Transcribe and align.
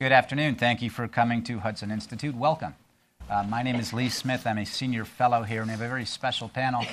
Good 0.00 0.12
afternoon. 0.12 0.54
Thank 0.54 0.80
you 0.80 0.90
for 0.90 1.08
coming 1.08 1.42
to 1.42 1.58
Hudson 1.58 1.90
Institute. 1.90 2.36
Welcome. 2.36 2.76
Uh, 3.28 3.42
my 3.42 3.64
name 3.64 3.74
is 3.74 3.92
Lee 3.92 4.08
Smith. 4.08 4.46
I'm 4.46 4.58
a 4.58 4.64
senior 4.64 5.04
fellow 5.04 5.42
here, 5.42 5.60
and 5.60 5.66
we 5.66 5.72
have 5.72 5.80
a 5.80 5.88
very 5.88 6.04
special 6.04 6.48
panel 6.48 6.84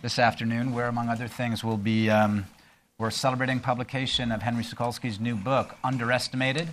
this 0.00 0.16
afternoon 0.16 0.72
where, 0.72 0.86
among 0.86 1.08
other 1.08 1.26
things, 1.26 1.64
we'll 1.64 1.76
be 1.76 2.08
um, 2.08 2.46
we're 2.98 3.10
celebrating 3.10 3.58
publication 3.58 4.30
of 4.30 4.42
Henry 4.42 4.62
Sokolski's 4.62 5.18
new 5.18 5.34
book, 5.34 5.74
Underestimated: 5.82 6.68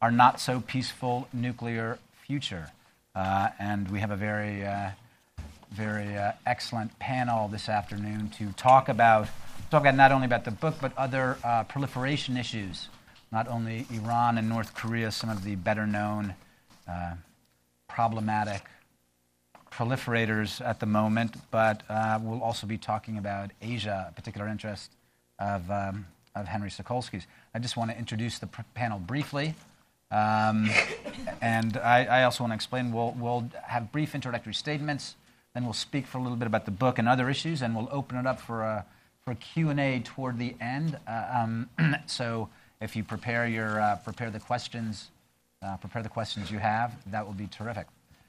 Our 0.00 0.10
Not 0.10 0.40
So 0.40 0.60
Peaceful 0.60 1.28
Nuclear 1.34 1.98
Future. 2.26 2.70
Uh, 3.14 3.50
and 3.58 3.90
we 3.90 4.00
have 4.00 4.12
a 4.12 4.16
very, 4.16 4.64
uh, 4.64 4.92
very 5.70 6.16
uh, 6.16 6.32
excellent 6.46 6.98
panel 6.98 7.48
this 7.48 7.68
afternoon 7.68 8.30
to 8.38 8.50
talk 8.52 8.88
about 8.88 9.28
talk 9.70 9.82
about 9.82 9.94
not 9.94 10.10
only 10.10 10.24
about 10.24 10.46
the 10.46 10.50
book 10.50 10.76
but 10.80 10.96
other 10.96 11.36
uh, 11.44 11.64
proliferation 11.64 12.38
issues 12.38 12.88
not 13.34 13.48
only 13.48 13.84
Iran 13.92 14.38
and 14.38 14.48
North 14.48 14.74
Korea, 14.74 15.10
some 15.10 15.28
of 15.28 15.42
the 15.42 15.56
better 15.56 15.88
known 15.88 16.34
uh, 16.88 17.14
problematic 17.88 18.62
proliferators 19.72 20.64
at 20.64 20.78
the 20.78 20.86
moment, 20.86 21.34
but 21.50 21.82
uh, 21.88 22.20
we'll 22.22 22.40
also 22.40 22.64
be 22.64 22.78
talking 22.78 23.18
about 23.18 23.50
Asia, 23.60 24.06
a 24.08 24.12
particular 24.12 24.46
interest 24.46 24.92
of, 25.40 25.68
um, 25.68 26.06
of 26.36 26.46
Henry 26.46 26.70
Sokolski's. 26.70 27.26
I 27.52 27.58
just 27.58 27.76
want 27.76 27.90
to 27.90 27.98
introduce 27.98 28.38
the 28.38 28.46
pr- 28.46 28.62
panel 28.74 29.00
briefly. 29.00 29.56
Um, 30.12 30.70
and 31.42 31.76
I, 31.78 32.04
I, 32.04 32.22
also 32.22 32.44
want 32.44 32.52
to 32.52 32.54
explain 32.54 32.92
we'll, 32.92 33.16
we'll 33.18 33.50
have 33.64 33.90
brief 33.90 34.14
introductory 34.14 34.54
statements, 34.54 35.16
then 35.54 35.64
we'll 35.64 35.72
speak 35.72 36.06
for 36.06 36.18
a 36.18 36.22
little 36.22 36.36
bit 36.36 36.46
about 36.46 36.66
the 36.66 36.70
book 36.70 37.00
and 37.00 37.08
other 37.08 37.28
issues, 37.28 37.62
and 37.62 37.74
we'll 37.74 37.88
open 37.90 38.16
it 38.16 38.28
up 38.28 38.40
for 38.40 38.62
a, 38.62 38.86
for 39.24 39.32
a 39.32 39.34
Q&A 39.34 39.98
toward 40.04 40.38
the 40.38 40.54
end. 40.60 40.98
Uh, 41.08 41.24
um, 41.34 41.68
so 42.06 42.48
if 42.80 42.96
you 42.96 43.04
prepare 43.04 43.46
your 43.46 43.80
uh, 43.80 43.96
prepare 43.96 44.30
the 44.30 44.40
questions, 44.40 45.10
uh, 45.62 45.76
prepare 45.76 46.02
the 46.02 46.08
questions 46.08 46.50
you 46.50 46.58
have, 46.58 46.94
that 47.10 47.26
will 47.26 47.32
be 47.32 47.46
terrific. 47.46 47.86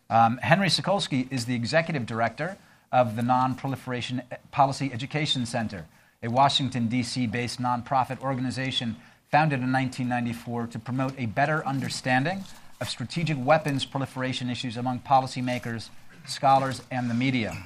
Um, 0.10 0.38
Henry 0.38 0.68
Sokolski 0.68 1.32
is 1.32 1.46
the 1.46 1.56
executive 1.56 2.06
director 2.06 2.58
of 2.92 3.16
the 3.16 3.24
Non-Proliferation 3.24 4.22
Policy 4.52 4.92
Education 4.94 5.46
Center, 5.46 5.86
a 6.22 6.30
Washington 6.30 6.88
D.C. 6.88 7.28
based 7.28 7.60
nonprofit 7.60 8.22
organization 8.22 8.96
founded 9.32 9.60
in 9.60 9.72
1994 9.72 10.68
to 10.68 10.80
promote 10.80 11.14
a 11.18 11.26
better 11.26 11.66
understanding 11.66 12.44
of 12.80 12.90
strategic 12.90 13.38
weapons 13.44 13.84
proliferation 13.84 14.50
issues 14.50 14.78
among 14.78 15.00
policymakers, 15.00 15.90
scholars, 16.26 16.82
and 16.92 17.10
the 17.10 17.14
media. 17.14 17.58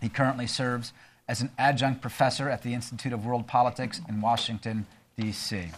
He 0.00 0.08
currently 0.08 0.46
serves 0.46 0.92
as 1.28 1.40
an 1.40 1.50
adjunct 1.58 2.00
professor 2.00 2.48
at 2.48 2.62
the 2.62 2.74
Institute 2.74 3.12
of 3.12 3.24
World 3.24 3.46
Politics 3.46 4.00
in 4.08 4.20
Washington, 4.20 4.86
D.C. 5.16 5.70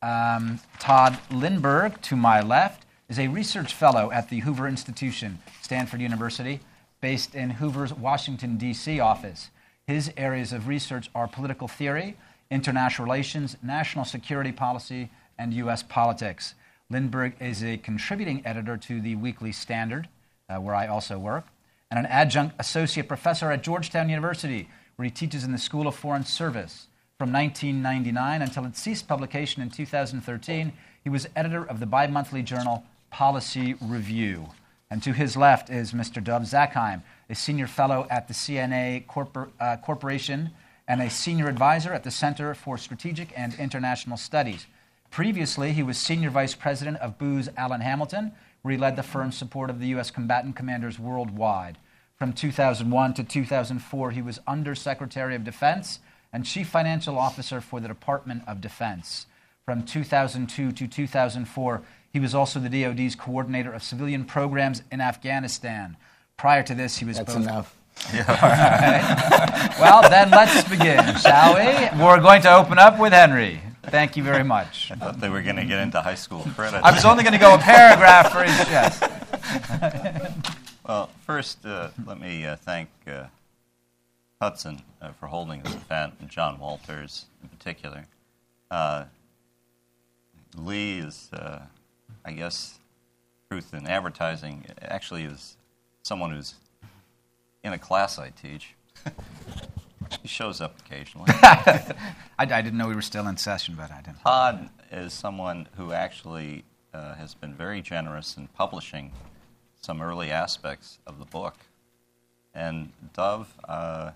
Um, 0.00 0.60
Tod 0.78 1.18
Lindberg, 1.30 2.00
to 2.02 2.16
my 2.16 2.40
left, 2.40 2.84
is 3.08 3.18
a 3.18 3.26
research 3.26 3.74
fellow 3.74 4.12
at 4.12 4.28
the 4.28 4.40
Hoover 4.40 4.68
Institution, 4.68 5.40
Stanford 5.60 6.00
University, 6.00 6.60
based 7.00 7.34
in 7.34 7.50
Hoover's 7.50 7.92
Washington, 7.92 8.56
D.C. 8.56 9.00
office. 9.00 9.50
His 9.86 10.12
areas 10.16 10.52
of 10.52 10.68
research 10.68 11.10
are 11.14 11.26
political 11.26 11.66
theory, 11.66 12.16
international 12.50 13.06
relations, 13.06 13.56
national 13.62 14.04
security 14.04 14.52
policy, 14.52 15.10
and 15.36 15.52
U.S. 15.54 15.82
politics. 15.82 16.54
Lindberg 16.92 17.32
is 17.40 17.64
a 17.64 17.76
contributing 17.78 18.42
editor 18.44 18.76
to 18.76 19.00
the 19.00 19.16
Weekly 19.16 19.50
Standard, 19.50 20.08
uh, 20.48 20.58
where 20.58 20.74
I 20.74 20.86
also 20.86 21.18
work, 21.18 21.46
and 21.90 21.98
an 21.98 22.06
adjunct 22.06 22.54
associate 22.58 23.08
professor 23.08 23.50
at 23.50 23.62
Georgetown 23.62 24.08
University, 24.08 24.68
where 24.96 25.04
he 25.04 25.10
teaches 25.10 25.42
in 25.42 25.52
the 25.52 25.58
School 25.58 25.88
of 25.88 25.96
Foreign 25.96 26.24
Service. 26.24 26.86
From 27.18 27.32
1999 27.32 28.42
until 28.42 28.64
its 28.64 28.80
ceased 28.80 29.08
publication 29.08 29.60
in 29.60 29.70
2013, 29.70 30.72
he 31.02 31.10
was 31.10 31.28
editor 31.34 31.64
of 31.64 31.80
the 31.80 31.86
bi 31.86 32.06
monthly 32.06 32.44
journal 32.44 32.84
Policy 33.10 33.74
Review. 33.80 34.50
And 34.88 35.02
to 35.02 35.12
his 35.12 35.36
left 35.36 35.68
is 35.68 35.92
Mr. 35.92 36.22
Dov 36.22 36.42
Zakheim, 36.42 37.02
a 37.28 37.34
senior 37.34 37.66
fellow 37.66 38.06
at 38.08 38.28
the 38.28 38.34
CNA 38.34 39.04
Corpor- 39.06 39.48
uh, 39.58 39.78
Corporation 39.78 40.50
and 40.86 41.02
a 41.02 41.10
senior 41.10 41.48
advisor 41.48 41.92
at 41.92 42.04
the 42.04 42.12
Center 42.12 42.54
for 42.54 42.78
Strategic 42.78 43.36
and 43.36 43.52
International 43.54 44.16
Studies. 44.16 44.68
Previously, 45.10 45.72
he 45.72 45.82
was 45.82 45.98
senior 45.98 46.30
vice 46.30 46.54
president 46.54 46.98
of 46.98 47.18
Booz 47.18 47.48
Allen 47.56 47.80
Hamilton, 47.80 48.30
where 48.62 48.70
he 48.70 48.78
led 48.78 48.94
the 48.94 49.02
firm's 49.02 49.36
support 49.36 49.70
of 49.70 49.80
the 49.80 49.88
U.S. 49.88 50.12
combatant 50.12 50.54
commanders 50.54 51.00
worldwide. 51.00 51.78
From 52.16 52.32
2001 52.32 53.14
to 53.14 53.24
2004, 53.24 54.12
he 54.12 54.22
was 54.22 54.38
Undersecretary 54.46 55.34
of 55.34 55.42
Defense 55.42 55.98
and 56.32 56.44
Chief 56.44 56.68
Financial 56.68 57.18
Officer 57.18 57.60
for 57.60 57.80
the 57.80 57.88
Department 57.88 58.42
of 58.46 58.60
Defense. 58.60 59.26
From 59.64 59.84
2002 59.84 60.72
to 60.72 60.86
2004, 60.86 61.82
he 62.12 62.20
was 62.20 62.34
also 62.34 62.58
the 62.58 62.68
DoD's 62.68 63.14
coordinator 63.14 63.72
of 63.72 63.82
civilian 63.82 64.24
programs 64.24 64.82
in 64.90 65.00
Afghanistan. 65.00 65.96
Prior 66.36 66.62
to 66.62 66.74
this, 66.74 66.98
he 66.98 67.04
was 67.04 67.18
That's 67.18 67.34
both. 67.34 67.42
enough. 67.42 67.76
Yeah. 68.14 69.76
well, 69.80 70.08
then 70.08 70.30
let's 70.30 70.66
begin, 70.68 71.16
shall 71.16 71.54
we? 71.54 72.02
We're 72.02 72.20
going 72.20 72.42
to 72.42 72.54
open 72.54 72.78
up 72.78 72.98
with 72.98 73.12
Henry. 73.12 73.60
Thank 73.82 74.16
you 74.16 74.22
very 74.22 74.44
much. 74.44 74.90
I 74.92 74.94
thought 74.96 75.20
they 75.20 75.28
were 75.28 75.42
going 75.42 75.56
to 75.56 75.64
get 75.64 75.80
into 75.80 76.00
high 76.00 76.14
school 76.14 76.46
credit. 76.54 76.82
I 76.84 76.92
was 76.92 77.04
only 77.04 77.24
going 77.24 77.32
to 77.32 77.38
go 77.38 77.54
a 77.54 77.58
paragraph 77.58 78.32
for 78.32 78.44
each. 78.44 78.68
Yes. 78.70 79.00
well, 80.86 81.10
first, 81.26 81.64
uh, 81.64 81.88
let 82.06 82.20
me 82.20 82.46
uh, 82.46 82.56
thank 82.56 82.88
uh, 83.06 83.24
Hudson 84.40 84.82
uh, 85.02 85.12
for 85.12 85.26
holding 85.26 85.62
this 85.62 85.74
event, 85.74 86.14
and 86.20 86.28
John 86.28 86.60
Walters 86.60 87.26
in 87.42 87.48
particular. 87.48 88.06
Uh, 88.70 89.04
Lee 90.56 90.98
is, 91.00 91.30
uh, 91.32 91.62
I 92.24 92.32
guess, 92.32 92.78
truth 93.50 93.74
in 93.74 93.86
advertising. 93.86 94.64
Actually, 94.80 95.24
is 95.24 95.56
someone 96.02 96.30
who's 96.30 96.54
in 97.64 97.72
a 97.72 97.78
class 97.78 98.18
I 98.18 98.30
teach. 98.30 98.74
he 100.22 100.28
shows 100.28 100.60
up 100.60 100.78
occasionally. 100.80 101.26
I, 101.42 101.94
I, 102.38 102.62
didn't 102.62 102.78
know 102.78 102.88
we 102.88 102.94
were 102.94 103.02
still 103.02 103.26
in 103.26 103.36
session, 103.36 103.74
but 103.76 103.90
I 103.90 104.02
didn't. 104.02 104.20
Tod 104.20 104.70
is 104.92 105.12
someone 105.12 105.68
who 105.76 105.92
actually 105.92 106.64
uh, 106.94 107.14
has 107.14 107.34
been 107.34 107.54
very 107.54 107.82
generous 107.82 108.36
in 108.36 108.48
publishing 108.48 109.12
some 109.80 110.00
early 110.00 110.30
aspects 110.30 110.98
of 111.06 111.18
the 111.18 111.24
book. 111.24 111.56
And 112.54 112.92
Dov, 113.14 113.52
uh, 113.68 114.12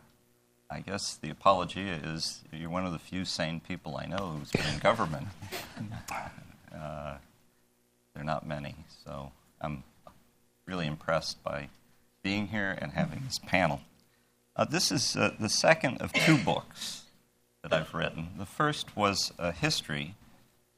I 0.72 0.80
guess 0.80 1.16
the 1.16 1.28
apology 1.28 1.86
is 1.86 2.40
you're 2.50 2.70
one 2.70 2.86
of 2.86 2.92
the 2.92 2.98
few 2.98 3.26
sane 3.26 3.60
people 3.60 3.98
I 3.98 4.06
know 4.06 4.38
who's 4.38 4.50
been 4.50 4.66
in 4.72 4.78
government. 4.78 5.28
Uh, 6.74 7.18
there 8.14 8.22
are 8.22 8.24
not 8.24 8.46
many, 8.46 8.74
so 9.04 9.30
I'm 9.60 9.84
really 10.66 10.86
impressed 10.86 11.44
by 11.44 11.68
being 12.22 12.48
here 12.48 12.76
and 12.80 12.92
having 12.92 13.22
this 13.26 13.38
panel. 13.38 13.82
Uh, 14.56 14.64
this 14.64 14.90
is 14.90 15.14
uh, 15.14 15.34
the 15.38 15.50
second 15.50 16.00
of 16.00 16.14
two 16.14 16.38
books 16.38 17.02
that 17.62 17.74
I've 17.74 17.92
written. 17.92 18.30
The 18.38 18.46
first 18.46 18.96
was 18.96 19.34
a 19.38 19.52
history 19.52 20.14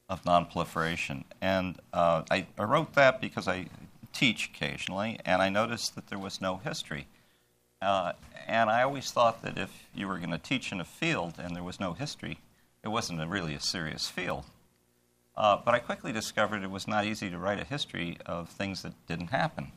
of 0.09 0.21
nonproliferation, 0.25 1.23
and 1.41 1.79
uh, 1.93 2.23
I, 2.29 2.45
I 2.59 2.63
wrote 2.63 2.93
that 2.95 3.21
because 3.21 3.47
I 3.47 3.67
teach 4.11 4.47
occasionally, 4.53 5.17
and 5.25 5.41
I 5.41 5.47
noticed 5.47 5.95
that 5.95 6.07
there 6.07 6.19
was 6.19 6.41
no 6.41 6.57
history. 6.57 7.07
Uh, 7.85 8.13
and 8.47 8.67
I 8.67 8.81
always 8.81 9.11
thought 9.11 9.43
that 9.43 9.59
if 9.59 9.71
you 9.93 10.07
were 10.07 10.17
going 10.17 10.31
to 10.31 10.39
teach 10.39 10.71
in 10.71 10.81
a 10.81 10.85
field 10.85 11.35
and 11.37 11.55
there 11.55 11.63
was 11.63 11.79
no 11.79 11.93
history, 11.93 12.39
it 12.83 12.87
wasn't 12.87 13.21
a 13.21 13.27
really 13.27 13.53
a 13.53 13.59
serious 13.59 14.07
field. 14.07 14.45
Uh, 15.37 15.57
but 15.63 15.75
I 15.75 15.79
quickly 15.79 16.11
discovered 16.11 16.63
it 16.63 16.71
was 16.71 16.87
not 16.87 17.05
easy 17.05 17.29
to 17.29 17.37
write 17.37 17.59
a 17.59 17.63
history 17.63 18.17
of 18.25 18.49
things 18.49 18.81
that 18.81 18.93
didn't 19.07 19.27
happen. 19.27 19.71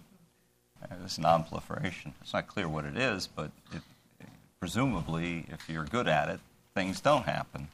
Uh, 0.83 0.95
this 1.03 1.19
nonproliferation. 1.19 2.13
It's 2.23 2.33
not 2.33 2.47
clear 2.47 2.67
what 2.67 2.87
it 2.87 2.97
is, 2.97 3.27
but 3.27 3.51
it, 3.75 3.83
presumably, 4.59 5.45
if 5.51 5.69
you're 5.69 5.85
good 5.85 6.09
at 6.09 6.31
it, 6.31 6.41
things 6.75 7.01
don't 7.01 7.25
happen. 7.25 7.69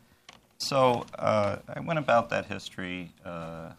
So 0.59 1.06
uh, 1.17 1.59
I 1.69 1.78
went 1.81 2.00
about 2.00 2.31
that 2.31 2.47
history 2.47 3.12
uh, 3.25 3.71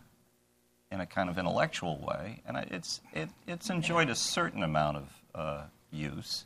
in 0.89 1.01
a 1.01 1.05
kind 1.05 1.29
of 1.29 1.37
intellectual 1.37 1.97
way, 1.97 2.41
and 2.47 2.55
I, 2.55 2.67
it's, 2.71 3.01
it, 3.13 3.27
it's 3.45 3.69
enjoyed 3.69 4.09
a 4.09 4.15
certain 4.15 4.63
amount 4.63 4.97
of 4.97 5.03
uh, 5.33 5.61
use. 5.95 6.45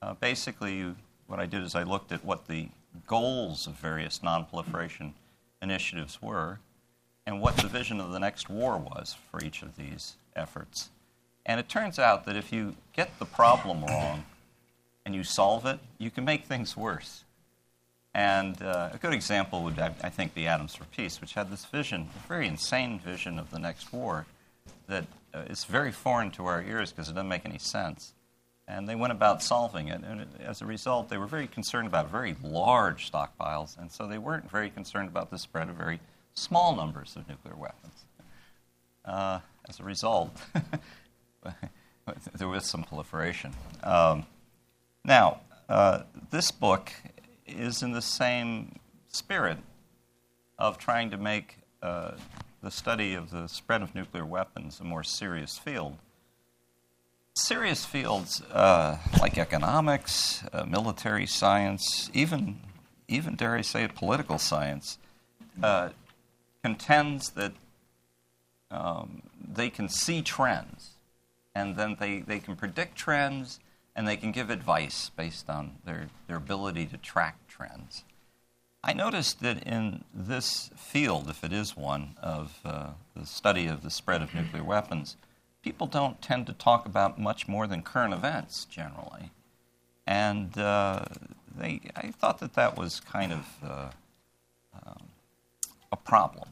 Uh, 0.00 0.14
basically, 0.14 0.94
what 1.26 1.38
I 1.38 1.46
did 1.46 1.62
is 1.62 1.74
I 1.74 1.82
looked 1.82 2.12
at 2.12 2.24
what 2.24 2.48
the 2.48 2.68
goals 3.06 3.66
of 3.66 3.74
various 3.74 4.20
nonproliferation 4.20 5.12
initiatives 5.62 6.20
were 6.22 6.58
and 7.26 7.40
what 7.40 7.56
the 7.56 7.68
vision 7.68 8.00
of 8.00 8.12
the 8.12 8.18
next 8.18 8.48
war 8.48 8.78
was 8.78 9.16
for 9.30 9.44
each 9.44 9.62
of 9.62 9.76
these 9.76 10.16
efforts. 10.34 10.90
And 11.44 11.60
it 11.60 11.68
turns 11.68 11.98
out 11.98 12.24
that 12.24 12.36
if 12.36 12.52
you 12.52 12.76
get 12.94 13.18
the 13.18 13.24
problem 13.24 13.84
wrong 13.84 14.24
and 15.04 15.14
you 15.14 15.24
solve 15.24 15.66
it, 15.66 15.78
you 15.98 16.10
can 16.10 16.24
make 16.24 16.44
things 16.44 16.76
worse. 16.76 17.24
And 18.14 18.60
uh, 18.62 18.90
a 18.92 18.98
good 18.98 19.12
example 19.12 19.62
would, 19.64 19.78
I, 19.78 19.94
I 20.02 20.08
think, 20.08 20.34
be 20.34 20.46
Atoms 20.46 20.74
for 20.74 20.84
Peace, 20.84 21.20
which 21.20 21.34
had 21.34 21.50
this 21.50 21.64
vision, 21.66 22.08
a 22.24 22.28
very 22.28 22.46
insane 22.46 22.98
vision 22.98 23.38
of 23.38 23.50
the 23.50 23.58
next 23.58 23.92
war 23.92 24.26
that 24.86 25.04
uh, 25.34 25.40
is 25.50 25.64
very 25.64 25.92
foreign 25.92 26.30
to 26.32 26.46
our 26.46 26.62
ears 26.62 26.90
because 26.90 27.08
it 27.08 27.14
doesn't 27.14 27.28
make 27.28 27.44
any 27.44 27.58
sense 27.58 28.14
and 28.68 28.86
they 28.86 28.94
went 28.94 29.12
about 29.12 29.42
solving 29.42 29.88
it. 29.88 30.02
And 30.04 30.26
as 30.40 30.60
a 30.60 30.66
result, 30.66 31.08
they 31.08 31.16
were 31.16 31.26
very 31.26 31.46
concerned 31.46 31.88
about 31.88 32.10
very 32.10 32.36
large 32.42 33.10
stockpiles, 33.10 33.78
and 33.78 33.90
so 33.90 34.06
they 34.06 34.18
weren't 34.18 34.50
very 34.50 34.68
concerned 34.68 35.08
about 35.08 35.30
the 35.30 35.38
spread 35.38 35.70
of 35.70 35.76
very 35.76 36.00
small 36.34 36.76
numbers 36.76 37.16
of 37.16 37.26
nuclear 37.28 37.56
weapons. 37.56 38.04
uh, 39.06 39.40
as 39.68 39.80
a 39.80 39.84
result, 39.84 40.36
there 42.34 42.48
was 42.48 42.66
some 42.66 42.84
proliferation. 42.84 43.52
Um, 43.82 44.26
now, 45.04 45.40
uh, 45.68 46.02
this 46.30 46.50
book 46.50 46.92
is 47.46 47.82
in 47.82 47.92
the 47.92 48.02
same 48.02 48.78
spirit 49.08 49.58
of 50.58 50.76
trying 50.76 51.10
to 51.10 51.16
make 51.16 51.58
uh, 51.82 52.12
the 52.62 52.70
study 52.70 53.14
of 53.14 53.30
the 53.30 53.46
spread 53.46 53.82
of 53.82 53.94
nuclear 53.94 54.26
weapons 54.26 54.80
a 54.80 54.84
more 54.84 55.04
serious 55.04 55.56
field. 55.56 55.96
Serious 57.40 57.84
fields 57.84 58.42
uh, 58.52 58.98
like 59.20 59.38
economics, 59.38 60.42
uh, 60.52 60.64
military 60.64 61.24
science, 61.24 62.10
even, 62.12 62.58
even 63.06 63.36
dare 63.36 63.54
I 63.54 63.60
say, 63.60 63.84
it 63.84 63.94
political 63.94 64.38
science, 64.38 64.98
uh, 65.62 65.90
contends 66.64 67.30
that 67.30 67.52
um, 68.72 69.22
they 69.40 69.70
can 69.70 69.88
see 69.88 70.20
trends 70.20 70.90
and 71.54 71.76
then 71.76 71.96
they, 72.00 72.20
they 72.20 72.40
can 72.40 72.56
predict 72.56 72.96
trends 72.96 73.60
and 73.94 74.06
they 74.06 74.16
can 74.16 74.32
give 74.32 74.50
advice 74.50 75.12
based 75.16 75.48
on 75.48 75.76
their, 75.84 76.08
their 76.26 76.36
ability 76.38 76.86
to 76.86 76.96
track 76.96 77.36
trends. 77.46 78.02
I 78.82 78.92
noticed 78.94 79.40
that 79.42 79.62
in 79.62 80.04
this 80.12 80.70
field, 80.76 81.30
if 81.30 81.44
it 81.44 81.52
is 81.52 81.76
one, 81.76 82.16
of 82.20 82.58
uh, 82.64 82.90
the 83.14 83.26
study 83.26 83.68
of 83.68 83.82
the 83.84 83.90
spread 83.90 84.22
of 84.22 84.34
nuclear 84.34 84.64
weapons, 84.64 85.16
people 85.68 85.86
don't 85.86 86.22
tend 86.22 86.46
to 86.46 86.54
talk 86.54 86.86
about 86.86 87.18
much 87.18 87.46
more 87.46 87.66
than 87.66 87.82
current 87.82 88.14
events 88.14 88.64
generally. 88.70 89.30
And 90.06 90.56
uh, 90.56 91.04
they, 91.54 91.82
I 91.94 92.10
thought 92.10 92.38
that 92.38 92.54
that 92.54 92.78
was 92.78 93.00
kind 93.00 93.34
of 93.34 93.46
uh, 93.62 93.90
um, 94.86 95.02
a 95.92 95.96
problem. 95.96 96.48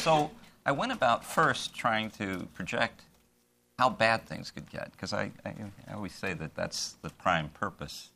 So 0.00 0.32
I 0.66 0.72
went 0.72 0.90
about 0.90 1.24
first 1.24 1.76
trying 1.76 2.10
to 2.22 2.48
project 2.54 3.02
how 3.78 3.88
bad 3.88 4.26
things 4.26 4.50
could 4.50 4.68
get, 4.68 4.90
because 4.90 5.12
I, 5.12 5.30
I, 5.46 5.54
I, 5.88 5.94
always 5.94 6.12
say 6.12 6.34
that 6.34 6.56
that's 6.56 6.96
the 7.00 7.10
prime 7.10 7.50
purpose 7.50 8.10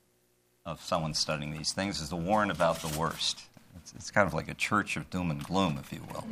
of 0.66 0.82
someone 0.82 1.14
studying 1.14 1.52
these 1.52 1.70
things 1.70 2.00
is 2.00 2.08
to 2.08 2.16
warn 2.16 2.50
about 2.50 2.82
the 2.82 2.98
worst. 2.98 3.42
It's, 3.76 3.92
it's 3.92 4.10
kind 4.10 4.26
of 4.26 4.34
like 4.34 4.48
a 4.48 4.54
church 4.54 4.96
of 4.96 5.08
doom 5.10 5.30
and 5.30 5.44
gloom, 5.44 5.78
if 5.80 5.92
you 5.92 6.00
will. 6.12 6.26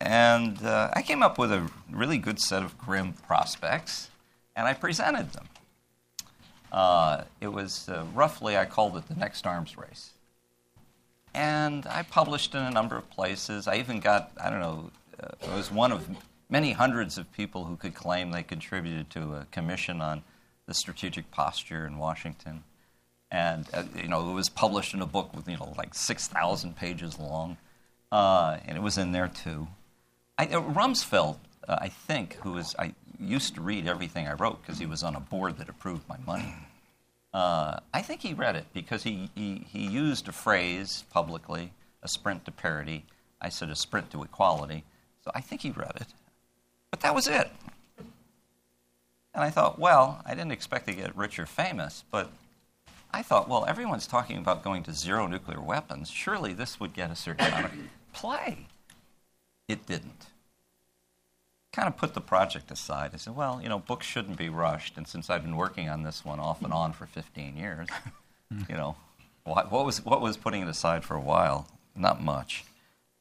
And 0.00 0.62
uh, 0.62 0.90
I 0.92 1.02
came 1.02 1.22
up 1.22 1.38
with 1.38 1.52
a 1.52 1.68
really 1.90 2.18
good 2.18 2.38
set 2.38 2.62
of 2.62 2.78
grim 2.78 3.12
prospects, 3.12 4.10
and 4.54 4.66
I 4.66 4.74
presented 4.74 5.32
them. 5.32 5.46
Uh, 6.70 7.24
it 7.40 7.48
was 7.48 7.88
uh, 7.88 8.04
roughly, 8.14 8.56
I 8.56 8.64
called 8.64 8.96
it 8.96 9.08
the 9.08 9.14
next 9.14 9.46
arms 9.46 9.76
race. 9.76 10.10
And 11.34 11.86
I 11.86 12.02
published 12.02 12.54
in 12.54 12.62
a 12.62 12.70
number 12.70 12.96
of 12.96 13.08
places. 13.10 13.66
I 13.66 13.76
even 13.76 14.00
got, 14.00 14.32
I 14.40 14.50
don't 14.50 14.60
know, 14.60 14.90
uh, 15.22 15.28
it 15.42 15.56
was 15.56 15.70
one 15.70 15.92
of 15.92 16.08
many 16.48 16.72
hundreds 16.72 17.18
of 17.18 17.30
people 17.32 17.64
who 17.64 17.76
could 17.76 17.94
claim 17.94 18.30
they 18.30 18.42
contributed 18.42 19.10
to 19.10 19.34
a 19.34 19.46
commission 19.50 20.00
on 20.00 20.22
the 20.66 20.74
strategic 20.74 21.30
posture 21.30 21.86
in 21.86 21.98
Washington. 21.98 22.64
And, 23.30 23.66
uh, 23.74 23.84
you 23.96 24.08
know, 24.08 24.30
it 24.30 24.34
was 24.34 24.48
published 24.48 24.94
in 24.94 25.02
a 25.02 25.06
book 25.06 25.34
with, 25.34 25.48
you 25.48 25.56
know, 25.56 25.74
like 25.76 25.94
6,000 25.94 26.76
pages 26.76 27.18
long. 27.18 27.56
Uh, 28.10 28.58
and 28.64 28.76
it 28.76 28.80
was 28.80 28.96
in 28.96 29.12
there, 29.12 29.28
too. 29.28 29.68
I, 30.38 30.46
uh, 30.46 30.62
Rumsfeld, 30.62 31.36
uh, 31.66 31.78
I 31.80 31.88
think, 31.88 32.34
who 32.34 32.52
was, 32.52 32.74
I 32.78 32.94
used 33.20 33.56
to 33.56 33.60
read 33.60 33.88
everything 33.88 34.28
I 34.28 34.34
wrote 34.34 34.62
because 34.62 34.78
he 34.78 34.86
was 34.86 35.02
on 35.02 35.16
a 35.16 35.20
board 35.20 35.58
that 35.58 35.68
approved 35.68 36.08
my 36.08 36.16
money. 36.24 36.54
Uh, 37.34 37.80
I 37.92 38.00
think 38.02 38.22
he 38.22 38.32
read 38.32 38.56
it 38.56 38.66
because 38.72 39.02
he, 39.02 39.30
he, 39.34 39.66
he 39.68 39.86
used 39.86 40.28
a 40.28 40.32
phrase 40.32 41.04
publicly, 41.10 41.72
a 42.02 42.08
sprint 42.08 42.44
to 42.44 42.52
parity. 42.52 43.04
I 43.40 43.48
said 43.48 43.68
a 43.68 43.76
sprint 43.76 44.10
to 44.12 44.22
equality. 44.22 44.84
So 45.24 45.30
I 45.34 45.40
think 45.40 45.62
he 45.62 45.70
read 45.70 45.92
it. 45.96 46.06
But 46.90 47.00
that 47.00 47.14
was 47.14 47.28
it. 47.28 47.50
And 49.34 49.44
I 49.44 49.50
thought, 49.50 49.78
well, 49.78 50.22
I 50.24 50.30
didn't 50.30 50.52
expect 50.52 50.86
to 50.86 50.94
get 50.94 51.14
rich 51.16 51.38
or 51.38 51.46
famous, 51.46 52.04
but 52.10 52.30
I 53.12 53.22
thought, 53.22 53.48
well, 53.48 53.66
everyone's 53.66 54.06
talking 54.06 54.38
about 54.38 54.64
going 54.64 54.82
to 54.84 54.92
zero 54.92 55.26
nuclear 55.26 55.60
weapons. 55.60 56.10
Surely 56.10 56.52
this 56.52 56.80
would 56.80 56.94
get 56.94 57.10
a 57.10 57.16
certain 57.16 57.46
amount 57.46 57.66
of 57.66 57.72
play. 58.12 58.66
It 59.68 59.86
didn't. 59.86 60.26
Kind 61.72 61.86
of 61.86 61.96
put 61.96 62.14
the 62.14 62.20
project 62.20 62.70
aside. 62.70 63.10
I 63.12 63.18
said, 63.18 63.36
well, 63.36 63.60
you 63.62 63.68
know, 63.68 63.78
books 63.78 64.06
shouldn't 64.06 64.38
be 64.38 64.48
rushed. 64.48 64.96
And 64.96 65.06
since 65.06 65.28
I've 65.28 65.42
been 65.42 65.56
working 65.56 65.88
on 65.88 66.02
this 66.02 66.24
one 66.24 66.40
off 66.40 66.62
and 66.62 66.72
on 66.72 66.92
for 66.92 67.06
15 67.06 67.56
years, 67.56 67.88
you 68.68 68.74
know, 68.74 68.96
what, 69.44 69.70
was, 69.70 70.04
what 70.04 70.22
was 70.22 70.36
putting 70.36 70.62
it 70.62 70.68
aside 70.68 71.04
for 71.04 71.14
a 71.14 71.20
while? 71.20 71.68
Not 71.94 72.22
much. 72.22 72.64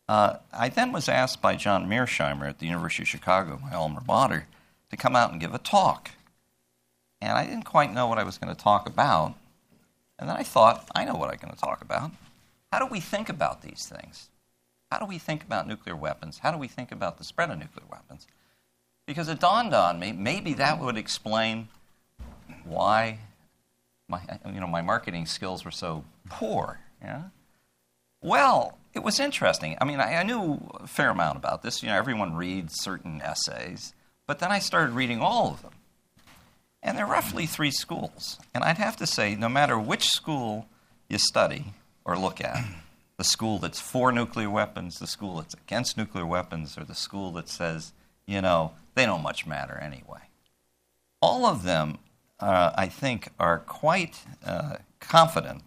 Uh, 0.08 0.38
I 0.54 0.70
then 0.70 0.94
was 0.94 1.10
asked 1.10 1.42
by 1.42 1.56
John 1.56 1.90
Mearsheimer 1.90 2.48
at 2.48 2.60
the 2.60 2.66
University 2.66 3.04
of 3.04 3.10
Chicago, 3.10 3.60
my 3.62 3.76
alma 3.76 4.02
mater, 4.08 4.48
to 4.90 4.98
come 4.98 5.16
out 5.16 5.32
and 5.32 5.42
give 5.42 5.54
a 5.54 5.60
talk. 5.60 6.12
And 7.20 7.34
I 7.34 7.46
didn't 7.46 7.66
quite 7.66 7.94
know 7.94 8.08
what 8.08 8.18
I 8.18 8.24
was 8.24 8.38
going 8.38 8.56
to 8.56 8.62
talk 8.62 8.88
about. 8.88 9.36
And 10.18 10.30
then 10.30 10.38
I 10.38 10.44
thought, 10.44 10.90
I 10.96 11.04
know 11.04 11.16
what 11.16 11.30
I'm 11.30 11.38
going 11.38 11.54
to 11.54 11.60
talk 11.60 11.82
about. 11.82 12.12
How 12.72 12.80
do 12.80 12.86
we 12.86 13.02
think 13.02 13.28
about 13.28 13.62
these 13.62 13.86
things? 13.86 14.30
How 14.92 15.00
do 15.00 15.06
we 15.06 15.18
think 15.18 15.44
about 15.44 15.68
nuclear 15.68 15.96
weapons? 15.96 16.40
How 16.40 16.52
do 16.52 16.58
we 16.58 16.68
think 16.68 16.92
about 16.92 17.18
the 17.18 17.24
spread 17.24 17.50
of 17.50 17.60
nuclear 17.60 17.86
weapons? 17.92 18.28
Because 19.06 19.28
it 19.28 19.40
dawned 19.40 19.74
on 19.74 20.00
me, 20.00 20.12
maybe 20.12 20.54
that 20.54 20.80
would 20.80 20.98
explain 20.98 21.68
why 22.64 23.20
my, 24.08 24.22
you 24.46 24.60
know, 24.60 24.68
my 24.68 24.82
marketing 24.82 25.26
skills 25.26 25.66
were 25.66 25.72
so 25.72 26.04
poor. 26.30 26.80
Yeah? 27.02 27.24
Well, 28.22 28.78
it 28.94 29.04
was 29.04 29.20
interesting. 29.20 29.78
I 29.80 29.86
mean, 29.86 30.00
I, 30.00 30.16
I, 30.16 30.24
knew 30.24 30.60
a 30.80 30.88
fair 30.88 31.10
amount 31.10 31.38
about 31.38 31.62
this. 31.62 31.84
You 31.84 31.90
know, 31.90 31.96
everyone 31.96 32.36
reads 32.36 32.82
certain 32.82 33.22
essays, 33.22 33.94
but 34.26 34.40
then 34.40 34.52
I 34.52 34.60
started 34.60 34.94
reading 34.94 35.22
all 35.22 35.52
of 35.52 35.62
them. 35.62 35.74
And 36.82 36.98
there 36.98 37.06
are 37.06 37.12
roughly 37.12 37.46
three 37.46 37.72
schools. 37.72 38.40
And 38.54 38.64
I'd 38.64 38.78
have 38.78 38.96
to 38.98 39.08
say, 39.08 39.36
no 39.36 39.50
matter 39.50 39.78
which 39.78 40.08
school 40.10 40.68
you 41.10 41.18
study 41.18 41.74
or 42.06 42.18
look 42.18 42.42
at, 42.42 42.64
the 43.18 43.24
school 43.24 43.58
that's 43.58 43.80
for 43.80 44.12
nuclear 44.12 44.50
weapons, 44.50 45.00
the 45.00 45.08
school 45.08 45.38
that's 45.38 45.56
against 45.56 45.98
nuclear 45.98 46.26
weapons, 46.26 46.78
or 46.78 46.84
the 46.84 46.96
school 46.96 47.32
that 47.32 47.50
says, 47.50 47.94
you 48.26 48.42
know, 48.42 48.74
they 48.96 49.06
don't 49.06 49.24
much 49.24 49.46
matter 49.46 49.78
anyway. 49.82 50.20
All 51.22 51.46
of 51.46 51.64
them, 51.64 51.98
uh, 52.40 52.72
I 52.76 52.88
think, 52.88 53.30
are 53.40 53.60
quite 53.60 54.22
uh, 54.46 54.78
confident 55.00 55.64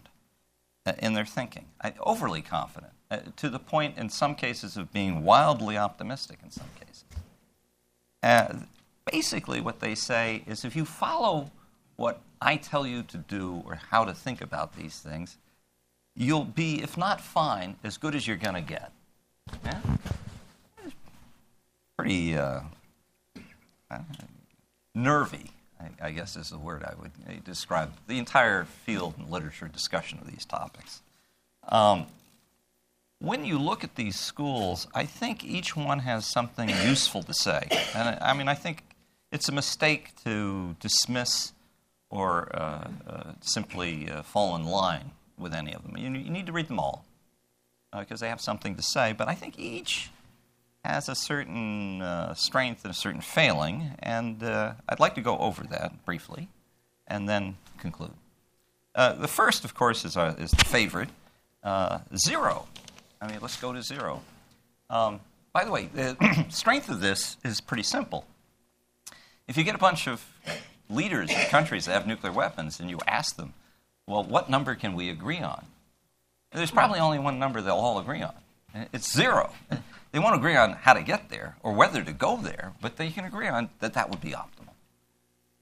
in 0.99 1.13
their 1.13 1.25
thinking, 1.25 1.65
overly 1.99 2.41
confident 2.41 2.93
uh, 3.11 3.17
to 3.35 3.49
the 3.49 3.59
point, 3.59 3.97
in 3.97 4.09
some 4.09 4.33
cases, 4.33 4.77
of 4.77 4.91
being 4.93 5.23
wildly 5.23 5.77
optimistic 5.77 6.39
in 6.43 6.49
some 6.49 6.69
cases. 6.79 7.03
Uh, 8.23 8.65
basically, 9.11 9.59
what 9.59 9.81
they 9.81 9.93
say 9.93 10.43
is 10.47 10.63
if 10.63 10.75
you 10.75 10.85
follow 10.85 11.51
what 11.97 12.21
I 12.41 12.55
tell 12.55 12.87
you 12.87 13.03
to 13.03 13.17
do 13.17 13.61
or 13.65 13.75
how 13.75 14.05
to 14.05 14.13
think 14.13 14.41
about 14.41 14.75
these 14.75 14.99
things, 14.99 15.37
you'll 16.15 16.45
be, 16.45 16.81
if 16.81 16.97
not 16.97 17.21
fine, 17.21 17.75
as 17.83 17.97
good 17.97 18.15
as 18.15 18.27
you're 18.27 18.37
going 18.37 18.55
to 18.55 18.61
get. 18.61 18.91
Yeah? 19.65 19.79
Pretty 21.97 22.37
uh, 22.37 22.61
nervy, 24.95 25.51
I, 25.79 26.07
I, 26.07 26.11
guess 26.11 26.35
is 26.35 26.49
the 26.49 26.57
word 26.57 26.83
I 26.83 26.93
would 26.99 27.43
describe 27.43 27.91
the 28.07 28.17
entire 28.17 28.65
field 28.65 29.15
and 29.17 29.29
literature 29.29 29.67
discussion 29.67 30.19
of 30.19 30.29
these 30.29 30.45
topics. 30.45 31.01
Um, 31.67 32.07
when 33.19 33.45
you 33.45 33.59
look 33.59 33.83
at 33.83 33.95
these 33.95 34.19
schools, 34.19 34.87
I 34.95 35.05
think 35.05 35.43
each 35.43 35.75
one 35.75 35.99
has 35.99 36.25
something 36.25 36.69
useful 36.69 37.21
to 37.23 37.33
say. 37.33 37.67
And 37.95 38.17
I 38.19 38.33
mean, 38.33 38.47
I 38.47 38.55
think 38.55 38.83
it's 39.31 39.47
a 39.47 39.51
mistake 39.51 40.11
to 40.23 40.75
dismiss 40.79 41.53
or 42.09 42.49
uh, 42.55 42.87
uh, 43.07 43.31
simply 43.41 44.09
uh, 44.09 44.23
fall 44.23 44.55
in 44.55 44.65
line 44.65 45.11
with 45.41 45.53
any 45.53 45.73
of 45.73 45.83
them. 45.83 45.97
You, 45.97 46.09
you 46.11 46.29
need 46.29 46.45
to 46.45 46.51
read 46.51 46.67
them 46.67 46.79
all 46.79 47.05
because 47.97 48.21
uh, 48.21 48.25
they 48.25 48.29
have 48.29 48.41
something 48.41 48.75
to 48.75 48.81
say. 48.81 49.13
But 49.13 49.27
I 49.27 49.35
think 49.35 49.59
each 49.59 50.09
has 50.85 51.09
a 51.09 51.15
certain 51.15 52.01
uh, 52.01 52.33
strength 52.33 52.83
and 52.83 52.91
a 52.91 52.95
certain 52.95 53.21
failing, 53.21 53.91
and 53.99 54.41
uh, 54.43 54.73
I'd 54.89 54.99
like 54.99 55.15
to 55.15 55.21
go 55.21 55.37
over 55.37 55.63
that 55.65 56.05
briefly 56.05 56.47
and 57.07 57.27
then 57.27 57.57
conclude. 57.79 58.13
the 58.95 59.27
first, 59.27 59.65
of 59.65 59.75
course, 59.75 60.05
is, 60.05 60.15
is 60.15 60.51
the 60.51 60.65
favorite 60.65 61.09
zero. 62.15 62.67
I 63.21 63.27
mean, 63.27 63.39
let's 63.41 63.59
go 63.59 63.73
to 63.73 63.81
zero. 63.83 64.21
Um, 64.89 65.19
by 65.53 65.65
the 65.65 65.71
way, 65.71 65.89
the 65.93 66.45
strength 66.49 66.89
of 66.89 67.01
this 67.01 67.37
is 67.43 67.61
pretty 67.61 67.83
simple. 67.83 68.25
If 69.47 69.57
you 69.57 69.63
get 69.63 69.75
a 69.75 69.79
bunch 69.79 70.07
of 70.07 70.25
leaders 70.89 71.29
of 71.31 71.49
countries 71.49 71.85
that 71.85 71.93
have 71.93 72.07
nuclear 72.07 72.31
weapons 72.31 72.79
and 72.79 72.89
you 72.89 72.99
ask 73.07 73.35
them, 73.35 73.53
well, 74.11 74.23
what 74.23 74.49
number 74.49 74.75
can 74.75 74.93
we 74.93 75.09
agree 75.09 75.39
on? 75.39 75.65
There's 76.51 76.71
probably 76.71 76.99
only 76.99 77.17
one 77.17 77.39
number 77.39 77.61
they'll 77.61 77.75
all 77.75 77.99
agree 77.99 78.21
on. 78.21 78.33
It's 78.93 79.11
zero. 79.11 79.51
They 80.11 80.19
won't 80.19 80.35
agree 80.35 80.55
on 80.57 80.73
how 80.73 80.93
to 80.93 81.01
get 81.01 81.29
there 81.29 81.55
or 81.63 81.73
whether 81.73 82.03
to 82.03 82.11
go 82.11 82.37
there, 82.37 82.73
but 82.81 82.97
they 82.97 83.09
can 83.09 83.23
agree 83.23 83.47
on 83.47 83.69
that 83.79 83.93
that 83.93 84.09
would 84.09 84.21
be 84.21 84.31
optimal. 84.31 84.73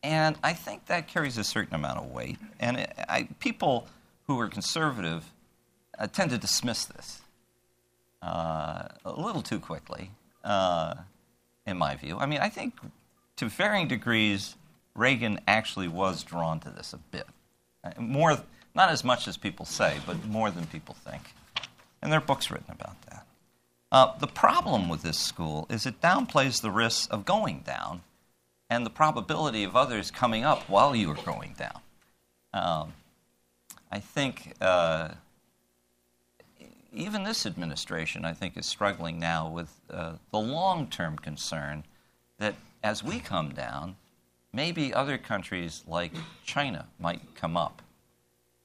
And 0.01 0.37
I 0.43 0.53
think 0.53 0.87
that 0.87 1.07
carries 1.07 1.37
a 1.37 1.43
certain 1.43 1.75
amount 1.75 1.99
of 1.99 2.11
weight. 2.11 2.37
And 2.59 2.77
it, 2.77 2.93
I, 3.07 3.27
people 3.39 3.87
who 4.25 4.39
are 4.39 4.47
conservative 4.47 5.31
uh, 5.99 6.07
tend 6.07 6.31
to 6.31 6.37
dismiss 6.37 6.85
this 6.85 7.21
uh, 8.23 8.87
a 9.05 9.13
little 9.15 9.43
too 9.43 9.59
quickly. 9.59 10.11
Uh, 10.43 10.95
in 11.69 11.77
my 11.77 11.95
view. 11.95 12.17
I 12.17 12.25
mean, 12.25 12.39
I 12.39 12.49
think 12.49 12.73
to 13.37 13.47
varying 13.47 13.87
degrees, 13.87 14.55
Reagan 14.95 15.39
actually 15.47 15.87
was 15.87 16.23
drawn 16.23 16.59
to 16.61 16.69
this 16.69 16.93
a 16.93 16.97
bit. 16.97 17.27
More, 17.97 18.37
not 18.75 18.89
as 18.89 19.03
much 19.03 19.27
as 19.27 19.37
people 19.37 19.65
say, 19.65 19.97
but 20.05 20.25
more 20.25 20.51
than 20.51 20.65
people 20.67 20.95
think. 20.95 21.21
And 22.01 22.11
there 22.11 22.19
are 22.19 22.25
books 22.25 22.49
written 22.49 22.71
about 22.71 23.01
that. 23.03 23.25
Uh, 23.91 24.17
the 24.19 24.27
problem 24.27 24.87
with 24.87 25.01
this 25.01 25.17
school 25.17 25.65
is 25.69 25.85
it 25.85 25.99
downplays 26.01 26.61
the 26.61 26.69
risks 26.69 27.07
of 27.07 27.25
going 27.25 27.61
down 27.61 28.01
and 28.69 28.85
the 28.85 28.89
probability 28.89 29.63
of 29.63 29.75
others 29.75 30.11
coming 30.11 30.43
up 30.43 30.69
while 30.69 30.95
you 30.95 31.09
are 31.09 31.23
going 31.25 31.55
down. 31.57 31.81
Um, 32.53 32.93
I 33.91 33.99
think 33.99 34.53
uh, 34.61 35.09
even 36.93 37.23
this 37.23 37.45
administration, 37.45 38.25
I 38.25 38.33
think, 38.33 38.57
is 38.57 38.65
struggling 38.65 39.19
now 39.19 39.49
with 39.49 39.73
uh, 39.89 40.13
the 40.31 40.39
long 40.39 40.87
term 40.87 41.17
concern 41.17 41.83
that 42.37 42.55
as 42.83 43.03
we 43.03 43.19
come 43.19 43.53
down, 43.53 43.95
maybe 44.53 44.93
other 44.93 45.17
countries 45.17 45.83
like 45.87 46.11
China 46.45 46.87
might 46.99 47.21
come 47.35 47.55
up. 47.57 47.81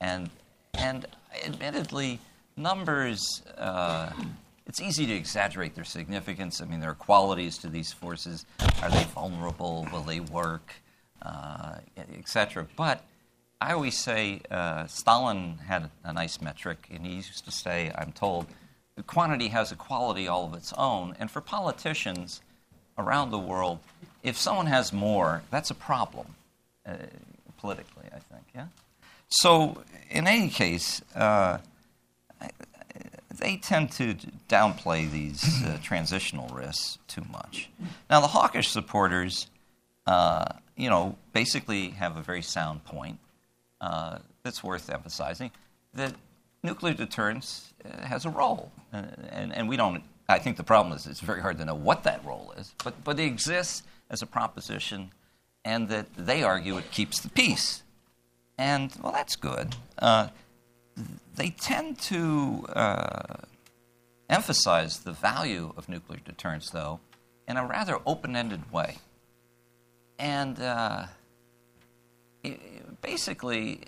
And, 0.00 0.31
and 0.75 1.07
admittedly, 1.45 2.21
numbers, 2.57 3.43
uh, 3.57 4.11
it's 4.67 4.81
easy 4.81 5.07
to 5.07 5.14
exaggerate 5.14 5.75
their 5.75 5.85
significance. 5.85 6.61
I 6.61 6.64
mean, 6.64 6.81
there 6.81 6.91
are 6.91 6.95
qualities 6.95 7.59
to 7.59 7.69
these 7.69 7.93
forces. 7.93 8.47
Are 8.83 8.91
they 8.91 9.05
vulnerable? 9.05 9.87
Will 9.93 10.03
they 10.03 10.21
work? 10.21 10.75
Uh, 11.23 11.76
Etc. 11.97 12.67
But 12.76 13.03
I 13.61 13.73
always 13.73 13.97
say 13.97 14.41
uh, 14.50 14.87
Stalin 14.87 15.59
had 15.67 15.91
a 16.03 16.12
nice 16.12 16.41
metric, 16.41 16.88
and 16.91 17.07
he 17.07 17.14
used 17.14 17.45
to 17.45 17.50
say, 17.50 17.91
I'm 17.97 18.12
told, 18.12 18.47
quantity 19.07 19.49
has 19.49 19.73
a 19.73 19.76
quality 19.76 20.29
all 20.29 20.45
of 20.47 20.55
its 20.55 20.73
own. 20.76 21.17
And 21.19 21.31
for 21.31 21.41
politicians 21.41 22.43
around 22.99 23.31
the 23.31 23.38
world, 23.38 23.79
if 24.25 24.37
someone 24.37 24.66
has 24.66 24.93
more, 24.93 25.43
that's 25.50 25.71
a 25.71 25.75
problem 25.75 26.35
uh, 26.87 26.95
politically, 27.59 28.07
I 28.07 28.19
think. 28.19 28.45
Yeah. 28.54 28.66
So, 29.28 29.83
in 30.11 30.26
any 30.26 30.49
case, 30.49 31.02
uh, 31.14 31.59
they 33.31 33.57
tend 33.57 33.93
to 33.93 34.14
downplay 34.49 35.11
these 35.11 35.62
uh, 35.64 35.78
transitional 35.83 36.49
risks 36.49 36.99
too 37.07 37.25
much. 37.31 37.69
Now, 38.09 38.21
the 38.21 38.28
hawkish 38.28 38.69
supporters, 38.69 39.47
uh, 40.07 40.47
you 40.76 40.88
know, 40.88 41.16
basically 41.33 41.90
have 41.90 42.16
a 42.16 42.23
very 42.23 42.43
sound 42.43 42.85
point 42.85 43.19
uh, 43.81 44.19
that's 44.43 44.64
worth 44.64 44.88
emphasizing 44.88 45.50
that 45.93 46.14
nuclear 46.62 46.95
deterrence 46.95 47.73
uh, 47.85 48.07
has 48.07 48.25
a 48.25 48.31
role. 48.31 48.73
Uh, 48.93 49.02
and, 49.31 49.54
and 49.54 49.69
we 49.69 49.76
don't, 49.76 50.02
I 50.28 50.38
think 50.38 50.57
the 50.57 50.64
problem 50.64 50.97
is 50.97 51.07
it's 51.07 51.21
very 51.21 51.43
hard 51.43 51.59
to 51.59 51.64
know 51.64 51.75
what 51.75 52.04
that 52.04 52.25
role 52.25 52.54
is, 52.57 52.75
but, 52.83 53.04
but 53.04 53.21
it 53.21 53.25
exists 53.25 53.83
as 54.11 54.23
a 54.23 54.26
proposition, 54.26 55.11
and 55.64 55.88
that 55.88 56.06
they 56.16 56.42
argue 56.42 56.76
it 56.76 56.90
keeps 56.90 57.20
the 57.20 57.28
peace. 57.28 57.82
And, 58.58 58.92
well, 59.02 59.12
that's 59.12 59.37
good. 59.37 59.75
Uh, 59.99 60.28
they 61.34 61.50
tend 61.50 61.99
to 61.99 62.66
uh, 62.73 63.37
emphasize 64.28 65.00
the 65.00 65.12
value 65.12 65.73
of 65.76 65.88
nuclear 65.88 66.20
deterrence, 66.25 66.70
though, 66.70 67.00
in 67.49 67.56
a 67.56 67.66
rather 67.66 67.99
open 68.06 68.37
ended 68.37 68.70
way. 68.73 68.99
And 70.18 70.61
uh, 70.61 71.06
basically, 73.02 73.80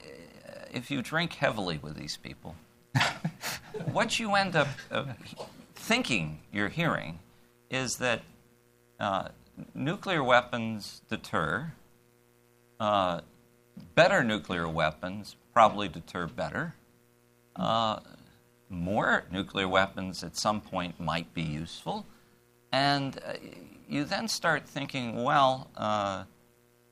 if 0.73 0.91
you 0.91 1.03
drink 1.03 1.35
heavily 1.35 1.79
with 1.79 1.97
these 1.97 2.17
people, 2.17 2.57
what 3.93 4.19
you 4.19 4.35
end 4.35 4.57
up 4.57 4.69
uh, 4.91 5.05
thinking 5.75 6.41
you're 6.53 6.69
hearing 6.69 7.21
is 7.71 7.97
that 7.97 8.23
uh, 8.99 9.29
nuclear 9.75 10.23
weapons 10.23 11.03
deter, 11.09 11.73
uh, 12.81 13.21
better 13.95 14.23
nuclear 14.23 14.69
weapons 14.69 15.37
probably 15.53 15.89
deter 15.89 16.27
better. 16.27 16.75
Uh, 17.55 18.01
more 18.69 19.25
nuclear 19.31 19.69
weapons 19.69 20.23
at 20.23 20.37
some 20.37 20.61
point 20.61 20.99
might 21.01 21.33
be 21.33 21.43
useful. 21.43 22.07
And 22.73 23.19
uh, 23.27 23.35
you 23.89 24.05
then 24.05 24.29
start 24.29 24.69
thinking, 24.69 25.23
well, 25.23 25.71
uh, 25.77 26.25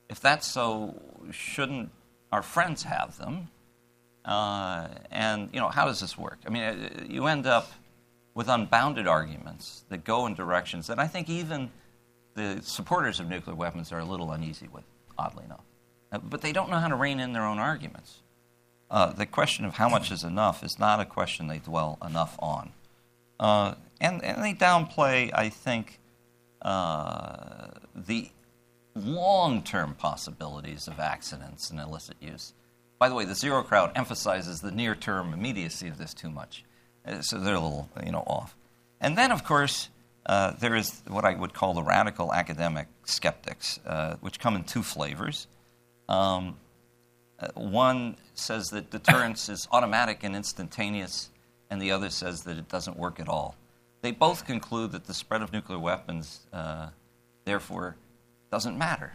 if 0.09 0.19
that's 0.19 0.47
so, 0.47 0.99
shouldn't 1.31 1.91
our 2.31 2.41
friends 2.41 2.83
have 2.83 3.17
them? 3.17 3.49
Uh, 4.23 4.87
and 5.11 5.49
you 5.53 5.59
know, 5.59 5.69
how 5.69 5.85
does 5.85 5.99
this 5.99 6.17
work? 6.17 6.39
I 6.47 6.49
mean, 6.49 6.63
uh, 6.63 7.03
you 7.07 7.27
end 7.27 7.45
up 7.45 7.71
with 8.33 8.49
unbounded 8.49 9.07
arguments 9.07 9.83
that 9.89 10.03
go 10.03 10.25
in 10.25 10.33
directions 10.33 10.87
that 10.87 10.97
I 10.99 11.07
think 11.07 11.29
even 11.29 11.69
the 12.35 12.59
supporters 12.61 13.19
of 13.19 13.29
nuclear 13.29 13.55
weapons 13.55 13.91
are 13.91 13.99
a 13.99 14.05
little 14.05 14.31
uneasy 14.31 14.67
with, 14.71 14.83
oddly 15.17 15.45
enough. 15.45 15.63
Uh, 16.11 16.19
but 16.19 16.41
they 16.41 16.51
don't 16.51 16.69
know 16.69 16.77
how 16.77 16.87
to 16.87 16.95
rein 16.95 17.19
in 17.19 17.33
their 17.33 17.45
own 17.45 17.59
arguments. 17.59 18.19
Uh, 18.91 19.11
the 19.11 19.25
question 19.25 19.65
of 19.65 19.75
how 19.75 19.89
much 19.89 20.11
is 20.11 20.23
enough 20.23 20.63
is 20.63 20.77
not 20.77 20.99
a 20.99 21.05
question 21.05 21.47
they 21.47 21.57
dwell 21.57 21.97
enough 22.05 22.35
on. 22.39 22.71
Uh, 23.39 23.73
and, 23.99 24.23
and 24.23 24.43
they 24.43 24.53
downplay, 24.53 25.31
I 25.33 25.49
think, 25.49 25.99
uh, 26.61 27.67
the 27.95 28.29
long 28.95 29.61
term 29.63 29.95
possibilities 29.95 30.87
of 30.87 30.99
accidents 30.99 31.69
and 31.69 31.79
illicit 31.79 32.17
use. 32.21 32.53
By 32.99 33.09
the 33.09 33.15
way, 33.15 33.25
the 33.25 33.35
zero 33.35 33.63
crowd 33.63 33.91
emphasizes 33.95 34.61
the 34.61 34.71
near 34.71 34.95
term 34.95 35.33
immediacy 35.33 35.87
of 35.87 35.97
this 35.97 36.13
too 36.13 36.29
much. 36.29 36.63
Uh, 37.05 37.21
so 37.21 37.39
they're 37.39 37.55
a 37.55 37.59
little 37.59 37.89
you 38.05 38.11
know, 38.11 38.23
off. 38.27 38.55
And 39.01 39.17
then, 39.17 39.31
of 39.31 39.43
course, 39.43 39.89
uh, 40.25 40.51
there 40.59 40.75
is 40.75 41.01
what 41.07 41.25
I 41.25 41.35
would 41.35 41.53
call 41.53 41.73
the 41.73 41.83
radical 41.83 42.33
academic 42.33 42.87
skeptics, 43.05 43.79
uh, 43.85 44.15
which 44.21 44.39
come 44.39 44.55
in 44.55 44.63
two 44.63 44.81
flavors. 44.81 45.47
Um, 46.09 46.57
uh, 47.39 47.47
one 47.55 48.15
says 48.33 48.69
that 48.69 48.89
deterrence 48.89 49.49
is 49.49 49.67
automatic 49.71 50.23
and 50.23 50.35
instantaneous, 50.35 51.29
and 51.69 51.81
the 51.81 51.91
other 51.91 52.09
says 52.09 52.43
that 52.43 52.57
it 52.57 52.69
doesn't 52.69 52.97
work 52.97 53.19
at 53.19 53.27
all. 53.27 53.55
They 54.01 54.11
both 54.11 54.45
conclude 54.45 54.91
that 54.93 55.05
the 55.05 55.13
spread 55.13 55.41
of 55.41 55.51
nuclear 55.51 55.79
weapons, 55.79 56.41
uh, 56.53 56.89
therefore, 57.43 57.95
doesn't 58.51 58.77
matter, 58.77 59.13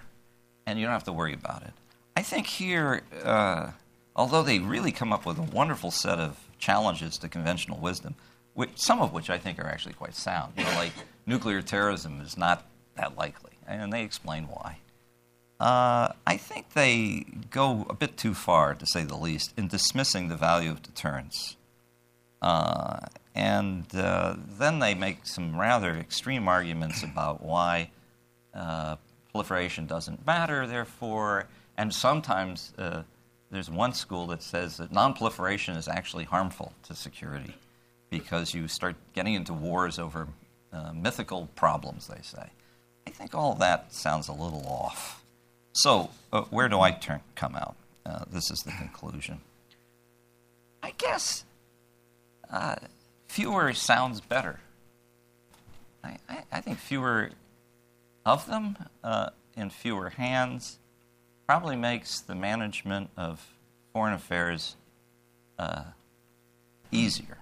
and 0.66 0.78
you 0.78 0.84
don't 0.84 0.92
have 0.92 1.04
to 1.04 1.12
worry 1.12 1.34
about 1.34 1.62
it. 1.62 1.72
I 2.16 2.22
think 2.22 2.46
here, 2.46 3.02
uh, 3.24 3.70
although 4.14 4.42
they 4.42 4.58
really 4.58 4.92
come 4.92 5.12
up 5.12 5.24
with 5.24 5.38
a 5.38 5.42
wonderful 5.42 5.90
set 5.90 6.18
of 6.18 6.38
challenges 6.58 7.18
to 7.18 7.28
conventional 7.28 7.78
wisdom, 7.78 8.14
which, 8.60 8.76
some 8.76 9.00
of 9.00 9.14
which 9.14 9.30
I 9.30 9.38
think 9.38 9.58
are 9.58 9.66
actually 9.66 9.94
quite 9.94 10.14
sound, 10.14 10.52
you 10.54 10.64
know, 10.64 10.74
like 10.74 10.92
nuclear 11.26 11.62
terrorism 11.62 12.20
is 12.20 12.36
not 12.36 12.66
that 12.94 13.16
likely, 13.16 13.52
and 13.66 13.90
they 13.90 14.02
explain 14.02 14.44
why. 14.44 14.76
Uh, 15.58 16.12
I 16.26 16.36
think 16.36 16.74
they 16.74 17.24
go 17.50 17.86
a 17.88 17.94
bit 17.94 18.18
too 18.18 18.34
far, 18.34 18.74
to 18.74 18.86
say 18.86 19.02
the 19.02 19.16
least, 19.16 19.54
in 19.56 19.66
dismissing 19.66 20.28
the 20.28 20.36
value 20.36 20.70
of 20.70 20.82
deterrence. 20.82 21.56
Uh, 22.42 22.98
and 23.34 23.86
uh, 23.94 24.36
then 24.58 24.78
they 24.78 24.92
make 24.92 25.26
some 25.26 25.58
rather 25.58 25.94
extreme 25.94 26.46
arguments 26.46 27.02
about 27.02 27.42
why 27.42 27.90
uh, 28.52 28.96
proliferation 29.32 29.86
doesn't 29.86 30.26
matter, 30.26 30.66
therefore, 30.66 31.46
and 31.78 31.94
sometimes 31.94 32.74
uh, 32.76 33.04
there's 33.50 33.70
one 33.70 33.94
school 33.94 34.26
that 34.26 34.42
says 34.42 34.76
that 34.76 34.92
nonproliferation 34.92 35.78
is 35.78 35.88
actually 35.88 36.24
harmful 36.24 36.74
to 36.82 36.94
security 36.94 37.54
because 38.10 38.52
you 38.54 38.68
start 38.68 38.96
getting 39.14 39.34
into 39.34 39.52
wars 39.52 39.98
over 39.98 40.28
uh, 40.72 40.92
mythical 40.92 41.48
problems, 41.54 42.08
they 42.08 42.20
say. 42.22 42.50
I 43.06 43.10
think 43.10 43.34
all 43.34 43.54
that 43.54 43.92
sounds 43.92 44.28
a 44.28 44.32
little 44.32 44.64
off. 44.66 45.24
So, 45.72 46.10
uh, 46.32 46.42
where 46.42 46.68
do 46.68 46.80
I 46.80 46.90
turn, 46.90 47.20
come 47.34 47.54
out? 47.54 47.76
Uh, 48.04 48.24
this 48.30 48.50
is 48.50 48.58
the 48.60 48.72
conclusion. 48.72 49.40
I 50.82 50.92
guess 50.98 51.44
uh, 52.50 52.76
fewer 53.28 53.72
sounds 53.72 54.20
better. 54.20 54.60
I, 56.02 56.16
I, 56.28 56.42
I 56.50 56.60
think 56.60 56.78
fewer 56.78 57.30
of 58.26 58.46
them 58.46 58.76
uh, 59.04 59.30
in 59.56 59.70
fewer 59.70 60.10
hands 60.10 60.78
probably 61.46 61.76
makes 61.76 62.20
the 62.20 62.34
management 62.34 63.10
of 63.16 63.46
foreign 63.92 64.14
affairs 64.14 64.76
uh, 65.58 65.82
easier. 66.90 67.38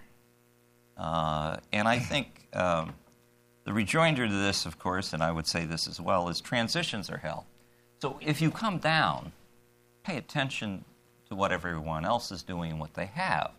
Uh, 0.98 1.56
and 1.72 1.86
I 1.86 1.98
think 1.98 2.48
um, 2.52 2.94
the 3.64 3.72
rejoinder 3.72 4.26
to 4.26 4.34
this, 4.34 4.66
of 4.66 4.78
course, 4.78 5.12
and 5.12 5.22
I 5.22 5.30
would 5.30 5.46
say 5.46 5.64
this 5.64 5.86
as 5.86 6.00
well, 6.00 6.28
is 6.28 6.40
transitions 6.40 7.08
are 7.08 7.18
hell. 7.18 7.46
So 8.00 8.18
if 8.20 8.40
you 8.40 8.50
come 8.50 8.78
down, 8.78 9.32
pay 10.02 10.16
attention 10.16 10.84
to 11.28 11.34
what 11.34 11.52
everyone 11.52 12.04
else 12.04 12.32
is 12.32 12.42
doing 12.42 12.72
and 12.72 12.80
what 12.80 12.94
they 12.94 13.06
have. 13.06 13.52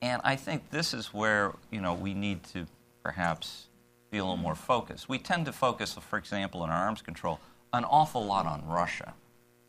And 0.00 0.20
I 0.24 0.36
think 0.36 0.70
this 0.70 0.94
is 0.94 1.12
where 1.14 1.52
you 1.70 1.80
know 1.80 1.94
we 1.94 2.14
need 2.14 2.44
to 2.52 2.66
perhaps 3.02 3.66
be 4.10 4.18
a 4.18 4.22
little 4.22 4.36
more 4.36 4.54
focused. 4.54 5.08
We 5.08 5.18
tend 5.18 5.46
to 5.46 5.52
focus, 5.52 5.94
for 5.94 6.18
example, 6.18 6.62
in 6.62 6.70
our 6.70 6.86
arms 6.86 7.02
control, 7.02 7.40
an 7.72 7.84
awful 7.84 8.24
lot 8.24 8.46
on 8.46 8.64
Russia 8.66 9.14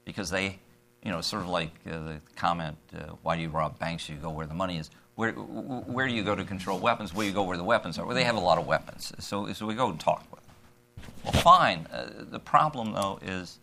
because 0.06 0.30
they, 0.30 0.60
you 1.04 1.12
know, 1.12 1.22
sort 1.22 1.42
of 1.42 1.50
like 1.50 1.72
uh, 1.88 1.92
the 1.92 2.22
comment, 2.36 2.78
uh, 2.96 3.14
why 3.24 3.36
do 3.36 3.42
you 3.42 3.50
rob 3.50 3.80
banks? 3.80 4.08
You 4.08 4.16
go 4.16 4.30
where 4.30 4.46
the 4.46 4.54
money 4.54 4.78
is. 4.78 4.92
Where, 5.16 5.32
where 5.32 6.08
do 6.08 6.14
you 6.14 6.24
go 6.24 6.36
to 6.36 6.44
control 6.44 6.78
weapons? 6.78 7.14
Where 7.14 7.26
you 7.26 7.32
go 7.32 7.44
where 7.44 7.58
the 7.58 7.64
weapons 7.64 7.98
are? 7.98 8.06
Well, 8.06 8.16
they 8.16 8.26
have 8.26 8.36
a 8.36 8.40
lot 8.40 8.58
of 8.58 8.68
weapons. 8.68 9.14
So, 9.20 9.52
so 9.54 9.66
we 9.66 9.74
go 9.74 9.90
and 9.90 10.00
talk 10.00 10.26
with 10.30 10.42
them. 10.42 11.06
Well, 11.24 11.42
fine. 11.42 11.88
Uh, 11.92 12.10
the 12.30 12.40
problem, 12.40 12.94
though, 12.94 13.20
is 13.22 13.60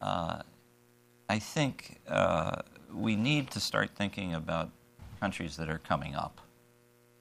uh, 0.00 0.42
I 1.28 1.38
think 1.38 2.00
uh, 2.08 2.62
we 2.92 3.14
need 3.14 3.50
to 3.52 3.60
start 3.60 3.90
thinking 3.94 4.34
about 4.34 4.70
countries 5.20 5.56
that 5.56 5.70
are 5.70 5.78
coming 5.78 6.16
up. 6.16 6.40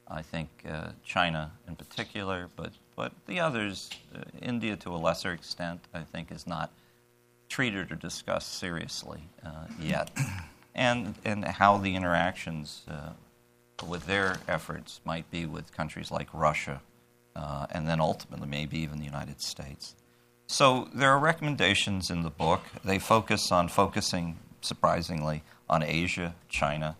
I 0.07 0.23
think 0.23 0.49
uh, 0.67 0.89
China 1.05 1.51
in 1.67 1.75
particular, 1.75 2.49
but, 2.55 2.71
but 2.95 3.13
the 3.27 3.39
others, 3.39 3.91
uh, 4.13 4.23
India 4.41 4.75
to 4.77 4.89
a 4.89 4.97
lesser 4.97 5.31
extent, 5.31 5.79
I 5.93 6.01
think 6.01 6.31
is 6.31 6.47
not 6.47 6.71
treated 7.47 7.91
or 7.91 7.95
discussed 7.95 8.55
seriously 8.55 9.21
uh, 9.45 9.67
yet. 9.79 10.09
And, 10.73 11.15
and 11.25 11.45
how 11.45 11.77
the 11.77 11.95
interactions 11.95 12.83
with 13.87 14.05
their 14.05 14.37
efforts 14.47 15.01
might 15.05 15.29
be 15.31 15.45
with 15.45 15.75
countries 15.75 16.11
like 16.11 16.27
Russia, 16.33 16.81
uh, 17.35 17.67
and 17.71 17.87
then 17.87 17.99
ultimately 17.99 18.47
maybe 18.47 18.79
even 18.79 18.99
the 18.99 19.05
United 19.05 19.41
States. 19.41 19.95
So 20.47 20.89
there 20.93 21.09
are 21.11 21.19
recommendations 21.19 22.09
in 22.09 22.23
the 22.23 22.29
book. 22.29 22.61
They 22.83 22.99
focus 22.99 23.51
on 23.51 23.69
focusing, 23.69 24.37
surprisingly, 24.61 25.43
on 25.69 25.81
Asia, 25.81 26.35
China. 26.49 26.97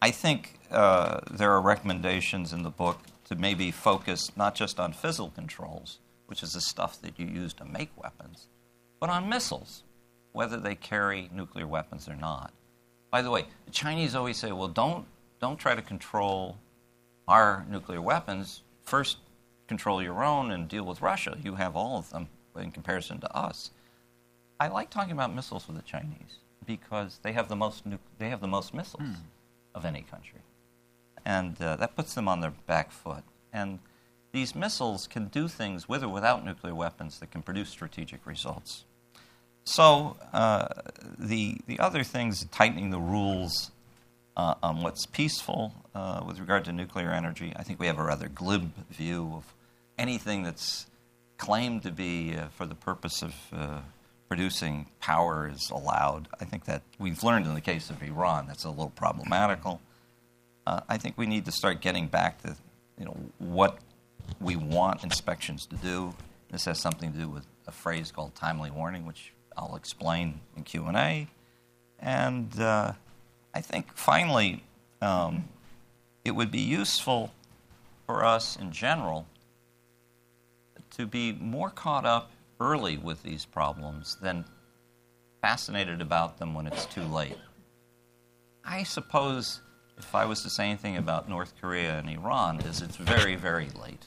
I 0.00 0.12
think 0.12 0.60
uh, 0.70 1.20
there 1.30 1.50
are 1.52 1.60
recommendations 1.60 2.52
in 2.52 2.62
the 2.62 2.70
book 2.70 3.00
to 3.28 3.34
maybe 3.34 3.72
focus 3.72 4.30
not 4.36 4.54
just 4.54 4.78
on 4.78 4.92
physical 4.92 5.30
controls, 5.30 5.98
which 6.26 6.42
is 6.42 6.52
the 6.52 6.60
stuff 6.60 7.00
that 7.02 7.18
you 7.18 7.26
use 7.26 7.52
to 7.54 7.64
make 7.64 7.90
weapons, 8.00 8.46
but 9.00 9.10
on 9.10 9.28
missiles, 9.28 9.82
whether 10.32 10.58
they 10.58 10.74
carry 10.74 11.28
nuclear 11.32 11.66
weapons 11.66 12.08
or 12.08 12.14
not. 12.14 12.52
By 13.10 13.22
the 13.22 13.30
way, 13.30 13.46
the 13.64 13.72
Chinese 13.72 14.14
always 14.14 14.36
say, 14.36 14.52
well, 14.52 14.68
don't 14.68 15.06
don't 15.40 15.58
try 15.58 15.74
to 15.74 15.82
control 15.82 16.58
our 17.28 17.66
nuclear 17.68 18.00
weapons. 18.00 18.62
First, 18.82 19.18
control 19.66 20.02
your 20.02 20.24
own 20.24 20.50
and 20.50 20.68
deal 20.68 20.84
with 20.84 21.02
Russia. 21.02 21.36
You 21.42 21.56
have 21.56 21.76
all 21.76 21.98
of 21.98 22.10
them 22.10 22.28
in 22.56 22.70
comparison 22.70 23.20
to 23.20 23.36
us. 23.36 23.70
I 24.58 24.68
like 24.68 24.90
talking 24.90 25.12
about 25.12 25.34
missiles 25.34 25.66
with 25.66 25.76
the 25.76 25.82
Chinese 25.82 26.38
because 26.64 27.20
they 27.22 27.32
have 27.32 27.48
the 27.48 27.56
most 27.56 27.84
nu- 27.84 27.98
they 28.18 28.30
have 28.30 28.40
the 28.40 28.46
most 28.48 28.72
missiles 28.72 29.02
mm. 29.02 29.16
of 29.74 29.84
any 29.84 30.02
country, 30.02 30.40
and 31.24 31.60
uh, 31.60 31.76
that 31.76 31.94
puts 31.94 32.14
them 32.14 32.28
on 32.28 32.40
their 32.40 32.54
back 32.66 32.90
foot. 32.90 33.24
And 33.52 33.80
these 34.32 34.54
missiles 34.54 35.06
can 35.06 35.28
do 35.28 35.48
things 35.48 35.88
with 35.88 36.02
or 36.02 36.08
without 36.08 36.44
nuclear 36.44 36.74
weapons 36.74 37.18
that 37.20 37.30
can 37.30 37.42
produce 37.42 37.68
strategic 37.68 38.26
results. 38.26 38.84
So 39.64 40.16
uh, 40.32 40.68
the 41.18 41.58
the 41.66 41.78
other 41.78 42.02
things, 42.02 42.46
tightening 42.46 42.90
the 42.90 43.00
rules 43.00 43.72
uh, 44.36 44.54
on 44.62 44.82
what's 44.82 45.06
peaceful 45.06 45.72
uh, 45.94 46.22
with 46.26 46.38
regard 46.38 46.64
to 46.66 46.72
nuclear 46.72 47.10
energy. 47.10 47.52
I 47.56 47.62
think 47.62 47.80
we 47.80 47.86
have 47.86 47.98
a 47.98 48.04
rather 48.04 48.28
glib 48.28 48.72
view 48.90 49.32
of 49.34 49.54
anything 49.98 50.42
that's 50.42 50.86
claimed 51.38 51.82
to 51.82 51.90
be 51.90 52.36
uh, 52.36 52.48
for 52.48 52.66
the 52.66 52.74
purpose 52.74 53.22
of 53.22 53.34
uh, 53.52 53.80
producing 54.28 54.86
power 55.00 55.50
is 55.52 55.70
allowed. 55.70 56.28
I 56.40 56.44
think 56.44 56.64
that 56.64 56.82
we've 56.98 57.22
learned 57.22 57.46
in 57.46 57.54
the 57.54 57.60
case 57.60 57.90
of 57.90 58.02
Iran 58.02 58.46
that's 58.46 58.64
a 58.64 58.70
little 58.70 58.90
problematical. 58.90 59.80
Uh, 60.66 60.80
I 60.88 60.96
think 60.98 61.16
we 61.16 61.26
need 61.26 61.44
to 61.44 61.52
start 61.52 61.80
getting 61.80 62.08
back 62.08 62.42
to 62.42 62.56
you 62.98 63.04
know 63.04 63.16
what 63.38 63.78
we 64.40 64.56
want 64.56 65.04
inspections 65.04 65.66
to 65.66 65.76
do. 65.76 66.14
This 66.50 66.64
has 66.64 66.80
something 66.80 67.12
to 67.12 67.18
do 67.18 67.28
with 67.28 67.46
a 67.66 67.72
phrase 67.72 68.10
called 68.10 68.34
timely 68.34 68.70
warning, 68.70 69.06
which 69.06 69.32
I'll 69.56 69.76
explain 69.76 70.40
in 70.56 70.64
Q 70.64 70.86
and 70.86 70.96
A, 70.96 71.28
and 72.00 72.60
uh, 72.60 72.92
I 73.56 73.62
think 73.62 73.86
finally, 73.94 74.62
um, 75.00 75.48
it 76.26 76.32
would 76.32 76.50
be 76.50 76.60
useful 76.60 77.32
for 78.04 78.22
us 78.22 78.54
in 78.56 78.70
general 78.70 79.26
to 80.98 81.06
be 81.06 81.32
more 81.32 81.70
caught 81.70 82.04
up 82.04 82.32
early 82.60 82.98
with 82.98 83.22
these 83.22 83.46
problems 83.46 84.18
than 84.20 84.44
fascinated 85.40 86.02
about 86.02 86.36
them 86.36 86.52
when 86.52 86.66
it's 86.66 86.84
too 86.84 87.04
late. 87.04 87.38
I 88.62 88.82
suppose 88.82 89.62
if 89.96 90.14
I 90.14 90.26
was 90.26 90.42
to 90.42 90.50
say 90.50 90.66
anything 90.66 90.98
about 90.98 91.26
North 91.26 91.54
Korea 91.58 91.98
and 91.98 92.10
Iran, 92.10 92.60
is 92.60 92.82
it's 92.82 92.96
very, 92.96 93.36
very 93.36 93.70
late. 93.82 94.04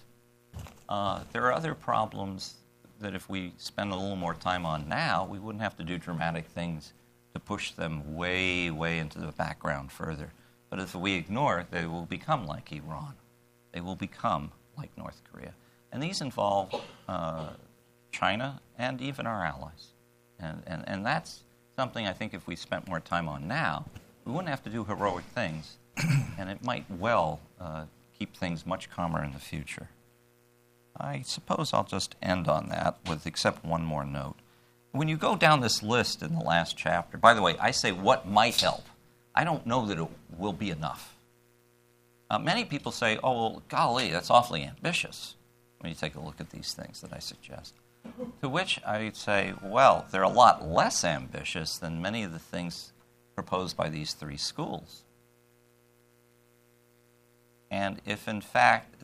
Uh, 0.88 1.22
there 1.32 1.44
are 1.46 1.54
other 1.54 1.74
problems 1.74 2.54
that 3.00 3.16
if 3.16 3.28
we 3.28 3.54
spend 3.58 3.92
a 3.92 3.96
little 3.96 4.16
more 4.16 4.36
time 4.36 4.68
on 4.68 4.88
now, 4.88 5.28
we 5.28 5.40
wouldn't 5.40 5.64
have 5.64 5.76
to 5.78 5.84
do 5.84 5.98
dramatic 5.98 6.46
things 6.46 6.94
to 7.34 7.40
push 7.40 7.72
them 7.72 8.16
way, 8.16 8.70
way 8.72 9.00
into 9.00 9.20
the 9.20 9.32
background 9.32 9.92
further. 9.92 10.32
But 10.70 10.80
if 10.80 10.96
we 10.96 11.14
ignore 11.14 11.66
they 11.70 11.86
will 11.86 12.06
become 12.06 12.46
like 12.46 12.72
Iran. 12.72 13.14
They 13.72 13.82
will 13.82 13.96
become 13.96 14.52
like 14.78 14.96
North 14.98 15.22
Korea. 15.32 15.54
And 15.92 16.02
these 16.02 16.22
involve 16.22 16.74
uh, 17.08 17.50
China 18.12 18.62
and 18.78 19.02
even 19.02 19.26
our 19.28 19.44
allies. 19.44 19.94
And, 20.40 20.64
and, 20.68 20.84
and 20.88 21.06
that's 21.06 21.44
something 21.76 22.08
I 22.08 22.14
think 22.14 22.34
if 22.34 22.48
we 22.48 22.56
spent 22.56 22.88
more 22.88 23.00
time 23.00 23.28
on 23.28 23.48
now, 23.48 23.86
we 24.26 24.32
wouldn't 24.32 24.50
have 24.50 24.64
to 24.64 24.70
do 24.70 24.84
heroic 24.84 25.26
things, 25.34 25.78
and 26.38 26.50
it 26.50 26.64
might 26.64 26.86
well 26.90 27.40
uh, 27.60 27.86
keep 28.18 28.36
things 28.36 28.66
much 28.66 28.90
calmer 28.90 29.24
in 29.24 29.32
the 29.32 29.40
future. 29.40 29.90
I 30.96 31.22
suppose 31.22 31.74
I'll 31.74 31.86
just 31.86 32.16
end 32.22 32.48
on 32.48 32.70
that 32.70 32.98
with 33.08 33.26
except 33.26 33.66
one 33.66 33.84
more 33.86 34.06
note 34.06 34.36
when 34.92 35.08
you 35.08 35.18
go 35.18 35.36
down 35.36 35.62
this 35.62 35.84
list 35.84 36.24
in 36.24 36.34
the 36.34 36.44
last 36.44 36.78
chapter, 36.78 37.18
by 37.18 37.34
the 37.34 37.42
way, 37.42 37.56
I 37.60 37.72
say 37.72 37.92
what 37.92 38.28
might 38.28 38.60
help. 38.60 38.86
I 39.36 39.44
don't 39.44 39.66
know 39.66 39.86
that 39.86 40.00
it 40.00 40.08
will 40.38 40.54
be 40.54 40.72
enough. 40.72 41.16
Uh, 42.30 42.40
many 42.40 42.66
people 42.66 42.92
say, 42.92 43.20
oh, 43.24 43.34
well, 43.34 43.64
golly, 43.70 44.12
that's 44.12 44.30
awfully 44.30 44.64
ambitious 44.64 45.36
when 45.80 45.90
you 45.90 45.96
take 45.96 46.16
a 46.16 46.20
look 46.20 46.40
at 46.40 46.50
these 46.50 46.74
things 46.74 47.02
that 47.02 47.14
I 47.14 47.20
suggest. 47.20 47.74
To 48.42 48.50
which 48.50 48.80
I 48.86 49.12
say, 49.14 49.54
well, 49.62 50.06
they're 50.12 50.24
a 50.24 50.30
lot 50.30 50.68
less 50.68 51.04
ambitious 51.04 51.78
than 51.78 52.02
many 52.02 52.24
of 52.24 52.32
the 52.32 52.40
things 52.40 52.94
proposed 53.36 53.78
by 53.78 53.90
these 53.90 54.14
three 54.14 54.38
schools. 54.38 55.04
And 57.72 58.02
if, 58.06 58.28
in 58.28 58.42
fact, 58.42 58.96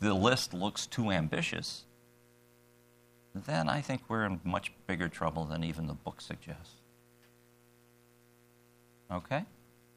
the 0.00 0.14
list 0.14 0.54
looks 0.54 0.86
too 0.86 1.10
ambitious, 1.10 1.84
then 3.34 3.68
I 3.68 3.80
think 3.80 4.02
we're 4.08 4.24
in 4.24 4.40
much 4.44 4.72
bigger 4.86 5.08
trouble 5.08 5.44
than 5.44 5.64
even 5.64 5.86
the 5.86 5.94
book 5.94 6.20
suggests. 6.20 6.74
Okay? 9.10 9.44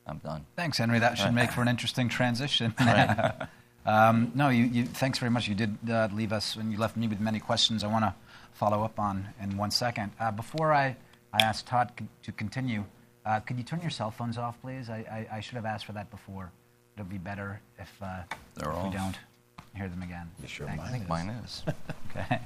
I'm 0.05 0.17
done. 0.17 0.45
Thanks, 0.55 0.77
Henry. 0.77 0.99
That 0.99 1.17
should 1.17 1.33
make 1.33 1.51
for 1.51 1.61
an 1.61 1.67
interesting 1.67 2.09
transition. 2.09 2.73
um, 3.85 4.31
no, 4.35 4.49
you, 4.49 4.65
you, 4.65 4.85
thanks 4.85 5.19
very 5.19 5.31
much. 5.31 5.47
You 5.47 5.55
did 5.55 5.77
uh, 5.89 6.09
leave 6.11 6.33
us, 6.33 6.55
and 6.55 6.71
you 6.71 6.77
left 6.77 6.97
me 6.97 7.07
with 7.07 7.19
many 7.19 7.39
questions 7.39 7.83
I 7.83 7.87
want 7.87 8.05
to 8.05 8.13
follow 8.53 8.83
up 8.83 8.99
on 8.99 9.27
in 9.41 9.57
one 9.57 9.71
second. 9.71 10.11
Uh, 10.19 10.31
before 10.31 10.73
I, 10.73 10.95
I 11.31 11.41
ask 11.41 11.65
Tod 11.65 11.91
to 12.23 12.31
continue, 12.33 12.83
uh, 13.25 13.39
could 13.39 13.57
you 13.57 13.63
turn 13.63 13.81
your 13.81 13.89
cell 13.89 14.11
phones 14.11 14.37
off, 14.37 14.59
please? 14.61 14.89
I, 14.89 15.27
I, 15.31 15.37
I 15.37 15.39
should 15.39 15.55
have 15.55 15.65
asked 15.65 15.85
for 15.85 15.93
that 15.93 16.11
before. 16.11 16.51
It'll 16.95 17.05
be 17.05 17.17
better 17.17 17.61
if, 17.79 17.91
uh, 18.01 18.21
if 18.57 18.83
we 18.83 18.89
don't 18.91 19.17
hear 19.75 19.87
them 19.87 20.03
again. 20.03 20.29
You 20.41 20.47
sure 20.47 20.67
mine 20.67 20.79
I 20.79 20.89
think 20.89 21.03
is. 21.03 21.09
mine 21.09 21.29
is. 21.29 21.63
okay. 22.15 22.39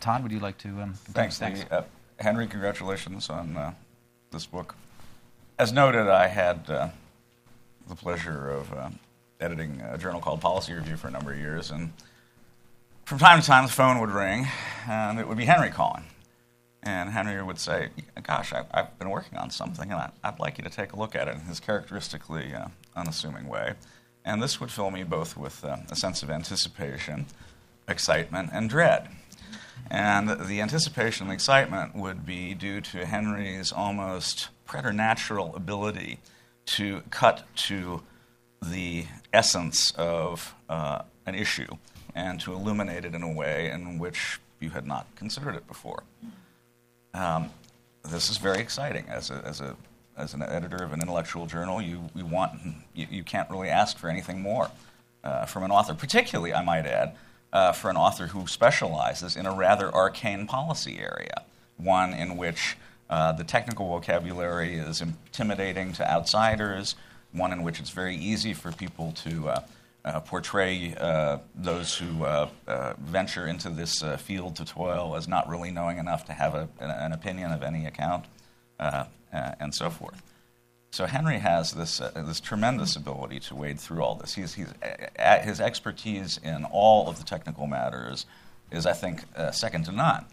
Tod, 0.00 0.22
would 0.22 0.32
you 0.32 0.40
like 0.40 0.58
to? 0.58 0.68
Um, 0.80 0.94
Thanks, 0.94 1.38
Thanks. 1.38 1.64
Uh, 1.70 1.84
Henry, 2.18 2.46
congratulations 2.46 3.28
on 3.30 3.56
uh, 3.56 3.72
this 4.30 4.46
book. 4.46 4.74
As 5.58 5.72
noted, 5.72 6.08
I 6.08 6.28
had 6.28 6.68
uh, 6.68 6.88
the 7.88 7.94
pleasure 7.94 8.50
of 8.50 8.72
uh, 8.72 8.90
editing 9.40 9.80
a 9.80 9.98
journal 9.98 10.20
called 10.20 10.40
Policy 10.40 10.72
Review 10.72 10.96
for 10.96 11.08
a 11.08 11.10
number 11.10 11.32
of 11.32 11.38
years, 11.38 11.70
and 11.70 11.92
from 13.04 13.18
time 13.18 13.40
to 13.40 13.46
time 13.46 13.66
the 13.66 13.72
phone 13.72 14.00
would 14.00 14.10
ring, 14.10 14.46
and 14.88 15.18
it 15.18 15.28
would 15.28 15.36
be 15.36 15.44
Henry 15.44 15.70
calling. 15.70 16.04
And 16.82 17.10
Henry 17.10 17.40
would 17.42 17.60
say, 17.60 17.90
Gosh, 18.22 18.52
I, 18.52 18.64
have 18.74 18.98
been 18.98 19.10
working 19.10 19.38
on 19.38 19.50
something, 19.50 19.92
and 19.92 20.00
I, 20.00 20.30
would 20.30 20.40
like 20.40 20.58
you 20.58 20.64
to 20.64 20.70
take 20.70 20.92
a 20.92 20.98
look 20.98 21.14
at 21.14 21.28
it 21.28 21.34
in 21.34 21.40
his 21.42 21.60
characteristically 21.60 22.54
uh, 22.54 22.68
unassuming 22.96 23.46
way. 23.46 23.74
And 24.24 24.42
this 24.42 24.60
would 24.60 24.70
fill 24.70 24.90
me 24.90 25.04
both 25.04 25.36
with 25.36 25.64
uh, 25.64 25.76
a 25.90 25.96
sense 25.96 26.22
of 26.22 26.30
anticipation, 26.30 27.26
excitement, 27.88 28.50
and 28.52 28.68
dread. 28.68 29.08
And 29.90 30.46
the 30.46 30.60
anticipation 30.60 31.26
and 31.26 31.34
excitement 31.34 31.94
would 31.94 32.24
be 32.24 32.54
due 32.54 32.80
to 32.80 33.04
Henry's 33.04 33.72
almost 33.72 34.48
preternatural 34.64 35.54
ability 35.54 36.18
to 36.64 37.02
cut 37.10 37.44
to 37.56 38.02
the 38.62 39.06
essence 39.32 39.92
of 39.96 40.54
uh, 40.68 41.02
an 41.26 41.34
issue 41.34 41.76
and 42.14 42.40
to 42.40 42.52
illuminate 42.52 43.04
it 43.04 43.14
in 43.14 43.22
a 43.22 43.32
way 43.32 43.70
in 43.70 43.98
which 43.98 44.40
you 44.60 44.70
had 44.70 44.86
not 44.86 45.06
considered 45.16 45.56
it 45.56 45.66
before. 45.66 46.04
Um, 47.14 47.50
this 48.08 48.30
is 48.30 48.38
very 48.38 48.60
exciting 48.60 49.04
as 49.08 49.30
a, 49.30 49.42
as 49.44 49.60
a 49.60 49.76
as 50.16 50.34
an 50.34 50.42
editor 50.42 50.82
of 50.82 50.92
an 50.92 51.00
intellectual 51.00 51.46
journal, 51.46 51.80
you, 51.80 52.02
you 52.14 52.26
want 52.26 52.52
you, 52.94 53.06
you 53.10 53.24
can't 53.24 53.48
really 53.50 53.68
ask 53.68 53.96
for 53.96 54.08
anything 54.08 54.40
more 54.40 54.70
uh, 55.24 55.46
from 55.46 55.62
an 55.62 55.70
author, 55.70 55.94
particularly, 55.94 56.52
I 56.52 56.62
might 56.62 56.86
add, 56.86 57.16
uh, 57.52 57.72
for 57.72 57.90
an 57.90 57.96
author 57.96 58.28
who 58.28 58.46
specializes 58.46 59.36
in 59.36 59.46
a 59.46 59.52
rather 59.52 59.92
arcane 59.94 60.46
policy 60.46 60.98
area, 60.98 61.44
one 61.76 62.12
in 62.12 62.36
which 62.36 62.76
uh, 63.10 63.32
the 63.32 63.44
technical 63.44 63.88
vocabulary 63.88 64.76
is 64.76 65.02
intimidating 65.02 65.92
to 65.92 66.10
outsiders, 66.10 66.94
one 67.32 67.52
in 67.52 67.62
which 67.62 67.78
it's 67.78 67.90
very 67.90 68.16
easy 68.16 68.54
for 68.54 68.72
people 68.72 69.12
to 69.12 69.48
uh, 69.48 69.60
uh, 70.04 70.20
portray 70.20 70.94
uh, 70.98 71.38
those 71.54 71.96
who 71.96 72.24
uh, 72.24 72.48
venture 73.00 73.46
into 73.46 73.68
this 73.68 74.02
field 74.18 74.56
to 74.56 74.64
toil 74.64 75.14
as 75.14 75.28
not 75.28 75.48
really 75.48 75.70
knowing 75.70 75.98
enough 75.98 76.24
to 76.24 76.32
have 76.32 76.54
a, 76.54 76.68
an 76.80 77.12
opinion 77.12 77.52
of 77.52 77.62
any 77.62 77.86
account, 77.86 78.24
and 78.80 79.74
so 79.74 79.90
forth. 79.90 80.22
So 80.92 81.06
Henry 81.06 81.38
has 81.38 81.72
this, 81.72 81.98
this 81.98 82.38
tremendous 82.38 82.96
ability 82.96 83.40
to 83.40 83.54
wade 83.54 83.80
through 83.80 84.02
all 84.02 84.14
this. 84.14 84.34
He's, 84.34 84.54
he's, 84.54 84.68
his 85.42 85.60
expertise 85.60 86.38
in 86.44 86.64
all 86.70 87.08
of 87.08 87.18
the 87.18 87.24
technical 87.24 87.66
matters 87.66 88.26
is, 88.70 88.86
I 88.86 88.92
think, 88.92 89.24
second 89.52 89.86
to 89.86 89.92
none. 89.92 90.26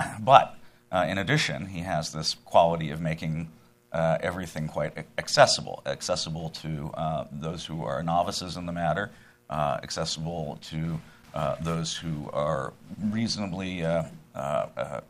But 0.20 0.56
in 0.92 1.18
addition, 1.18 1.66
he 1.66 1.80
has 1.80 2.12
this 2.12 2.34
quality 2.44 2.90
of 2.90 3.00
making 3.00 3.50
uh, 3.92 4.18
everything 4.20 4.68
quite 4.68 5.06
accessible, 5.18 5.82
accessible 5.86 6.50
to 6.50 6.90
uh, 6.94 7.24
those 7.32 7.64
who 7.64 7.84
are 7.84 8.02
novices 8.02 8.56
in 8.56 8.66
the 8.66 8.72
matter, 8.72 9.10
uh, 9.48 9.78
accessible 9.82 10.58
to 10.62 11.00
uh, 11.34 11.56
those 11.60 11.96
who 11.96 12.28
are 12.32 12.72
reasonably 13.10 13.84
uh, 13.84 14.04
uh, 14.34 15.00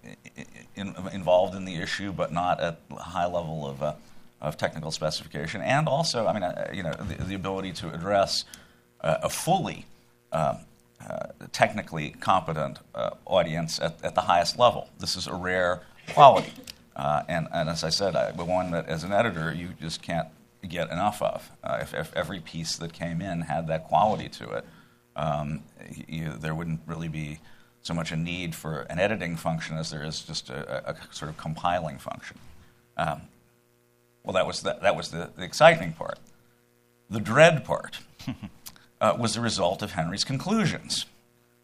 in, 0.75 0.95
involved 1.13 1.55
in 1.55 1.65
the 1.65 1.77
issue, 1.77 2.13
but 2.13 2.33
not 2.33 2.61
at 2.61 2.81
a 2.91 2.95
high 2.97 3.27
level 3.27 3.67
of, 3.67 3.97
of 4.41 4.57
technical 4.57 4.91
specification, 4.91 5.61
and 5.61 5.89
also, 5.89 6.27
I 6.27 6.33
mean, 6.33 6.53
you 6.73 6.83
know, 6.83 6.93
the, 6.93 7.25
the, 7.25 7.35
ability 7.35 7.73
to 7.75 7.93
address 7.93 8.45
a 9.01 9.29
fully 9.29 9.87
technically 11.53 12.11
competent 12.21 12.79
audience 13.27 13.79
at, 13.81 14.03
at 14.03 14.15
the 14.15 14.23
highest 14.23 14.59
level. 14.59 14.89
This 14.99 15.17
is 15.17 15.27
a 15.27 15.35
rare 15.35 15.83
quality. 16.15 16.53
Uh, 16.97 17.23
and, 17.29 17.49
and, 17.53 17.69
as 17.69 17.85
I 17.85 17.89
said, 17.89 18.17
I, 18.17 18.33
one 18.33 18.73
that 18.73 18.89
as 18.89 19.05
an 19.05 19.13
editor 19.13 19.55
you 19.55 19.71
just 19.81 20.03
can't 20.03 20.29
get 20.69 20.91
enough 20.91 21.23
of. 21.23 21.51
Uh, 21.63 21.79
if, 21.81 21.95
if, 21.95 22.15
every 22.15 22.41
piece 22.41 22.77
that 22.77 22.93
came 22.93 23.23
in 23.23 23.43
had 23.43 23.69
that 23.69 23.85
quality 23.89 24.29
to 24.29 24.51
it, 24.51 24.65
um, 25.17 25.63
you, 26.07 26.33
there 26.33 26.55
wouldn't 26.55 26.81
really 26.87 27.09
be 27.09 27.41
so 27.83 27.95
much 27.95 28.13
a 28.13 28.17
need 28.17 28.55
for 28.55 28.83
an 28.91 28.99
editing 28.99 29.37
function 29.37 29.79
as 29.79 29.91
there 29.91 30.05
is 30.05 30.21
just 30.21 30.51
a, 30.51 30.91
a, 30.91 30.93
a 30.93 30.97
sort 31.11 31.31
of 31.31 31.37
compiling 31.39 31.99
function. 31.99 32.39
Um, 32.97 33.23
well, 34.25 34.35
that 34.35 34.47
was 34.47 34.63
the, 34.63 34.79
that 34.83 34.97
was 34.97 35.11
the, 35.11 35.31
the 35.37 35.45
exciting 35.45 35.93
part. 35.93 36.19
The 37.09 37.21
dread 37.21 37.65
part 37.65 37.99
uh, 39.01 39.17
was 39.19 39.35
the 39.35 39.41
result 39.41 39.83
of 39.83 39.93
Henry's 39.93 40.25
conclusions, 40.25 41.07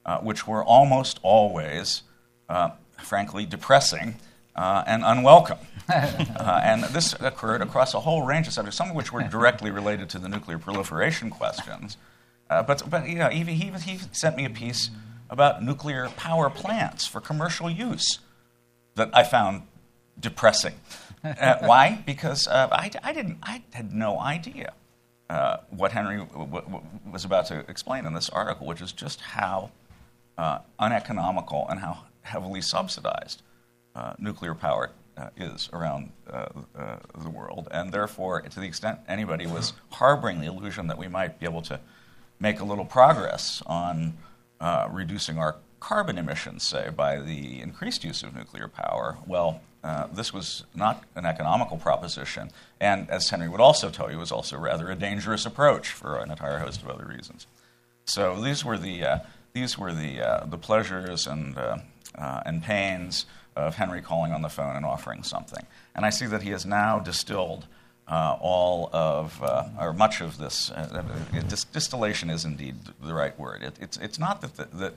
uh, 0.05 0.19
which 0.19 0.47
were 0.47 0.65
almost 0.65 1.21
always, 1.23 2.03
uh, 2.49 2.71
frankly, 2.99 3.47
depressing 3.47 4.17
uh, 4.57 4.83
and 4.87 5.05
unwelcome. 5.05 5.59
uh, 5.89 6.61
and 6.65 6.85
this 6.85 7.15
occurred 7.21 7.63
across 7.63 7.95
a 7.95 8.01
whole 8.01 8.23
range 8.23 8.49
of 8.49 8.53
subjects, 8.53 8.77
some 8.77 8.91
of 8.91 8.97
which 8.97 9.13
were 9.13 9.23
directly 9.23 9.71
related 9.71 10.09
to 10.11 10.19
the 10.19 10.29
nuclear 10.29 10.59
proliferation 10.59 11.31
questions. 11.31 11.97
Uh, 12.51 12.63
but, 12.63 12.89
but 12.89 13.09
you 13.09 13.17
know, 13.17 13.29
he, 13.29 13.45
he, 13.45 13.71
he 13.71 13.99
sent 14.13 14.37
me 14.37 14.45
a 14.45 14.51
piece 14.51 14.91
about 15.29 15.63
nuclear 15.63 16.09
power 16.17 16.51
plants 16.51 17.07
for 17.07 17.21
commercial 17.21 17.71
use 17.71 18.21
that 18.95 19.11
I 19.13 19.25
found 19.25 19.63
depressing. 20.19 20.75
Uh, 21.25 21.59
why? 21.63 22.03
Because 22.07 22.47
uh, 22.47 22.69
I, 22.71 22.91
I, 23.03 23.13
didn't, 23.13 23.39
I 23.43 23.63
had 23.73 23.93
no 23.93 24.19
idea 24.21 24.73
uh, 25.29 25.59
what 25.71 25.93
Henry 25.93 26.19
w- 26.19 26.47
w- 26.47 26.83
was 27.11 27.25
about 27.25 27.47
to 27.47 27.65
explain 27.69 28.07
in 28.07 28.15
this 28.15 28.29
article, 28.31 28.67
which 28.67 28.81
is 28.81 28.93
just 28.93 29.21
how 29.21 29.71
uneconomical 30.79 31.67
and 31.69 31.81
how 31.81 32.05
heavily 32.23 32.61
subsidized 32.61 33.43
uh, 33.95 34.13
nuclear 34.19 34.55
power 34.55 34.91
uh, 35.17 35.31
is 35.37 35.71
around 35.73 36.13
uh, 36.31 36.47
uh, 36.79 36.97
the 37.23 37.31
world. 37.31 37.69
And 37.71 37.93
therefore, 37.93 38.43
to 38.43 38.61
the 38.61 38.67
extent 38.67 39.01
anybody 39.09 39.47
was 39.47 39.73
harboring 39.93 40.41
the 40.41 40.47
illusion 40.47 40.89
that 40.89 40.99
we 40.99 41.09
might 41.09 41.41
be 41.41 41.47
able 41.47 41.63
to 41.63 41.81
make 42.39 42.61
a 42.61 42.65
little 42.65 42.85
progress 42.85 43.63
on 43.67 44.19
uh, 44.61 44.89
reducing 44.91 45.39
our 45.39 45.57
carbon 45.81 46.19
emissions, 46.19 46.67
say, 46.67 46.91
by 46.91 47.19
the 47.19 47.61
increased 47.61 48.05
use 48.05 48.23
of 48.23 48.35
nuclear 48.35 48.69
power, 48.69 49.19
well, 49.27 49.61
uh, 49.85 50.07
this 50.13 50.33
was 50.33 50.65
not 50.75 51.05
an 51.15 51.27
economical 51.27 51.77
proposition. 51.77 52.51
And 52.81 53.11
as 53.11 53.29
Henry 53.31 53.49
would 53.49 53.61
also 53.61 53.91
tell 53.91 54.11
you, 54.11 54.19
was 54.19 54.33
also 54.33 54.57
rather 54.57 54.91
a 54.91 54.97
dangerous 54.97 55.47
approach 55.47 55.91
for 55.91 56.19
an 56.19 56.31
entire 56.31 56.59
host 56.59 56.83
of 56.83 56.89
other 56.89 57.05
reasons. 57.05 57.47
So 58.05 58.41
these 58.41 58.65
were 58.65 58.79
the, 58.79 59.23
these 59.53 59.79
were 59.79 59.93
the, 59.93 60.45
the 60.47 60.59
pleasures 60.59 61.27
and, 61.27 61.57
and 62.17 62.63
pains 62.63 63.27
of 63.55 63.77
Henry 63.77 64.03
calling 64.03 64.33
on 64.33 64.43
the 64.43 64.49
phone 64.49 64.77
and 64.77 64.85
offering 64.85 65.23
something. 65.23 65.67
And 65.95 66.05
I 66.05 66.11
see 66.11 66.27
that 66.27 66.43
he 66.43 66.51
has 66.51 66.67
now 66.67 66.99
distilled 66.99 67.67
uh, 68.09 68.37
all 68.41 68.89
of, 68.93 69.43
uh, 69.43 69.65
or 69.81 69.93
much 69.93 70.21
of 70.21 70.39
this. 70.39 70.71
Uh, 70.71 71.03
dis- 71.49 71.65
distillation 71.65 72.31
is 72.31 72.45
indeed 72.45 72.77
the 73.03 73.15
right 73.15 73.37
word. 73.39 73.63
It, 73.63 73.77
it's, 73.81 73.97
it's 73.97 74.19
not 74.19 74.41
that, 74.43 74.57
the, 74.57 74.77
that 74.77 74.95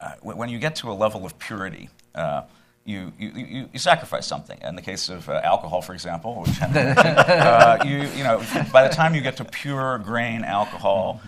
uh, 0.00 0.12
when 0.22 0.48
you 0.48 0.58
get 0.58 0.76
to 0.76 0.90
a 0.90 0.94
level 0.94 1.24
of 1.24 1.38
purity, 1.38 1.88
uh, 2.14 2.42
you, 2.84 3.12
you, 3.18 3.30
you, 3.30 3.68
you, 3.72 3.78
sacrifice 3.78 4.26
something. 4.26 4.58
In 4.60 4.76
the 4.76 4.82
case 4.82 5.08
of 5.08 5.28
uh, 5.28 5.40
alcohol, 5.42 5.80
for 5.80 5.94
example, 5.94 6.42
which 6.42 6.50
Henry 6.58 6.82
you, 7.90 8.08
you 8.14 8.24
know, 8.24 8.42
by 8.72 8.86
the 8.86 8.94
time 8.94 9.14
you 9.14 9.22
get 9.22 9.38
to 9.38 9.44
pure 9.44 9.98
grain 9.98 10.44
alcohol, 10.44 11.22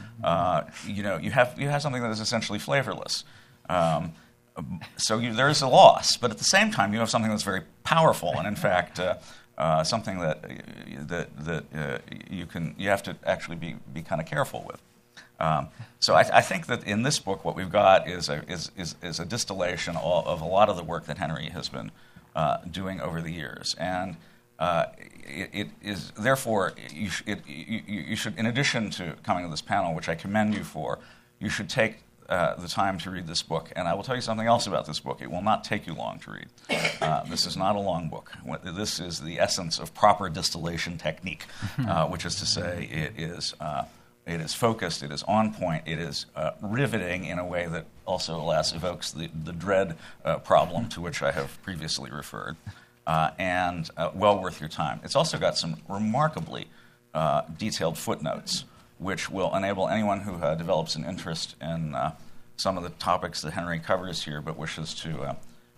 you 0.87 1.03
know, 1.03 1.17
you 1.17 1.31
have, 1.31 1.59
you 1.59 1.69
have 1.69 1.81
something 1.81 2.03
that 2.03 2.11
is 2.11 2.21
essentially 2.21 2.59
flavorless. 2.59 3.25
Um, 3.71 4.13
so 4.97 5.19
you, 5.19 5.33
there 5.33 5.49
is 5.49 5.63
a 5.63 5.69
loss, 5.69 6.17
but 6.17 6.31
at 6.31 6.39
the 6.39 6.45
same 6.45 6.71
time, 6.71 6.93
you 6.93 7.01
have 7.01 7.11
something 7.11 7.31
that's 7.31 7.43
very 7.43 7.63
powerful, 7.85 8.35
and 8.37 8.47
in 8.47 8.57
fact, 8.57 8.99
uh, 8.99 9.17
uh, 9.59 9.85
something 9.85 10.19
that 10.21 10.43
that 11.09 11.45
that 11.45 11.65
uh, 11.75 11.99
you 12.31 12.47
can 12.47 12.75
you 12.79 12.89
have 12.89 13.03
to 13.03 13.17
actually 13.25 13.57
be 13.57 13.77
be 13.93 14.03
kind 14.03 14.21
of 14.21 14.27
careful 14.27 14.65
with. 14.67 14.81
Um, 15.39 15.69
so 16.01 16.15
I, 16.15 16.21
I, 16.33 16.41
think 16.41 16.67
that 16.67 16.85
in 16.85 17.03
this 17.03 17.19
book, 17.19 17.45
what 17.45 17.57
we've 17.57 17.71
got 17.71 18.09
is 18.09 18.31
a, 18.31 18.43
is, 18.51 18.71
is, 18.77 18.95
is 19.03 19.21
a 19.21 19.25
distillation 19.27 19.95
of 19.97 20.41
a 20.41 20.47
lot 20.47 20.71
of 20.71 20.77
the 20.77 20.83
work 20.83 21.05
that 21.07 21.19
Henry 21.19 21.51
has 21.51 21.69
been 21.69 21.91
uh, 22.35 22.59
doing 22.71 23.01
over 23.03 23.21
the 23.21 23.31
years, 23.31 23.77
and 23.79 24.17
uh, 24.59 24.87
it, 25.27 25.51
it 25.53 25.69
is 25.83 26.13
therefore 26.13 26.73
you, 26.91 27.11
sh- 27.11 27.23
it, 27.27 27.47
you, 27.47 27.83
you 27.87 28.17
should, 28.17 28.39
in 28.39 28.47
addition 28.47 28.91
to 28.91 29.15
coming 29.25 29.45
to 29.45 29.51
this 29.51 29.61
panel, 29.61 29.95
which 29.95 30.09
I 30.09 30.15
commend 30.15 30.55
you 30.55 30.65
for, 30.65 30.99
you 31.39 31.51
should 31.51 31.69
take 31.69 31.99
uh, 32.29 32.55
the 32.57 32.69
time 32.69 32.99
to 32.99 33.11
read 33.11 33.27
this 33.27 33.43
book. 33.43 33.71
And 33.77 33.87
I 33.87 33.95
will 33.95 34.03
tell 34.03 34.17
you 34.17 34.21
something 34.21 34.47
else 34.47 34.67
about 34.67 34.87
this 34.87 34.99
book. 34.99 35.21
It 35.23 35.31
will 35.31 35.43
not 35.43 35.65
take 35.65 35.87
you 35.87 35.95
long 35.95 36.19
to 36.21 36.33
read. 36.33 36.47
Uh, 37.01 37.23
this 37.25 37.47
is 37.47 37.57
not 37.57 37.77
a 37.77 37.79
long 37.79 38.09
book. 38.09 38.33
This 38.65 38.99
is 38.99 39.21
the 39.21 39.39
essence 39.39 39.79
of 39.79 39.95
proper 39.95 40.29
distillation 40.29 40.99
technique, 40.99 41.45
uh, 41.87 42.07
which 42.09 42.25
is 42.25 42.37
to 42.37 42.47
say, 42.47 42.89
it 42.91 43.21
is, 43.21 43.55
uh, 43.61 43.85
it 44.27 44.41
is 44.41 44.55
focused, 44.55 45.03
it 45.03 45.13
is 45.13 45.23
on 45.25 45.55
point, 45.55 45.85
it 45.87 45.99
is 45.99 46.27
uh, 46.35 46.53
riveting 46.61 47.25
in 47.25 47.39
a 47.39 47.47
way 47.47 47.67
that 47.67 47.87
also, 48.05 48.37
alas, 48.37 48.73
evokes 48.75 49.13
the, 49.13 49.31
the 49.45 49.53
dread 49.53 49.97
problem 50.45 50.89
to 50.91 51.01
which 51.01 51.23
I 51.23 51.33
have 51.33 51.61
previously 51.63 52.11
referred, 52.11 52.57
and 53.07 53.89
well 54.15 54.41
worth 54.41 54.61
your 54.61 54.69
time. 54.69 55.01
It's 55.05 55.17
also 55.17 55.39
got 55.39 55.57
some 55.57 55.77
remarkably 55.89 56.67
detailed 57.59 57.99
footnotes 57.99 58.65
which 58.99 59.31
will 59.31 59.55
enable 59.55 59.89
anyone 59.89 60.21
who 60.21 60.35
uh, 60.37 60.55
develops 60.55 60.95
an 60.95 61.05
interest 61.05 61.55
in 61.61 61.95
uh, 61.95 62.15
some 62.57 62.77
of 62.77 62.83
the 62.83 62.91
topics 62.91 63.43
that 63.43 63.53
Henry 63.53 63.79
covers 63.79 64.25
here 64.25 64.41
but 64.41 64.57
wishes 64.57 64.95
to 64.95 65.23
uh, 65.23 65.35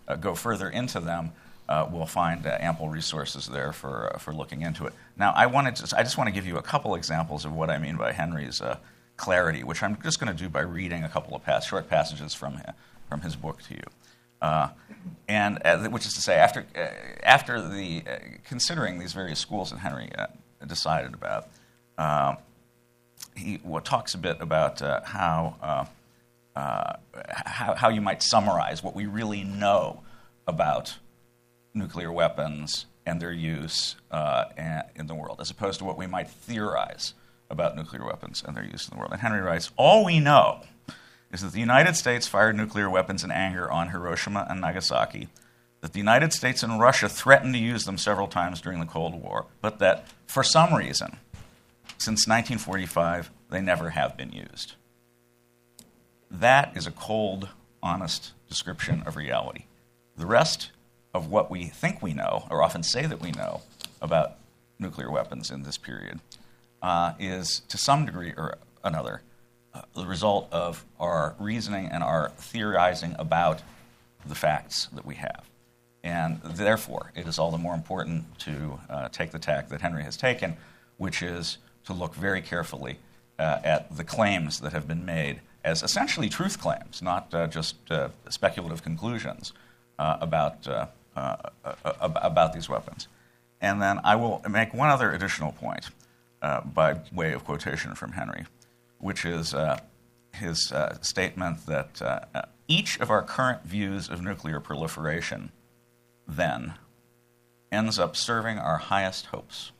uh 0.06 0.16
go 0.16 0.34
further 0.34 0.68
into 0.68 1.00
them. 1.00 1.32
Uh, 1.68 1.86
will 1.92 2.06
find 2.06 2.46
uh, 2.46 2.56
ample 2.60 2.88
resources 2.88 3.46
there 3.46 3.74
for, 3.74 4.16
for 4.18 4.32
looking 4.32 4.62
into 4.62 4.86
it. 4.86 4.94
Now, 5.18 5.32
I, 5.34 5.46
wanted 5.46 5.76
to, 5.76 5.98
I 5.98 6.02
just 6.02 6.16
want 6.16 6.28
to 6.28 6.32
give 6.32 6.46
you 6.46 6.58
a 6.58 6.62
couple 6.62 6.94
examples 6.94 7.44
of 7.44 7.52
what 7.52 7.70
I 7.70 7.78
mean 7.78 7.96
by 7.96 8.12
Henry's 8.12 8.62
clarity, 9.16 9.64
which 9.64 9.82
I'm 9.82 10.00
just 10.02 10.20
going 10.20 10.34
to 10.34 10.42
do 10.42 10.48
by 10.48 10.60
reading 10.60 11.04
a 11.04 11.08
couple 11.08 11.34
of 11.34 11.64
short 11.64 11.88
passages 11.88 12.34
from, 12.34 12.60
from 13.08 13.20
his 13.22 13.34
book 13.36 13.62
to 13.64 13.74
you. 13.74 13.82
Uh, 14.40 14.68
and 15.26 15.58
uh, 15.64 15.88
which 15.88 16.06
is 16.06 16.14
to 16.14 16.20
say, 16.20 16.36
after 16.36 16.64
uh, 16.76 16.86
after 17.24 17.60
the 17.60 18.04
considering 18.44 19.00
these 19.00 19.12
various 19.12 19.40
schools 19.40 19.72
that 19.72 19.78
Henry 19.78 20.08
decided 20.64 21.12
about, 21.12 21.48
he 23.38 23.60
well, 23.64 23.82
talks 23.82 24.14
a 24.14 24.18
bit 24.18 24.36
about 24.40 24.82
uh, 24.82 25.00
how, 25.04 25.56
uh, 25.62 25.84
uh, 26.58 26.96
how, 27.28 27.74
how 27.74 27.88
you 27.88 28.00
might 28.00 28.22
summarize 28.22 28.82
what 28.82 28.94
we 28.94 29.06
really 29.06 29.44
know 29.44 30.02
about 30.46 30.98
nuclear 31.74 32.12
weapons 32.12 32.86
and 33.08 33.20
their 33.20 33.32
use 33.32 33.96
uh, 34.10 34.44
in 34.94 35.06
the 35.06 35.14
world, 35.14 35.40
as 35.40 35.50
opposed 35.50 35.78
to 35.80 35.84
what 35.84 35.98
we 35.98 36.06
might 36.06 36.28
theorize 36.28 37.14
about 37.50 37.76
nuclear 37.76 38.04
weapons 38.04 38.44
and 38.46 38.56
their 38.56 38.64
use 38.64 38.88
in 38.88 38.94
the 38.94 38.98
world. 38.98 39.12
And 39.12 39.20
Henry 39.20 39.40
writes, 39.40 39.70
all 39.76 40.04
we 40.04 40.20
know 40.20 40.60
is 41.32 41.40
that 41.40 41.52
the 41.52 41.60
United 41.60 41.96
States 41.96 42.26
fired 42.26 42.56
nuclear 42.56 42.88
weapons 42.88 43.24
in 43.24 43.30
anger 43.30 43.70
on 43.70 43.90
Hiroshima 43.90 44.46
and 44.48 44.60
Nagasaki, 44.60 45.28
that 45.80 45.92
the 45.92 45.98
United 45.98 46.32
States 46.32 46.62
and 46.62 46.80
Russia 46.80 47.08
threatened 47.08 47.54
to 47.54 47.60
use 47.60 47.84
them 47.84 47.98
several 47.98 48.28
times 48.28 48.60
during 48.60 48.80
the 48.80 48.86
Cold 48.86 49.14
War, 49.20 49.46
but 49.60 49.78
that 49.78 50.06
for 50.26 50.42
some 50.42 50.74
reason 50.74 51.16
since 51.98 52.28
1945, 52.28 53.30
they 53.50 53.60
never 53.60 53.90
have 53.90 54.16
been 54.16 54.30
used. 54.30 54.74
That 56.30 56.76
is 56.76 56.86
a 56.86 56.92
cold, 56.92 57.48
honest 57.82 58.32
description 58.48 59.02
of 59.06 59.16
reality. 59.16 59.64
The 60.16 60.26
rest 60.26 60.70
of 61.14 61.28
what 61.28 61.50
we 61.50 61.64
think 61.64 62.02
we 62.02 62.12
know, 62.12 62.46
or 62.50 62.62
often 62.62 62.82
say 62.82 63.06
that 63.06 63.20
we 63.20 63.30
know, 63.32 63.62
about 64.00 64.36
nuclear 64.78 65.10
weapons 65.10 65.50
in 65.50 65.62
this 65.62 65.76
period 65.76 66.20
uh, 66.82 67.12
is, 67.18 67.60
to 67.68 67.76
some 67.76 68.06
degree 68.06 68.32
or 68.36 68.58
another, 68.84 69.22
uh, 69.74 69.82
the 69.94 70.06
result 70.06 70.48
of 70.52 70.84
our 71.00 71.34
reasoning 71.38 71.86
and 71.86 72.02
our 72.02 72.30
theorizing 72.36 73.14
about 73.18 73.60
the 74.26 74.34
facts 74.34 74.86
that 74.92 75.04
we 75.04 75.16
have. 75.16 75.48
And 76.04 76.40
therefore, 76.42 77.12
it 77.16 77.26
is 77.26 77.38
all 77.38 77.50
the 77.50 77.58
more 77.58 77.74
important 77.74 78.38
to 78.40 78.78
uh, 78.88 79.08
take 79.08 79.32
the 79.32 79.38
tack 79.38 79.68
that 79.68 79.80
Henry 79.80 80.04
has 80.04 80.16
taken, 80.16 80.56
which 80.96 81.22
is 81.22 81.58
to 81.84 81.92
look 81.92 82.14
very 82.14 82.40
carefully 82.40 82.98
uh, 83.38 83.58
at 83.64 83.96
the 83.96 84.04
claims 84.04 84.60
that 84.60 84.72
have 84.72 84.86
been 84.86 85.04
made 85.04 85.40
as 85.64 85.82
essentially 85.82 86.28
truth 86.28 86.60
claims, 86.60 87.02
not 87.02 87.32
uh, 87.34 87.46
just 87.46 87.76
uh, 87.90 88.08
speculative 88.30 88.82
conclusions 88.82 89.52
about, 89.98 90.68
Uh, 91.18 91.36
uh, 91.64 91.74
uh, 91.84 92.10
about 92.22 92.52
these 92.52 92.68
weapons. 92.68 93.08
And 93.60 93.82
then 93.82 93.98
I 94.04 94.14
will 94.14 94.40
make 94.48 94.72
one 94.72 94.88
other 94.88 95.10
additional 95.10 95.50
point 95.50 95.90
uh, 96.42 96.60
by 96.60 97.00
way 97.12 97.32
of 97.32 97.44
quotation 97.44 97.96
from 97.96 98.12
Henry, 98.12 98.46
which 98.98 99.24
is 99.24 99.52
his 100.32 100.72
statement 101.00 101.66
that 101.66 102.48
each 102.68 103.00
of 103.00 103.10
our 103.10 103.22
current 103.22 103.64
views 103.64 104.08
of 104.08 104.22
nuclear 104.22 104.60
proliferation 104.60 105.50
then 106.28 106.74
ends 107.72 107.98
up 107.98 108.14
serving 108.14 108.58
our 108.58 108.78
highest 108.78 109.26
hopes. 109.26 109.72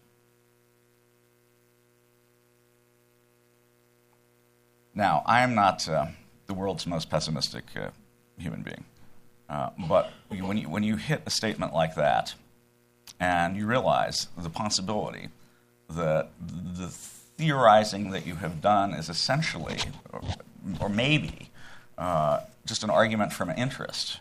Now, 4.93 5.23
I 5.25 5.43
am 5.43 5.55
not 5.55 5.89
uh, 5.89 6.07
the 6.47 6.55
world's 6.55 6.85
most 6.85 7.09
pessimistic 7.09 7.67
uh, 7.77 7.91
human 8.37 8.63
being, 8.63 8.85
uh, 9.49 9.71
but 9.89 10.11
when 10.29 10.59
you, 10.59 10.69
when 10.69 10.83
you 10.83 10.97
hit 10.97 11.23
a 11.27 11.31
statement 11.31 11.73
like 11.73 11.95
that 11.95 12.35
and 13.19 13.57
you 13.57 13.67
realize 13.67 14.29
the 14.37 14.51
possibility 14.51 15.29
that 15.89 16.29
the 16.41 16.89
theorizing 16.89 18.11
that 18.11 18.27
you 18.27 18.35
have 18.37 18.61
done 18.61 18.93
is 18.93 19.09
essentially, 19.09 19.79
or, 20.13 20.21
or 20.81 20.89
maybe, 20.89 21.51
uh, 21.97 22.41
just 22.67 22.85
an 22.85 22.91
argument 22.91 23.33
from 23.33 23.51
interest, 23.51 24.19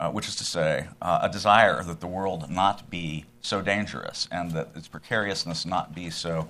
uh, 0.00 0.10
which 0.10 0.28
is 0.28 0.36
to 0.36 0.44
say, 0.44 0.88
uh, 1.02 1.20
a 1.22 1.28
desire 1.28 1.82
that 1.82 2.00
the 2.00 2.06
world 2.06 2.50
not 2.50 2.88
be 2.88 3.26
so 3.40 3.60
dangerous 3.60 4.26
and 4.32 4.52
that 4.52 4.70
its 4.74 4.88
precariousness 4.88 5.66
not 5.66 5.94
be 5.94 6.08
so 6.08 6.48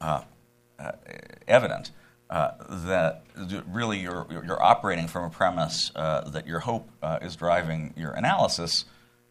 uh, 0.00 0.22
uh 0.78 0.92
evident, 1.48 1.90
uh, 2.30 2.52
that 2.68 3.24
really 3.66 3.98
you're, 3.98 4.24
you're 4.30 4.62
operating 4.62 5.08
from 5.08 5.24
a 5.24 5.30
premise 5.30 5.90
uh, 5.96 6.20
that 6.30 6.46
your 6.46 6.60
hope 6.60 6.88
uh, 7.02 7.18
is 7.20 7.34
driving 7.34 7.92
your 7.96 8.12
analysis, 8.12 8.84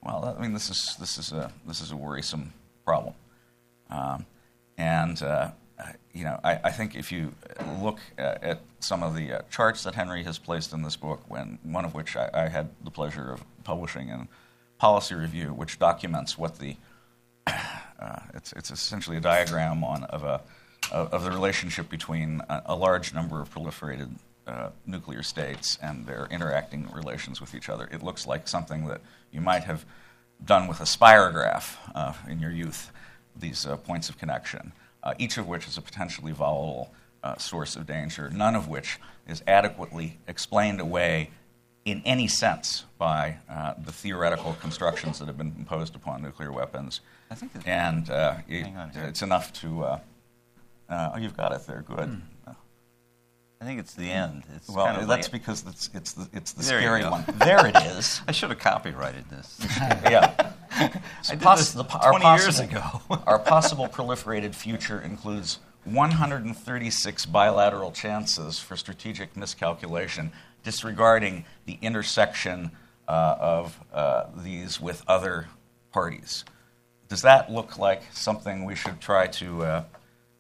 well, 0.03 0.35
I 0.37 0.41
mean, 0.41 0.53
this 0.53 0.69
is, 0.69 0.97
this 0.99 1.17
is, 1.17 1.31
a, 1.31 1.51
this 1.65 1.79
is 1.79 1.91
a 1.91 1.95
worrisome 1.95 2.53
problem. 2.83 3.13
Um, 3.89 4.25
and, 4.77 5.21
uh, 5.23 5.51
you 6.13 6.25
know, 6.25 6.41
I, 6.43 6.59
I, 6.65 6.71
think 6.71 6.95
if 6.95 7.09
you 7.11 7.33
look 7.81 7.99
at 8.17 8.59
some 8.81 9.01
of 9.01 9.15
the 9.15 9.31
uh, 9.33 9.41
charts 9.49 9.83
that 9.83 9.95
Henry 9.95 10.23
has 10.23 10.37
placed 10.37 10.73
in 10.73 10.83
this 10.83 10.97
book, 10.97 11.21
when, 11.29 11.57
one 11.63 11.85
of 11.85 11.93
which 11.93 12.17
I, 12.17 12.29
I 12.33 12.47
had 12.49 12.69
the 12.83 12.91
pleasure 12.91 13.31
of 13.31 13.43
publishing 13.63 14.09
in 14.09 14.27
Policy 14.77 15.15
Review, 15.15 15.53
which 15.53 15.79
documents 15.79 16.37
what 16.37 16.59
the, 16.59 16.75
it's, 18.33 18.51
it's 18.53 18.71
essentially 18.71 19.15
a 19.15 19.21
diagram 19.21 19.85
on, 19.85 20.03
of 20.05 20.23
a 20.23 20.41
of, 20.91 21.13
of 21.13 21.23
the 21.23 21.31
relationship 21.31 21.89
between 21.89 22.41
a, 22.49 22.63
a, 22.67 22.75
large 22.75 23.13
number 23.13 23.41
of 23.41 23.53
proliferated 23.53 24.09
uh, 24.47 24.69
nuclear 24.85 25.23
states 25.23 25.77
and 25.81 26.05
their 26.05 26.27
interacting 26.31 26.89
relations 26.91 27.39
with 27.39 27.53
each 27.53 27.69
other. 27.69 27.87
It 27.91 28.01
looks 28.01 28.25
like 28.25 28.47
something 28.47 28.87
that 28.87 29.01
you 29.31 29.41
might 29.41 29.63
have 29.63 29.85
done 30.43 30.67
with 30.67 30.79
a 30.79 30.85
spirograph 30.85 31.75
uh, 31.93 32.13
in 32.27 32.39
your 32.39 32.51
youth, 32.51 32.91
these 33.35 33.65
uh, 33.65 33.77
points 33.77 34.09
of 34.09 34.17
connection, 34.17 34.71
uh, 35.03 35.13
each 35.19 35.37
of 35.37 35.47
which 35.47 35.67
is 35.67 35.77
a 35.77 35.81
potentially 35.81 36.31
volatile 36.31 36.91
uh, 37.23 37.37
source 37.37 37.75
of 37.75 37.85
danger, 37.85 38.29
none 38.29 38.55
of 38.55 38.67
which 38.67 38.97
is 39.27 39.43
adequately 39.47 40.17
explained 40.27 40.79
away 40.79 41.29
in 41.85 42.01
any 42.05 42.27
sense 42.27 42.85
by 42.97 43.37
uh, 43.49 43.73
the 43.83 43.91
theoretical 43.91 44.53
constructions 44.61 45.19
that 45.19 45.27
have 45.27 45.37
been 45.37 45.53
imposed 45.57 45.95
upon 45.95 46.21
nuclear 46.21 46.51
weapons. 46.51 47.01
I 47.31 47.35
think 47.35 47.51
and 47.65 48.09
it, 48.95 48.95
it's 48.95 49.21
enough 49.21 49.53
to 49.61 49.83
uh, 49.83 49.99
oh, 50.89 51.17
you've 51.17 51.37
got 51.37 51.53
it 51.53 51.65
there. 51.67 51.83
Good. 51.87 52.09
Mm. 52.09 52.21
I 53.61 53.65
think 53.65 53.79
it's 53.79 53.93
the 53.93 54.09
end. 54.09 54.43
It's 54.55 54.69
well, 54.69 54.85
kind 54.85 55.01
of 55.01 55.07
that's 55.07 55.27
like, 55.27 55.41
because 55.41 55.65
it's, 55.67 55.89
it's 55.93 56.13
the, 56.13 56.29
it's 56.31 56.53
the 56.53 56.63
there 56.63 56.79
scary 56.79 57.03
one. 57.03 57.25
There 57.39 57.67
it 57.67 57.75
is. 57.75 58.21
I 58.27 58.31
should 58.31 58.49
have 58.51 58.59
copyrighted 58.59 59.29
this. 59.29 59.57
yeah. 60.05 60.53
I 60.71 60.87
did 61.29 61.41
this 61.41 61.73
the, 61.73 61.83
20 61.83 62.23
our 62.23 62.39
years 62.39 62.59
ago. 62.59 63.01
our 63.27 63.39
possible 63.39 63.87
proliferated 63.87 64.55
future 64.55 65.01
includes 65.01 65.59
136 65.83 67.25
bilateral 67.25 67.91
chances 67.91 68.59
for 68.59 68.77
strategic 68.77 69.35
miscalculation, 69.35 70.31
disregarding 70.63 71.43
the 71.65 71.77
intersection 71.81 72.71
uh, 73.09 73.35
of 73.39 73.79
uh, 73.93 74.25
these 74.37 74.79
with 74.79 75.03
other 75.05 75.47
parties. 75.91 76.45
Does 77.09 77.23
that 77.23 77.51
look 77.51 77.77
like 77.77 78.03
something 78.13 78.63
we 78.63 78.75
should 78.75 79.01
try 79.01 79.27
to 79.27 79.63
uh, 79.63 79.83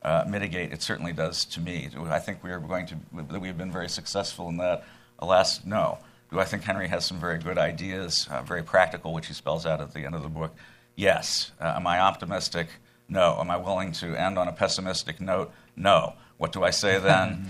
uh, 0.01 0.23
mitigate. 0.27 0.71
It 0.71 0.81
certainly 0.81 1.13
does 1.13 1.45
to 1.45 1.59
me. 1.59 1.89
I 2.07 2.19
think 2.19 2.43
we 2.43 2.51
are 2.51 2.59
going 2.59 2.85
to 2.87 2.95
that 3.29 3.39
we've 3.39 3.57
been 3.57 3.71
very 3.71 3.89
successful 3.89 4.49
in 4.49 4.57
that. 4.57 4.83
Alas, 5.19 5.65
no. 5.65 5.99
Do 6.31 6.39
I 6.39 6.45
think 6.45 6.63
Henry 6.63 6.87
has 6.87 7.05
some 7.05 7.19
very 7.19 7.39
good 7.39 7.57
ideas, 7.57 8.27
uh, 8.29 8.41
very 8.43 8.63
practical, 8.63 9.13
which 9.13 9.27
he 9.27 9.33
spells 9.33 9.65
out 9.65 9.81
at 9.81 9.93
the 9.93 10.05
end 10.05 10.15
of 10.15 10.21
the 10.21 10.29
book? 10.29 10.55
Yes. 10.95 11.51
Uh, 11.59 11.73
am 11.75 11.87
I 11.87 11.99
optimistic? 11.99 12.67
No. 13.07 13.37
Am 13.39 13.49
I 13.49 13.57
willing 13.57 13.91
to 13.93 14.15
end 14.15 14.37
on 14.37 14.47
a 14.47 14.53
pessimistic 14.53 15.19
note? 15.19 15.51
No. 15.75 16.13
What 16.37 16.51
do 16.51 16.63
I 16.63 16.69
say 16.69 16.99
then? 17.03 17.47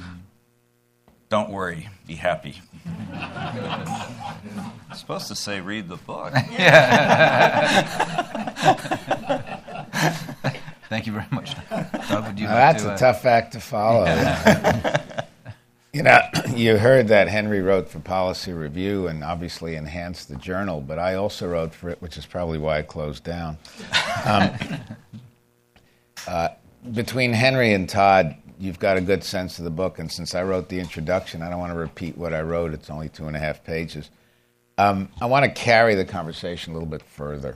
Don't 1.30 1.52
worry, 1.52 1.90
be 2.08 2.16
happy. 2.16 2.60
I'm 3.14 4.72
supposed 4.96 5.28
to 5.28 5.36
say 5.36 5.62
read 5.62 5.88
the 5.88 5.98
book. 5.98 6.34
Thank 10.90 11.06
you 11.06 11.14
very 11.14 11.28
much. 11.32 11.56
Dov, 12.10 12.28
would 12.28 12.40
you 12.40 12.48
now 12.48 12.56
that's 12.56 12.84
to, 12.84 12.90
a 12.90 12.94
uh, 12.94 12.98
tough 12.98 13.24
act 13.26 13.54
to 13.54 13.60
follow. 13.60 14.06
you 15.94 16.02
know, 16.02 16.20
you 16.56 16.78
heard 16.78 17.08
that 17.10 17.28
Henry 17.28 17.62
wrote 17.62 17.88
for 17.88 18.00
Policy 18.00 18.54
Review 18.54 19.08
and 19.08 19.24
obviously 19.24 19.76
enhanced 19.76 20.30
the 20.30 20.36
journal, 20.36 20.82
but 20.82 20.98
I 20.98 21.14
also 21.14 21.48
wrote 21.48 21.76
for 21.76 21.90
it, 21.90 22.02
which 22.02 22.18
is 22.18 22.26
probably 22.26 22.58
why 22.58 22.80
it 22.80 22.88
closed 22.88 23.24
down. 23.24 23.58
Um, 24.26 24.52
uh, 26.28 26.50
between 26.92 27.32
Henry 27.32 27.72
and 27.74 27.88
Tod, 27.88 28.36
you've 28.60 28.78
got 28.78 28.98
a 28.98 29.02
good 29.02 29.24
sense 29.24 29.58
of 29.58 29.64
the 29.64 29.72
book, 29.72 29.98
and 29.98 30.12
since 30.12 30.36
I 30.36 30.44
wrote 30.44 30.68
the 30.68 30.78
introduction, 30.78 31.42
I 31.42 31.50
don't 31.50 31.60
want 31.60 31.72
to 31.72 31.78
repeat 31.78 32.18
what 32.18 32.34
I 32.34 32.42
wrote. 32.42 32.74
It's 32.74 32.90
only 32.90 33.08
two 33.08 33.28
and 33.28 33.38
a 33.38 33.40
half 33.40 33.64
pages. 33.64 34.10
Um, 34.78 35.08
I 35.22 35.26
want 35.26 35.46
to 35.46 35.52
carry 35.52 35.96
the 35.96 36.04
conversation 36.04 36.74
a 36.74 36.76
little 36.76 36.90
bit 36.90 37.02
further. 37.02 37.56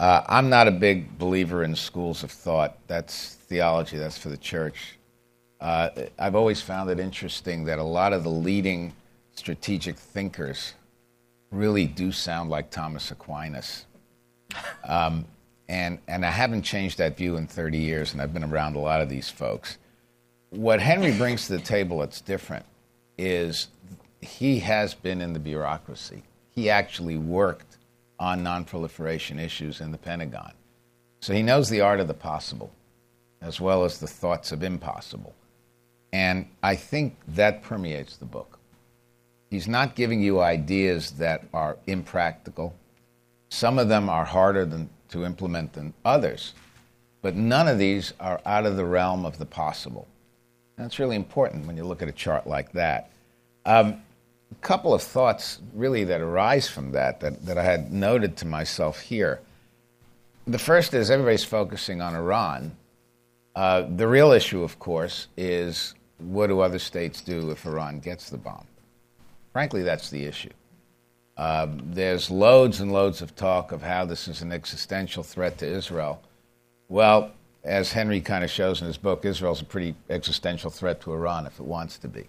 Uh, 0.00 0.24
I'm 0.30 0.48
not 0.48 0.66
a 0.66 0.70
big 0.70 1.18
believer 1.18 1.62
in 1.62 1.76
schools 1.76 2.24
of 2.24 2.30
thought. 2.30 2.78
That's 2.86 3.34
theology, 3.34 3.98
that's 3.98 4.16
for 4.16 4.30
the 4.30 4.36
church. 4.38 4.98
Uh, 5.60 5.90
I've 6.18 6.34
always 6.34 6.62
found 6.62 6.88
it 6.88 6.98
interesting 6.98 7.64
that 7.64 7.78
a 7.78 7.82
lot 7.84 8.14
of 8.14 8.24
the 8.24 8.30
leading 8.30 8.94
strategic 9.32 9.98
thinkers 9.98 10.72
really 11.50 11.84
do 11.86 12.12
sound 12.12 12.48
like 12.48 12.70
Thomas 12.70 13.10
Aquinas. 13.10 13.84
Um, 14.84 15.26
and, 15.68 15.98
and 16.08 16.24
I 16.24 16.30
haven't 16.30 16.62
changed 16.62 16.96
that 16.96 17.18
view 17.18 17.36
in 17.36 17.46
30 17.46 17.76
years, 17.76 18.14
and 18.14 18.22
I've 18.22 18.32
been 18.32 18.42
around 18.42 18.76
a 18.76 18.80
lot 18.80 19.02
of 19.02 19.10
these 19.10 19.28
folks. 19.28 19.76
What 20.48 20.80
Henry 20.80 21.12
brings 21.12 21.46
to 21.48 21.58
the 21.58 21.62
table 21.62 21.98
that's 21.98 22.22
different 22.22 22.64
is 23.18 23.68
he 24.22 24.60
has 24.60 24.94
been 24.94 25.20
in 25.20 25.34
the 25.34 25.38
bureaucracy. 25.38 26.22
He 26.54 26.70
actually 26.70 27.18
worked 27.18 27.69
on 28.20 28.44
nonproliferation 28.44 29.40
issues 29.40 29.80
in 29.80 29.90
the 29.90 29.98
Pentagon. 29.98 30.52
So 31.20 31.32
he 31.32 31.42
knows 31.42 31.68
the 31.68 31.80
art 31.80 31.98
of 31.98 32.06
the 32.06 32.14
possible 32.14 32.70
as 33.42 33.60
well 33.60 33.84
as 33.84 33.98
the 33.98 34.06
thoughts 34.06 34.52
of 34.52 34.62
impossible. 34.62 35.34
And 36.12 36.46
I 36.62 36.76
think 36.76 37.16
that 37.28 37.62
permeates 37.62 38.16
the 38.16 38.26
book. 38.26 38.58
He's 39.50 39.66
not 39.66 39.96
giving 39.96 40.20
you 40.20 40.40
ideas 40.40 41.12
that 41.12 41.44
are 41.52 41.76
impractical. 41.86 42.74
Some 43.48 43.78
of 43.78 43.88
them 43.88 44.08
are 44.08 44.24
harder 44.24 44.64
than, 44.64 44.88
to 45.08 45.24
implement 45.24 45.72
than 45.72 45.94
others, 46.04 46.54
but 47.22 47.34
none 47.34 47.66
of 47.66 47.78
these 47.78 48.12
are 48.20 48.40
out 48.46 48.66
of 48.66 48.76
the 48.76 48.84
realm 48.84 49.24
of 49.24 49.38
the 49.38 49.46
possible. 49.46 50.06
That's 50.76 50.98
really 50.98 51.16
important 51.16 51.66
when 51.66 51.76
you 51.76 51.84
look 51.84 52.02
at 52.02 52.08
a 52.08 52.12
chart 52.12 52.46
like 52.46 52.72
that. 52.72 53.10
Um, 53.66 54.02
a 54.50 54.54
couple 54.56 54.92
of 54.94 55.02
thoughts 55.02 55.60
really 55.74 56.04
that 56.04 56.20
arise 56.20 56.68
from 56.68 56.92
that, 56.92 57.20
that 57.20 57.44
that 57.46 57.58
I 57.58 57.62
had 57.62 57.92
noted 57.92 58.36
to 58.38 58.46
myself 58.46 59.00
here. 59.00 59.40
The 60.46 60.58
first 60.58 60.94
is 60.94 61.10
everybody's 61.10 61.44
focusing 61.44 62.00
on 62.00 62.14
Iran. 62.14 62.76
Uh, 63.54 63.82
the 63.96 64.08
real 64.08 64.32
issue, 64.32 64.62
of 64.62 64.78
course, 64.78 65.28
is 65.36 65.94
what 66.18 66.48
do 66.48 66.60
other 66.60 66.78
states 66.78 67.20
do 67.20 67.50
if 67.50 67.66
Iran 67.66 68.00
gets 68.00 68.30
the 68.30 68.38
bomb? 68.38 68.66
Frankly, 69.52 69.82
that's 69.82 70.10
the 70.10 70.24
issue. 70.24 70.50
Uh, 71.36 71.66
there's 71.70 72.30
loads 72.30 72.80
and 72.80 72.92
loads 72.92 73.22
of 73.22 73.34
talk 73.34 73.72
of 73.72 73.82
how 73.82 74.04
this 74.04 74.28
is 74.28 74.42
an 74.42 74.52
existential 74.52 75.22
threat 75.22 75.58
to 75.58 75.66
Israel. 75.66 76.20
Well, 76.88 77.32
as 77.64 77.92
Henry 77.92 78.20
kind 78.20 78.44
of 78.44 78.50
shows 78.50 78.80
in 78.80 78.86
his 78.86 78.96
book, 78.96 79.24
Israel's 79.24 79.62
a 79.62 79.64
pretty 79.64 79.94
existential 80.08 80.70
threat 80.70 81.00
to 81.02 81.12
Iran 81.12 81.46
if 81.46 81.58
it 81.58 81.66
wants 81.66 81.98
to 81.98 82.08
be. 82.08 82.26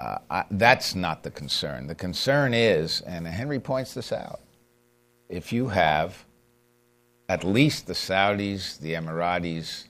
Uh, 0.00 0.18
I, 0.30 0.44
that's 0.50 0.94
not 0.94 1.22
the 1.22 1.30
concern. 1.30 1.86
The 1.86 1.94
concern 1.94 2.54
is, 2.54 3.02
and 3.02 3.26
Henry 3.26 3.60
points 3.60 3.92
this 3.92 4.12
out, 4.12 4.40
if 5.28 5.52
you 5.52 5.68
have 5.68 6.24
at 7.28 7.44
least 7.44 7.86
the 7.86 7.92
Saudis, 7.92 8.78
the 8.80 8.94
Emiratis, 8.94 9.84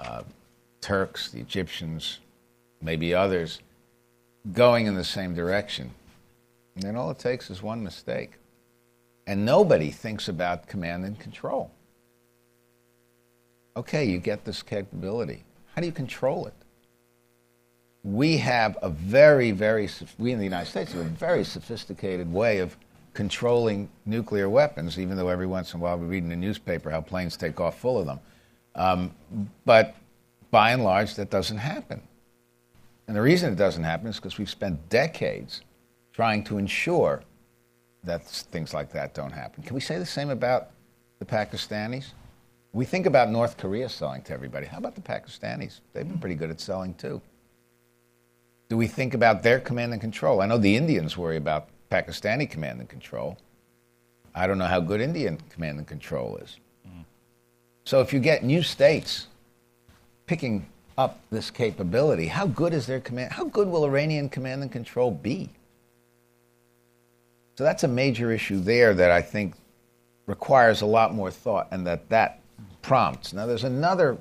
uh, 0.00 0.22
Turks, 0.80 1.30
the 1.30 1.38
Egyptians, 1.38 2.20
maybe 2.80 3.14
others, 3.14 3.60
going 4.52 4.86
in 4.86 4.94
the 4.94 5.04
same 5.04 5.34
direction, 5.34 5.90
then 6.76 6.96
all 6.96 7.10
it 7.10 7.18
takes 7.18 7.50
is 7.50 7.62
one 7.62 7.84
mistake. 7.84 8.32
And 9.26 9.44
nobody 9.44 9.90
thinks 9.90 10.28
about 10.28 10.66
command 10.66 11.04
and 11.04 11.18
control. 11.18 11.70
Okay, 13.76 14.04
you 14.04 14.18
get 14.18 14.44
this 14.44 14.62
capability. 14.62 15.44
How 15.74 15.82
do 15.82 15.86
you 15.86 15.92
control 15.92 16.46
it? 16.46 16.54
We 18.02 18.38
have 18.38 18.78
a 18.82 18.88
very, 18.88 19.50
very, 19.50 19.88
we 20.18 20.32
in 20.32 20.38
the 20.38 20.44
United 20.44 20.70
States 20.70 20.92
have 20.92 21.02
a 21.02 21.08
very 21.08 21.44
sophisticated 21.44 22.32
way 22.32 22.58
of 22.58 22.76
controlling 23.12 23.88
nuclear 24.06 24.48
weapons, 24.48 24.98
even 24.98 25.16
though 25.16 25.28
every 25.28 25.46
once 25.46 25.74
in 25.74 25.80
a 25.80 25.82
while 25.82 25.98
we 25.98 26.06
read 26.06 26.22
in 26.22 26.30
the 26.30 26.36
newspaper 26.36 26.90
how 26.90 27.00
planes 27.00 27.36
take 27.36 27.60
off 27.60 27.78
full 27.78 27.98
of 27.98 28.06
them. 28.06 28.20
Um, 28.74 29.14
but 29.64 29.94
by 30.50 30.70
and 30.72 30.82
large, 30.84 31.14
that 31.16 31.30
doesn't 31.30 31.58
happen. 31.58 32.00
And 33.06 33.16
the 33.16 33.20
reason 33.22 33.52
it 33.52 33.56
doesn't 33.56 33.82
happen 33.82 34.06
is 34.06 34.16
because 34.16 34.38
we've 34.38 34.48
spent 34.48 34.88
decades 34.88 35.62
trying 36.12 36.44
to 36.44 36.58
ensure 36.58 37.22
that 38.04 38.24
things 38.24 38.72
like 38.72 38.92
that 38.92 39.14
don't 39.14 39.32
happen. 39.32 39.62
Can 39.62 39.74
we 39.74 39.80
say 39.80 39.98
the 39.98 40.06
same 40.06 40.30
about 40.30 40.68
the 41.18 41.24
Pakistanis? 41.24 42.12
We 42.72 42.84
think 42.84 43.06
about 43.06 43.30
North 43.30 43.56
Korea 43.56 43.88
selling 43.88 44.22
to 44.22 44.32
everybody. 44.32 44.66
How 44.66 44.78
about 44.78 44.94
the 44.94 45.00
Pakistanis? 45.00 45.80
They've 45.92 46.06
been 46.06 46.18
pretty 46.18 46.36
good 46.36 46.50
at 46.50 46.60
selling 46.60 46.94
too. 46.94 47.20
Do 48.70 48.76
we 48.76 48.86
think 48.86 49.14
about 49.14 49.42
their 49.42 49.58
command 49.58 49.92
and 49.92 50.00
control? 50.00 50.40
I 50.40 50.46
know 50.46 50.56
the 50.56 50.76
Indians 50.76 51.16
worry 51.16 51.36
about 51.36 51.68
Pakistani 51.90 52.48
command 52.48 52.78
and 52.78 52.88
control. 52.88 53.36
I 54.32 54.46
don't 54.46 54.58
know 54.58 54.66
how 54.66 54.78
good 54.78 55.00
Indian 55.00 55.38
command 55.50 55.78
and 55.78 55.86
control 55.88 56.36
is. 56.36 56.56
Mm. 56.86 57.04
So 57.84 58.00
if 58.00 58.12
you 58.12 58.20
get 58.20 58.44
new 58.44 58.62
states 58.62 59.26
picking 60.26 60.66
up 60.96 61.18
this 61.32 61.50
capability, 61.50 62.28
how 62.28 62.46
good 62.46 62.72
is 62.72 62.86
their 62.86 63.00
command? 63.00 63.32
How 63.32 63.44
good 63.44 63.66
will 63.66 63.84
Iranian 63.84 64.28
command 64.28 64.62
and 64.62 64.70
control 64.70 65.10
be? 65.10 65.48
So 67.56 67.64
that's 67.64 67.82
a 67.82 67.88
major 67.88 68.30
issue 68.30 68.60
there 68.60 68.94
that 68.94 69.10
I 69.10 69.20
think 69.20 69.54
requires 70.26 70.82
a 70.82 70.86
lot 70.86 71.12
more 71.12 71.32
thought 71.32 71.66
and 71.72 71.84
that 71.88 72.08
that 72.10 72.38
prompts. 72.82 73.32
Now 73.32 73.46
there's 73.46 73.64
another 73.64 74.16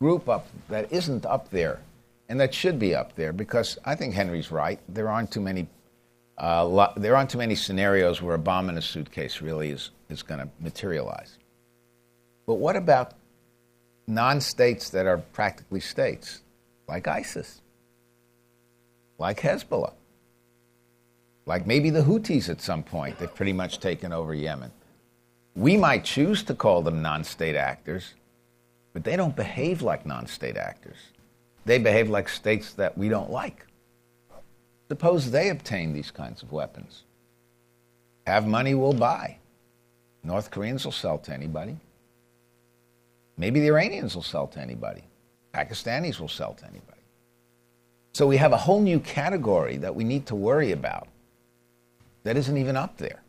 group 0.00 0.30
up 0.30 0.46
that 0.70 0.90
isn't 0.90 1.26
up 1.26 1.50
there 1.50 1.78
and 2.32 2.40
that 2.40 2.54
should 2.54 2.78
be 2.78 2.94
up 2.94 3.14
there 3.14 3.30
because 3.30 3.76
I 3.84 3.94
think 3.94 4.14
Henry's 4.14 4.50
right. 4.50 4.80
There 4.88 5.10
aren't 5.10 5.30
too 5.30 5.42
many 5.42 5.68
uh, 6.42 6.64
lo- 6.64 6.94
there 6.96 7.14
aren't 7.14 7.28
too 7.28 7.36
many 7.36 7.54
scenarios 7.54 8.22
where 8.22 8.34
a 8.34 8.38
bomb 8.38 8.70
in 8.70 8.78
a 8.78 8.80
suitcase 8.80 9.42
really 9.42 9.68
is, 9.68 9.90
is 10.08 10.22
going 10.22 10.40
to 10.40 10.48
materialize. 10.58 11.36
But 12.46 12.54
what 12.54 12.74
about 12.74 13.12
non 14.06 14.40
states 14.40 14.88
that 14.90 15.04
are 15.04 15.18
practically 15.18 15.80
states, 15.80 16.40
like 16.88 17.06
ISIS, 17.06 17.60
like 19.18 19.38
Hezbollah, 19.38 19.92
like 21.44 21.66
maybe 21.66 21.90
the 21.90 22.00
Houthis 22.00 22.48
at 22.48 22.62
some 22.62 22.82
point? 22.82 23.18
They've 23.18 23.34
pretty 23.34 23.52
much 23.52 23.78
taken 23.78 24.10
over 24.10 24.32
Yemen. 24.32 24.70
We 25.54 25.76
might 25.76 26.02
choose 26.02 26.42
to 26.44 26.54
call 26.54 26.80
them 26.80 27.02
non 27.02 27.24
state 27.24 27.56
actors, 27.56 28.14
but 28.94 29.04
they 29.04 29.16
don't 29.16 29.36
behave 29.36 29.82
like 29.82 30.06
non 30.06 30.26
state 30.26 30.56
actors. 30.56 30.96
They 31.64 31.78
behave 31.78 32.10
like 32.10 32.28
states 32.28 32.72
that 32.74 32.96
we 32.98 33.08
don't 33.08 33.30
like. 33.30 33.66
Suppose 34.88 35.30
they 35.30 35.48
obtain 35.50 35.92
these 35.92 36.10
kinds 36.10 36.42
of 36.42 36.52
weapons. 36.52 37.04
Have 38.26 38.46
money, 38.46 38.74
we'll 38.74 38.92
buy. 38.92 39.38
North 40.22 40.50
Koreans 40.50 40.84
will 40.84 40.92
sell 40.92 41.18
to 41.18 41.32
anybody. 41.32 41.76
Maybe 43.36 43.60
the 43.60 43.68
Iranians 43.68 44.14
will 44.14 44.22
sell 44.22 44.46
to 44.48 44.60
anybody. 44.60 45.02
Pakistanis 45.54 46.20
will 46.20 46.28
sell 46.28 46.54
to 46.54 46.64
anybody. 46.64 47.00
So 48.12 48.26
we 48.26 48.36
have 48.36 48.52
a 48.52 48.56
whole 48.56 48.80
new 48.80 49.00
category 49.00 49.78
that 49.78 49.94
we 49.94 50.04
need 50.04 50.26
to 50.26 50.34
worry 50.34 50.72
about 50.72 51.08
that 52.24 52.36
isn't 52.36 52.56
even 52.56 52.76
up 52.76 52.98
there. 52.98 53.22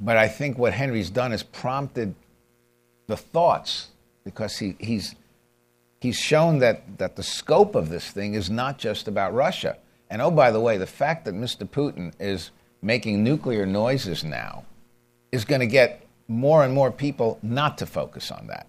But 0.00 0.16
I 0.16 0.28
think 0.28 0.58
what 0.58 0.72
Henry's 0.72 1.10
done 1.10 1.32
is 1.32 1.42
prompted 1.42 2.14
the 3.06 3.16
thoughts 3.16 3.88
because 4.24 4.58
he, 4.58 4.76
he's, 4.78 5.14
he's 6.00 6.16
shown 6.16 6.58
that, 6.58 6.98
that 6.98 7.16
the 7.16 7.22
scope 7.22 7.74
of 7.74 7.88
this 7.88 8.10
thing 8.10 8.34
is 8.34 8.50
not 8.50 8.78
just 8.78 9.06
about 9.06 9.34
Russia. 9.34 9.76
And 10.08 10.20
oh, 10.20 10.30
by 10.30 10.50
the 10.50 10.60
way, 10.60 10.76
the 10.76 10.86
fact 10.86 11.24
that 11.26 11.34
Mr. 11.34 11.68
Putin 11.68 12.12
is 12.18 12.50
making 12.82 13.22
nuclear 13.22 13.66
noises 13.66 14.24
now 14.24 14.64
is 15.30 15.44
going 15.44 15.60
to 15.60 15.66
get 15.66 16.06
more 16.26 16.64
and 16.64 16.74
more 16.74 16.90
people 16.90 17.38
not 17.42 17.78
to 17.78 17.86
focus 17.86 18.30
on 18.30 18.46
that. 18.48 18.66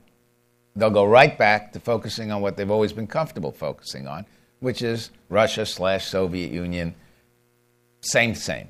They'll 0.76 0.90
go 0.90 1.06
right 1.06 1.38
back 1.38 1.74
to 1.74 1.80
focusing 1.80 2.32
on 2.32 2.42
what 2.42 2.58
they've 2.58 2.70
always 2.70 2.94
been 2.94 3.08
comfortable 3.08 3.52
focusing 3.52 4.08
on, 4.08 4.26
which 4.60 4.82
is 4.82 5.12
Russia 5.30 5.66
slash 5.66 6.08
Soviet 6.08 6.52
Union. 6.52 6.94
Same, 8.02 8.36
same. 8.36 8.70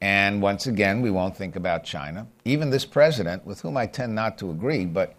And 0.00 0.42
once 0.42 0.66
again, 0.66 1.00
we 1.00 1.10
won't 1.10 1.36
think 1.36 1.56
about 1.56 1.84
China. 1.84 2.26
Even 2.44 2.70
this 2.70 2.84
president, 2.84 3.46
with 3.46 3.60
whom 3.60 3.76
I 3.76 3.86
tend 3.86 4.14
not 4.14 4.38
to 4.38 4.50
agree, 4.50 4.84
but 4.84 5.14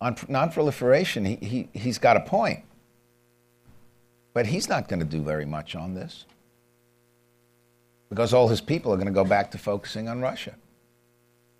on 0.00 0.14
nonproliferation, 0.14 1.26
he, 1.26 1.46
he, 1.46 1.68
he's 1.72 1.98
got 1.98 2.16
a 2.16 2.20
point. 2.20 2.64
But 4.32 4.46
he's 4.46 4.68
not 4.68 4.88
going 4.88 5.00
to 5.00 5.06
do 5.06 5.22
very 5.22 5.44
much 5.44 5.74
on 5.74 5.94
this 5.94 6.24
because 8.08 8.32
all 8.34 8.48
his 8.48 8.60
people 8.60 8.92
are 8.92 8.96
going 8.96 9.06
to 9.06 9.12
go 9.12 9.24
back 9.24 9.50
to 9.52 9.58
focusing 9.58 10.08
on 10.08 10.20
Russia. 10.20 10.54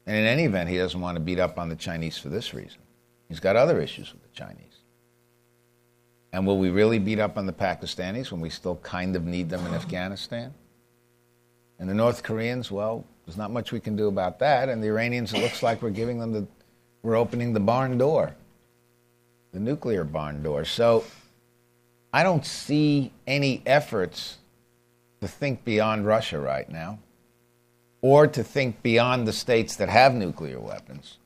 And 0.07 0.17
in 0.17 0.25
any 0.25 0.45
event, 0.45 0.69
he 0.69 0.77
doesn't 0.77 1.01
want 1.01 1.17
to 1.17 1.21
beat 1.21 1.39
up 1.39 1.59
on 1.59 1.69
the 1.69 1.77
Chinese 1.77 2.19
for 2.19 2.29
this 2.29 2.53
reason. 2.53 2.81
He's 3.29 3.41
got 3.41 3.57
other 3.57 3.81
issues 3.81 4.13
with 4.13 4.23
the 4.23 4.29
Chinese. 4.31 4.67
And 6.33 6.47
will 6.47 6.59
we 6.59 6.71
really 6.71 6.99
beat 6.99 7.19
up 7.19 7.39
on 7.39 7.47
the 7.47 7.53
Pakistanis 7.53 8.31
when 8.31 8.41
we 8.41 8.51
still 8.51 8.77
kind 8.77 9.17
of 9.17 9.25
need 9.25 9.49
them 9.49 9.65
in 9.67 9.75
Afghanistan? 9.75 10.55
And 11.79 11.89
the 11.89 11.95
North 11.95 12.23
Koreans, 12.23 12.71
well, 12.71 13.05
there's 13.25 13.37
not 13.37 13.51
much 13.51 13.73
we 13.73 13.81
can 13.81 13.97
do 13.97 14.09
about 14.09 14.39
that. 14.41 14.69
And 14.69 14.83
the 14.83 14.89
Iranians, 14.89 15.33
it 15.33 15.41
looks 15.41 15.63
like 15.63 15.83
we're 15.83 15.91
giving 15.91 16.19
them 16.19 16.33
the, 16.33 16.47
we're 17.03 17.17
opening 17.17 17.53
the 17.53 17.61
barn 17.61 17.99
door, 17.99 18.35
the 19.53 19.61
nuclear 19.61 20.05
barn 20.05 20.43
door. 20.43 20.65
So 20.65 21.05
I 22.13 22.23
don't 22.23 22.45
see 22.45 23.13
any 23.27 23.63
efforts 23.67 24.39
to 25.21 25.29
think 25.29 25.65
beyond 25.65 26.07
Russia 26.07 26.39
right 26.39 26.69
now 26.69 26.99
or 28.03 28.27
to 28.27 28.43
think 28.43 28.83
beyond 28.83 29.27
the 29.29 29.33
states 29.33 29.77
that 29.77 29.89
have 29.89 30.15
nuclear 30.15 30.59
weapons 30.59 31.19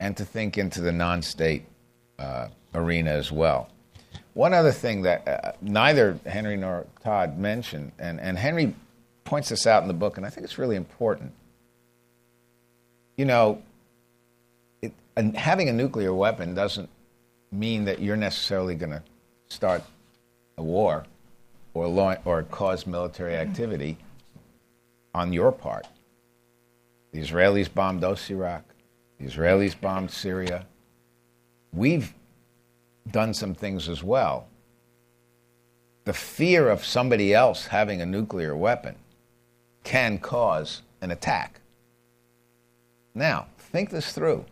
and 0.00 0.16
to 0.16 0.24
think 0.24 0.58
into 0.58 0.80
the 0.80 0.92
non 0.92 1.22
state 1.22 1.64
uh, 2.18 2.48
arena 2.74 3.10
as 3.10 3.30
well. 3.30 3.68
One 4.34 4.52
other 4.52 4.72
thing 4.72 5.02
that 5.02 5.28
uh, 5.28 5.52
neither 5.60 6.18
Henry 6.26 6.56
nor 6.56 6.86
Tod 7.02 7.38
mentioned, 7.38 7.92
and, 7.98 8.20
and 8.20 8.36
Henry 8.36 8.74
points 9.24 9.50
this 9.50 9.66
out 9.66 9.82
in 9.82 9.88
the 9.88 9.94
book, 9.94 10.16
and 10.16 10.26
I 10.26 10.30
think 10.30 10.44
it's 10.44 10.58
really 10.58 10.76
important. 10.76 11.32
You 13.16 13.26
know, 13.26 13.62
it, 15.16 15.36
having 15.36 15.68
a 15.68 15.72
nuclear 15.72 16.12
weapon 16.12 16.54
doesn't 16.54 16.88
mean 17.52 17.84
that 17.84 18.00
you're 18.00 18.16
necessarily 18.16 18.74
going 18.74 18.92
to 18.92 19.02
start 19.48 19.82
a 20.58 20.62
war 20.62 21.04
or, 21.72 21.88
law, 21.88 22.16
or 22.24 22.42
cause 22.44 22.86
military 22.86 23.32
mm-hmm. 23.32 23.50
activity 23.50 23.98
on 25.14 25.32
your 25.32 25.52
part. 25.52 25.86
The 27.12 27.20
Israelis 27.20 27.72
bombed 27.72 28.02
Iraq. 28.02 28.64
The 29.18 29.26
Israelis 29.26 29.80
bombed 29.80 30.10
Syria. 30.10 30.66
We've 31.72 32.12
done 33.10 33.34
some 33.34 33.54
things 33.54 33.88
as 33.88 34.02
well. 34.02 34.48
The 36.04 36.12
fear 36.12 36.68
of 36.68 36.84
somebody 36.84 37.32
else 37.32 37.66
having 37.66 38.02
a 38.02 38.06
nuclear 38.06 38.56
weapon 38.56 38.96
can 39.84 40.18
cause 40.18 40.82
an 41.00 41.10
attack. 41.10 41.60
Now, 43.14 43.46
think 43.58 43.90
this 43.90 44.12
through. 44.12 44.44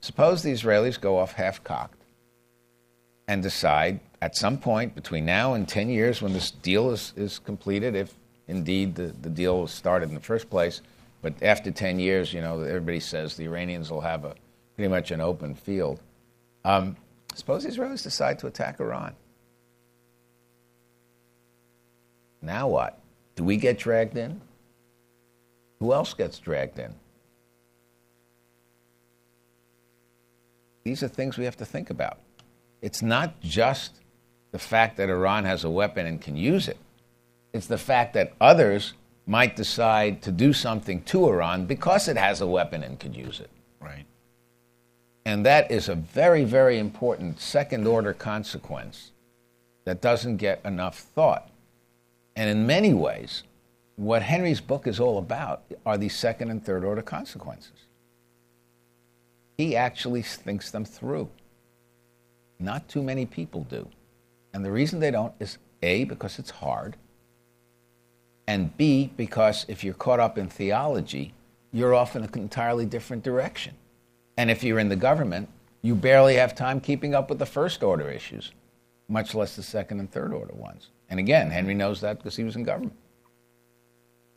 Suppose 0.00 0.42
the 0.42 0.52
Israelis 0.52 1.00
go 1.00 1.18
off 1.18 1.32
half 1.32 1.62
cocked 1.64 2.02
and 3.26 3.42
decide 3.42 4.00
at 4.20 4.36
some 4.36 4.58
point 4.58 4.94
between 4.94 5.24
now 5.24 5.54
and 5.54 5.68
10 5.68 5.88
years 5.90 6.22
when 6.22 6.32
this 6.32 6.50
deal 6.50 6.90
is, 6.90 7.12
is 7.16 7.38
completed, 7.38 7.94
if 7.94 8.14
indeed 8.46 8.94
the, 8.94 9.14
the 9.20 9.30
deal 9.30 9.60
was 9.62 9.72
started 9.72 10.08
in 10.08 10.14
the 10.14 10.20
first 10.20 10.48
place, 10.48 10.82
but 11.20 11.34
after 11.42 11.70
10 11.70 11.98
years, 11.98 12.32
you 12.32 12.40
know, 12.40 12.60
everybody 12.60 13.00
says 13.00 13.36
the 13.36 13.44
Iranians 13.44 13.90
will 13.90 14.00
have 14.00 14.24
a 14.24 14.34
pretty 14.76 14.88
much 14.88 15.10
an 15.10 15.20
open 15.20 15.54
field. 15.54 16.00
Um, 16.64 16.96
suppose 17.34 17.64
the 17.64 17.70
Israelis 17.70 18.02
decide 18.02 18.38
to 18.40 18.46
attack 18.46 18.80
Iran. 18.80 19.14
Now 22.40 22.68
what? 22.68 23.00
Do 23.34 23.44
we 23.44 23.56
get 23.56 23.78
dragged 23.78 24.16
in? 24.16 24.40
Who 25.80 25.92
else 25.92 26.14
gets 26.14 26.38
dragged 26.38 26.78
in? 26.78 26.94
These 30.88 31.02
are 31.02 31.08
things 31.08 31.36
we 31.36 31.44
have 31.44 31.56
to 31.58 31.66
think 31.66 31.90
about. 31.90 32.18
It's 32.80 33.02
not 33.02 33.42
just 33.42 34.00
the 34.52 34.58
fact 34.58 34.96
that 34.96 35.10
Iran 35.10 35.44
has 35.44 35.62
a 35.62 35.68
weapon 35.68 36.06
and 36.06 36.18
can 36.18 36.34
use 36.34 36.66
it, 36.66 36.78
it's 37.52 37.66
the 37.66 37.76
fact 37.76 38.14
that 38.14 38.32
others 38.40 38.94
might 39.26 39.54
decide 39.54 40.22
to 40.22 40.32
do 40.32 40.54
something 40.54 41.02
to 41.02 41.28
Iran 41.28 41.66
because 41.66 42.08
it 42.08 42.16
has 42.16 42.40
a 42.40 42.46
weapon 42.46 42.82
and 42.82 42.98
could 42.98 43.14
use 43.14 43.38
it. 43.38 43.50
Right. 43.80 44.06
And 45.26 45.44
that 45.44 45.70
is 45.70 45.90
a 45.90 45.94
very, 45.94 46.44
very 46.44 46.78
important 46.78 47.38
second 47.38 47.86
order 47.86 48.14
consequence 48.14 49.12
that 49.84 50.00
doesn't 50.00 50.38
get 50.38 50.64
enough 50.64 50.98
thought. 50.98 51.50
And 52.34 52.48
in 52.48 52.66
many 52.66 52.94
ways, 52.94 53.42
what 53.96 54.22
Henry's 54.22 54.62
book 54.62 54.86
is 54.86 55.00
all 55.00 55.18
about 55.18 55.64
are 55.84 55.98
these 55.98 56.16
second 56.16 56.50
and 56.50 56.64
third 56.64 56.82
order 56.82 57.02
consequences. 57.02 57.87
He 59.58 59.76
actually 59.76 60.22
thinks 60.22 60.70
them 60.70 60.84
through. 60.84 61.28
Not 62.60 62.88
too 62.88 63.02
many 63.02 63.26
people 63.26 63.64
do. 63.64 63.88
And 64.54 64.64
the 64.64 64.70
reason 64.70 65.00
they 65.00 65.10
don't 65.10 65.34
is 65.40 65.58
A, 65.82 66.04
because 66.04 66.38
it's 66.38 66.50
hard, 66.50 66.96
and 68.46 68.74
B, 68.78 69.12
because 69.16 69.66
if 69.68 69.84
you're 69.84 69.94
caught 69.94 70.20
up 70.20 70.38
in 70.38 70.48
theology, 70.48 71.34
you're 71.72 71.94
off 71.94 72.16
in 72.16 72.22
an 72.24 72.30
entirely 72.34 72.86
different 72.86 73.22
direction. 73.22 73.74
And 74.38 74.50
if 74.50 74.62
you're 74.62 74.78
in 74.78 74.88
the 74.88 74.96
government, 74.96 75.48
you 75.82 75.94
barely 75.94 76.36
have 76.36 76.54
time 76.54 76.80
keeping 76.80 77.14
up 77.14 77.28
with 77.28 77.38
the 77.38 77.46
first 77.46 77.82
order 77.82 78.08
issues, 78.10 78.52
much 79.08 79.34
less 79.34 79.54
the 79.54 79.62
second 79.62 80.00
and 80.00 80.10
third 80.10 80.32
order 80.32 80.54
ones. 80.54 80.88
And 81.10 81.20
again, 81.20 81.50
Henry 81.50 81.74
knows 81.74 82.00
that 82.00 82.18
because 82.18 82.36
he 82.36 82.44
was 82.44 82.56
in 82.56 82.62
government. 82.62 82.96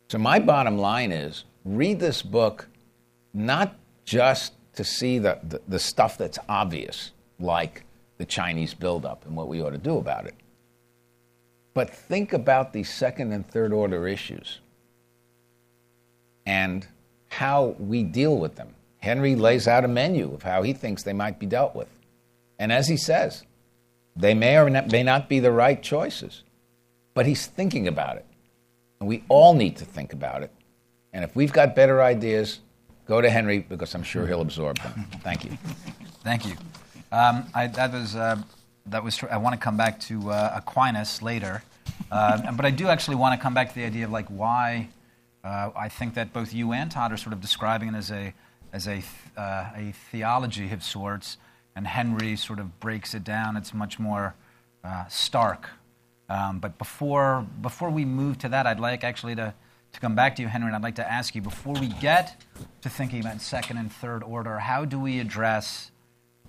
So, 0.08 0.18
my 0.18 0.38
bottom 0.38 0.76
line 0.76 1.10
is 1.10 1.44
read 1.64 1.98
this 1.98 2.20
book 2.20 2.68
not 3.32 3.76
just 4.04 4.52
to 4.74 4.84
see 4.84 5.18
the, 5.18 5.38
the, 5.42 5.60
the 5.68 5.78
stuff 5.78 6.18
that's 6.18 6.38
obvious, 6.48 7.12
like 7.38 7.84
the 8.18 8.24
Chinese 8.24 8.74
buildup 8.74 9.26
and 9.26 9.36
what 9.36 9.48
we 9.48 9.62
ought 9.62 9.70
to 9.70 9.78
do 9.78 9.98
about 9.98 10.26
it, 10.26 10.34
but 11.74 11.90
think 11.90 12.32
about 12.32 12.72
these 12.72 12.92
second 12.92 13.32
and 13.32 13.46
third 13.46 13.72
order 13.72 14.06
issues 14.06 14.60
and 16.44 16.86
how 17.28 17.74
we 17.78 18.02
deal 18.02 18.36
with 18.36 18.56
them. 18.56 18.74
Henry 18.98 19.34
lays 19.34 19.66
out 19.66 19.84
a 19.84 19.88
menu 19.88 20.32
of 20.34 20.42
how 20.42 20.62
he 20.62 20.72
thinks 20.72 21.02
they 21.02 21.12
might 21.12 21.38
be 21.38 21.46
dealt 21.46 21.74
with. 21.74 21.88
And 22.58 22.70
as 22.70 22.88
he 22.88 22.96
says, 22.96 23.42
they 24.14 24.34
may 24.34 24.58
or 24.58 24.68
may 24.70 25.02
not 25.02 25.28
be 25.28 25.40
the 25.40 25.50
right 25.50 25.82
choices, 25.82 26.42
but 27.14 27.26
he's 27.26 27.46
thinking 27.46 27.88
about 27.88 28.16
it. 28.16 28.26
And 29.00 29.08
we 29.08 29.24
all 29.28 29.54
need 29.54 29.76
to 29.78 29.84
think 29.84 30.12
about 30.12 30.42
it. 30.42 30.50
And 31.12 31.24
if 31.24 31.34
we've 31.34 31.52
got 31.52 31.74
better 31.74 32.02
ideas, 32.02 32.60
go 33.06 33.20
to 33.20 33.30
Henry 33.30 33.58
because 33.60 33.94
I'm 33.94 34.02
sure 34.02 34.26
he'll 34.26 34.40
absorb 34.40 34.78
them. 34.78 35.06
Thank 35.22 35.44
you. 35.44 35.58
Thank 36.22 36.46
you. 36.46 36.54
Um, 37.10 37.46
I, 37.54 37.66
that 37.66 37.92
was 37.92 38.16
uh, 38.16 38.36
that 38.86 39.04
was. 39.04 39.16
Tr- 39.16 39.30
I 39.30 39.36
want 39.36 39.54
to 39.54 39.60
come 39.60 39.76
back 39.76 40.00
to 40.00 40.30
uh, 40.30 40.54
Aquinas 40.56 41.22
later, 41.22 41.62
uh, 42.10 42.52
but 42.52 42.64
I 42.64 42.70
do 42.70 42.88
actually 42.88 43.16
want 43.16 43.38
to 43.38 43.42
come 43.42 43.54
back 43.54 43.68
to 43.70 43.74
the 43.74 43.84
idea 43.84 44.04
of 44.04 44.10
like 44.10 44.28
why 44.28 44.88
uh, 45.44 45.70
I 45.76 45.88
think 45.88 46.14
that 46.14 46.32
both 46.32 46.54
you 46.54 46.72
and 46.72 46.90
Tod 46.90 47.12
are 47.12 47.16
sort 47.16 47.32
of 47.32 47.40
describing 47.40 47.88
it 47.88 47.94
as 47.96 48.10
a 48.10 48.32
as 48.72 48.88
a 48.88 49.02
uh, 49.36 49.70
a 49.74 49.92
theology 50.10 50.72
of 50.72 50.82
sorts, 50.82 51.36
and 51.76 51.86
Henry 51.86 52.36
sort 52.36 52.58
of 52.58 52.80
breaks 52.80 53.14
it 53.14 53.24
down. 53.24 53.56
It's 53.56 53.74
much 53.74 53.98
more 53.98 54.34
uh, 54.84 55.06
stark. 55.08 55.68
Um, 56.28 56.60
but 56.60 56.78
before 56.78 57.46
before 57.60 57.90
we 57.90 58.04
move 58.04 58.38
to 58.38 58.48
that, 58.48 58.66
I'd 58.66 58.80
like 58.80 59.04
actually 59.04 59.34
to 59.36 59.52
to 59.92 60.00
come 60.00 60.14
back 60.14 60.36
to 60.36 60.42
you, 60.42 60.48
Henry, 60.48 60.68
and 60.68 60.76
I'd 60.76 60.82
like 60.82 60.96
to 60.96 61.10
ask 61.10 61.34
you 61.34 61.42
before 61.42 61.74
we 61.74 61.88
get 61.88 62.42
to 62.80 62.88
thinking 62.88 63.20
about 63.20 63.40
second 63.40 63.76
and 63.76 63.92
third 63.92 64.22
order, 64.22 64.58
how 64.58 64.84
do 64.84 64.98
we 64.98 65.20
address 65.20 65.90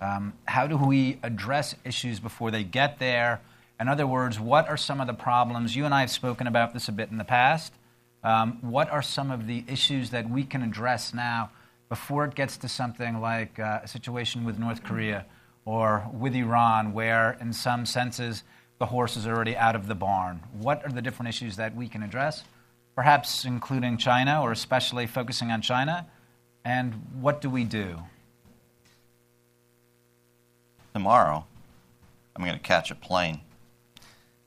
um, 0.00 0.34
how 0.46 0.66
do 0.66 0.76
we 0.76 1.18
address 1.22 1.74
issues 1.84 2.18
before 2.20 2.50
they 2.50 2.64
get 2.64 2.98
there? 2.98 3.40
In 3.78 3.88
other 3.88 4.06
words, 4.06 4.40
what 4.40 4.68
are 4.68 4.76
some 4.76 5.00
of 5.00 5.06
the 5.06 5.14
problems? 5.14 5.76
You 5.76 5.84
and 5.84 5.94
I 5.94 6.00
have 6.00 6.10
spoken 6.10 6.46
about 6.46 6.74
this 6.74 6.88
a 6.88 6.92
bit 6.92 7.10
in 7.10 7.18
the 7.18 7.24
past. 7.24 7.72
Um, 8.22 8.58
what 8.60 8.90
are 8.90 9.02
some 9.02 9.30
of 9.30 9.46
the 9.46 9.64
issues 9.68 10.10
that 10.10 10.28
we 10.28 10.42
can 10.44 10.62
address 10.62 11.14
now 11.14 11.50
before 11.88 12.24
it 12.24 12.34
gets 12.34 12.56
to 12.58 12.68
something 12.68 13.20
like 13.20 13.58
uh, 13.58 13.80
a 13.84 13.88
situation 13.88 14.44
with 14.44 14.58
North 14.58 14.82
Korea 14.82 15.26
or 15.64 16.06
with 16.12 16.34
Iran, 16.34 16.92
where 16.92 17.36
in 17.40 17.52
some 17.52 17.86
senses 17.86 18.42
the 18.78 18.86
horse 18.86 19.16
is 19.16 19.26
already 19.26 19.56
out 19.56 19.76
of 19.76 19.86
the 19.86 19.94
barn? 19.94 20.40
What 20.52 20.84
are 20.84 20.90
the 20.90 21.02
different 21.02 21.28
issues 21.28 21.56
that 21.56 21.74
we 21.76 21.88
can 21.88 22.02
address? 22.02 22.42
Perhaps 22.94 23.44
including 23.44 23.98
China 23.98 24.40
or 24.42 24.52
especially 24.52 25.06
focusing 25.06 25.50
on 25.50 25.62
China? 25.62 26.06
And 26.64 26.94
what 27.20 27.40
do 27.40 27.50
we 27.50 27.64
do? 27.64 27.98
tomorrow, 30.94 31.44
I'm 32.34 32.44
going 32.44 32.56
to 32.56 32.62
catch 32.62 32.90
a 32.92 32.94
plane. 32.94 33.40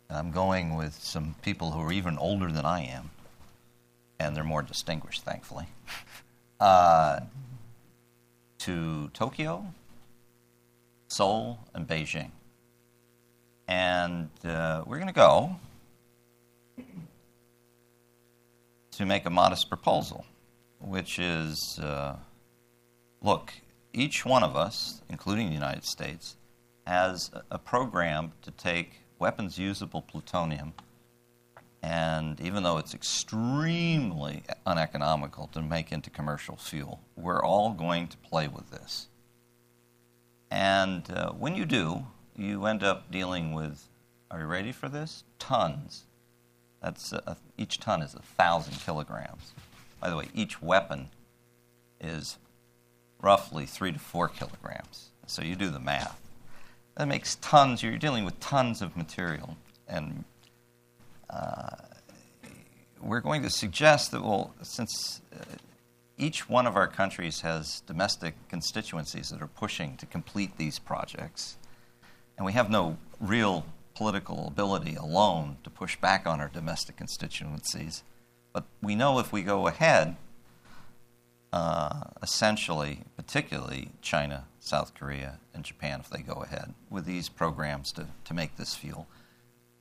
I'm 0.09 0.31
going 0.31 0.75
with 0.75 0.93
some 0.93 1.35
people 1.41 1.71
who 1.71 1.81
are 1.81 1.91
even 1.91 2.17
older 2.17 2.49
than 2.49 2.65
I 2.65 2.85
am, 2.85 3.11
and 4.17 4.33
they're 4.33 4.45
more 4.45 4.61
distinguished, 4.61 5.23
thankfully, 5.25 5.65
uh, 6.61 7.19
to 8.59 9.09
Tokyo, 9.09 9.65
Seoul, 11.09 11.59
and 11.73 11.85
Beijing. 11.85 12.31
And 13.67 14.29
uh, 14.45 14.83
we're 14.87 14.99
going 14.99 15.07
to 15.07 15.13
go 15.13 15.57
to 18.97 19.05
make 19.05 19.27
a 19.27 19.29
modest 19.29 19.69
proposal, 19.69 20.25
which 20.79 21.19
is 21.19 21.79
uh, 21.79 22.15
look, 23.21 23.53
each 23.93 24.25
one 24.25 24.43
of 24.43 24.55
us, 24.55 25.03
including 25.07 25.47
the 25.47 25.53
United 25.53 25.85
States, 25.85 26.35
has 26.87 27.29
a 27.51 27.59
program 27.59 28.31
to 28.41 28.49
take 28.49 29.01
weapons 29.19 29.59
usable 29.59 30.01
plutonium, 30.01 30.73
and 31.83 32.41
even 32.41 32.63
though 32.63 32.79
it's 32.79 32.95
extremely 32.95 34.41
uneconomical 34.65 35.45
to 35.53 35.61
make 35.61 35.91
into 35.91 36.09
commercial 36.09 36.55
fuel, 36.55 36.99
we're 37.15 37.43
all 37.43 37.73
going 37.73 38.07
to 38.07 38.17
play 38.17 38.47
with 38.47 38.71
this. 38.71 39.09
And 40.49 41.07
uh, 41.11 41.33
when 41.33 41.53
you 41.53 41.65
do, 41.65 42.07
you 42.35 42.65
end 42.65 42.81
up 42.81 43.11
dealing 43.11 43.53
with, 43.53 43.89
are 44.31 44.39
you 44.39 44.47
ready 44.47 44.71
for 44.71 44.89
this? 44.89 45.23
Tons. 45.37 46.05
That's 46.81 47.13
a, 47.13 47.37
each 47.57 47.79
ton 47.79 48.01
is 48.01 48.13
a 48.13 48.21
thousand 48.21 48.75
kilograms. 48.79 49.53
By 49.99 50.09
the 50.09 50.15
way, 50.15 50.27
each 50.33 50.61
weapon 50.61 51.09
is 51.99 52.37
roughly 53.21 53.65
three 53.65 53.91
to 53.91 53.99
four 53.99 54.27
kilograms. 54.27 55.09
So 55.25 55.41
you 55.41 55.55
do 55.55 55.69
the 55.69 55.79
math. 55.79 56.19
That 56.95 57.07
makes 57.07 57.35
tons, 57.35 57.83
you're 57.83 57.97
dealing 57.97 58.25
with 58.25 58.39
tons 58.39 58.81
of 58.81 58.95
material. 58.95 59.57
And 59.87 60.23
uh, 61.29 61.75
we're 63.01 63.21
going 63.21 63.43
to 63.43 63.49
suggest 63.49 64.11
that, 64.11 64.23
well, 64.23 64.53
since 64.61 65.21
uh, 65.33 65.43
each 66.17 66.49
one 66.49 66.65
of 66.65 66.75
our 66.75 66.87
countries 66.87 67.41
has 67.41 67.81
domestic 67.81 68.35
constituencies 68.49 69.29
that 69.29 69.41
are 69.41 69.47
pushing 69.47 69.97
to 69.97 70.05
complete 70.05 70.57
these 70.57 70.79
projects, 70.79 71.57
and 72.37 72.45
we 72.45 72.53
have 72.53 72.69
no 72.69 72.97
real 73.19 73.65
political 73.97 74.47
ability 74.47 74.93
alone 74.93 75.57
to 75.63 75.71
push 75.71 75.95
back 75.95 76.27
on 76.27 76.39
our 76.39 76.49
domestic 76.49 76.95
constituencies. 76.95 78.03
But 78.53 78.65
we 78.79 78.93
know 78.93 79.17
if 79.17 79.33
we 79.33 79.41
go 79.41 79.65
ahead, 79.65 80.15
uh, 81.51 82.01
essentially, 82.21 82.99
particularly 83.15 83.89
China, 84.03 84.45
South 84.59 84.93
Korea, 84.93 85.39
and 85.51 85.63
Japan, 85.63 85.99
if 85.99 86.11
they 86.11 86.21
go 86.21 86.43
ahead 86.43 86.75
with 86.91 87.05
these 87.05 87.27
programs 87.27 87.91
to, 87.93 88.05
to 88.25 88.35
make 88.35 88.55
this 88.55 88.75
fuel. 88.75 89.07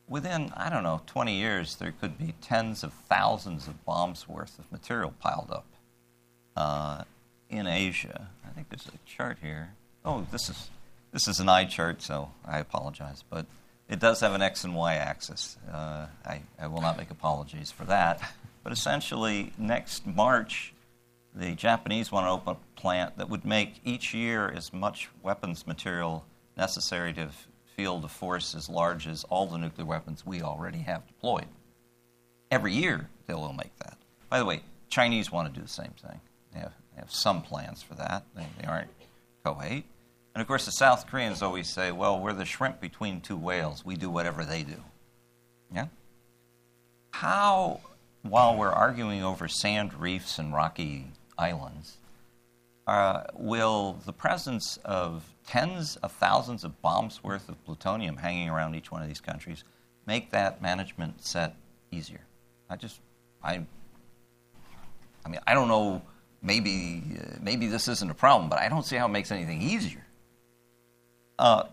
Within, 0.08 0.50
I 0.56 0.70
don't 0.70 0.82
know, 0.82 1.02
20 1.06 1.34
years, 1.34 1.76
there 1.76 1.92
could 1.92 2.16
be 2.16 2.34
tens 2.40 2.82
of 2.82 2.94
thousands 2.94 3.68
of 3.68 3.84
bombs 3.84 4.26
worth 4.26 4.58
of 4.58 4.72
material 4.72 5.12
piled 5.20 5.50
up 5.50 5.66
uh, 6.56 7.04
in 7.50 7.66
Asia. 7.66 8.28
I 8.46 8.50
think 8.50 8.70
there's 8.70 8.86
a 8.86 8.98
chart 9.06 9.38
here. 9.42 9.74
Oh, 10.06 10.26
this 10.32 10.48
is, 10.48 10.70
this 11.12 11.28
is 11.28 11.38
an 11.38 11.50
eye 11.50 11.66
chart, 11.66 12.00
so 12.00 12.30
I 12.46 12.60
apologize. 12.60 13.22
But 13.28 13.44
it 13.88 14.00
does 14.00 14.20
have 14.20 14.32
an 14.34 14.42
X 14.42 14.64
and 14.64 14.74
Y 14.74 14.94
axis. 14.94 15.56
Uh, 15.72 16.06
I, 16.24 16.42
I 16.58 16.66
will 16.66 16.80
not 16.80 16.96
make 16.96 17.10
apologies 17.10 17.70
for 17.70 17.84
that. 17.84 18.20
But 18.62 18.72
essentially, 18.72 19.52
next 19.58 20.06
March, 20.06 20.74
the 21.34 21.52
Japanese 21.52 22.10
want 22.10 22.26
to 22.26 22.30
open 22.30 22.56
a 22.56 22.80
plant 22.80 23.18
that 23.18 23.28
would 23.28 23.44
make 23.44 23.80
each 23.84 24.12
year 24.12 24.48
as 24.48 24.72
much 24.72 25.08
weapons 25.22 25.66
material 25.66 26.24
necessary 26.56 27.12
to 27.12 27.28
field 27.76 28.04
a 28.04 28.08
force 28.08 28.54
as 28.54 28.68
large 28.68 29.06
as 29.06 29.22
all 29.24 29.46
the 29.46 29.58
nuclear 29.58 29.86
weapons 29.86 30.26
we 30.26 30.42
already 30.42 30.78
have 30.78 31.06
deployed. 31.06 31.46
Every 32.50 32.72
year 32.72 33.08
they 33.26 33.34
will 33.34 33.52
make 33.52 33.76
that. 33.78 33.98
By 34.30 34.38
the 34.38 34.44
way, 34.44 34.62
Chinese 34.88 35.30
want 35.30 35.52
to 35.52 35.60
do 35.60 35.64
the 35.64 35.72
same 35.72 35.92
thing. 36.02 36.20
They 36.52 36.60
have, 36.60 36.72
they 36.94 37.00
have 37.00 37.12
some 37.12 37.42
plans 37.42 37.82
for 37.82 37.94
that. 37.94 38.24
They, 38.34 38.46
they 38.60 38.66
aren't 38.66 38.90
Kuwait. 39.44 39.84
And 40.36 40.42
of 40.42 40.48
course, 40.48 40.66
the 40.66 40.70
South 40.72 41.06
Koreans 41.06 41.40
always 41.40 41.66
say, 41.66 41.92
well, 41.92 42.20
we're 42.20 42.34
the 42.34 42.44
shrimp 42.44 42.78
between 42.78 43.22
two 43.22 43.38
whales. 43.38 43.86
We 43.86 43.96
do 43.96 44.10
whatever 44.10 44.44
they 44.44 44.64
do. 44.64 44.84
Yeah? 45.74 45.86
How, 47.12 47.80
while 48.20 48.54
we're 48.54 48.68
arguing 48.68 49.24
over 49.24 49.48
sand 49.48 49.94
reefs 49.94 50.38
and 50.38 50.52
rocky 50.52 51.06
islands, 51.38 51.96
uh, 52.86 53.22
will 53.32 53.98
the 54.04 54.12
presence 54.12 54.78
of 54.84 55.24
tens 55.46 55.96
of 56.02 56.12
thousands 56.12 56.64
of 56.64 56.82
bombs 56.82 57.24
worth 57.24 57.48
of 57.48 57.64
plutonium 57.64 58.18
hanging 58.18 58.50
around 58.50 58.74
each 58.74 58.92
one 58.92 59.00
of 59.00 59.08
these 59.08 59.22
countries 59.22 59.64
make 60.04 60.32
that 60.32 60.60
management 60.60 61.24
set 61.24 61.56
easier? 61.90 62.20
I 62.68 62.76
just, 62.76 63.00
I, 63.42 63.62
I 65.24 65.30
mean, 65.30 65.40
I 65.46 65.54
don't 65.54 65.68
know. 65.68 66.02
Maybe, 66.42 67.02
uh, 67.18 67.38
maybe 67.40 67.68
this 67.68 67.88
isn't 67.88 68.10
a 68.10 68.14
problem, 68.14 68.50
but 68.50 68.58
I 68.58 68.68
don't 68.68 68.84
see 68.84 68.96
how 68.96 69.06
it 69.06 69.12
makes 69.12 69.32
anything 69.32 69.62
easier. 69.62 70.05
Uh, 71.38 71.64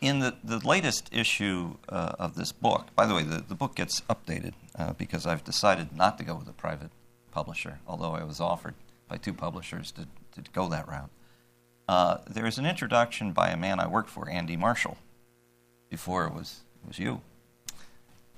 in 0.00 0.20
the, 0.20 0.34
the 0.42 0.58
latest 0.66 1.10
issue 1.12 1.74
uh, 1.88 2.12
of 2.18 2.34
this 2.34 2.52
book, 2.52 2.86
by 2.94 3.06
the 3.06 3.14
way, 3.14 3.22
the, 3.22 3.44
the 3.46 3.54
book 3.54 3.74
gets 3.74 4.00
updated 4.02 4.54
uh, 4.78 4.94
because 4.94 5.26
I've 5.26 5.44
decided 5.44 5.94
not 5.94 6.16
to 6.18 6.24
go 6.24 6.34
with 6.34 6.48
a 6.48 6.52
private 6.52 6.90
publisher, 7.30 7.80
although 7.86 8.12
I 8.12 8.24
was 8.24 8.40
offered 8.40 8.74
by 9.08 9.18
two 9.18 9.34
publishers 9.34 9.92
to, 9.92 10.06
to 10.42 10.50
go 10.52 10.68
that 10.68 10.88
route. 10.88 11.10
Uh, 11.86 12.18
there 12.28 12.46
is 12.46 12.56
an 12.56 12.66
introduction 12.66 13.32
by 13.32 13.50
a 13.50 13.56
man 13.56 13.78
I 13.78 13.86
worked 13.88 14.08
for, 14.08 14.28
Andy 14.28 14.56
Marshall, 14.56 14.96
before 15.90 16.26
it 16.26 16.32
was, 16.32 16.60
it 16.82 16.88
was 16.88 16.98
you. 16.98 17.20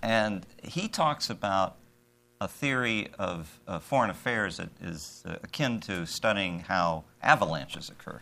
And 0.03 0.45
he 0.63 0.89
talks 0.89 1.31
about 1.31 1.77
a 2.41 2.49
theory 2.49 3.09
of 3.19 3.61
foreign 3.81 4.11
affairs 4.11 4.57
that 4.57 4.71
is 4.81 5.23
uh, 5.25 5.37
akin 5.45 5.79
to 5.79 6.07
studying 6.07 6.61
how 6.61 7.05
avalanches 7.23 7.89
occur, 7.89 8.21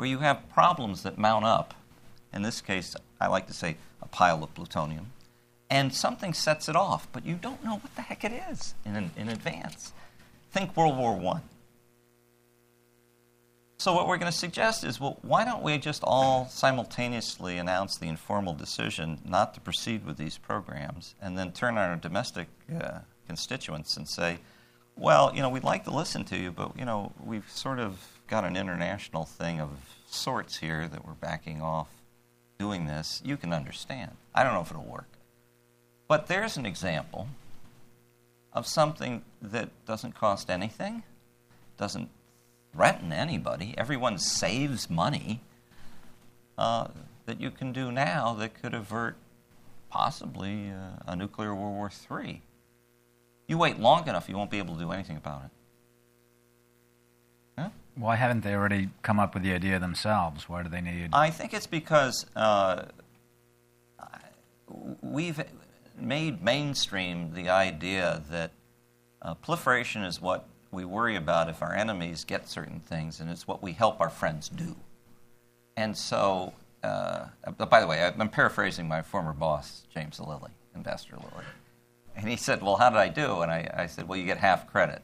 where 0.00 0.08
you 0.08 0.20
have 0.20 0.48
problems 0.48 1.02
that 1.02 1.18
mount 1.18 1.44
up 1.44 1.74
in 2.32 2.40
this 2.40 2.62
case, 2.62 2.96
I 3.20 3.26
like 3.26 3.46
to 3.48 3.52
say 3.52 3.76
a 4.00 4.08
pile 4.08 4.42
of 4.42 4.54
plutonium, 4.54 5.12
and 5.68 5.92
something 5.92 6.32
sets 6.32 6.70
it 6.70 6.74
off, 6.74 7.06
but 7.12 7.26
you 7.26 7.34
don't 7.34 7.62
know 7.62 7.74
what 7.74 7.94
the 7.96 8.00
heck 8.00 8.24
it 8.24 8.32
is 8.50 8.74
in, 8.86 9.10
in 9.14 9.28
advance. 9.28 9.92
Think 10.52 10.74
World 10.74 10.96
War 10.96 11.34
I. 11.34 11.40
So, 13.76 13.92
what 13.92 14.08
we're 14.08 14.16
going 14.16 14.32
to 14.32 14.38
suggest 14.38 14.84
is 14.84 14.98
well, 14.98 15.18
why 15.20 15.44
don't 15.44 15.62
we 15.62 15.76
just 15.76 16.02
all 16.02 16.46
simultaneously 16.46 17.58
announce 17.58 17.98
the 17.98 18.08
informal 18.08 18.54
decision 18.54 19.18
not 19.26 19.52
to 19.52 19.60
proceed 19.60 20.06
with 20.06 20.16
these 20.16 20.38
programs 20.38 21.14
and 21.20 21.36
then 21.36 21.52
turn 21.52 21.76
on 21.76 21.90
our 21.90 21.96
domestic 21.96 22.48
uh, 22.74 23.00
constituents 23.26 23.98
and 23.98 24.08
say, 24.08 24.38
well, 25.00 25.32
you 25.34 25.40
know, 25.40 25.48
we'd 25.48 25.64
like 25.64 25.84
to 25.84 25.90
listen 25.90 26.24
to 26.24 26.36
you, 26.36 26.52
but, 26.52 26.78
you 26.78 26.84
know, 26.84 27.12
we've 27.24 27.50
sort 27.50 27.78
of 27.78 27.98
got 28.28 28.44
an 28.44 28.54
international 28.54 29.24
thing 29.24 29.58
of 29.58 29.70
sorts 30.06 30.58
here 30.58 30.86
that 30.88 31.06
we're 31.06 31.14
backing 31.14 31.62
off 31.62 31.88
doing 32.58 32.86
this, 32.86 33.22
you 33.24 33.38
can 33.38 33.54
understand. 33.54 34.12
I 34.34 34.44
don't 34.44 34.52
know 34.52 34.60
if 34.60 34.70
it'll 34.70 34.84
work. 34.84 35.08
But 36.06 36.26
there's 36.26 36.58
an 36.58 36.66
example 36.66 37.28
of 38.52 38.66
something 38.66 39.22
that 39.40 39.70
doesn't 39.86 40.14
cost 40.14 40.50
anything, 40.50 41.02
doesn't 41.78 42.10
threaten 42.74 43.12
anybody, 43.12 43.74
everyone 43.78 44.18
saves 44.18 44.90
money 44.90 45.40
uh, 46.58 46.88
that 47.24 47.40
you 47.40 47.50
can 47.50 47.72
do 47.72 47.90
now 47.90 48.34
that 48.34 48.60
could 48.60 48.74
avert 48.74 49.16
possibly 49.88 50.70
uh, 50.70 51.02
a 51.06 51.16
nuclear 51.16 51.54
World 51.54 51.74
War 51.74 51.90
III. 52.20 52.42
You 53.50 53.58
wait 53.58 53.80
long 53.80 54.06
enough, 54.06 54.28
you 54.28 54.36
won't 54.36 54.52
be 54.52 54.58
able 54.58 54.74
to 54.74 54.80
do 54.80 54.92
anything 54.92 55.16
about 55.16 55.42
it. 55.42 55.50
Why 57.96 58.14
haven't 58.14 58.44
they 58.44 58.54
already 58.54 58.90
come 59.02 59.18
up 59.18 59.34
with 59.34 59.42
the 59.42 59.52
idea 59.52 59.80
themselves? 59.80 60.48
Why 60.48 60.62
do 60.62 60.68
they 60.68 60.80
need? 60.80 61.10
I 61.12 61.30
think 61.30 61.52
it's 61.52 61.66
because 61.66 62.26
uh, 62.36 62.84
we've 65.02 65.42
made 65.98 66.44
mainstream 66.44 67.34
the 67.34 67.48
idea 67.48 68.22
that 68.30 68.52
uh, 69.20 69.34
proliferation 69.34 70.04
is 70.04 70.20
what 70.20 70.46
we 70.70 70.84
worry 70.84 71.16
about 71.16 71.50
if 71.50 71.60
our 71.60 71.74
enemies 71.74 72.22
get 72.24 72.48
certain 72.48 72.78
things, 72.78 73.18
and 73.18 73.28
it's 73.28 73.48
what 73.48 73.64
we 73.64 73.72
help 73.72 74.00
our 74.00 74.10
friends 74.10 74.48
do. 74.48 74.76
And 75.76 75.98
so, 75.98 76.54
uh, 76.84 77.26
by 77.68 77.80
the 77.80 77.88
way, 77.88 78.00
I'm 78.16 78.28
paraphrasing 78.28 78.86
my 78.86 79.02
former 79.02 79.32
boss, 79.32 79.82
James 79.92 80.20
Lilley, 80.20 80.52
Ambassador 80.76 81.16
Lilley. 81.16 81.44
And 82.16 82.28
he 82.28 82.36
said, 82.36 82.62
Well, 82.62 82.76
how 82.76 82.90
did 82.90 82.98
I 82.98 83.08
do? 83.08 83.40
And 83.40 83.50
I, 83.50 83.70
I 83.74 83.86
said, 83.86 84.08
Well, 84.08 84.18
you 84.18 84.24
get 84.24 84.38
half 84.38 84.66
credit. 84.70 85.02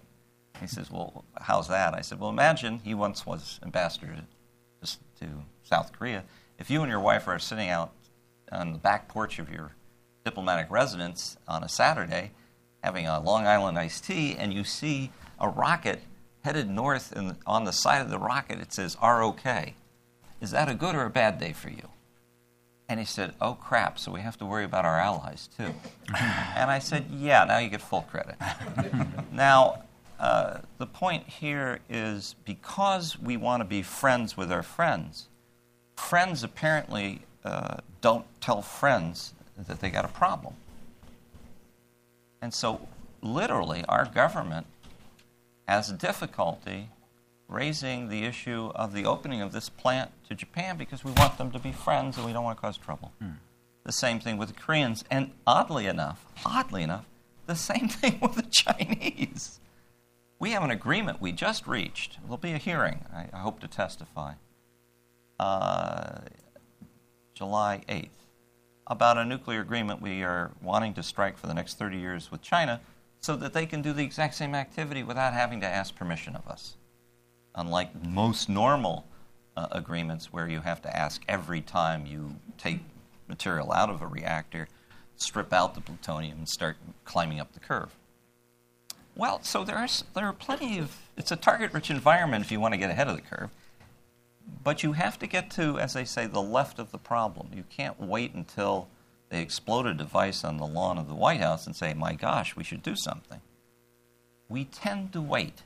He 0.61 0.67
says, 0.67 0.91
Well, 0.91 1.25
how's 1.41 1.69
that? 1.69 1.95
I 1.95 2.01
said, 2.01 2.21
Well, 2.21 2.31
imagine 2.31 2.81
he 2.85 2.95
once 2.95 3.25
was 3.25 3.61
ambassador 3.63 4.17
to, 4.83 4.99
to 5.21 5.27
South 5.63 5.93
Korea. 5.93 6.25
If 6.59 6.71
you 6.71 6.83
and 6.83 6.91
your 6.91 7.01
wife 7.01 7.29
are 7.29 7.39
sitting 7.39 7.69
out 7.69 7.93
on 8.53 8.73
the 8.73 8.79
back 8.79 9.09
porch 9.09 9.39
of 9.39 9.51
your 9.51 9.73
diplomatic 10.25 10.71
residence 10.71 11.37
on 11.47 11.63
a 11.63 11.69
Saturday 11.69 12.33
having 12.83 13.07
a 13.07 13.21
Long 13.21 13.47
Island 13.47 13.77
iced 13.79 14.05
tea, 14.05 14.37
and 14.39 14.55
you 14.55 14.63
see 14.63 15.11
a 15.41 15.49
rocket 15.49 16.01
headed 16.45 16.71
north, 16.71 17.11
and 17.11 17.35
on 17.45 17.65
the 17.65 17.73
side 17.73 18.01
of 18.01 18.11
the 18.11 18.19
rocket 18.19 18.61
it 18.61 18.73
says 18.73 18.97
ROK. 19.03 19.45
Is 20.41 20.53
that 20.53 20.69
a 20.69 20.75
good 20.75 20.95
or 20.95 21.05
a 21.05 21.11
bad 21.11 21.41
day 21.41 21.53
for 21.53 21.69
you? 21.69 21.89
And 22.89 23.01
he 23.01 23.07
said, 23.07 23.34
Oh 23.41 23.55
crap, 23.55 23.99
so 23.99 24.12
we 24.12 24.20
have 24.20 24.39
to 24.39 24.47
worry 24.47 24.64
about 24.64 24.84
our 24.84 24.99
allies 24.99 25.49
too. 25.57 25.74
and 26.57 26.70
I 26.70 26.78
said, 26.78 27.07
Yeah, 27.11 27.45
now 27.45 27.59
you 27.59 27.68
get 27.68 27.80
full 27.80 28.03
credit. 28.03 28.37
now, 29.32 29.82
uh, 30.18 30.59
the 30.78 30.87
point 30.87 31.28
here 31.28 31.80
is 31.91 32.37
because 32.45 33.18
we 33.18 33.37
want 33.37 33.61
to 33.61 33.64
be 33.64 33.82
friends 33.82 34.37
with 34.37 34.51
our 34.51 34.62
friends, 34.62 35.28
friends 35.97 36.43
apparently 36.43 37.22
uh, 37.45 37.78
don't 38.01 38.24
tell 38.41 38.62
friends 38.62 39.34
that 39.57 39.80
they 39.80 39.91
got 39.91 40.05
a 40.05 40.09
problem. 40.09 40.55
And 42.41 42.53
so, 42.53 42.87
literally, 43.22 43.84
our 43.89 44.05
government 44.05 44.66
has 45.66 45.91
difficulty 45.93 46.91
raising 47.49 48.09
the 48.09 48.25
issue 48.25 48.71
of 48.75 48.93
the 48.93 49.05
opening 49.05 49.41
of 49.41 49.53
this 49.53 49.69
plant 49.69 50.11
to 50.29 50.35
Japan 50.35 50.77
because 50.77 51.05
we 51.05 51.13
want 51.13 51.39
them 51.39 51.51
to 51.53 51.59
be 51.59 51.73
friends 51.73 52.17
and 52.17 52.27
we 52.27 52.33
don't 52.33 52.45
want 52.45 52.59
to 52.59 52.61
cause 52.61 52.77
trouble. 52.77 53.13
Hmm. 53.21 53.33
The 53.85 53.93
same 53.93 54.19
thing 54.19 54.37
with 54.37 54.49
the 54.49 54.55
Koreans. 54.55 55.05
And 55.11 55.31
oddly 55.47 55.87
enough, 55.87 56.27
oddly 56.45 56.83
enough, 56.83 57.07
the 57.47 57.55
same 57.55 57.89
thing 57.89 58.19
with 58.21 58.35
the 58.35 58.43
Chinese. 58.43 59.61
We 60.39 60.51
have 60.51 60.65
an 60.65 60.71
agreement 60.71 61.21
we 61.21 61.33
just 61.33 61.67
reached. 61.67 62.19
There'll 62.23 62.37
be 62.37 62.53
a 62.53 62.59
hearing. 62.59 63.05
I, 63.13 63.27
I 63.33 63.39
hope 63.39 63.61
to 63.61 63.69
testify. 63.69 64.35
Uh, 65.39 66.21
July 67.35 67.83
8th 67.89 68.09
about 68.87 69.19
a 69.19 69.25
nuclear 69.25 69.61
agreement 69.61 70.01
we 70.01 70.23
are 70.23 70.53
wanting 70.63 70.95
to 70.95 71.03
strike 71.03 71.37
for 71.37 71.47
the 71.47 71.55
next 71.55 71.79
30 71.79 71.99
years 71.99 72.31
with 72.31 72.41
China 72.41 72.81
so 73.21 73.35
that 73.37 73.53
they 73.53 73.67
can 73.67 73.83
do 73.83 73.93
the 73.93 74.05
exact 74.05 74.35
same 74.35 74.55
activity 74.55 75.03
without 75.03 75.33
having 75.33 75.61
to 75.61 75.67
ask 75.67 75.95
permission 75.95 76.37
of 76.37 76.47
us. 76.47 76.77
Unlike 77.57 78.05
most 78.05 78.49
normal 78.49 79.07
uh, 79.57 79.69
agreements 79.73 80.33
where 80.33 80.49
you 80.49 80.61
have 80.61 80.83
to 80.83 80.95
ask 80.95 81.23
every 81.27 81.63
time 81.63 82.07
you 82.07 82.37
take 82.59 82.81
material 83.29 83.73
out 83.73 83.89
of 83.91 84.03
a 84.03 84.07
reactor, 84.07 84.69
strip 85.17 85.53
out 85.53 85.75
the 85.75 85.81
plutonium, 85.81 86.39
and 86.39 86.49
start 86.49 86.77
climbing 87.05 87.41
up 87.41 87.53
the 87.55 87.61
curve. 87.61 87.95
Well, 89.17 89.43
so 89.43 89.65
there 89.65 89.77
are, 89.77 89.89
there 90.15 90.27
are 90.27 90.35
plenty 90.35 90.79
of, 90.79 90.95
it's 91.17 91.33
a 91.33 91.37
target 91.37 91.73
rich 91.73 91.91
environment 91.91 92.45
if 92.45 92.53
you 92.53 92.61
want 92.61 92.75
to 92.75 92.79
get 92.79 92.91
ahead 92.91 93.09
of 93.09 93.17
the 93.17 93.23
curve. 93.23 93.51
But 94.63 94.83
you 94.83 94.93
have 94.93 95.19
to 95.21 95.27
get 95.27 95.51
to, 95.53 95.79
as 95.79 95.95
they 95.95 96.05
say, 96.05 96.27
the 96.27 96.43
left 96.43 96.79
of 96.79 96.93
the 96.93 96.99
problem. 96.99 97.49
You 97.55 97.65
can't 97.71 97.99
wait 97.99 98.35
until 98.35 98.89
they 99.31 99.41
explode 99.41 99.87
a 99.87 99.95
device 99.95 100.45
on 100.45 100.59
the 100.59 100.67
lawn 100.67 100.99
of 100.99 101.09
the 101.09 101.15
White 101.15 101.41
House 101.41 101.67
and 101.67 101.75
say, 101.75 101.95
my 101.95 102.13
gosh, 102.13 102.55
we 102.55 102.63
should 102.63 102.83
do 102.83 102.95
something. 102.95 103.41
We 104.49 104.67
tend 104.67 105.13
to 105.15 105.21
wait. 105.21 105.63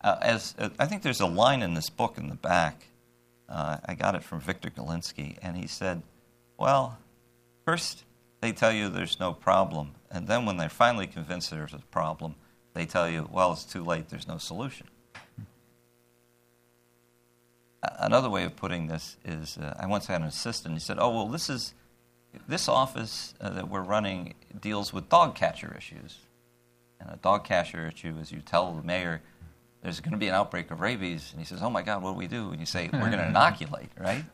Uh, 0.00 0.16
as 0.22 0.54
uh, 0.58 0.70
I 0.78 0.86
think 0.86 1.02
there's 1.02 1.20
a 1.20 1.26
line 1.26 1.62
in 1.62 1.74
this 1.74 1.90
book 1.90 2.16
in 2.16 2.28
the 2.28 2.34
back. 2.34 2.86
Uh, 3.48 3.78
I 3.84 3.94
got 3.94 4.14
it 4.14 4.22
from 4.22 4.40
Victor 4.40 4.70
Gilinsky, 4.70 5.36
and 5.42 5.56
he 5.56 5.66
said, 5.66 6.02
Well, 6.56 6.98
first 7.64 8.04
they 8.40 8.52
tell 8.52 8.72
you 8.72 8.88
there's 8.88 9.20
no 9.20 9.32
problem, 9.32 9.92
and 10.10 10.26
then 10.26 10.46
when 10.46 10.56
they're 10.56 10.68
finally 10.68 11.06
convinced 11.06 11.50
there's 11.50 11.74
a 11.74 11.78
problem, 11.90 12.34
they 12.72 12.86
tell 12.86 13.08
you, 13.08 13.28
well, 13.30 13.52
it's 13.52 13.64
too 13.64 13.84
late, 13.84 14.08
there's 14.08 14.28
no 14.28 14.38
solution. 14.38 14.86
Another 17.82 18.30
way 18.30 18.44
of 18.44 18.56
putting 18.56 18.86
this 18.86 19.16
is 19.24 19.58
uh, 19.58 19.74
I 19.78 19.86
once 19.86 20.06
had 20.06 20.20
an 20.20 20.26
assistant, 20.26 20.74
he 20.74 20.80
said, 20.80 20.98
oh, 20.98 21.10
well, 21.10 21.26
this 21.26 21.50
is, 21.50 21.74
this 22.46 22.68
office 22.68 23.34
uh, 23.40 23.50
that 23.50 23.68
we're 23.68 23.82
running 23.82 24.34
deals 24.60 24.92
with 24.92 25.08
dog 25.08 25.34
catcher 25.34 25.74
issues. 25.76 26.18
And 27.00 27.10
a 27.10 27.16
dog 27.16 27.44
catcher 27.44 27.88
issue 27.88 28.16
is 28.20 28.30
you 28.30 28.40
tell 28.40 28.72
the 28.72 28.82
mayor 28.82 29.22
there's 29.82 30.00
going 30.00 30.12
to 30.12 30.18
be 30.18 30.28
an 30.28 30.34
outbreak 30.34 30.70
of 30.70 30.80
rabies, 30.80 31.30
and 31.32 31.40
he 31.40 31.46
says, 31.46 31.62
oh 31.62 31.70
my 31.70 31.82
God, 31.82 32.02
what 32.02 32.12
do 32.12 32.16
we 32.18 32.26
do? 32.26 32.50
And 32.50 32.60
you 32.60 32.66
say, 32.66 32.90
we're 32.92 32.98
going 32.98 33.12
to 33.18 33.28
inoculate, 33.28 33.90
right? 33.98 34.24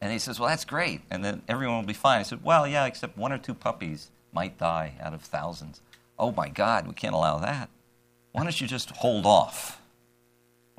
And 0.00 0.12
he 0.12 0.18
says, 0.18 0.40
well, 0.40 0.48
that's 0.48 0.64
great. 0.64 1.02
And 1.10 1.24
then 1.24 1.42
everyone 1.48 1.76
will 1.76 1.86
be 1.86 1.92
fine. 1.92 2.20
I 2.20 2.22
said, 2.24 2.42
well, 2.42 2.66
yeah, 2.66 2.86
except 2.86 3.16
one 3.16 3.32
or 3.32 3.38
two 3.38 3.54
puppies 3.54 4.10
might 4.32 4.58
die 4.58 4.94
out 5.00 5.14
of 5.14 5.22
thousands. 5.22 5.80
Oh 6.18 6.32
my 6.32 6.48
God, 6.48 6.86
we 6.86 6.94
can't 6.94 7.14
allow 7.14 7.38
that. 7.38 7.68
Why 8.32 8.42
don't 8.42 8.60
you 8.60 8.66
just 8.66 8.90
hold 8.90 9.26
off 9.26 9.80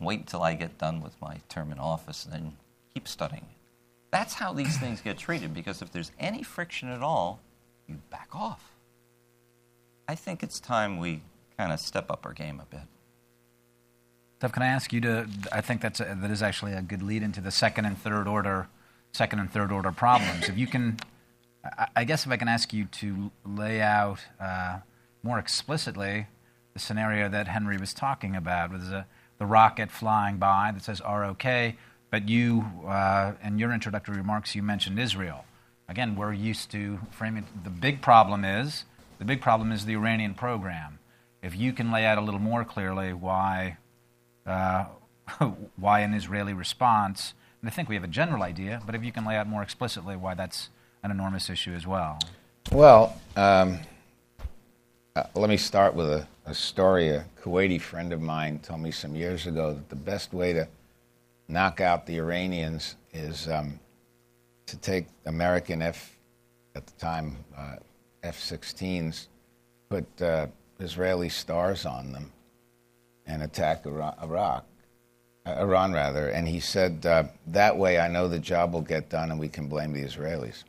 wait 0.02 0.20
until 0.20 0.42
I 0.42 0.56
get 0.56 0.78
done 0.78 1.02
with 1.02 1.20
my 1.22 1.38
term 1.48 1.72
in 1.72 1.80
office 1.80 2.26
and 2.26 2.34
then 2.34 2.58
keep 2.94 3.08
studying 3.08 3.46
That's 4.12 4.34
how 4.34 4.52
these 4.52 4.78
things 4.78 5.00
get 5.00 5.18
treated 5.18 5.54
because 5.54 5.82
if 5.82 5.92
there's 5.92 6.12
any 6.20 6.44
friction 6.44 6.90
at 6.90 7.02
all, 7.02 7.40
you 7.88 8.00
back 8.10 8.30
off. 8.34 8.74
I 10.08 10.16
think 10.16 10.44
it's 10.44 10.60
time 10.60 11.00
we 11.00 11.22
kind 11.58 11.72
of 11.72 11.80
step 11.80 12.12
up 12.12 12.26
our 12.26 12.34
game 12.34 12.60
a 12.60 12.66
bit. 12.66 12.82
Can 14.50 14.64
I 14.64 14.68
ask 14.68 14.92
you 14.92 15.02
to? 15.02 15.28
I 15.52 15.62
think 15.62 15.82
that's 15.82 16.00
a, 16.00 16.18
that 16.22 16.32
is 16.32 16.42
actually 16.42 16.74
a 16.74 16.82
good 16.82 17.04
lead 17.04 17.22
into 17.22 17.42
the 17.42 17.52
second 17.52 17.86
and 17.86 17.98
third 17.98 18.28
order, 18.28 18.68
second 19.12 19.40
and 19.40 19.52
third 19.52 19.72
order 19.72 19.92
problems. 19.92 20.50
if 20.50 20.58
you 20.58 20.68
can, 20.68 20.98
I, 21.64 21.88
I 21.98 22.04
guess 22.04 22.26
if 22.26 22.32
I 22.32 22.38
can 22.38 22.48
ask 22.48 22.74
you 22.74 22.86
to 22.86 23.32
lay 23.46 23.82
out 23.82 24.20
uh, 24.40 24.80
more 25.24 25.38
explicitly 25.38 26.28
the 26.74 26.80
scenario 26.80 27.30
that 27.30 27.48
Henry 27.48 27.78
was 27.78 27.94
talking 27.94 28.36
about, 28.36 28.72
with 28.72 28.90
the, 28.90 29.06
the 29.38 29.46
rocket 29.46 29.92
flying 29.92 30.38
by 30.38 30.72
that 30.74 30.84
says 30.84 31.02
ROK, 31.02 31.76
but 32.10 32.28
you, 32.28 32.66
uh, 32.88 33.34
in 33.44 33.60
your 33.60 33.74
introductory 33.74 34.18
remarks, 34.18 34.56
you 34.56 34.64
mentioned 34.64 35.00
Israel. 35.00 35.46
Again, 35.88 36.16
we're 36.16 36.34
used 36.34 36.72
to 36.72 37.00
framing. 37.12 37.46
The 37.64 37.70
big 37.70 38.02
problem 38.02 38.46
is 38.46 38.86
the 39.20 39.26
big 39.26 39.42
problem 39.42 39.72
is 39.72 39.86
the 39.86 39.94
Iranian 39.94 40.34
program. 40.34 41.00
If 41.44 41.56
you 41.56 41.74
can 41.74 41.92
lay 41.92 42.06
out 42.06 42.18
a 42.18 42.22
little 42.22 42.40
more 42.40 42.64
clearly 42.64 43.14
why 43.14 43.78
uh, 44.52 44.86
why 45.78 46.02
an 46.02 46.14
Israeli 46.14 46.54
response, 46.54 47.34
and 47.62 47.70
I 47.70 47.74
think 47.74 47.90
we 47.90 47.96
have 47.96 48.04
a 48.04 48.08
general 48.08 48.44
idea, 48.44 48.82
but 48.86 48.96
if 48.96 49.04
you 49.04 49.12
can 49.12 49.26
lay 49.26 49.36
out 49.36 49.48
more 49.48 49.64
explicitly 49.64 50.16
why 50.16 50.34
that's 50.34 50.70
an 51.04 51.12
enormous 51.12 51.50
issue 51.50 51.74
as 51.74 51.88
well. 51.88 52.20
Well, 52.72 53.20
um, 53.36 53.80
uh, 55.16 55.24
let 55.36 55.50
me 55.50 55.58
start 55.58 55.94
with 55.94 56.08
a, 56.08 56.28
a, 56.46 56.54
story. 56.54 57.10
A 57.10 57.26
Kuwaiti 57.42 57.82
friend 57.82 58.14
of 58.14 58.22
mine 58.22 58.60
told 58.60 58.82
me 58.82 58.92
some 58.92 59.16
years 59.16 59.48
ago 59.48 59.74
that 59.74 59.90
the 59.90 59.96
best 59.96 60.34
way 60.34 60.54
to 60.54 60.68
knock 61.48 61.82
out 61.82 62.06
the 62.06 62.18
Iranians 62.18 62.96
is 63.14 63.48
um, 63.50 63.80
to 64.68 64.78
take 64.78 65.08
American 65.26 65.82
F, 65.82 66.18
at 66.76 66.86
the 66.86 66.94
time, 66.94 67.36
uh, 67.58 67.76
F 68.24 68.40
16s, 68.40 69.28
put 69.90 70.22
uh, 70.22 70.48
Israeli 70.80 71.28
stars 71.28 71.86
on 71.86 72.14
them, 72.14 72.32
and 73.32 73.44
attack 73.44 73.86
Iraq, 73.86 74.66
uh, 75.46 75.56
Iran 75.58 75.94
rather. 75.94 76.30
And 76.30 76.48
he 76.48 76.60
said, 76.60 77.06
uh, 77.06 77.24
that 77.48 77.78
way 77.78 78.00
I 78.00 78.08
know 78.08 78.28
the 78.28 78.40
job 78.40 78.74
will 78.74 78.82
get 78.82 79.10
done 79.10 79.32
and 79.32 79.40
we 79.40 79.48
can 79.48 79.68
blame 79.68 79.94
the 79.94 80.04
Israelis. 80.04 80.64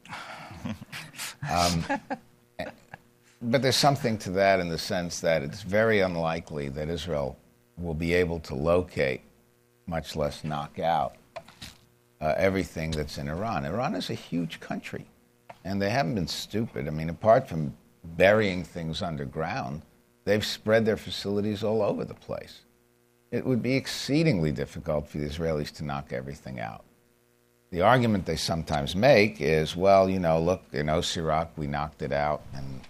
um, 1.50 1.84
but 3.42 3.62
there's 3.62 3.76
something 3.76 4.16
to 4.18 4.30
that 4.30 4.60
in 4.60 4.68
the 4.68 4.78
sense 4.78 5.20
that 5.20 5.42
it's 5.42 5.62
very 5.62 6.00
unlikely 6.00 6.68
that 6.70 6.88
Israel 6.88 7.36
will 7.76 7.94
be 7.94 8.14
able 8.14 8.38
to 8.40 8.54
locate, 8.54 9.22
much 9.86 10.14
less 10.14 10.44
knock 10.44 10.78
out, 10.78 11.16
uh, 12.20 12.34
everything 12.36 12.92
that's 12.92 13.18
in 13.18 13.28
Iran. 13.28 13.64
Iran 13.64 13.96
is 13.96 14.10
a 14.10 14.14
huge 14.14 14.60
country, 14.60 15.06
and 15.64 15.82
they 15.82 15.90
haven't 15.90 16.14
been 16.14 16.28
stupid. 16.28 16.86
I 16.86 16.90
mean, 16.90 17.10
apart 17.10 17.48
from 17.48 17.74
burying 18.04 18.62
things 18.62 19.02
underground, 19.02 19.82
They've 20.24 20.44
spread 20.44 20.84
their 20.84 20.96
facilities 20.96 21.64
all 21.64 21.82
over 21.82 22.04
the 22.04 22.14
place. 22.14 22.60
It 23.30 23.44
would 23.44 23.62
be 23.62 23.74
exceedingly 23.74 24.52
difficult 24.52 25.08
for 25.08 25.18
the 25.18 25.28
Israelis 25.28 25.72
to 25.76 25.84
knock 25.84 26.12
everything 26.12 26.60
out. 26.60 26.84
The 27.70 27.80
argument 27.80 28.26
they 28.26 28.36
sometimes 28.36 28.94
make 28.94 29.40
is, 29.40 29.74
well, 29.74 30.08
you 30.08 30.20
know, 30.20 30.38
look, 30.38 30.62
in 30.72 30.86
Osirak, 30.86 31.48
we 31.56 31.66
knocked 31.66 32.02
it 32.02 32.12
out, 32.12 32.42
and 32.54 32.82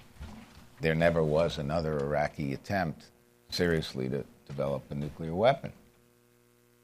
there 0.80 0.96
never 0.96 1.22
was 1.22 1.58
another 1.58 1.98
Iraqi 2.00 2.52
attempt 2.52 3.04
seriously 3.48 4.08
to 4.08 4.24
develop 4.48 4.82
a 4.90 4.94
nuclear 4.96 5.34
weapon. 5.34 5.72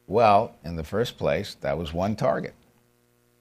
Well, 0.07 0.55
in 0.65 0.77
the 0.77 0.85
first 0.85 1.19
place, 1.19 1.57
that 1.61 1.77
was 1.77 1.93
one 1.93 2.15
target. 2.15 2.55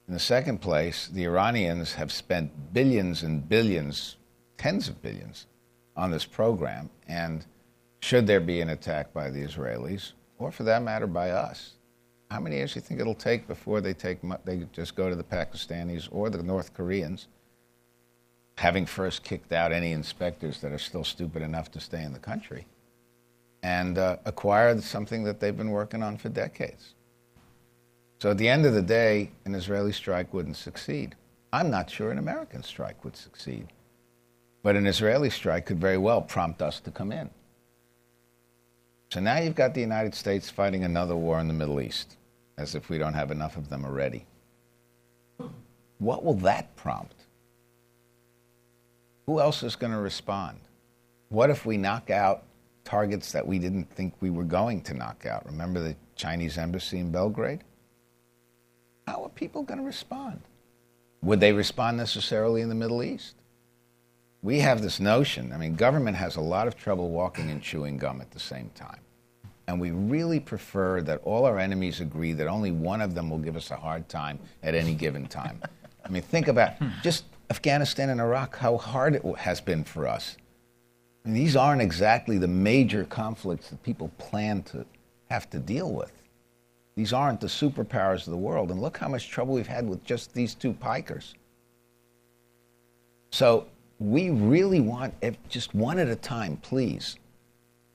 In 0.08 0.14
the 0.14 0.20
second 0.20 0.60
place, 0.60 1.06
the 1.06 1.24
Iranians 1.24 1.94
have 1.94 2.10
spent 2.10 2.72
billions 2.72 3.22
and 3.22 3.48
billions, 3.48 4.16
tens 4.56 4.88
of 4.88 5.00
billions, 5.00 5.46
on 5.98 6.10
this 6.10 6.24
program. 6.24 6.88
And 7.08 7.44
should 8.00 8.26
there 8.26 8.40
be 8.40 8.60
an 8.60 8.70
attack 8.70 9.12
by 9.12 9.28
the 9.28 9.40
Israelis, 9.40 10.12
or 10.38 10.50
for 10.52 10.62
that 10.62 10.82
matter 10.82 11.08
by 11.08 11.30
us, 11.30 11.72
how 12.30 12.40
many 12.40 12.56
years 12.56 12.74
do 12.74 12.78
you 12.78 12.82
think 12.82 13.00
it'll 13.00 13.14
take 13.14 13.48
before 13.48 13.80
they 13.80 13.92
take 13.92 14.18
they 14.44 14.66
just 14.72 14.94
go 14.94 15.10
to 15.10 15.16
the 15.16 15.24
Pakistanis 15.24 16.08
or 16.12 16.30
the 16.30 16.42
North 16.42 16.72
Koreans, 16.72 17.26
having 18.56 18.86
first 18.86 19.24
kicked 19.24 19.52
out 19.52 19.72
any 19.72 19.92
inspectors 19.92 20.60
that 20.60 20.72
are 20.72 20.78
still 20.78 21.04
stupid 21.04 21.42
enough 21.42 21.70
to 21.72 21.80
stay 21.80 22.02
in 22.02 22.12
the 22.12 22.18
country, 22.18 22.66
and 23.62 23.98
uh, 23.98 24.18
acquire 24.24 24.80
something 24.80 25.24
that 25.24 25.40
they've 25.40 25.56
been 25.56 25.70
working 25.70 26.02
on 26.02 26.16
for 26.16 26.28
decades? 26.28 26.94
So 28.20 28.30
at 28.30 28.38
the 28.38 28.48
end 28.48 28.66
of 28.66 28.74
the 28.74 28.82
day, 28.82 29.30
an 29.44 29.54
Israeli 29.54 29.92
strike 29.92 30.32
wouldn't 30.34 30.56
succeed. 30.56 31.16
I'm 31.52 31.70
not 31.70 31.90
sure 31.90 32.10
an 32.10 32.18
American 32.18 32.62
strike 32.62 33.04
would 33.04 33.16
succeed. 33.16 33.68
But 34.62 34.76
an 34.76 34.86
Israeli 34.86 35.30
strike 35.30 35.66
could 35.66 35.80
very 35.80 35.98
well 35.98 36.20
prompt 36.20 36.62
us 36.62 36.80
to 36.80 36.90
come 36.90 37.12
in. 37.12 37.30
So 39.10 39.20
now 39.20 39.38
you've 39.38 39.54
got 39.54 39.74
the 39.74 39.80
United 39.80 40.14
States 40.14 40.50
fighting 40.50 40.84
another 40.84 41.16
war 41.16 41.40
in 41.40 41.48
the 41.48 41.54
Middle 41.54 41.80
East, 41.80 42.16
as 42.58 42.74
if 42.74 42.90
we 42.90 42.98
don't 42.98 43.14
have 43.14 43.30
enough 43.30 43.56
of 43.56 43.70
them 43.70 43.84
already. 43.84 44.26
What 45.98 46.24
will 46.24 46.34
that 46.34 46.74
prompt? 46.76 47.14
Who 49.26 49.40
else 49.40 49.62
is 49.62 49.76
going 49.76 49.92
to 49.92 49.98
respond? 49.98 50.58
What 51.28 51.50
if 51.50 51.66
we 51.66 51.76
knock 51.76 52.10
out 52.10 52.44
targets 52.84 53.32
that 53.32 53.46
we 53.46 53.58
didn't 53.58 53.90
think 53.90 54.14
we 54.20 54.30
were 54.30 54.44
going 54.44 54.82
to 54.82 54.94
knock 54.94 55.26
out? 55.26 55.44
Remember 55.46 55.80
the 55.80 55.96
Chinese 56.16 56.58
embassy 56.58 56.98
in 56.98 57.10
Belgrade? 57.10 57.60
How 59.06 59.24
are 59.24 59.30
people 59.30 59.62
going 59.62 59.80
to 59.80 59.86
respond? 59.86 60.40
Would 61.22 61.40
they 61.40 61.52
respond 61.52 61.96
necessarily 61.96 62.60
in 62.60 62.68
the 62.68 62.74
Middle 62.74 63.02
East? 63.02 63.34
We 64.42 64.60
have 64.60 64.82
this 64.82 65.00
notion. 65.00 65.52
I 65.52 65.58
mean, 65.58 65.74
government 65.74 66.16
has 66.16 66.36
a 66.36 66.40
lot 66.40 66.68
of 66.68 66.76
trouble 66.76 67.10
walking 67.10 67.50
and 67.50 67.60
chewing 67.62 67.96
gum 67.98 68.20
at 68.20 68.30
the 68.30 68.40
same 68.40 68.70
time. 68.74 69.00
And 69.66 69.80
we 69.80 69.90
really 69.90 70.40
prefer 70.40 71.02
that 71.02 71.20
all 71.24 71.44
our 71.44 71.58
enemies 71.58 72.00
agree 72.00 72.32
that 72.32 72.46
only 72.46 72.70
one 72.70 73.02
of 73.02 73.14
them 73.14 73.28
will 73.28 73.38
give 73.38 73.56
us 73.56 73.70
a 73.70 73.76
hard 73.76 74.08
time 74.08 74.38
at 74.62 74.74
any 74.74 74.94
given 74.94 75.26
time. 75.26 75.60
I 76.04 76.08
mean, 76.08 76.22
think 76.22 76.48
about 76.48 76.72
just 77.02 77.24
Afghanistan 77.50 78.08
and 78.10 78.20
Iraq, 78.20 78.56
how 78.56 78.78
hard 78.78 79.16
it 79.16 79.24
has 79.36 79.60
been 79.60 79.84
for 79.84 80.06
us. 80.06 80.36
I 81.24 81.28
mean, 81.28 81.34
these 81.34 81.56
aren't 81.56 81.82
exactly 81.82 82.38
the 82.38 82.48
major 82.48 83.04
conflicts 83.04 83.68
that 83.70 83.82
people 83.82 84.10
plan 84.16 84.62
to 84.64 84.86
have 85.30 85.50
to 85.50 85.58
deal 85.58 85.92
with. 85.92 86.12
These 86.94 87.12
aren't 87.12 87.40
the 87.40 87.46
superpowers 87.46 88.26
of 88.26 88.30
the 88.30 88.38
world. 88.38 88.70
And 88.70 88.80
look 88.80 88.96
how 88.96 89.08
much 89.08 89.28
trouble 89.28 89.54
we've 89.54 89.66
had 89.66 89.86
with 89.86 90.02
just 90.04 90.32
these 90.32 90.54
two 90.54 90.72
pikers. 90.72 91.34
So 93.30 93.66
we 93.98 94.30
really 94.30 94.80
want 94.80 95.14
just 95.48 95.74
one 95.74 95.98
at 95.98 96.08
a 96.08 96.16
time, 96.16 96.56
please. 96.58 97.16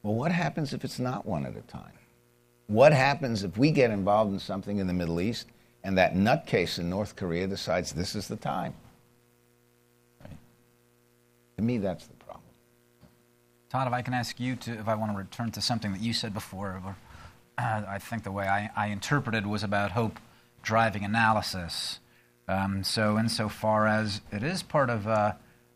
Well, 0.02 0.16
what 0.16 0.32
happens 0.32 0.74
if 0.74 0.84
it's 0.84 1.00
not 1.00 1.26
one 1.26 1.46
at 1.46 1.56
a 1.56 1.62
time? 1.62 1.94
What 2.68 2.92
happens 2.92 3.44
if 3.44 3.58
we 3.58 3.72
get 3.72 3.92
involved 3.92 4.34
in 4.34 4.40
something 4.40 4.80
in 4.80 4.88
the 4.88 4.94
Middle 4.94 5.22
East 5.22 5.48
and 5.84 5.98
that 5.98 6.16
nutcase 6.16 6.80
in 6.80 6.90
North 6.90 7.16
Korea 7.16 7.48
decides 7.48 7.94
this 7.94 8.16
is 8.16 8.28
the 8.28 8.36
time? 8.36 8.74
Right. 10.22 10.38
To 11.58 11.64
me, 11.64 11.78
that's 11.78 12.08
the 12.08 12.16
problem. 12.16 12.44
Tod, 13.70 13.88
if 13.88 13.94
I 13.94 14.02
can 14.02 14.14
ask 14.14 14.40
you 14.40 14.56
to, 14.58 14.74
if 14.74 14.88
I 14.88 14.96
want 14.96 15.12
to 15.12 15.18
return 15.18 15.52
to 15.52 15.62
something 15.62 15.94
that 15.94 16.02
you 16.02 16.14
said 16.14 16.34
before, 16.34 16.96
uh, 17.58 17.82
I 17.88 17.98
think 17.98 18.24
the 18.24 18.32
way 18.32 18.48
I, 18.48 18.70
I, 18.76 18.88
interpreted 18.88 19.48
was 19.48 19.64
about 19.64 19.92
hope 19.92 20.20
driving 20.64 21.04
analysis. 21.04 22.00
Um, 22.48 22.84
so, 22.84 23.18
insofar 23.18 23.88
as 23.88 24.22
it 24.32 24.44
is 24.44 24.64
part 24.64 24.90
of 24.90 25.08
uh, 25.08 25.34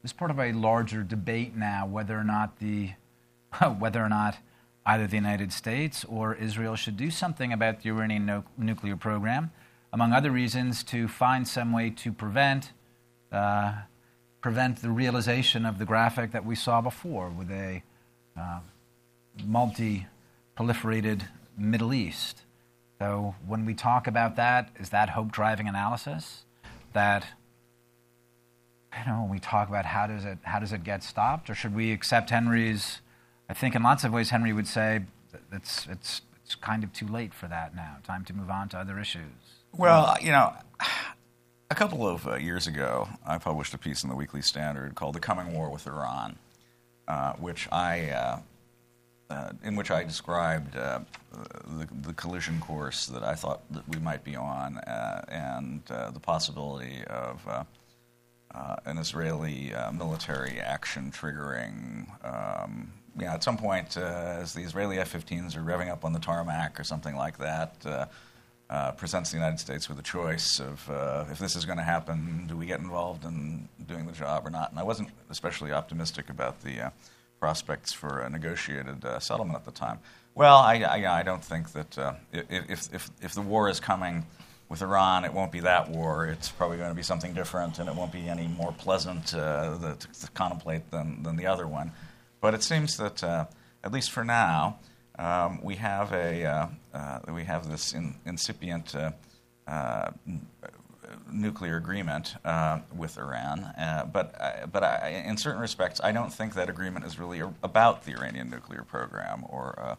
is 0.07 0.13
part 0.13 0.31
of 0.31 0.39
a 0.39 0.53
larger 0.53 1.03
debate 1.03 1.53
now 1.53 1.85
whether 1.85 2.17
or 2.17 2.23
not 2.23 2.59
the 2.59 2.91
whether 3.77 4.01
or 4.01 4.07
not 4.07 4.37
either 4.85 5.05
the 5.05 5.17
United 5.17 5.51
States 5.51 6.05
or 6.05 6.33
Israel 6.33 6.77
should 6.77 6.95
do 6.95 7.11
something 7.11 7.51
about 7.51 7.81
the 7.81 7.89
Iranian 7.89 8.25
no- 8.25 8.45
nuclear 8.57 8.95
program, 8.95 9.51
among 9.91 10.13
other 10.13 10.31
reasons, 10.31 10.81
to 10.85 11.09
find 11.09 11.45
some 11.45 11.73
way 11.73 11.89
to 11.89 12.13
prevent 12.13 12.71
uh, 13.33 13.73
prevent 14.39 14.81
the 14.81 14.91
realization 14.91 15.65
of 15.65 15.77
the 15.77 15.83
graphic 15.83 16.31
that 16.31 16.45
we 16.45 16.55
saw 16.55 16.79
before 16.79 17.29
with 17.29 17.51
a 17.51 17.83
uh, 18.39 18.59
multi-proliferated 19.45 21.27
Middle 21.57 21.93
East. 21.93 22.43
So 22.97 23.35
when 23.45 23.65
we 23.65 23.73
talk 23.73 24.07
about 24.07 24.37
that, 24.37 24.69
is 24.79 24.87
that 24.91 25.09
hope 25.09 25.33
driving 25.33 25.67
analysis? 25.67 26.45
That 26.93 27.25
you 28.99 29.11
know, 29.11 29.21
when 29.21 29.29
we 29.29 29.39
talk 29.39 29.69
about 29.69 29.85
how 29.85 30.07
does 30.07 30.25
it 30.25 30.39
how 30.43 30.59
does 30.59 30.73
it 30.73 30.83
get 30.83 31.03
stopped, 31.03 31.49
or 31.49 31.55
should 31.55 31.75
we 31.75 31.91
accept 31.91 32.29
Henry's? 32.29 33.01
I 33.49 33.53
think 33.53 33.75
in 33.75 33.83
lots 33.83 34.03
of 34.03 34.11
ways 34.11 34.29
Henry 34.29 34.53
would 34.53 34.67
say 34.67 35.01
it's 35.51 35.87
it's 35.87 36.21
it's 36.43 36.55
kind 36.55 36.83
of 36.83 36.93
too 36.93 37.07
late 37.07 37.33
for 37.33 37.47
that 37.47 37.75
now. 37.75 37.97
Time 38.05 38.25
to 38.25 38.33
move 38.33 38.49
on 38.49 38.69
to 38.69 38.77
other 38.77 38.99
issues. 38.99 39.23
Well, 39.73 40.15
you 40.21 40.31
know, 40.31 40.53
a 41.69 41.75
couple 41.75 42.07
of 42.07 42.27
uh, 42.27 42.35
years 42.35 42.67
ago, 42.67 43.07
I 43.25 43.37
published 43.37 43.73
a 43.73 43.77
piece 43.77 44.03
in 44.03 44.09
the 44.09 44.15
Weekly 44.15 44.41
Standard 44.41 44.95
called 44.95 45.15
"The 45.15 45.19
Coming 45.19 45.53
War 45.53 45.69
with 45.69 45.87
Iran," 45.87 46.37
uh, 47.07 47.33
which 47.33 47.67
I. 47.71 48.09
Uh, 48.09 48.39
uh 49.29 49.51
in 49.61 49.75
which 49.75 49.91
I 49.91 50.05
described 50.05 50.77
uh, 50.77 51.01
the, 51.33 51.85
the, 52.01 52.13
collision 52.13 52.61
course 52.61 53.07
that 53.07 53.23
I 53.23 53.35
thought 53.35 53.59
that 53.71 53.83
we 53.89 53.99
might 53.99 54.23
be 54.23 54.37
on, 54.37 54.77
uh, 54.77 55.25
and 55.27 55.81
the 55.85 56.21
possibility 56.21 57.03
of 57.07 57.45
an 58.85 58.97
Israeli 58.97 59.73
uh, 59.73 59.91
military 59.91 60.59
action 60.59 61.11
triggering. 61.11 62.07
Um, 62.23 62.91
yeah, 63.19 63.33
at 63.33 63.43
some 63.43 63.57
point, 63.57 63.97
uh, 63.97 64.37
as 64.41 64.53
the 64.53 64.61
Israeli 64.61 64.99
F-15s 64.99 65.55
are 65.55 65.61
revving 65.61 65.89
up 65.89 66.05
on 66.05 66.13
the 66.13 66.19
tarmac 66.19 66.79
or 66.79 66.83
something 66.83 67.15
like 67.15 67.37
that, 67.39 67.75
uh, 67.85 68.05
uh, 68.69 68.91
presents 68.91 69.31
the 69.31 69.37
United 69.37 69.59
States 69.59 69.87
with 69.89 69.97
a 69.97 70.03
choice 70.03 70.59
of 70.59 70.89
uh, 70.89 71.25
if 71.31 71.39
this 71.39 71.55
is 71.55 71.65
going 71.65 71.77
to 71.77 71.83
happen, 71.83 72.45
do 72.47 72.55
we 72.55 72.65
get 72.65 72.79
involved 72.79 73.23
in 73.25 73.67
doing 73.87 74.05
the 74.05 74.11
job 74.11 74.45
or 74.45 74.49
not? 74.49 74.71
And 74.71 74.79
I 74.79 74.83
wasn't 74.83 75.09
especially 75.29 75.71
optimistic 75.71 76.29
about 76.29 76.61
the 76.61 76.91
prospects 77.39 77.93
for 77.93 78.19
a 78.19 78.29
negotiated 78.29 79.05
settlement 79.19 79.57
at 79.57 79.65
the 79.65 79.71
time. 79.71 79.99
Well, 80.35 80.57
I, 80.57 80.81
I, 80.81 81.19
I 81.19 81.23
don't 81.23 81.43
think 81.43 81.71
that 81.71 82.17
if, 82.33 82.93
if, 82.93 83.09
if 83.21 83.33
the 83.33 83.41
war 83.41 83.69
is 83.69 83.79
coming 83.79 84.25
with 84.69 84.81
Iran, 84.81 85.23
it 85.23 85.33
won't 85.33 85.51
be 85.51 85.61
that 85.61 85.89
war. 85.89 86.27
It's 86.27 86.49
probably 86.49 86.77
going 86.77 86.89
to 86.89 86.95
be 86.95 87.03
something 87.03 87.33
different, 87.33 87.79
and 87.79 87.87
it 87.87 87.95
won't 87.95 88.11
be 88.11 88.27
any 88.27 88.47
more 88.47 88.73
pleasant 88.73 89.33
uh, 89.33 89.77
to, 89.79 89.97
to, 89.97 90.31
contemplate 90.31 90.91
than, 90.91 91.23
than 91.23 91.37
the 91.37 91.47
other 91.47 91.67
one. 91.67 91.91
But 92.41 92.53
it 92.53 92.63
seems 92.63 92.97
that, 92.97 93.23
uh, 93.23 93.45
at 93.83 93.91
least 93.93 94.11
for 94.11 94.25
now, 94.25 94.79
um, 95.17 95.61
we 95.63 95.75
have 95.75 96.13
a 96.13 96.45
uh, 96.45 96.67
uh 96.93 97.19
we 97.33 97.43
have 97.45 97.67
this 97.69 97.93
in, 97.93 98.15
incipient 98.25 98.93
uh, 98.95 99.11
uh, 99.65 100.11
nuclear 101.31 101.77
agreement 101.77 102.35
with 102.95 103.17
Iran. 103.17 103.73
but 104.13 104.69
but 104.71 104.83
I, 104.83 105.23
in 105.25 105.37
certain 105.37 105.61
respects, 105.61 105.99
I 106.03 106.11
don't 106.11 106.31
think 106.31 106.53
that 106.55 106.69
agreement 106.69 107.05
is 107.05 107.17
really 107.17 107.41
about 107.63 108.03
the 108.03 108.11
Iranian 108.11 108.49
nuclear 108.49 108.83
program 108.83 109.43
or, 109.49 109.97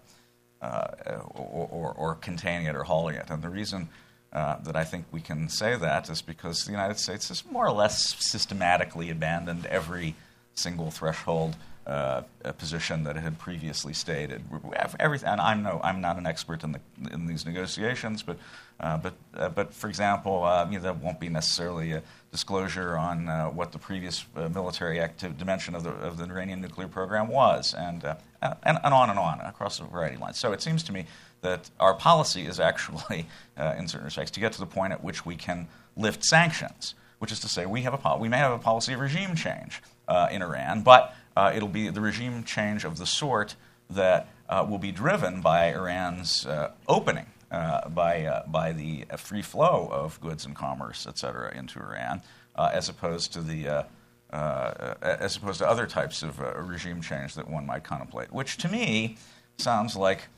or, 0.60 1.68
or, 1.72 1.92
or 1.92 2.14
containing 2.14 2.66
it 2.66 2.76
or 2.76 2.84
halting 2.84 3.16
it. 3.16 3.30
And 3.30 3.42
the 3.42 3.48
reason 3.48 3.88
uh, 4.32 4.56
that 4.60 4.76
I 4.76 4.84
think 4.84 5.06
we 5.10 5.20
can 5.20 5.48
say 5.48 5.76
that 5.76 6.10
is 6.10 6.22
because 6.22 6.64
the 6.64 6.72
United 6.72 6.98
States 6.98 7.28
has 7.28 7.44
more 7.50 7.66
or 7.66 7.72
less 7.72 8.14
systematically 8.18 9.10
abandoned 9.10 9.66
every 9.66 10.14
single 10.54 10.90
threshold 10.90 11.56
uh, 11.86 12.22
position 12.58 13.04
that 13.04 13.16
it 13.16 13.20
had 13.20 13.38
previously 13.38 13.94
stated. 13.94 14.42
And 14.74 15.40
I'm 15.40 15.62
no, 15.62 15.80
I'm 15.82 16.02
not 16.02 16.18
an 16.18 16.26
expert 16.26 16.62
in 16.62 16.72
the 16.72 16.80
in 17.10 17.26
these 17.26 17.46
negotiations, 17.46 18.22
but 18.22 18.36
uh, 18.80 18.98
but 18.98 19.14
uh, 19.34 19.48
but 19.48 19.72
for 19.72 19.88
example, 19.88 20.44
uh, 20.44 20.66
you 20.68 20.76
know, 20.76 20.82
there 20.82 20.92
won't 20.92 21.18
be 21.18 21.30
necessarily 21.30 21.92
a 21.92 22.02
disclosure 22.30 22.98
on 22.98 23.26
what 23.56 23.72
the 23.72 23.78
previous 23.78 24.26
military 24.36 25.00
active 25.00 25.38
dimension 25.38 25.74
of 25.74 25.82
the 25.82 25.90
of 25.90 26.18
the 26.18 26.24
Iranian 26.24 26.60
nuclear 26.60 26.88
program 26.88 27.28
was, 27.28 27.72
and, 27.72 28.04
and 28.42 28.78
and 28.84 28.94
on 28.94 29.08
and 29.08 29.18
on 29.18 29.40
across 29.40 29.80
a 29.80 29.84
variety 29.84 30.16
of 30.16 30.20
lines. 30.20 30.38
So 30.38 30.52
it 30.52 30.60
seems 30.60 30.82
to 30.84 30.92
me 30.92 31.06
that 31.40 31.70
our 31.78 31.94
policy 31.94 32.46
is 32.46 32.58
actually, 32.60 33.26
in 33.56 33.88
certain 33.88 34.06
respects, 34.06 34.30
to 34.32 34.40
get 34.40 34.52
to 34.52 34.60
the 34.60 34.66
point 34.66 34.92
at 34.92 35.02
which 35.02 35.24
we 35.24 35.36
can 35.36 35.68
lift 35.96 36.24
sanctions, 36.24 36.94
which 37.18 37.32
is 37.32 37.40
to 37.40 37.48
say, 37.48 37.66
we 37.66 37.82
have 37.82 37.94
a 37.94 38.16
we 38.16 38.28
may 38.28 38.38
have 38.38 38.52
a 38.52 38.58
policy 38.58 38.92
of 38.92 39.00
regime 39.00 39.34
change 39.34 39.82
in 40.30 40.42
Iran, 40.42 40.82
but 40.82 41.14
uh, 41.38 41.52
it'll 41.54 41.68
be 41.68 41.88
the 41.88 42.00
regime 42.00 42.42
change 42.42 42.84
of 42.84 42.98
the 42.98 43.06
sort 43.06 43.54
that 43.90 44.26
uh, 44.48 44.66
will 44.68 44.78
be 44.78 44.90
driven 44.90 45.40
by 45.40 45.72
Iran's 45.72 46.44
uh, 46.44 46.72
opening, 46.88 47.26
uh, 47.52 47.88
by, 47.88 48.24
uh, 48.24 48.44
by 48.48 48.72
the 48.72 49.04
free 49.16 49.42
flow 49.42 49.88
of 49.92 50.20
goods 50.20 50.44
and 50.44 50.56
commerce, 50.56 51.06
et 51.06 51.16
cetera, 51.16 51.56
into 51.56 51.78
Iran, 51.78 52.22
uh, 52.56 52.70
as 52.72 52.88
opposed 52.88 53.32
to 53.34 53.40
the 53.40 53.86
as 54.30 55.36
opposed 55.36 55.60
to 55.60 55.66
other 55.66 55.86
types 55.86 56.24
of 56.24 56.40
regime 56.68 57.00
change 57.00 57.36
that 57.36 57.48
one 57.48 57.64
might 57.64 57.84
contemplate, 57.84 58.32
which 58.32 58.56
to 58.58 58.68
me 58.68 59.16
sounds 59.58 59.94
like 59.94 60.28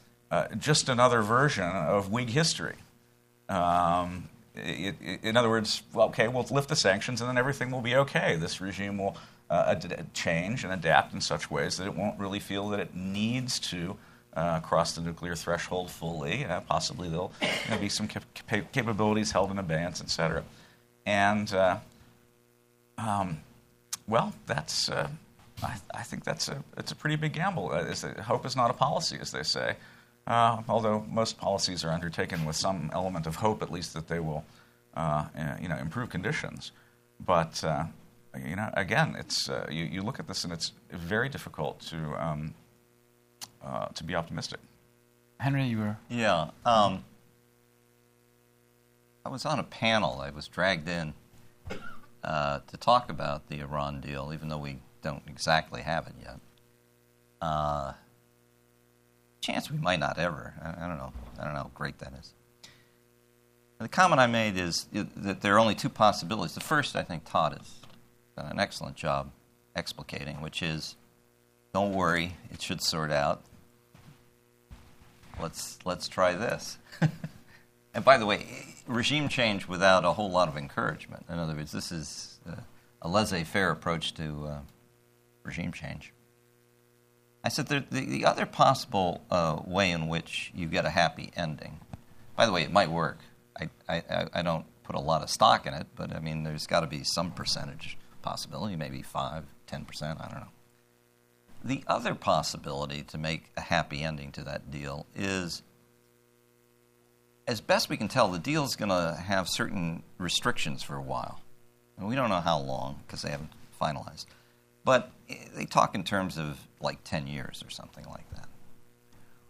just 0.58 0.88
another 0.88 1.22
version 1.22 1.64
of 1.64 2.10
Whig 2.10 2.30
history. 2.30 2.76
Um, 3.48 4.28
it, 4.54 4.94
it, 5.00 5.24
in 5.24 5.36
other 5.36 5.48
words, 5.48 5.82
well, 5.92 6.08
okay, 6.08 6.28
we'll 6.28 6.46
lift 6.50 6.68
the 6.68 6.76
sanctions 6.76 7.20
and 7.20 7.28
then 7.28 7.38
everything 7.38 7.70
will 7.70 7.80
be 7.80 7.96
okay. 7.96 8.36
This 8.36 8.60
regime 8.60 8.98
will 8.98 9.16
uh, 9.48 9.74
change 10.14 10.64
and 10.64 10.72
adapt 10.72 11.12
in 11.12 11.20
such 11.20 11.50
ways 11.50 11.76
that 11.76 11.86
it 11.86 11.94
won't 11.94 12.18
really 12.18 12.38
feel 12.38 12.68
that 12.68 12.80
it 12.80 12.94
needs 12.94 13.58
to 13.58 13.96
uh, 14.34 14.60
cross 14.60 14.92
the 14.92 15.00
nuclear 15.00 15.34
threshold 15.34 15.90
fully. 15.90 16.44
Uh, 16.44 16.60
possibly 16.60 17.08
there'll 17.08 17.32
you 17.42 17.70
know, 17.70 17.78
be 17.78 17.88
some 17.88 18.06
cap- 18.06 18.24
capabilities 18.72 19.32
held 19.32 19.50
in 19.50 19.58
abeyance, 19.58 20.00
et 20.00 20.10
cetera. 20.10 20.44
And, 21.04 21.52
uh, 21.52 21.78
um, 22.96 23.40
well, 24.06 24.32
that's, 24.46 24.88
uh, 24.88 25.08
I, 25.62 25.76
I, 25.92 26.02
think 26.02 26.24
that's 26.24 26.48
a, 26.48 26.62
it's 26.76 26.92
a 26.92 26.96
pretty 26.96 27.16
big 27.16 27.32
gamble. 27.32 27.72
Uh, 27.72 27.92
hope 28.22 28.46
is 28.46 28.54
not 28.54 28.70
a 28.70 28.74
policy, 28.74 29.18
as 29.20 29.32
they 29.32 29.42
say. 29.42 29.74
Although 30.30 31.04
most 31.10 31.38
policies 31.38 31.84
are 31.84 31.90
undertaken 31.90 32.44
with 32.44 32.56
some 32.56 32.90
element 32.92 33.26
of 33.26 33.36
hope, 33.36 33.62
at 33.62 33.70
least 33.70 33.94
that 33.94 34.08
they 34.08 34.20
will 34.20 34.44
you 35.60 35.68
know, 35.68 35.76
improve 35.76 36.10
conditions. 36.10 36.72
But 37.18 37.62
you 38.38 38.56
know, 38.56 38.70
again, 38.74 39.16
it's 39.18 39.48
uh, 39.48 39.66
you, 39.70 39.84
you 39.84 40.02
look 40.02 40.20
at 40.20 40.28
this 40.28 40.44
and 40.44 40.52
it's 40.52 40.72
very 40.90 41.28
difficult 41.28 41.80
to 41.80 41.96
um, 42.24 42.54
uh, 43.64 43.86
to 43.86 44.04
be 44.04 44.14
optimistic. 44.14 44.60
Henry, 45.38 45.64
you 45.64 45.78
were 45.78 45.96
yeah. 46.08 46.50
Um, 46.64 47.04
I 49.24 49.28
was 49.28 49.44
on 49.44 49.58
a 49.58 49.64
panel. 49.64 50.20
I 50.20 50.30
was 50.30 50.48
dragged 50.48 50.88
in 50.88 51.14
uh, 52.22 52.60
to 52.66 52.76
talk 52.76 53.10
about 53.10 53.48
the 53.48 53.60
Iran 53.60 54.00
deal, 54.00 54.30
even 54.32 54.48
though 54.48 54.58
we 54.58 54.78
don't 55.02 55.22
exactly 55.26 55.82
have 55.82 56.06
it 56.06 56.14
yet. 56.22 56.38
Chance 59.40 59.70
we 59.70 59.78
might 59.78 60.00
not 60.00 60.18
ever. 60.18 60.54
I, 60.62 60.84
I 60.84 60.88
don't 60.88 60.98
know. 60.98 61.12
I 61.38 61.44
don't 61.44 61.54
know 61.54 61.60
how 61.60 61.70
great 61.74 61.98
that 61.98 62.12
is. 62.18 62.34
The 63.78 63.88
comment 63.88 64.20
I 64.20 64.26
made 64.26 64.58
is 64.58 64.86
that 64.92 65.40
there 65.40 65.54
are 65.54 65.58
only 65.58 65.74
two 65.74 65.88
possibilities. 65.88 66.54
The 66.54 66.60
first, 66.60 66.96
I 66.96 67.02
think, 67.02 67.24
Tod 67.24 67.56
has 67.56 67.80
done 68.36 68.50
an 68.50 68.60
excellent 68.60 68.94
job 68.94 69.30
explicating, 69.74 70.42
which 70.42 70.62
is 70.62 70.96
don't 71.72 71.92
worry, 71.92 72.36
it 72.50 72.60
should 72.60 72.82
sort 72.82 73.10
out. 73.10 73.42
Let's, 75.40 75.78
let's 75.86 76.08
try 76.08 76.34
this. 76.34 76.76
and 77.94 78.04
by 78.04 78.18
the 78.18 78.26
way, 78.26 78.46
regime 78.86 79.28
change 79.28 79.66
without 79.66 80.04
a 80.04 80.12
whole 80.12 80.30
lot 80.30 80.48
of 80.48 80.58
encouragement. 80.58 81.24
In 81.30 81.38
other 81.38 81.54
words, 81.54 81.72
this 81.72 81.90
is 81.90 82.38
a 83.02 83.08
laissez 83.08 83.44
faire 83.44 83.70
approach 83.70 84.12
to 84.14 84.46
uh, 84.46 84.58
regime 85.42 85.72
change. 85.72 86.12
I 87.42 87.48
said 87.48 87.68
the, 87.68 87.84
the 87.90 88.24
other 88.24 88.44
possible 88.44 89.22
uh, 89.30 89.60
way 89.66 89.90
in 89.90 90.08
which 90.08 90.52
you 90.54 90.66
get 90.66 90.84
a 90.84 90.90
happy 90.90 91.30
ending, 91.34 91.80
by 92.36 92.46
the 92.46 92.52
way, 92.52 92.62
it 92.62 92.72
might 92.72 92.90
work. 92.90 93.18
I, 93.58 93.70
I, 93.88 94.26
I 94.34 94.42
don't 94.42 94.66
put 94.82 94.94
a 94.94 95.00
lot 95.00 95.22
of 95.22 95.30
stock 95.30 95.66
in 95.66 95.74
it, 95.74 95.86
but 95.94 96.14
I 96.14 96.20
mean, 96.20 96.42
there's 96.42 96.66
got 96.66 96.80
to 96.80 96.86
be 96.86 97.04
some 97.04 97.30
percentage 97.30 97.96
possibility, 98.22 98.76
maybe 98.76 99.02
5, 99.02 99.44
10%, 99.68 100.02
I 100.02 100.28
don't 100.28 100.40
know. 100.40 100.48
The 101.62 101.84
other 101.86 102.14
possibility 102.14 103.02
to 103.04 103.18
make 103.18 103.50
a 103.56 103.60
happy 103.60 104.02
ending 104.02 104.32
to 104.32 104.42
that 104.44 104.70
deal 104.70 105.06
is, 105.14 105.62
as 107.46 107.60
best 107.60 107.88
we 107.88 107.96
can 107.96 108.08
tell, 108.08 108.28
the 108.28 108.38
deal 108.38 108.64
is 108.64 108.76
going 108.76 108.88
to 108.88 109.20
have 109.20 109.48
certain 109.48 110.02
restrictions 110.18 110.82
for 110.82 110.96
a 110.96 111.02
while. 111.02 111.40
And 111.98 112.08
we 112.08 112.14
don't 112.14 112.30
know 112.30 112.40
how 112.40 112.58
long 112.58 113.00
because 113.06 113.22
they 113.22 113.30
haven't 113.30 113.50
finalized. 113.80 114.24
But 114.84 115.10
eh, 115.28 115.36
they 115.54 115.66
talk 115.66 115.94
in 115.94 116.04
terms 116.04 116.38
of 116.38 116.58
like 116.80 117.04
10 117.04 117.26
years 117.26 117.62
or 117.64 117.70
something 117.70 118.04
like 118.06 118.28
that. 118.34 118.48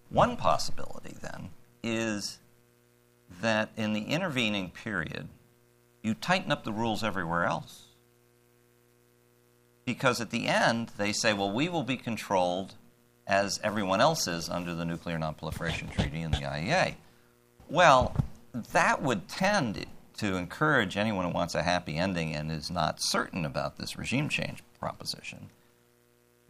One 0.09 0.37
possibility 0.37 1.17
then 1.21 1.51
is 1.83 2.39
that 3.41 3.71
in 3.77 3.93
the 3.93 4.03
intervening 4.03 4.71
period, 4.71 5.29
you 6.03 6.15
tighten 6.15 6.51
up 6.51 6.65
the 6.65 6.73
rules 6.73 7.05
everywhere 7.05 7.45
else 7.45 7.85
because 9.85 10.21
at 10.21 10.31
the 10.31 10.47
end 10.47 10.91
they 10.99 11.13
say, 11.13 11.33
well, 11.33 11.51
we 11.51 11.69
will 11.69 11.83
be 11.83 11.97
controlled 11.97 12.75
as 13.27 13.61
everyone 13.63 14.01
else 14.01 14.27
is 14.27 14.49
under 14.49 14.75
the 14.75 14.85
Nuclear 14.85 15.19
Nonproliferation 15.19 15.93
Treaty 15.93 16.23
and 16.23 16.35
the 16.35 16.39
IAEA. 16.39 16.95
Well, 17.69 18.17
that 18.73 19.03
would 19.03 19.29
tend 19.29 19.87
to 20.19 20.37
encourage 20.37 20.97
anyone 20.97 21.25
who 21.25 21.31
wants 21.31 21.55
a 21.55 21.63
happy 21.63 21.97
ending 21.97 22.35
and 22.35 22.51
is 22.51 22.71
not 22.71 22.97
certain 23.01 23.45
about 23.45 23.79
this 23.79 23.97
regime 23.97 24.29
change 24.29 24.63
proposition 24.81 25.51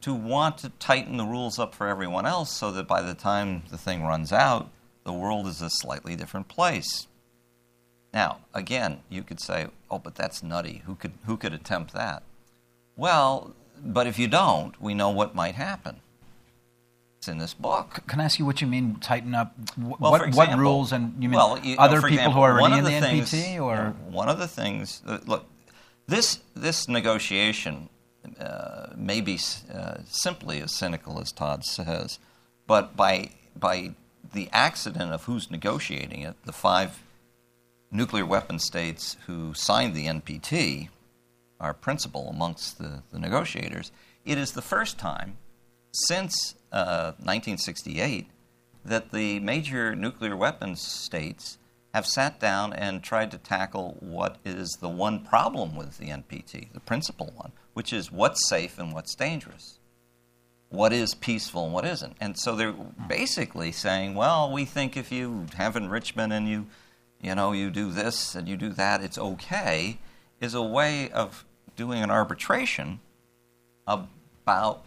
to 0.01 0.15
want 0.15 0.57
to 0.59 0.71
tighten 0.79 1.17
the 1.17 1.25
rules 1.25 1.59
up 1.59 1.75
for 1.75 1.87
everyone 1.87 2.25
else 2.25 2.51
so 2.51 2.71
that 2.73 2.89
by 2.89 3.03
the 3.03 3.15
time 3.15 3.63
the 3.71 3.77
thing 3.77 4.03
runs 4.03 4.33
out, 4.33 4.71
the 5.05 5.13
world 5.13 5.47
is 5.47 5.61
a 5.61 5.69
slightly 5.69 6.17
different 6.17 6.49
place. 6.49 7.07
Now, 8.13 8.39
again, 8.55 9.01
you 9.09 9.23
could 9.23 9.41
say, 9.41 9.69
oh, 9.91 9.99
but 9.99 10.15
that's 10.15 10.43
nutty. 10.43 10.83
Who 10.87 10.95
could, 10.95 11.13
who 11.27 11.37
could 11.37 11.53
attempt 11.53 11.93
that? 11.93 12.23
Well, 12.97 13.55
but 13.85 14.07
if 14.07 14.19
you 14.19 14.27
don't, 14.27 14.81
we 14.81 14.95
know 14.95 15.11
what 15.11 15.35
might 15.35 15.55
happen. 15.55 16.01
It's 17.19 17.29
in 17.29 17.39
this 17.39 17.53
book. 17.53 18.01
Can 18.07 18.21
I 18.21 18.25
ask 18.25 18.39
you 18.39 18.47
what 18.47 18.63
you 18.63 18.67
mean 18.67 18.97
tighten 18.97 19.35
up? 19.35 19.55
well, 19.77 20.13
what, 20.13 20.27
example, 20.27 20.57
what 20.57 20.59
rules 20.59 20.93
and 20.93 21.23
you 21.23 21.29
mean 21.29 21.37
well, 21.37 21.59
you, 21.63 21.77
other 21.77 21.97
no, 21.97 22.09
people 22.09 22.15
example, 22.15 22.33
who 22.33 22.41
are 22.41 22.61
already 22.61 22.79
in 22.79 22.85
the, 22.85 22.91
the 22.91 22.97
NPT 22.97 23.29
things, 23.29 23.61
or 23.61 23.95
one 24.11 24.31
of 24.31 24.39
the 24.39 24.49
things 24.49 25.03
uh, 25.07 25.19
look 25.27 25.45
this 26.09 26.41
this 26.57 26.89
negotiation 26.89 27.91
uh, 28.39 28.89
may 28.97 29.21
uh, 29.73 29.99
simply 30.07 30.61
as 30.61 30.73
cynical 30.73 31.21
as 31.21 31.33
Tod 31.33 31.65
says, 31.65 32.19
but 32.67 32.97
by 32.97 33.31
by 33.59 33.93
the 34.33 34.49
accident 34.53 35.13
of 35.13 35.25
who's 35.25 35.51
negotiating 35.51 36.23
it, 36.23 36.37
the 36.45 36.53
five 36.53 37.03
nuclear 37.91 38.25
weapon 38.25 38.59
states 38.59 39.17
who 39.27 39.53
signed 39.55 39.95
the 39.95 40.07
NPT 40.07 40.89
our 41.61 41.75
principal 41.75 42.29
amongst 42.31 42.79
the, 42.79 43.03
the 43.13 43.19
negotiators. 43.19 43.93
It 44.25 44.39
is 44.39 44.53
the 44.53 44.63
first 44.63 44.99
time 44.99 45.37
since 45.93 46.55
uh, 46.73 47.13
1968 47.19 48.27
that 48.85 49.13
the 49.13 49.39
major 49.41 49.95
nuclear 49.95 50.37
weapons 50.37 50.81
states 50.81 51.59
have 51.95 52.07
sat 52.07 52.39
down 52.39 52.73
and 52.73 53.03
tried 53.03 53.31
to 53.33 53.39
tackle 53.39 53.97
what 54.01 54.37
is 54.45 54.71
the 54.81 54.89
one 54.89 55.25
problem 55.25 55.75
with 55.75 55.99
the 55.99 56.07
NPT, 56.07 56.73
the 56.73 56.81
principal 56.81 57.33
one, 57.35 57.53
which 57.75 57.93
is 57.93 58.13
what's 58.13 58.49
safe 58.49 58.79
and 58.79 58.93
what's 58.93 59.15
dangerous. 59.15 59.79
What 60.69 60.93
is 60.93 61.15
peaceful 61.15 61.65
and 61.65 61.75
what 61.75 61.85
isn't. 61.85 62.17
And 62.21 62.39
so 62.39 62.55
they're 62.55 62.75
basically 63.09 63.73
saying, 63.73 64.15
well, 64.15 64.53
we 64.53 64.65
think 64.65 64.97
if 64.97 65.11
you 65.11 65.47
have 65.57 65.75
enrichment 65.75 66.33
and 66.33 66.49
you, 66.49 66.67
you 67.21 67.35
know, 67.35 67.51
you 67.51 67.71
do 67.71 67.91
this 67.91 68.37
and 68.37 68.49
you 68.49 68.57
do 68.57 68.71
that, 68.71 69.03
it's 69.03 69.19
okay, 69.19 69.99
is 70.41 70.55
a 70.55 70.63
way 70.63 71.11
of 71.11 71.45
doing 71.75 72.03
an 72.03 72.11
arbitration 72.11 73.01
about 73.87 74.85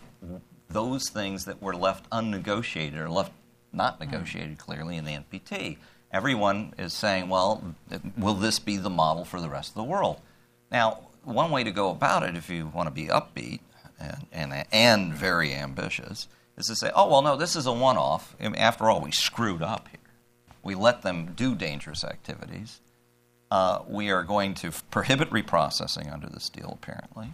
those 0.70 1.10
things 1.10 1.46
that 1.46 1.62
were 1.62 1.76
left 1.76 2.06
unnegotiated 2.12 2.98
or 2.98 3.10
left 3.10 3.34
not 3.74 3.98
hmm. 3.98 4.06
negotiated 4.06 4.58
clearly 4.58 4.98
in 4.98 5.06
the 5.06 5.12
NPT. 5.12 5.78
Everyone 6.14 6.74
is 6.78 6.94
saying, 6.94 7.28
well, 7.28 7.76
will 8.16 8.36
this 8.36 8.60
be 8.60 8.78
the 8.78 8.90
model 8.90 9.26
for 9.26 9.42
the 9.42 9.50
rest 9.50 9.70
of 9.70 9.76
the 9.76 9.84
world? 9.84 10.22
Now, 10.72 11.08
one 11.24 11.50
way 11.50 11.64
to 11.64 11.72
go 11.72 11.90
about 11.90 12.24
it, 12.24 12.38
if 12.38 12.50
you 12.50 12.68
want 12.68 12.88
to 12.88 12.94
be 12.94 13.08
upbeat 13.08 13.62
and, 14.00 14.28
and, 14.32 14.66
and 14.72 15.14
very 15.14 15.54
ambitious, 15.54 16.28
is 16.56 16.68
to 16.68 16.76
say, 16.76 16.92
oh, 16.96 17.10
well, 17.10 17.24
no, 17.24 17.36
this 17.36 17.56
is 17.56 17.66
a 17.66 17.74
one 17.74 17.98
off. 17.98 18.36
After 18.40 18.90
all, 18.90 19.02
we 19.02 19.12
screwed 19.12 19.64
up 19.64 19.88
here. 19.90 20.00
We 20.62 20.76
let 20.76 21.02
them 21.02 21.34
do 21.36 21.56
dangerous 21.56 22.04
activities. 22.04 22.80
Uh, 23.50 23.80
we 23.88 24.12
are 24.12 24.24
going 24.24 24.54
to 24.56 24.72
prohibit 24.92 25.30
reprocessing 25.32 26.12
under 26.12 26.28
this 26.28 26.50
deal, 26.50 26.78
apparently, 26.82 27.34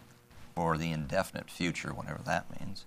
for 0.56 0.78
the 0.78 0.92
indefinite 0.92 1.50
future, 1.50 1.94
whatever 1.94 2.22
that 2.26 2.46
means. 2.60 2.86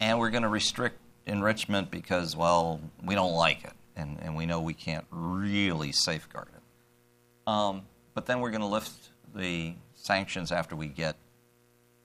And 0.00 0.18
we're 0.18 0.30
going 0.30 0.42
to 0.42 0.48
restrict 0.48 0.98
enrichment 1.26 1.90
because, 1.90 2.36
well, 2.36 2.80
we 3.04 3.14
don't 3.14 3.32
like 3.32 3.64
it, 3.64 3.72
and, 3.98 4.18
and 4.22 4.36
we 4.36 4.46
know 4.46 4.60
we 4.60 4.74
can't 4.74 5.04
really 5.10 5.92
safeguard 5.92 6.48
it. 6.54 7.50
Um, 7.50 7.82
but 8.14 8.26
then 8.26 8.40
we're 8.40 8.50
going 8.50 8.62
to 8.62 8.66
lift 8.66 9.10
the 9.34 9.74
sanctions 9.94 10.52
after 10.52 10.76
we 10.76 10.86
get, 10.86 11.16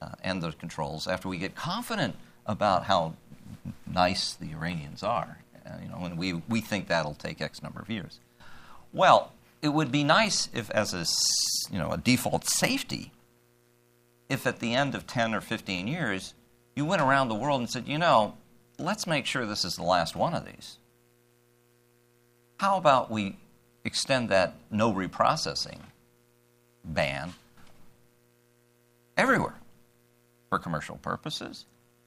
uh, 0.02 0.10
and 0.24 0.42
the 0.42 0.52
controls, 0.52 1.08
after 1.08 1.30
we 1.30 1.38
get 1.38 1.56
confident 1.56 2.16
about 2.46 2.84
how 2.84 3.14
nice 3.88 4.34
the 4.34 4.52
Iranians 4.52 5.04
are. 5.04 5.40
Uh, 5.66 5.72
you 5.82 5.90
know, 5.90 6.06
and 6.06 6.18
we, 6.18 6.34
we 6.50 6.60
think 6.60 6.88
that'll 6.88 7.14
take 7.14 7.42
X 7.42 7.64
number 7.64 7.80
of 7.80 7.90
years. 7.90 8.20
Well, 8.92 9.32
it 9.62 9.70
would 9.70 9.92
be 9.92 10.04
nice 10.04 10.50
if, 10.54 10.70
as 10.72 10.94
a, 10.94 11.06
you 11.72 11.80
know, 11.80 11.92
a 11.92 11.98
default 11.98 12.46
safety, 12.46 13.12
if 14.30 14.46
at 14.46 14.60
the 14.60 14.74
end 14.74 14.94
of 14.96 15.08
10 15.08 15.34
or 15.34 15.42
15 15.42 15.88
years, 15.88 16.34
you 16.76 16.86
went 16.86 17.02
around 17.02 17.30
the 17.30 17.36
world 17.36 17.62
and 17.62 17.70
said, 17.70 17.88
you 17.88 17.98
know, 17.98 18.36
let's 18.78 19.08
make 19.08 19.26
sure 19.26 19.46
this 19.46 19.64
is 19.64 19.76
the 19.76 19.84
last 19.84 20.16
one 20.16 20.34
of 20.34 20.46
these. 20.46 20.78
How 22.64 22.78
about 22.78 23.12
we 23.12 23.36
extend 23.84 24.30
that 24.30 24.56
no 24.72 24.94
reprocessing 24.94 25.80
ban 26.86 27.34
everywhere 29.18 29.58
for 30.48 30.60
commercial 30.60 30.96
purposes? 30.96 31.66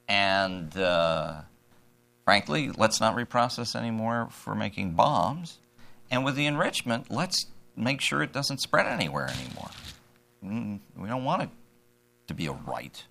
And 0.09 0.75
uh, 0.75 1.43
frankly, 2.25 2.71
let's 2.71 3.03
not 3.03 3.15
reprocess 3.17 3.77
anymore 3.77 4.29
for 4.31 4.55
making 4.55 4.93
bombs. 4.93 5.59
And 6.11 6.25
with 6.25 6.37
the 6.37 6.47
enrichment, 6.47 7.11
let's 7.11 7.49
make 7.77 8.01
sure 8.01 8.23
it 8.23 8.33
doesn't 8.33 8.63
spread 8.63 8.87
anywhere 8.87 9.29
anymore. 9.29 10.81
We 10.97 11.07
don't 11.07 11.25
want 11.25 11.43
it 11.43 11.51
to 12.29 12.35
be 12.35 12.47
a 12.47 12.53
right. 12.53 13.05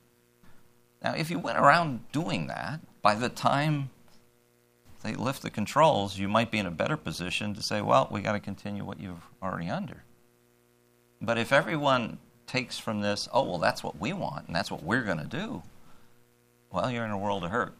Now, 1.04 1.14
if 1.14 1.30
you 1.30 1.38
went 1.38 1.60
around 1.60 2.12
doing 2.12 2.48
that, 2.48 2.80
by 3.04 3.14
the 3.14 3.30
time 3.30 3.92
they 5.06 5.14
lift 5.16 5.42
the 5.42 5.50
controls, 5.50 6.18
you 6.18 6.28
might 6.28 6.52
be 6.52 6.58
in 6.58 6.66
a 6.66 6.72
better 6.72 6.98
position 6.98 7.54
to 7.54 7.62
say, 7.62 7.82
well, 7.82 8.08
we 8.12 8.22
got 8.22 8.34
to 8.34 8.40
continue 8.40 8.84
what 8.84 9.00
you've 9.00 9.22
already 9.42 9.70
under. 9.70 10.04
But 11.22 11.38
if 11.38 11.52
everyone 11.52 12.18
takes 12.48 12.78
from 12.78 13.02
this, 13.02 13.30
oh, 13.32 13.44
well, 13.44 13.58
that's 13.58 13.84
what 13.84 14.00
we 14.00 14.14
want 14.14 14.48
and 14.48 14.56
that's 14.56 14.72
what 14.72 14.84
we're 14.84 15.04
going 15.04 15.20
to 15.20 15.26
do, 15.26 15.64
well, 16.72 16.90
you're 16.92 17.06
in 17.06 17.12
a 17.12 17.18
world 17.18 17.44
of 17.44 17.52
hurt. 17.52 17.74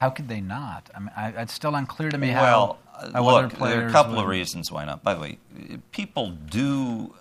How 0.00 0.10
could 0.10 0.28
they 0.28 0.40
not? 0.40 0.90
I 0.94 1.00
mean, 1.00 1.10
I, 1.16 1.28
it's 1.30 1.52
still 1.52 1.74
unclear 1.74 2.10
to 2.10 2.18
me 2.18 2.30
well, 2.30 2.78
how. 2.92 3.10
how 3.12 3.24
look, 3.24 3.52
there 3.58 3.84
are 3.84 3.88
a 3.88 3.92
couple 3.92 4.14
would... 4.14 4.22
of 4.22 4.28
reasons 4.28 4.70
why 4.70 4.84
not. 4.84 5.02
By 5.02 5.14
the 5.14 5.20
way, 5.20 5.38
people 5.90 6.30
do 6.30 7.14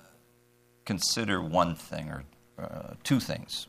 consider 0.85 1.41
one 1.41 1.75
thing 1.75 2.09
or 2.09 2.23
uh, 2.59 2.93
two 3.03 3.19
things 3.19 3.67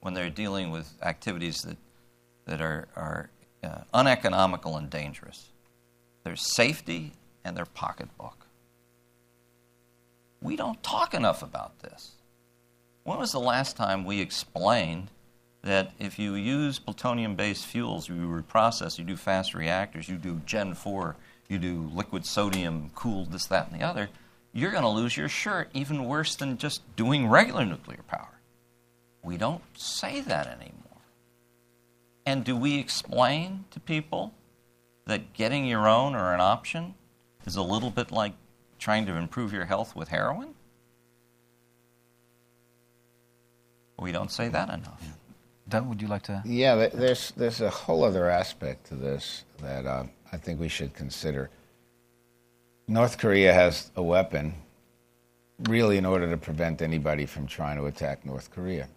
when 0.00 0.14
they're 0.14 0.30
dealing 0.30 0.70
with 0.70 0.92
activities 1.02 1.62
that 1.62 1.76
that 2.46 2.60
are, 2.60 2.86
are 2.94 3.30
uh, 3.64 3.78
uneconomical 3.92 4.76
and 4.76 4.90
dangerous. 4.90 5.50
There's 6.22 6.54
safety 6.54 7.12
and 7.44 7.56
their 7.56 7.66
pocketbook. 7.66 8.46
We 10.40 10.56
don't 10.56 10.82
talk 10.82 11.14
enough 11.14 11.42
about 11.42 11.80
this. 11.80 12.12
When 13.04 13.18
was 13.18 13.32
the 13.32 13.40
last 13.40 13.76
time 13.76 14.04
we 14.04 14.20
explained 14.20 15.10
that 15.62 15.92
if 15.98 16.18
you 16.18 16.34
use 16.34 16.78
plutonium 16.78 17.34
based 17.34 17.66
fuels, 17.66 18.08
you 18.08 18.14
reprocess, 18.14 18.98
you 18.98 19.04
do 19.04 19.16
fast 19.16 19.54
reactors, 19.54 20.08
you 20.08 20.16
do 20.16 20.40
Gen 20.46 20.74
4, 20.74 21.16
you 21.48 21.58
do 21.58 21.90
liquid 21.94 22.26
sodium 22.26 22.90
cooled, 22.94 23.32
this, 23.32 23.46
that, 23.46 23.70
and 23.70 23.80
the 23.80 23.84
other, 23.84 24.10
you're 24.52 24.70
going 24.70 24.82
to 24.82 24.88
lose 24.88 25.16
your 25.16 25.28
shirt 25.28 25.68
even 25.74 26.04
worse 26.04 26.36
than 26.36 26.56
just 26.58 26.82
doing 26.96 27.28
regular 27.28 27.64
nuclear 27.64 28.02
power. 28.06 28.40
We 29.22 29.36
don't 29.36 29.62
say 29.76 30.20
that 30.20 30.46
anymore. 30.46 30.83
And 32.26 32.44
do 32.44 32.56
we 32.56 32.78
explain 32.78 33.64
to 33.70 33.80
people 33.80 34.32
that 35.06 35.32
getting 35.34 35.66
your 35.66 35.86
own 35.86 36.14
or 36.14 36.32
an 36.32 36.40
option 36.40 36.94
is 37.44 37.56
a 37.56 37.62
little 37.62 37.90
bit 37.90 38.10
like 38.10 38.32
trying 38.78 39.06
to 39.06 39.16
improve 39.16 39.52
your 39.52 39.66
health 39.66 39.94
with 39.94 40.08
heroin? 40.08 40.54
We 43.98 44.12
don't 44.12 44.30
say 44.30 44.48
that 44.48 44.68
enough. 44.70 45.02
Dov, 45.68 45.86
would 45.86 46.02
you 46.02 46.08
like 46.08 46.22
to? 46.22 46.42
Yeah, 46.44 46.88
there's 46.88 47.30
there's 47.36 47.60
a 47.60 47.70
whole 47.70 48.04
other 48.04 48.28
aspect 48.28 48.86
to 48.88 48.94
this 48.94 49.44
that 49.62 49.86
uh, 49.86 50.04
I 50.30 50.36
think 50.36 50.60
we 50.60 50.68
should 50.68 50.94
consider. 50.94 51.50
North 52.86 53.16
Korea 53.16 53.54
has 53.54 53.90
a 53.96 54.02
weapon, 54.02 54.54
really, 55.60 55.96
in 55.96 56.04
order 56.04 56.30
to 56.30 56.36
prevent 56.36 56.82
anybody 56.82 57.24
from 57.24 57.46
trying 57.46 57.78
to 57.78 57.86
attack 57.86 58.26
North 58.26 58.50
Korea. 58.50 58.88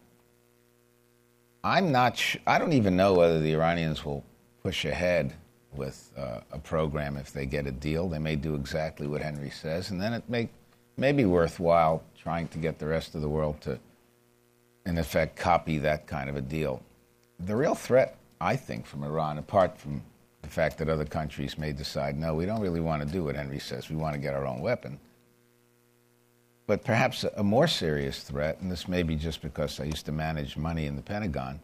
I'm 1.68 1.91
not. 1.91 2.18
Sh- 2.18 2.38
I 2.47 2.59
don't 2.59 2.72
even 2.72 2.95
know 2.95 3.13
whether 3.13 3.41
the 3.41 3.51
Iranians 3.53 4.05
will 4.05 4.24
push 4.63 4.86
ahead 4.86 5.34
with 5.74 6.13
uh, 6.18 6.39
a 6.53 6.59
program 6.59 7.18
if 7.18 7.34
they 7.34 7.45
get 7.45 7.68
a 7.68 7.72
deal. 7.72 8.07
They 8.07 8.20
may 8.20 8.38
do 8.38 8.55
exactly 8.55 9.05
what 9.05 9.22
Henry 9.22 9.49
says, 9.49 9.91
and 9.91 10.01
then 10.01 10.13
it 10.13 10.24
may 10.30 10.47
may 10.95 11.11
be 11.11 11.26
worthwhile 11.26 12.03
trying 12.18 12.47
to 12.49 12.57
get 12.57 12.80
the 12.80 12.88
rest 12.88 13.15
of 13.15 13.22
the 13.22 13.28
world 13.28 13.59
to, 13.61 13.78
in 14.86 14.97
effect, 14.97 15.36
copy 15.36 15.78
that 15.80 16.07
kind 16.07 16.30
of 16.30 16.38
a 16.38 16.41
deal. 16.41 16.82
The 17.41 17.55
real 17.55 17.76
threat, 17.76 18.18
I 18.39 18.55
think, 18.55 18.86
from 18.86 19.03
Iran, 19.03 19.38
apart 19.38 19.78
from 19.78 20.01
the 20.43 20.49
fact 20.49 20.78
that 20.78 20.88
other 20.88 21.05
countries 21.05 21.57
may 21.57 21.74
decide, 21.74 22.18
no, 22.18 22.34
we 22.34 22.45
don't 22.45 22.61
really 22.61 22.80
want 22.80 23.05
to 23.05 23.07
do 23.07 23.26
what 23.26 23.36
Henry 23.36 23.59
says. 23.59 23.89
We 23.89 23.97
want 23.97 24.13
to 24.13 24.20
get 24.20 24.34
our 24.34 24.47
own 24.47 24.61
weapon. 24.61 24.99
But 26.68 26.84
perhaps 26.84 27.24
a 27.24 27.43
more 27.43 27.65
serious 27.65 28.22
threat, 28.22 28.59
and 28.59 28.70
this 28.70 28.89
may 28.89 29.01
be 29.01 29.15
just 29.15 29.41
because 29.41 29.80
I 29.80 29.86
used 29.86 30.05
to 30.05 30.11
manage 30.11 30.57
money 30.57 30.86
in 30.86 30.97
the 30.97 31.01
Pentagon, 31.01 31.61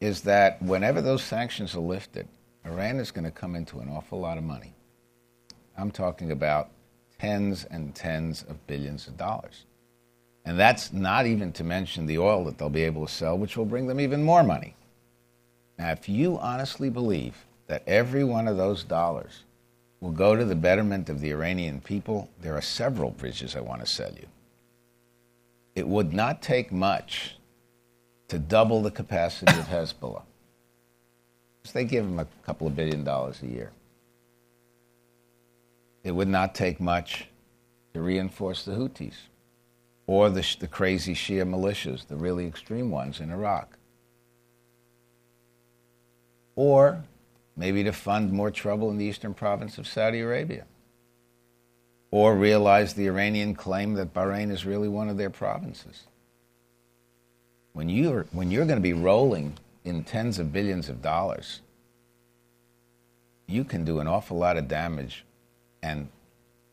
is 0.00 0.20
that 0.22 0.62
whenever 0.62 1.00
those 1.00 1.24
sanctions 1.24 1.74
are 1.74 1.80
lifted, 1.80 2.28
Iran 2.66 3.00
is 3.00 3.10
going 3.10 3.24
to 3.24 3.30
come 3.30 3.56
into 3.56 3.80
an 3.80 3.88
awful 3.88 4.20
lot 4.20 4.36
of 4.36 4.44
money. 4.44 4.74
I'm 5.76 5.90
talking 5.90 6.30
about 6.30 6.68
tens 7.18 7.64
and 7.64 7.94
tens 7.94 8.42
of 8.42 8.64
billions 8.66 9.08
of 9.08 9.16
dollars. 9.16 9.64
And 10.44 10.58
that's 10.58 10.92
not 10.92 11.26
even 11.26 11.52
to 11.52 11.64
mention 11.64 12.06
the 12.06 12.18
oil 12.18 12.44
that 12.44 12.58
they'll 12.58 12.68
be 12.68 12.84
able 12.84 13.06
to 13.06 13.12
sell, 13.12 13.38
which 13.38 13.56
will 13.56 13.64
bring 13.64 13.86
them 13.86 14.00
even 14.00 14.22
more 14.22 14.42
money. 14.42 14.74
Now, 15.78 15.92
if 15.92 16.08
you 16.08 16.38
honestly 16.38 16.90
believe 16.90 17.46
that 17.68 17.82
every 17.86 18.24
one 18.24 18.48
of 18.48 18.56
those 18.56 18.84
dollars 18.84 19.44
will 20.00 20.12
go 20.12 20.36
to 20.36 20.44
the 20.44 20.54
betterment 20.54 21.08
of 21.08 21.20
the 21.20 21.30
Iranian 21.30 21.80
people, 21.80 22.30
there 22.40 22.54
are 22.54 22.62
several 22.62 23.10
bridges 23.10 23.56
I 23.56 23.60
want 23.60 23.80
to 23.80 23.86
sell 23.86 24.12
you. 24.12 24.26
It 25.74 25.86
would 25.86 26.12
not 26.12 26.42
take 26.42 26.72
much 26.72 27.36
to 28.28 28.38
double 28.38 28.82
the 28.82 28.90
capacity 28.90 29.58
of 29.58 29.66
Hezbollah. 29.68 30.22
They 31.72 31.84
give 31.84 32.04
them 32.06 32.18
a 32.18 32.26
couple 32.46 32.66
of 32.66 32.74
billion 32.74 33.04
dollars 33.04 33.42
a 33.42 33.46
year. 33.46 33.72
It 36.02 36.12
would 36.12 36.28
not 36.28 36.54
take 36.54 36.80
much 36.80 37.26
to 37.92 38.00
reinforce 38.00 38.64
the 38.64 38.72
Houthis 38.72 39.16
or 40.06 40.30
the, 40.30 40.56
the 40.60 40.66
crazy 40.66 41.14
Shia 41.14 41.46
militias, 41.46 42.06
the 42.06 42.16
really 42.16 42.46
extreme 42.46 42.90
ones 42.90 43.20
in 43.20 43.30
Iraq. 43.30 43.76
Or 46.56 47.04
maybe 47.58 47.82
to 47.84 47.92
fund 47.92 48.32
more 48.32 48.50
trouble 48.50 48.90
in 48.90 48.96
the 48.96 49.04
eastern 49.04 49.34
province 49.34 49.76
of 49.76 49.86
Saudi 49.86 50.20
Arabia. 50.20 50.64
Or 52.10 52.34
realize 52.34 52.94
the 52.94 53.06
Iranian 53.06 53.54
claim 53.54 53.94
that 53.94 54.14
Bahrain 54.14 54.50
is 54.50 54.64
really 54.64 54.88
one 54.88 55.10
of 55.10 55.18
their 55.18 55.28
provinces. 55.30 56.04
when 57.74 57.88
you're 57.88 58.24
when 58.32 58.50
you're 58.50 58.64
going 58.66 58.78
to 58.78 58.82
be 58.82 58.92
rolling 58.94 59.56
in 59.84 60.02
tens 60.04 60.38
of 60.38 60.52
billions 60.52 60.88
of 60.88 61.00
dollars, 61.02 61.60
you 63.46 63.62
can 63.64 63.84
do 63.84 64.00
an 64.00 64.08
awful 64.08 64.36
lot 64.38 64.56
of 64.56 64.66
damage 64.68 65.24
and 65.82 66.08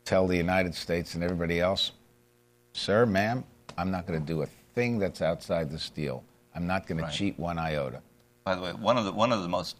tell 0.04 0.26
the 0.26 0.36
United 0.36 0.74
States 0.74 1.14
and 1.14 1.22
everybody 1.22 1.60
else, 1.60 1.92
sir, 2.72 3.06
ma'am, 3.06 3.44
I'm 3.78 3.90
not 3.90 4.06
going 4.06 4.18
to 4.20 4.26
do 4.26 4.42
a 4.42 4.46
thing 4.74 4.98
that's 4.98 5.22
outside 5.22 5.70
this 5.70 5.90
deal. 5.90 6.24
I'm 6.54 6.66
not 6.66 6.86
going 6.86 7.00
Right. 7.00 7.10
to 7.12 7.16
cheat 7.16 7.38
one 7.38 7.58
iota. 7.58 8.00
By 8.44 8.54
the 8.56 8.62
way, 8.62 8.72
one 8.72 8.96
of 8.98 9.04
the 9.04 9.12
one 9.12 9.32
of 9.32 9.42
the 9.42 9.48
most 9.48 9.76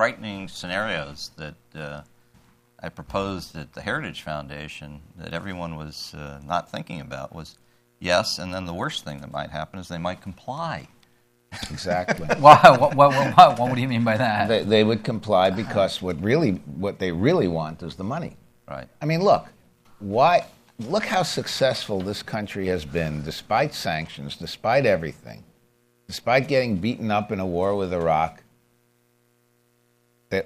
frightening 0.00 0.48
scenarios 0.48 1.30
that 1.36 1.78
uh, 1.78 2.00
I 2.82 2.88
proposed 2.88 3.54
at 3.54 3.74
the 3.74 3.82
Heritage 3.82 4.22
Foundation 4.22 5.02
that 5.16 5.34
everyone 5.34 5.76
was 5.76 6.14
uh, 6.14 6.40
not 6.42 6.70
thinking 6.70 7.02
about 7.02 7.34
was 7.34 7.58
yes, 7.98 8.38
and 8.38 8.54
then 8.54 8.64
the 8.64 8.72
worst 8.72 9.04
thing 9.04 9.20
that 9.20 9.30
might 9.30 9.50
happen 9.50 9.78
is 9.78 9.88
they 9.88 9.98
might 9.98 10.22
comply. 10.22 10.88
Exactly. 11.70 12.26
Wow, 12.40 12.78
what, 12.80 12.94
what, 12.94 13.10
what, 13.10 13.36
what, 13.36 13.58
what 13.58 13.74
do 13.74 13.82
you 13.82 13.88
mean 13.88 14.02
by 14.02 14.16
that? 14.16 14.48
they, 14.48 14.64
they 14.64 14.84
would 14.84 15.04
comply 15.04 15.50
because 15.50 16.00
what 16.00 16.18
really 16.22 16.52
what 16.52 16.98
they 16.98 17.12
really 17.12 17.48
want 17.48 17.82
is 17.82 17.94
the 17.94 18.04
money. 18.04 18.38
Right. 18.66 18.88
I 19.02 19.04
mean, 19.04 19.22
look, 19.22 19.48
why? 19.98 20.46
Look 20.78 21.04
how 21.04 21.24
successful 21.24 22.00
this 22.00 22.22
country 22.22 22.68
has 22.68 22.86
been, 22.86 23.22
despite 23.22 23.74
sanctions, 23.74 24.34
despite 24.34 24.86
everything, 24.86 25.44
despite 26.06 26.48
getting 26.48 26.78
beaten 26.78 27.10
up 27.10 27.30
in 27.32 27.38
a 27.38 27.46
war 27.46 27.76
with 27.76 27.92
Iraq. 27.92 28.42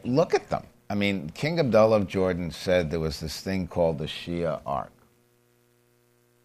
Look 0.04 0.34
at 0.34 0.48
them. 0.48 0.64
I 0.88 0.94
mean, 0.94 1.30
King 1.34 1.58
Abdullah 1.58 1.96
of 1.96 2.06
Jordan 2.06 2.50
said 2.50 2.90
there 2.90 3.00
was 3.00 3.20
this 3.20 3.40
thing 3.40 3.66
called 3.66 3.98
the 3.98 4.06
Shia 4.06 4.60
arc, 4.66 4.92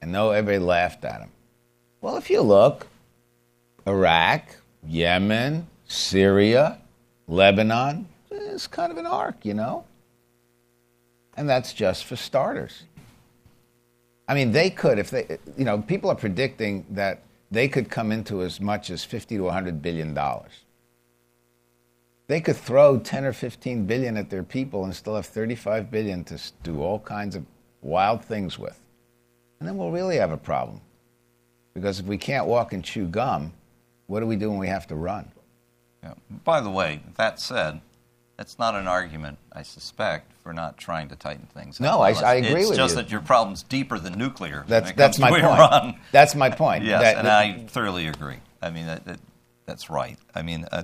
and 0.02 0.12
no, 0.12 0.32
everybody 0.32 0.60
laughed 0.60 1.06
at 1.06 1.22
him. 1.22 1.30
Well, 2.02 2.18
if 2.18 2.30
you 2.30 2.42
look, 2.42 2.88
Iraq, 3.86 4.56
Yemen, 4.88 5.68
Syria, 5.88 6.80
Lebanon, 7.28 8.08
it's 8.32 8.68
kind 8.68 8.92
of 8.92 8.98
an 8.98 9.06
arc, 9.06 9.46
you 9.46 9.54
know? 9.54 9.86
And 11.36 11.50
that's 11.50 11.74
just 11.74 12.06
for 12.06 12.16
starters. 12.16 12.84
I 14.28 14.34
mean, 14.34 14.52
they 14.52 14.70
could, 14.70 15.00
if 15.00 15.10
they, 15.10 15.38
you 15.58 15.66
know, 15.66 15.80
people 15.82 16.10
are 16.10 16.16
predicting 16.16 16.86
that 16.92 17.24
they 17.52 17.68
could 17.68 17.90
come 17.90 18.12
into 18.12 18.44
as 18.44 18.62
much 18.62 18.90
as 18.90 19.04
50 19.04 19.38
to 19.38 19.44
100 19.44 19.82
billion 19.82 20.14
dollars. 20.14 20.52
They 22.30 22.40
could 22.42 22.58
throw 22.58 23.00
10 23.00 23.26
or 23.26 23.34
15 23.34 23.88
billion 23.88 24.16
at 24.16 24.30
their 24.30 24.44
people 24.44 24.84
and 24.86 24.96
still 24.96 25.16
have 25.16 25.26
35 25.26 25.90
billion 25.90 26.24
to 26.26 26.40
do 26.62 26.84
all 26.84 27.00
kinds 27.00 27.36
of 27.36 27.44
wild 27.82 28.24
things 28.24 28.60
with. 28.60 28.80
And 29.60 29.68
then 29.68 29.78
we'll 29.78 29.90
really 29.90 30.18
have 30.18 30.32
a 30.32 30.38
problem. 30.38 30.80
Because 31.74 32.00
if 32.00 32.06
we 32.06 32.20
can't 32.20 32.46
walk 32.46 32.72
and 32.72 32.84
chew 32.86 33.08
gum, 33.08 33.52
what 34.06 34.20
do 34.20 34.28
we 34.28 34.36
do 34.36 34.52
when 34.52 34.60
we 34.60 34.68
have 34.68 34.86
to 34.88 34.96
run? 34.96 35.32
Yeah. 36.04 36.14
By 36.44 36.62
the 36.62 36.70
way, 36.70 37.02
that 37.18 37.40
said, 37.40 37.82
that's 38.38 38.60
not 38.60 38.76
an 38.76 38.88
argument, 38.88 39.40
I 39.52 39.64
suspect, 39.64 40.32
for 40.44 40.54
not 40.54 40.78
trying 40.78 41.10
to 41.10 41.16
tighten 41.16 41.48
things. 41.48 41.80
No, 41.80 41.96
up. 41.96 42.02
I- 42.02 42.10
It's- 42.12 42.24
I 42.24 42.34
agree 42.36 42.62
it's 42.62 42.70
with 42.70 42.78
just 42.78 42.94
that 42.94 43.10
your 43.10 43.22
problem's 43.22 43.64
deeper 43.64 43.98
than 43.98 44.14
nuclear. 44.20 44.66
That's 44.68 44.92
that's 44.92 45.18
my 45.18 45.32
point. 45.32 45.46
Iran. 45.46 46.00
That's 46.12 46.36
my 46.36 46.52
point. 46.52 46.84
Yes, 46.86 47.02
That- 47.02 47.18
and 47.18 47.26
that- 47.26 47.40
I 47.42 47.66
thoroughly 47.68 48.06
agree. 48.06 48.38
I 48.62 48.70
mean, 48.70 48.86
that, 48.86 49.04
that, 49.06 49.20
that's 49.66 49.90
right. 49.90 50.20
I 50.36 50.44
mean, 50.44 50.66
uh, 50.72 50.84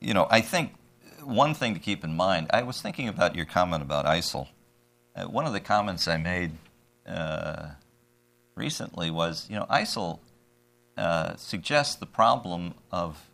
you 0.00 0.14
know, 0.14 0.26
I 0.30 0.40
think 0.40 0.74
one 1.22 1.54
thing 1.54 1.74
to 1.74 1.80
keep 1.80 2.04
in 2.04 2.14
mind. 2.14 2.48
I 2.50 2.62
was 2.62 2.80
thinking 2.80 3.08
about 3.08 3.34
your 3.34 3.46
comment 3.46 3.82
about 3.82 4.06
ISIL. 4.06 4.48
Uh, 5.14 5.24
one 5.24 5.46
of 5.46 5.52
the 5.52 5.60
comments 5.60 6.06
I 6.06 6.16
made 6.18 6.52
uh, 7.06 7.70
recently 8.54 9.10
was, 9.10 9.46
you 9.48 9.56
know, 9.56 9.66
ISIL 9.70 10.20
uh, 10.96 11.36
suggests 11.36 11.94
the 11.94 12.06
problem 12.06 12.74
of 12.90 13.30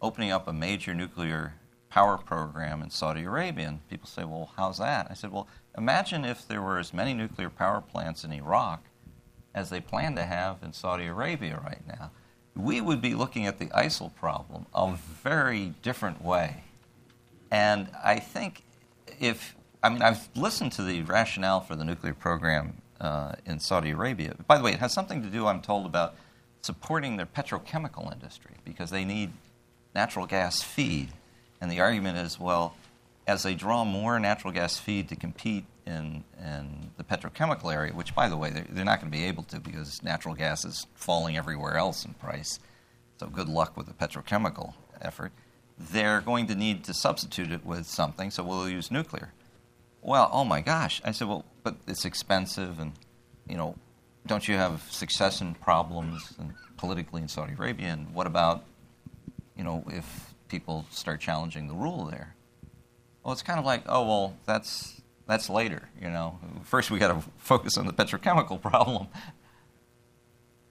opening 0.00 0.30
up 0.30 0.46
a 0.46 0.52
major 0.52 0.94
nuclear 0.94 1.54
power 1.88 2.18
program 2.18 2.82
in 2.82 2.90
Saudi 2.90 3.24
Arabia. 3.24 3.68
And 3.68 3.88
people 3.88 4.06
say, 4.06 4.24
well, 4.24 4.50
how's 4.56 4.78
that? 4.78 5.08
I 5.10 5.14
said, 5.14 5.32
well, 5.32 5.48
imagine 5.76 6.24
if 6.24 6.46
there 6.46 6.62
were 6.62 6.78
as 6.78 6.92
many 6.92 7.14
nuclear 7.14 7.50
power 7.50 7.80
plants 7.80 8.24
in 8.24 8.32
Iraq 8.32 8.84
as 9.54 9.70
they 9.70 9.80
plan 9.80 10.16
to 10.16 10.24
have 10.24 10.62
in 10.62 10.72
Saudi 10.72 11.06
Arabia 11.06 11.60
right 11.64 11.86
now. 11.86 12.10
We 12.56 12.80
would 12.80 13.00
be 13.00 13.14
looking 13.14 13.46
at 13.46 13.58
the 13.58 13.66
ISIL 13.66 14.14
problem 14.14 14.66
a 14.74 14.96
very 15.22 15.74
different 15.82 16.22
way. 16.22 16.64
And 17.50 17.88
I 18.02 18.18
think 18.18 18.62
if, 19.20 19.54
I 19.82 19.88
mean, 19.88 20.02
I've 20.02 20.28
listened 20.34 20.72
to 20.72 20.82
the 20.82 21.02
rationale 21.02 21.60
for 21.60 21.74
the 21.76 21.84
nuclear 21.84 22.14
program 22.14 22.74
uh, 23.00 23.32
in 23.44 23.60
Saudi 23.60 23.90
Arabia. 23.90 24.34
By 24.46 24.58
the 24.58 24.64
way, 24.64 24.72
it 24.72 24.78
has 24.78 24.92
something 24.92 25.22
to 25.22 25.28
do, 25.28 25.46
I'm 25.46 25.60
told, 25.60 25.86
about 25.86 26.14
supporting 26.62 27.16
their 27.16 27.26
petrochemical 27.26 28.12
industry 28.12 28.54
because 28.64 28.90
they 28.90 29.04
need 29.04 29.32
natural 29.94 30.26
gas 30.26 30.62
feed. 30.62 31.08
And 31.60 31.70
the 31.70 31.80
argument 31.80 32.18
is, 32.18 32.38
well, 32.40 32.74
as 33.26 33.42
they 33.42 33.54
draw 33.54 33.84
more 33.84 34.18
natural 34.18 34.52
gas 34.52 34.78
feed 34.78 35.08
to 35.08 35.16
compete 35.16 35.64
in, 35.86 36.24
in 36.38 36.90
the 36.96 37.04
petrochemical 37.04 37.72
area, 37.72 37.92
which, 37.92 38.14
by 38.14 38.28
the 38.28 38.36
way, 38.36 38.50
they're, 38.50 38.66
they're 38.70 38.84
not 38.84 39.00
going 39.00 39.10
to 39.10 39.16
be 39.16 39.24
able 39.24 39.42
to 39.44 39.60
because 39.60 40.02
natural 40.02 40.34
gas 40.34 40.64
is 40.64 40.86
falling 40.94 41.36
everywhere 41.36 41.76
else 41.76 42.04
in 42.04 42.14
price. 42.14 42.58
So 43.18 43.26
good 43.26 43.48
luck 43.48 43.76
with 43.76 43.86
the 43.86 43.92
petrochemical 43.92 44.74
effort. 45.00 45.32
They're 45.78 46.20
going 46.20 46.46
to 46.46 46.54
need 46.54 46.84
to 46.84 46.94
substitute 46.94 47.52
it 47.52 47.64
with 47.64 47.86
something, 47.86 48.30
so 48.30 48.42
we'll 48.42 48.68
use 48.68 48.90
nuclear. 48.90 49.32
Well, 50.02 50.28
oh 50.32 50.44
my 50.44 50.60
gosh. 50.60 51.00
I 51.04 51.10
said, 51.10 51.28
well, 51.28 51.44
but 51.62 51.76
it's 51.86 52.04
expensive, 52.04 52.78
and, 52.78 52.92
you 53.48 53.56
know, 53.56 53.74
don't 54.26 54.46
you 54.48 54.54
have 54.56 54.82
succession 54.90 55.54
problems 55.60 56.34
and 56.38 56.54
politically 56.76 57.22
in 57.22 57.28
Saudi 57.28 57.54
Arabia? 57.54 57.88
And 57.88 58.14
what 58.14 58.26
about, 58.26 58.64
you 59.56 59.64
know, 59.64 59.84
if 59.88 60.34
people 60.48 60.86
start 60.90 61.20
challenging 61.20 61.68
the 61.68 61.74
rule 61.74 62.06
there? 62.06 62.34
Well, 63.22 63.32
it's 63.32 63.42
kind 63.42 63.58
of 63.58 63.64
like, 63.64 63.82
oh, 63.86 64.06
well, 64.06 64.36
that's, 64.46 65.00
that's 65.26 65.48
later, 65.48 65.88
you 66.00 66.10
know. 66.10 66.38
First, 66.64 66.90
we 66.90 66.98
got 66.98 67.08
to 67.08 67.30
focus 67.38 67.78
on 67.78 67.86
the 67.86 67.92
petrochemical 67.92 68.60
problem. 68.60 69.08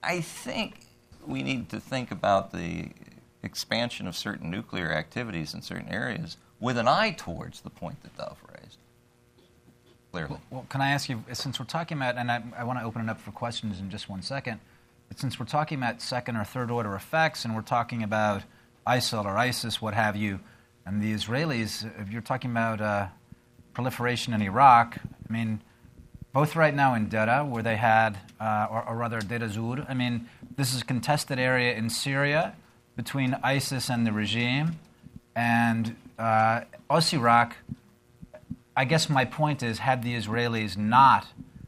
I 0.02 0.20
think 0.20 0.86
we 1.26 1.42
need 1.42 1.70
to 1.70 1.80
think 1.80 2.10
about 2.10 2.52
the 2.52 2.90
expansion 3.42 4.06
of 4.06 4.16
certain 4.16 4.50
nuclear 4.50 4.92
activities 4.92 5.54
in 5.54 5.62
certain 5.62 5.88
areas 5.88 6.36
with 6.60 6.78
an 6.78 6.88
eye 6.88 7.14
towards 7.16 7.60
the 7.60 7.70
point 7.70 8.02
that 8.02 8.16
Dov 8.16 8.38
raised. 8.52 8.78
Clearly. 10.12 10.38
Well, 10.50 10.66
can 10.68 10.80
I 10.80 10.90
ask 10.90 11.08
you, 11.08 11.24
since 11.32 11.58
we're 11.58 11.66
talking 11.66 11.98
about, 11.98 12.16
and 12.16 12.30
I, 12.30 12.42
I 12.56 12.64
want 12.64 12.78
to 12.78 12.84
open 12.84 13.02
it 13.02 13.10
up 13.10 13.20
for 13.20 13.32
questions 13.32 13.80
in 13.80 13.90
just 13.90 14.08
one 14.08 14.22
second, 14.22 14.60
but 15.08 15.18
since 15.18 15.38
we're 15.38 15.46
talking 15.46 15.78
about 15.78 16.00
second 16.00 16.36
or 16.36 16.44
third 16.44 16.70
order 16.70 16.94
effects 16.94 17.44
and 17.44 17.54
we're 17.54 17.62
talking 17.62 18.02
about 18.02 18.42
ISIL 18.86 19.24
or 19.24 19.36
ISIS, 19.36 19.82
what 19.82 19.94
have 19.94 20.16
you, 20.16 20.40
and 20.86 21.02
the 21.02 21.12
Israelis, 21.12 21.90
if 22.00 22.10
you're 22.10 22.22
talking 22.22 22.50
about 22.50 22.80
uh, 22.80 23.06
proliferation 23.74 24.32
in 24.32 24.40
Iraq, 24.40 24.98
I 25.28 25.32
mean, 25.32 25.60
both 26.32 26.56
right 26.56 26.74
now 26.74 26.94
in 26.94 27.08
Dera, 27.08 27.44
where 27.44 27.62
they 27.62 27.76
had, 27.76 28.18
uh, 28.40 28.66
or, 28.70 28.88
or 28.88 28.96
rather 28.96 29.20
Deir 29.20 29.48
Zur, 29.48 29.84
I 29.88 29.94
mean, 29.94 30.28
this 30.56 30.74
is 30.74 30.82
a 30.82 30.84
contested 30.84 31.38
area 31.38 31.74
in 31.74 31.90
Syria 31.90 32.54
between 32.96 33.36
ISIS 33.42 33.88
and 33.88 34.06
the 34.06 34.12
regime, 34.12 34.78
and 35.34 35.96
uh, 36.18 36.62
us 36.88 37.12
Iraq. 37.12 37.56
I 38.76 38.84
guess 38.84 39.08
my 39.08 39.24
point 39.24 39.62
is, 39.62 39.78
had 39.78 40.02
the 40.02 40.14
Israelis 40.14 40.76
not 40.76 41.26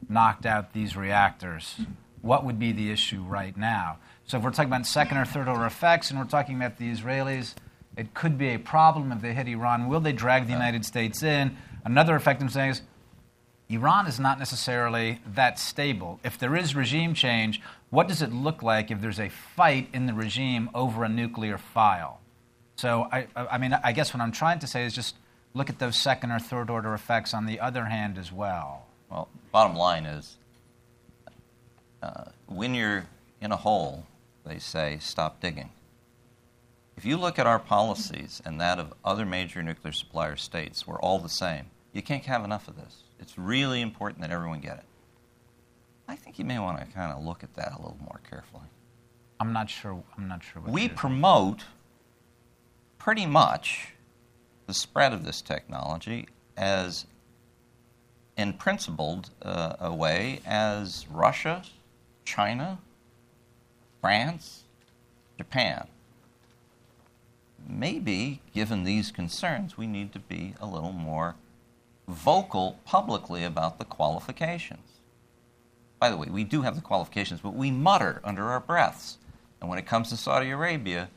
knocked 0.09 0.45
out 0.45 0.73
these 0.73 0.95
reactors, 0.95 1.79
what 2.21 2.43
would 2.45 2.59
be 2.59 2.71
the 2.71 2.91
issue 2.91 3.23
right 3.23 3.55
now? 3.55 3.97
So 4.25 4.37
if 4.37 4.43
we're 4.43 4.51
talking 4.51 4.69
about 4.69 4.85
second 4.85 5.17
or 5.17 5.25
third 5.25 5.47
order 5.47 5.65
effects, 5.65 6.09
and 6.09 6.19
we're 6.19 6.25
talking 6.25 6.55
about 6.55 6.77
the 6.77 6.91
Israelis, 6.91 7.55
it 7.95 8.13
could 8.13 8.37
be 8.37 8.49
a 8.49 8.59
problem 8.59 9.11
if 9.11 9.21
they 9.21 9.33
hit 9.33 9.47
Iran. 9.47 9.87
Will 9.87 10.01
they 10.01 10.11
drag 10.11 10.45
the 10.45 10.53
United 10.53 10.85
States 10.85 11.23
in? 11.23 11.57
Another 11.85 12.15
effect 12.15 12.41
I'm 12.41 12.49
saying 12.49 12.71
is, 12.71 12.81
Iran 13.69 14.07
is 14.07 14.19
not 14.19 14.39
necessarily 14.39 15.19
that 15.35 15.59
stable. 15.59 16.19
If 16.23 16.37
there 16.37 16.55
is 16.55 16.75
regime 16.75 17.13
change, 17.13 17.61
what 17.89 18.07
does 18.07 18.21
it 18.21 18.31
look 18.31 18.63
like 18.63 18.91
if 18.91 19.01
there's 19.01 19.19
a 19.19 19.29
fight 19.29 19.89
in 19.93 20.05
the 20.05 20.13
regime 20.13 20.69
over 20.73 21.03
a 21.03 21.09
nuclear 21.09 21.57
file? 21.57 22.21
So, 22.77 23.07
I, 23.11 23.27
I 23.35 23.57
mean, 23.57 23.73
I 23.73 23.91
guess 23.91 24.13
what 24.13 24.21
I'm 24.21 24.31
trying 24.31 24.59
to 24.59 24.67
say 24.67 24.85
is 24.85 24.93
just 24.93 25.15
look 25.53 25.69
at 25.69 25.79
those 25.79 25.97
second 25.97 26.31
or 26.31 26.39
third 26.39 26.69
order 26.69 26.93
effects 26.93 27.33
on 27.33 27.45
the 27.45 27.59
other 27.59 27.85
hand 27.85 28.17
as 28.17 28.31
well. 28.31 28.85
Well, 29.09 29.27
bottom 29.51 29.75
line 29.75 30.05
is 30.05 30.37
uh, 32.01 32.25
when 32.45 32.73
you're 32.73 33.05
in 33.41 33.51
a 33.51 33.57
hole, 33.57 34.05
they 34.45 34.59
say 34.59 34.97
stop 35.01 35.41
digging. 35.41 35.71
If 36.97 37.05
you 37.05 37.15
look 37.15 37.37
at 37.37 37.45
our 37.45 37.59
policies 37.59 38.41
and 38.43 38.59
that 38.59 38.79
of 38.79 38.91
other 39.05 39.23
major 39.23 39.61
nuclear 39.61 39.91
supplier 39.91 40.35
states, 40.35 40.87
we're 40.87 40.99
all 40.99 41.19
the 41.19 41.29
same. 41.29 41.65
You 41.93 42.01
can't 42.01 42.25
have 42.25 42.43
enough 42.43 42.67
of 42.67 42.75
this. 42.75 43.03
It's 43.19 43.37
really 43.37 43.81
important 43.81 44.21
that 44.21 44.31
everyone 44.31 44.61
get 44.61 44.79
it. 44.79 44.85
I 46.07 46.15
think 46.15 46.39
you 46.39 46.45
may 46.45 46.57
want 46.57 46.79
to 46.79 46.85
kind 46.87 47.11
of 47.11 47.23
look 47.23 47.43
at 47.43 47.53
that 47.53 47.73
a 47.73 47.77
little 47.77 47.99
more 48.01 48.19
carefully. 48.27 48.63
I'm 49.39 49.53
not 49.53 49.69
sure. 49.69 50.03
I'm 50.17 50.27
not 50.27 50.43
sure. 50.43 50.61
What 50.63 50.71
We 50.71 50.89
promote 50.89 51.65
pretty 52.97 53.27
much 53.27 53.89
the 54.65 54.73
spread 54.73 55.13
of 55.13 55.23
this 55.23 55.41
technology 55.41 56.27
as 56.55 57.05
in 58.37 58.53
principled 58.53 59.29
uh, 59.43 59.75
a 59.79 59.93
way 59.93 60.39
as 60.45 61.05
Russia, 61.11 61.61
China, 62.25 62.79
France, 64.01 64.63
Japan. 65.37 65.87
Maybe, 67.67 68.41
given 68.53 68.83
these 68.83 69.11
concerns, 69.11 69.77
we 69.77 69.87
need 69.87 70.13
to 70.13 70.19
be 70.19 70.55
a 70.59 70.65
little 70.65 70.91
more 70.91 71.35
vocal 72.07 72.79
publicly 72.85 73.43
about 73.43 73.79
the 73.79 73.85
qualifications. 73.85 74.99
By 75.99 76.09
the 76.09 76.17
way, 76.17 76.27
we 76.29 76.43
do 76.43 76.61
have 76.61 76.75
the 76.75 76.81
qualifications, 76.81 77.41
but 77.41 77.53
we 77.53 77.71
mutter 77.71 78.21
under 78.23 78.45
our 78.45 78.59
breaths. 78.59 79.17
And 79.59 79.69
when 79.69 79.79
it 79.79 79.85
comes 79.85 80.09
to 80.09 80.17
Saudi 80.17 80.51
Arabia, 80.51 81.09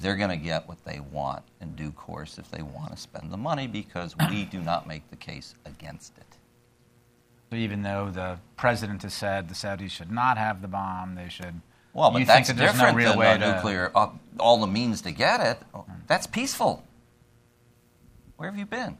they're 0.00 0.16
going 0.16 0.30
to 0.30 0.36
get 0.36 0.68
what 0.68 0.84
they 0.84 1.00
want 1.00 1.42
in 1.60 1.74
due 1.74 1.92
course 1.92 2.38
if 2.38 2.50
they 2.50 2.62
want 2.62 2.90
to 2.90 2.96
spend 2.96 3.30
the 3.30 3.36
money 3.36 3.66
because 3.66 4.14
we 4.30 4.44
do 4.50 4.60
not 4.60 4.86
make 4.86 5.08
the 5.10 5.16
case 5.16 5.54
against 5.64 6.16
it. 6.18 6.36
So 7.50 7.56
even 7.56 7.82
though 7.82 8.10
the 8.10 8.38
president 8.56 9.02
has 9.02 9.14
said 9.14 9.48
the 9.48 9.54
Saudis 9.54 9.90
should 9.90 10.10
not 10.10 10.36
have 10.36 10.62
the 10.62 10.68
bomb, 10.68 11.14
they 11.14 11.28
should. 11.28 11.60
Well, 11.96 12.10
but 12.10 12.18
you 12.18 12.26
that's 12.26 12.48
that 12.48 12.58
different 12.58 12.92
no 12.92 12.94
real 12.94 13.10
than 13.12 13.18
way 13.18 13.32
a 13.32 13.38
to, 13.38 13.54
nuclear. 13.54 13.90
Uh, 13.94 14.10
all 14.38 14.60
the 14.60 14.66
means 14.66 15.00
to 15.02 15.12
get 15.12 15.40
it. 15.40 15.58
That's 16.06 16.26
peaceful. 16.26 16.84
Where 18.36 18.50
have 18.50 18.58
you 18.58 18.66
been? 18.66 18.98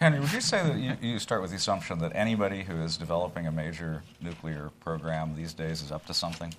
Henry, 0.00 0.18
would 0.18 0.32
you 0.32 0.40
say 0.40 0.64
that 0.64 0.76
you, 0.76 0.96
you 1.00 1.20
start 1.20 1.42
with 1.42 1.50
the 1.50 1.56
assumption 1.56 2.00
that 2.00 2.10
anybody 2.16 2.64
who 2.64 2.82
is 2.82 2.96
developing 2.96 3.46
a 3.46 3.52
major 3.52 4.02
nuclear 4.20 4.72
program 4.80 5.36
these 5.36 5.54
days 5.54 5.80
is 5.80 5.92
up 5.92 6.06
to 6.06 6.14
something? 6.14 6.52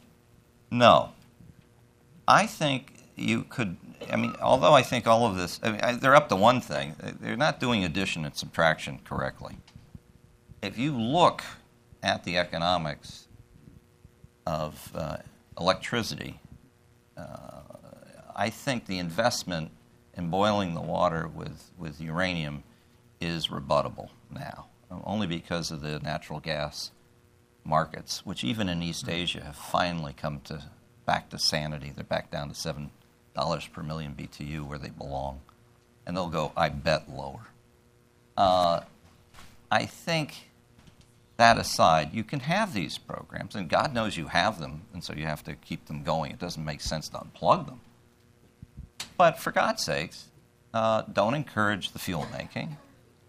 No. 0.71 1.09
I 2.25 2.45
think 2.45 2.93
you 3.17 3.43
could. 3.43 3.75
I 4.09 4.15
mean, 4.15 4.35
although 4.41 4.73
I 4.73 4.81
think 4.81 5.07
all 5.07 5.25
of 5.25 5.35
this, 5.35 5.59
I 5.61 5.71
mean, 5.71 5.81
I, 5.81 5.93
they're 5.95 6.15
up 6.15 6.29
to 6.29 6.37
one 6.37 6.61
thing. 6.61 6.95
They're 7.19 7.35
not 7.35 7.59
doing 7.59 7.83
addition 7.83 8.23
and 8.23 8.33
subtraction 8.33 8.99
correctly. 9.03 9.57
If 10.61 10.77
you 10.77 10.97
look 10.97 11.43
at 12.01 12.23
the 12.23 12.37
economics 12.37 13.27
of 14.45 14.91
uh, 14.95 15.17
electricity, 15.59 16.39
uh, 17.17 17.61
I 18.35 18.49
think 18.49 18.85
the 18.85 18.97
investment 18.97 19.71
in 20.13 20.29
boiling 20.29 20.73
the 20.73 20.81
water 20.81 21.27
with, 21.27 21.71
with 21.77 21.99
uranium 21.99 22.63
is 23.19 23.49
rebuttable 23.49 24.09
now, 24.31 24.67
only 25.03 25.27
because 25.27 25.71
of 25.71 25.81
the 25.81 25.99
natural 25.99 26.39
gas 26.39 26.91
markets, 27.63 28.25
which 28.25 28.43
even 28.43 28.69
in 28.69 28.81
East 28.81 29.09
Asia 29.09 29.43
have 29.43 29.55
finally 29.55 30.13
come 30.13 30.39
to 30.41 30.63
back 31.05 31.29
to 31.29 31.39
sanity. 31.39 31.91
They're 31.93 32.03
back 32.03 32.31
down 32.31 32.49
to 32.49 32.55
seven 32.55 32.91
dollars 33.35 33.67
per 33.67 33.83
million 33.83 34.15
BTU 34.15 34.65
where 34.65 34.77
they 34.77 34.89
belong, 34.89 35.41
and 36.05 36.15
they'll 36.15 36.29
go, 36.29 36.51
I 36.55 36.69
bet, 36.69 37.09
lower. 37.09 37.47
Uh, 38.37 38.81
I 39.69 39.85
think 39.85 40.48
that 41.39 41.57
aside, 41.57 42.13
you 42.13 42.25
can 42.25 42.41
have 42.41 42.73
these 42.73 42.97
programs, 42.97 43.55
and 43.55 43.69
God 43.69 43.93
knows 43.93 44.17
you 44.17 44.27
have 44.27 44.59
them, 44.59 44.81
and 44.93 45.01
so 45.01 45.13
you 45.13 45.25
have 45.25 45.41
to 45.45 45.55
keep 45.55 45.85
them 45.85 46.03
going. 46.03 46.33
It 46.33 46.39
doesn't 46.39 46.65
make 46.65 46.81
sense 46.81 47.07
to 47.09 47.17
unplug 47.17 47.65
them. 47.65 47.79
But 49.17 49.39
for 49.39 49.53
God's 49.53 49.85
sakes, 49.85 50.25
uh, 50.73 51.03
don't 51.03 51.33
encourage 51.33 51.93
the 51.93 51.99
fuel 51.99 52.27
making. 52.37 52.75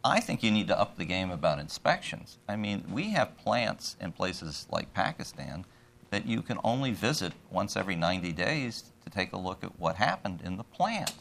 I 0.03 0.19
think 0.19 0.43
you 0.43 0.51
need 0.51 0.67
to 0.69 0.79
up 0.79 0.97
the 0.97 1.05
game 1.05 1.31
about 1.31 1.61
inspections. 1.61 2.39
I 2.49 2.57
mean, 2.57 2.83
we 2.91 3.11
have 3.11 3.39
plants 3.39 3.97
in 4.01 4.11
places 4.11 4.67
like 4.73 4.93
Pakistan 4.93 5.65
that 6.11 6.27
you 6.27 6.43
can 6.43 6.59
only 6.65 6.91
visit 6.91 7.33
once 7.49 7.77
every 7.77 7.95
90 7.95 8.33
days 8.33 8.93
to 9.05 9.11
take 9.11 9.33
a 9.33 9.39
look 9.39 9.63
at 9.63 9.79
what 9.79 9.95
happened 9.95 10.41
in 10.45 10.57
the 10.57 10.65
plant. 10.65 11.15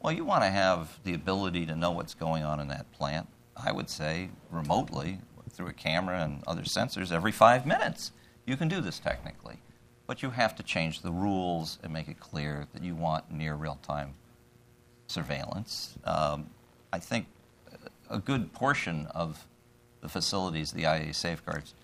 Well, 0.00 0.12
you 0.12 0.24
want 0.24 0.42
to 0.42 0.50
have 0.50 0.98
the 1.04 1.14
ability 1.14 1.64
to 1.66 1.76
know 1.76 1.92
what's 1.92 2.14
going 2.14 2.42
on 2.42 2.58
in 2.58 2.66
that 2.68 2.90
plant, 2.90 3.28
I 3.56 3.70
would 3.70 3.88
say 3.88 4.30
remotely 4.50 5.20
through 5.52 5.68
a 5.68 5.72
camera 5.72 6.22
and 6.22 6.42
other 6.46 6.62
sensors 6.62 7.12
every 7.12 7.32
five 7.32 7.66
minutes. 7.66 8.12
You 8.46 8.56
can 8.56 8.68
do 8.68 8.80
this 8.80 8.98
technically. 8.98 9.58
But 10.06 10.22
you 10.22 10.30
have 10.30 10.56
to 10.56 10.62
change 10.62 11.02
the 11.02 11.12
rules 11.12 11.78
and 11.82 11.92
make 11.92 12.08
it 12.08 12.18
clear 12.18 12.66
that 12.72 12.82
you 12.82 12.94
want 12.94 13.30
near 13.30 13.54
real 13.54 13.78
time 13.82 14.14
surveillance. 15.06 15.94
Um, 16.04 16.50
I 16.92 16.98
think 16.98 17.26
a 18.10 18.18
good 18.18 18.52
portion 18.52 19.06
of 19.14 19.46
the 20.00 20.08
facilities 20.08 20.72
the 20.72 20.82
IAEA 20.82 21.14
safeguards 21.14 21.74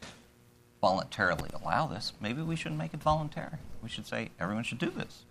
voluntarily 0.80 1.50
allow 1.62 1.86
this. 1.86 2.12
Maybe 2.20 2.42
we 2.42 2.56
shouldn't 2.56 2.78
make 2.78 2.94
it 2.94 3.02
voluntary. 3.02 3.58
We 3.82 3.88
should 3.88 4.06
say 4.06 4.30
everyone 4.38 4.64
should 4.64 4.78
do 4.78 4.90
this. 4.90 5.24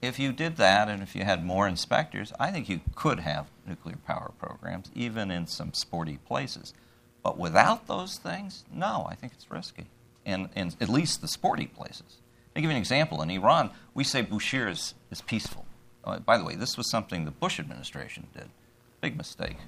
If 0.00 0.18
you 0.18 0.32
did 0.32 0.56
that 0.56 0.88
and 0.88 1.02
if 1.02 1.16
you 1.16 1.24
had 1.24 1.44
more 1.44 1.66
inspectors, 1.66 2.32
I 2.38 2.50
think 2.50 2.68
you 2.68 2.80
could 2.94 3.20
have 3.20 3.48
nuclear 3.66 3.96
power 4.06 4.30
programs, 4.38 4.90
even 4.94 5.30
in 5.30 5.46
some 5.46 5.74
sporty 5.74 6.18
places. 6.18 6.72
But 7.28 7.36
without 7.36 7.88
those 7.88 8.16
things, 8.16 8.64
no, 8.72 9.06
I 9.06 9.14
think 9.14 9.34
it's 9.34 9.50
risky. 9.50 9.84
In, 10.24 10.48
in 10.56 10.72
at 10.80 10.88
least 10.88 11.20
the 11.20 11.28
sporty 11.28 11.66
places. 11.66 12.22
I'll 12.56 12.62
give 12.62 12.70
you 12.70 12.74
an 12.74 12.80
example. 12.80 13.20
In 13.20 13.28
Iran, 13.28 13.70
we 13.92 14.02
say 14.02 14.22
Bushehr 14.22 14.70
is, 14.70 14.94
is 15.10 15.20
peaceful. 15.20 15.66
Uh, 16.02 16.20
by 16.20 16.38
the 16.38 16.44
way, 16.44 16.54
this 16.54 16.78
was 16.78 16.90
something 16.90 17.26
the 17.26 17.30
Bush 17.30 17.60
administration 17.60 18.28
did. 18.34 18.48
Big 19.02 19.14
mistake. 19.14 19.58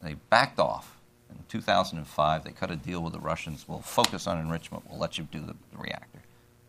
They 0.00 0.14
backed 0.14 0.60
off. 0.60 0.96
In 1.28 1.38
2005, 1.48 2.44
they 2.44 2.52
cut 2.52 2.70
a 2.70 2.76
deal 2.76 3.02
with 3.02 3.14
the 3.14 3.18
Russians. 3.18 3.64
We'll 3.66 3.80
focus 3.80 4.28
on 4.28 4.38
enrichment. 4.38 4.84
We'll 4.88 5.00
let 5.00 5.18
you 5.18 5.26
do 5.32 5.40
the, 5.40 5.56
the 5.72 5.76
reactor. 5.76 6.22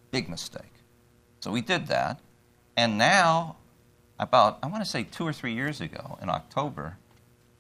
Big 0.10 0.30
mistake. 0.30 0.74
So 1.42 1.52
we 1.52 1.62
did 1.62 1.86
that. 1.90 2.20
And 2.76 2.98
now, 2.98 3.58
about, 4.18 4.58
I 4.64 4.66
want 4.66 4.84
to 4.84 4.90
say 4.90 5.04
two 5.04 5.28
or 5.28 5.32
three 5.32 5.54
years 5.54 5.80
ago, 5.80 6.18
in 6.24 6.30
October, 6.30 6.98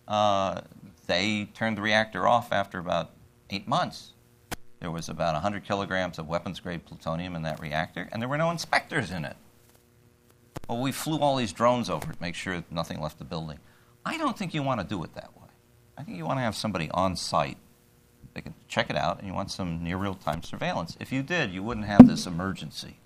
uh, 0.08 0.62
they 1.12 1.45
turned 1.53 1.78
the 1.78 1.82
reactor 1.82 2.26
off 2.28 2.51
after 2.53 2.80
about 2.80 3.12
eight 3.49 3.68
months. 3.68 4.14
There 4.80 4.89
was 4.89 5.09
about 5.09 5.34
100 5.34 5.66
kilograms 5.66 6.18
of 6.18 6.28
weapons 6.28 6.59
grade 6.62 6.86
plutonium 6.86 7.36
in 7.36 7.41
that 7.43 7.59
reactor, 7.59 8.07
and 8.12 8.22
there 8.22 8.30
were 8.30 8.38
no 8.38 8.49
inspectors 8.49 9.12
in 9.12 9.26
it. 9.26 9.36
Well, 10.70 10.80
we 10.82 10.91
flew 10.93 11.20
all 11.20 11.36
these 11.36 11.51
drones 11.51 11.89
over 11.89 12.14
to 12.14 12.22
make 12.22 12.34
sure 12.36 12.64
nothing 12.72 13.01
left 13.01 13.18
the 13.20 13.26
building. 13.26 13.59
I 14.05 14.18
don't 14.18 14.38
think 14.38 14.53
you 14.53 14.64
want 14.64 14.80
to 14.80 14.88
do 14.88 15.03
it 15.03 15.14
that 15.16 15.36
way. 15.36 15.49
I 15.97 16.03
think 16.03 16.18
you 16.18 16.26
want 16.26 16.39
to 16.39 16.43
have 16.43 16.55
somebody 16.55 16.89
on 16.91 17.16
site 17.16 17.57
They 18.34 18.39
can 18.41 18.53
check 18.70 18.89
it 18.89 18.95
out, 18.95 19.20
and 19.20 19.28
you 19.28 19.34
want 19.34 19.51
some 19.51 19.84
near 19.84 19.97
real 19.97 20.16
time 20.16 20.41
surveillance. 20.43 20.95
If 21.01 21.12
you 21.12 21.22
did, 21.24 21.51
you 21.51 21.62
wouldn't 21.62 21.88
have 21.88 22.07
this 22.07 22.26
emergency. 22.26 22.97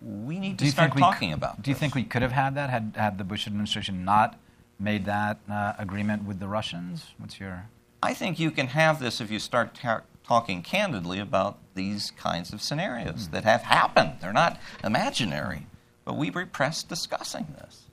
We 0.00 0.38
need 0.38 0.52
to 0.52 0.56
Do 0.58 0.64
you 0.66 0.70
start 0.70 0.96
talking 0.96 1.30
c- 1.30 1.34
about 1.34 1.60
Do 1.62 1.70
you 1.70 1.74
this. 1.74 1.80
think 1.80 1.96
we 1.96 2.04
could 2.04 2.22
have 2.22 2.30
had 2.30 2.54
that 2.54 2.70
had, 2.70 2.92
had 2.96 3.18
the 3.18 3.24
Bush 3.24 3.48
administration 3.48 4.04
not 4.04 4.38
made 4.78 5.04
that 5.06 5.38
uh, 5.50 5.72
agreement 5.78 6.24
with 6.24 6.38
the 6.40 6.48
Russians? 6.48 7.06
What's 7.18 7.38
your. 7.40 7.66
I 8.02 8.14
think 8.14 8.38
you 8.38 8.50
can 8.50 8.68
have 8.68 9.00
this 9.00 9.20
if 9.20 9.30
you 9.30 9.38
start 9.38 9.74
ta- 9.74 10.02
talking 10.26 10.62
candidly 10.62 11.18
about 11.18 11.58
these 11.74 12.10
kinds 12.12 12.52
of 12.52 12.62
scenarios 12.62 13.26
Hmm. 13.26 13.32
that 13.32 13.44
have 13.44 13.62
happened. 13.62 14.14
They're 14.20 14.32
not 14.32 14.60
imaginary, 14.84 15.66
but 16.04 16.16
we 16.16 16.30
repress 16.30 16.82
discussing 16.82 17.46
this. 17.58 17.84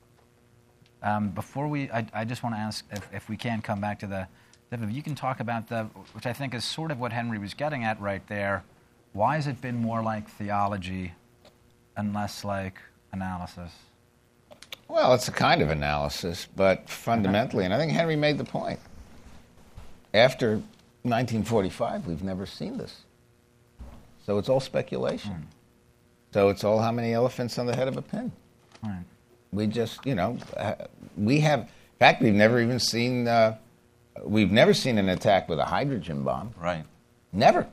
Um, 1.02 1.30
before 1.30 1.68
we, 1.68 1.90
I, 1.90 2.06
I 2.12 2.24
just 2.24 2.42
want 2.42 2.54
to 2.54 2.58
ask 2.60 2.84
if, 2.90 3.08
if 3.12 3.28
we 3.28 3.36
can 3.36 3.62
come 3.62 3.80
back 3.80 3.98
to 4.00 4.06
the, 4.06 4.28
if 4.72 4.90
you 4.92 5.02
can 5.02 5.14
talk 5.14 5.40
about 5.40 5.68
the, 5.68 5.84
which 6.12 6.26
I 6.26 6.32
think 6.32 6.54
is 6.54 6.64
sort 6.64 6.90
of 6.90 6.98
what 6.98 7.12
Henry 7.12 7.38
was 7.38 7.54
getting 7.54 7.84
at 7.84 8.00
right 8.00 8.26
there. 8.28 8.64
Why 9.12 9.36
has 9.36 9.46
it 9.46 9.60
been 9.60 9.76
more 9.76 10.02
like 10.02 10.28
theology 10.28 11.12
and 11.96 12.12
less 12.12 12.44
like 12.44 12.78
analysis? 13.12 13.72
Well, 14.88 15.14
it's 15.14 15.28
a 15.28 15.32
kind 15.32 15.62
of 15.62 15.70
analysis, 15.70 16.46
but 16.56 16.88
fundamentally, 16.88 17.64
and 17.64 17.74
I 17.74 17.78
think 17.78 17.92
Henry 17.92 18.16
made 18.16 18.38
the 18.38 18.44
point. 18.44 18.78
After 20.14 20.52
1945, 21.02 22.06
we've 22.06 22.22
never 22.22 22.46
seen 22.46 22.78
this. 22.78 23.02
So 24.24 24.38
it's 24.38 24.48
all 24.48 24.60
speculation. 24.60 25.46
So 26.32 26.48
it's 26.48 26.64
all 26.64 26.80
how 26.80 26.92
many 26.92 27.12
elephants 27.12 27.58
on 27.58 27.66
the 27.66 27.74
head 27.74 27.88
of 27.88 27.96
a 27.96 28.02
pin. 28.02 28.32
Right. 28.82 29.04
We 29.52 29.66
just, 29.66 30.04
you 30.04 30.14
know, 30.14 30.38
we 31.16 31.40
have. 31.40 31.60
In 31.60 31.98
fact, 31.98 32.22
we've 32.22 32.34
never 32.34 32.60
even 32.60 32.78
seen. 32.78 33.28
Uh, 33.28 33.56
we've 34.22 34.50
never 34.50 34.74
seen 34.74 34.98
an 34.98 35.08
attack 35.08 35.48
with 35.48 35.58
a 35.58 35.64
hydrogen 35.64 36.24
bomb. 36.24 36.52
Right. 36.60 36.84
Never. 37.32 37.66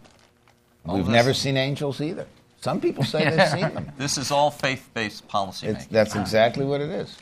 All 0.85 0.95
we've 0.95 1.07
never 1.07 1.33
seen 1.33 1.57
angels 1.57 2.01
either. 2.01 2.27
Some 2.63 2.79
people 2.79 3.03
say 3.03 3.29
they've 3.29 3.49
seen 3.49 3.73
them. 3.73 3.91
This 3.97 4.17
is 4.17 4.31
all 4.31 4.49
faith 4.49 4.89
based 4.93 5.27
policy 5.27 5.67
It's, 5.67 5.85
that's 5.87 6.15
exactly 6.15 6.63
what 6.63 6.79
it 6.79 6.89
is. 6.89 7.17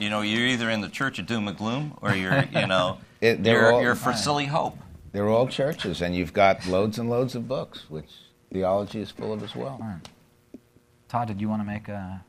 You 0.00 0.10
know, 0.10 0.20
you're 0.22 0.48
either 0.48 0.68
in 0.68 0.80
the 0.80 0.88
church 0.88 1.20
of 1.20 1.26
doom 1.26 1.46
and 1.46 1.56
gloom 1.56 1.96
or 2.02 2.12
you're, 2.12 2.42
you 2.52 2.66
know, 2.74 2.98
It- 3.20 3.44
they're 3.44 3.54
you're, 3.60 3.72
all- 3.72 3.80
you're 3.82 3.94
for 3.94 4.12
silly 4.12 4.46
hope. 4.46 4.76
They're 5.12 5.28
all 5.28 5.46
churches, 5.46 6.02
and 6.02 6.12
you've 6.16 6.32
got 6.32 6.66
loads 6.66 6.98
and 6.98 7.08
loads 7.08 7.36
of 7.36 7.46
books, 7.46 7.88
which 7.88 8.10
theology 8.52 9.00
is 9.00 9.12
full 9.12 9.32
of 9.32 9.44
as 9.44 9.54
well. 9.54 9.80
Tod, 11.06 11.28
did 11.28 11.40
you 11.40 11.48
want 11.48 11.62
to 11.62 11.66
make 11.66 11.86
a 11.86 12.24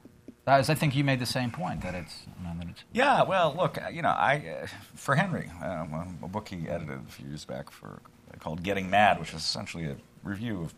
I 0.46 0.62
think 0.62 0.96
you 0.96 1.04
made 1.04 1.20
the 1.20 1.26
same 1.26 1.50
point 1.50 1.82
that 1.82 1.96
it's. 1.96 2.28
You 2.38 2.44
know, 2.48 2.54
that 2.60 2.68
it's 2.70 2.84
Yeah, 2.94 3.24
well, 3.24 3.56
look, 3.58 3.82
uh, 3.84 3.88
you 3.90 4.04
know, 4.04 4.10
I 4.10 4.60
uh, 4.62 4.68
for 4.94 5.16
Henry, 5.16 5.50
um, 5.64 6.20
a 6.22 6.28
book 6.28 6.50
he 6.50 6.70
edited 6.70 7.00
a 7.08 7.12
few 7.12 7.28
years 7.28 7.44
back 7.44 7.72
for 7.72 8.00
called 8.38 8.62
"Getting 8.62 8.88
Mad," 8.92 9.20
which 9.20 9.30
is 9.34 9.42
essentially 9.42 9.86
a 9.86 9.96
review 10.24 10.62
of 10.62 10.76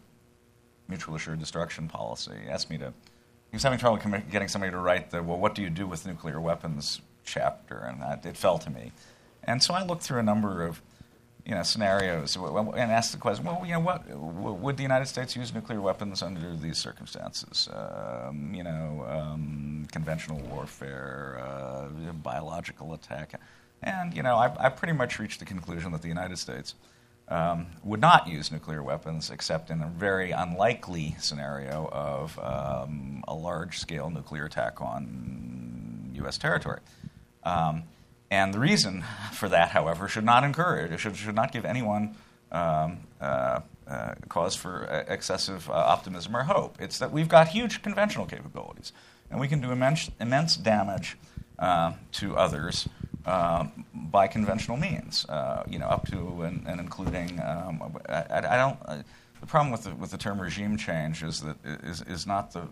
mutual 0.88 1.16
assured 1.16 1.40
destruction 1.40 1.88
policy. 1.88 2.32
He 2.44 2.50
asked 2.50 2.70
me 2.70 2.78
to. 2.78 2.94
He 3.52 3.56
was 3.56 3.64
having 3.64 3.80
trouble 3.80 3.98
getting 4.30 4.50
somebody 4.50 4.72
to 4.72 4.78
write 4.78 5.12
the 5.12 5.24
"Well, 5.24 5.38
what 5.38 5.56
do 5.56 5.62
you 5.62 5.70
do 5.70 5.88
with 5.88 6.06
nuclear 6.06 6.40
weapons?" 6.42 7.02
chapter, 7.28 7.78
and 7.78 8.02
that, 8.02 8.26
it 8.26 8.38
fell 8.38 8.58
to 8.58 8.70
me. 8.70 8.92
And 9.44 9.62
so 9.62 9.74
I 9.74 9.84
looked 9.84 10.02
through 10.02 10.20
a 10.20 10.24
number 10.24 10.66
of 10.66 10.82
you 11.48 11.56
know, 11.56 11.64
scenarios 11.64 12.36
and 12.36 12.92
asked 12.92 13.14
the 13.14 13.18
question, 13.18 13.46
well, 13.46 13.62
you 13.66 13.72
know, 13.72 13.80
what 13.80 14.06
would 14.60 14.76
the 14.76 14.84
United 14.84 15.06
States 15.06 15.34
use 15.34 15.54
nuclear 15.54 15.80
weapons 15.80 16.22
under 16.22 16.54
these 16.58 16.78
circumstances? 16.78 17.70
Um, 17.72 18.54
you 18.54 18.64
know, 18.64 19.06
um, 19.08 19.88
conventional 19.90 20.40
warfare, 20.40 21.40
uh, 21.42 22.12
biological 22.12 22.94
attack, 22.94 23.40
and 23.82 24.14
you 24.14 24.24
know, 24.24 24.36
I, 24.36 24.52
I 24.66 24.70
pretty 24.70 24.92
much 24.92 25.20
reached 25.20 25.40
the 25.40 25.46
conclusion 25.46 25.94
that 25.94 26.02
the 26.02 26.10
United 26.10 26.38
States 26.38 26.76
um, 27.30 27.68
would 27.84 28.00
not 28.00 28.28
use 28.28 28.52
nuclear 28.52 28.82
weapons 28.82 29.30
except 29.30 29.70
in 29.70 29.82
a 29.82 29.88
very 29.88 30.32
unlikely 30.32 31.16
scenario 31.20 31.90
of 31.92 32.40
um, 32.40 33.24
a 33.28 33.34
large-scale 33.34 34.10
nuclear 34.10 34.46
attack 34.46 34.82
on 34.82 36.12
U.S. 36.16 36.38
territory. 36.38 36.80
Um, 37.44 37.84
and 38.30 38.54
the 38.54 38.60
reason 38.60 39.04
for 39.34 39.50
that, 39.50 39.70
however, 39.70 40.08
should 40.08 40.26
not 40.26 40.44
encourage, 40.44 40.92
it 40.92 41.00
should, 41.00 41.18
should 41.18 41.36
not 41.36 41.52
give 41.52 41.66
anyone 41.66 42.16
um, 42.52 43.00
uh, 43.20 43.62
uh, 43.88 44.16
cause 44.30 44.56
for 44.56 44.84
excessive 45.08 45.70
uh, 45.70 45.74
optimism 45.74 46.36
or 46.36 46.44
hope. 46.44 46.78
It's 46.80 47.00
that 47.00 47.12
we've 47.12 47.30
got 47.30 47.50
huge 47.50 47.82
conventional 47.82 48.26
capabilities, 48.26 48.94
and 49.30 49.40
we 49.40 49.48
can 49.48 49.62
do 49.62 49.72
immense, 49.72 50.10
immense 50.20 50.56
damage 50.56 51.18
uh, 51.60 51.94
to 52.14 52.38
others 52.38 52.88
uh, 53.28 53.68
by 53.94 54.26
conventional 54.28 54.78
means, 54.78 55.26
uh, 55.28 55.64
you 55.68 55.80
know, 55.80 55.88
up 55.88 56.08
to 56.08 56.44
and, 56.44 56.66
and 56.66 56.80
including. 56.80 57.40
Um, 57.42 57.98
I, 58.08 58.24
I, 58.38 58.58
don't. 58.58 59.06
the 59.42 59.46
problem 59.46 59.72
with 59.72 59.84
the, 59.84 59.94
with 59.96 60.12
the 60.12 60.18
term 60.18 60.40
regime 60.40 60.78
change 60.78 61.24
is 61.24 61.42
that 61.42 61.58
is, 61.84 62.02
is 62.04 62.26
not 62.26 62.54
the 62.54 62.64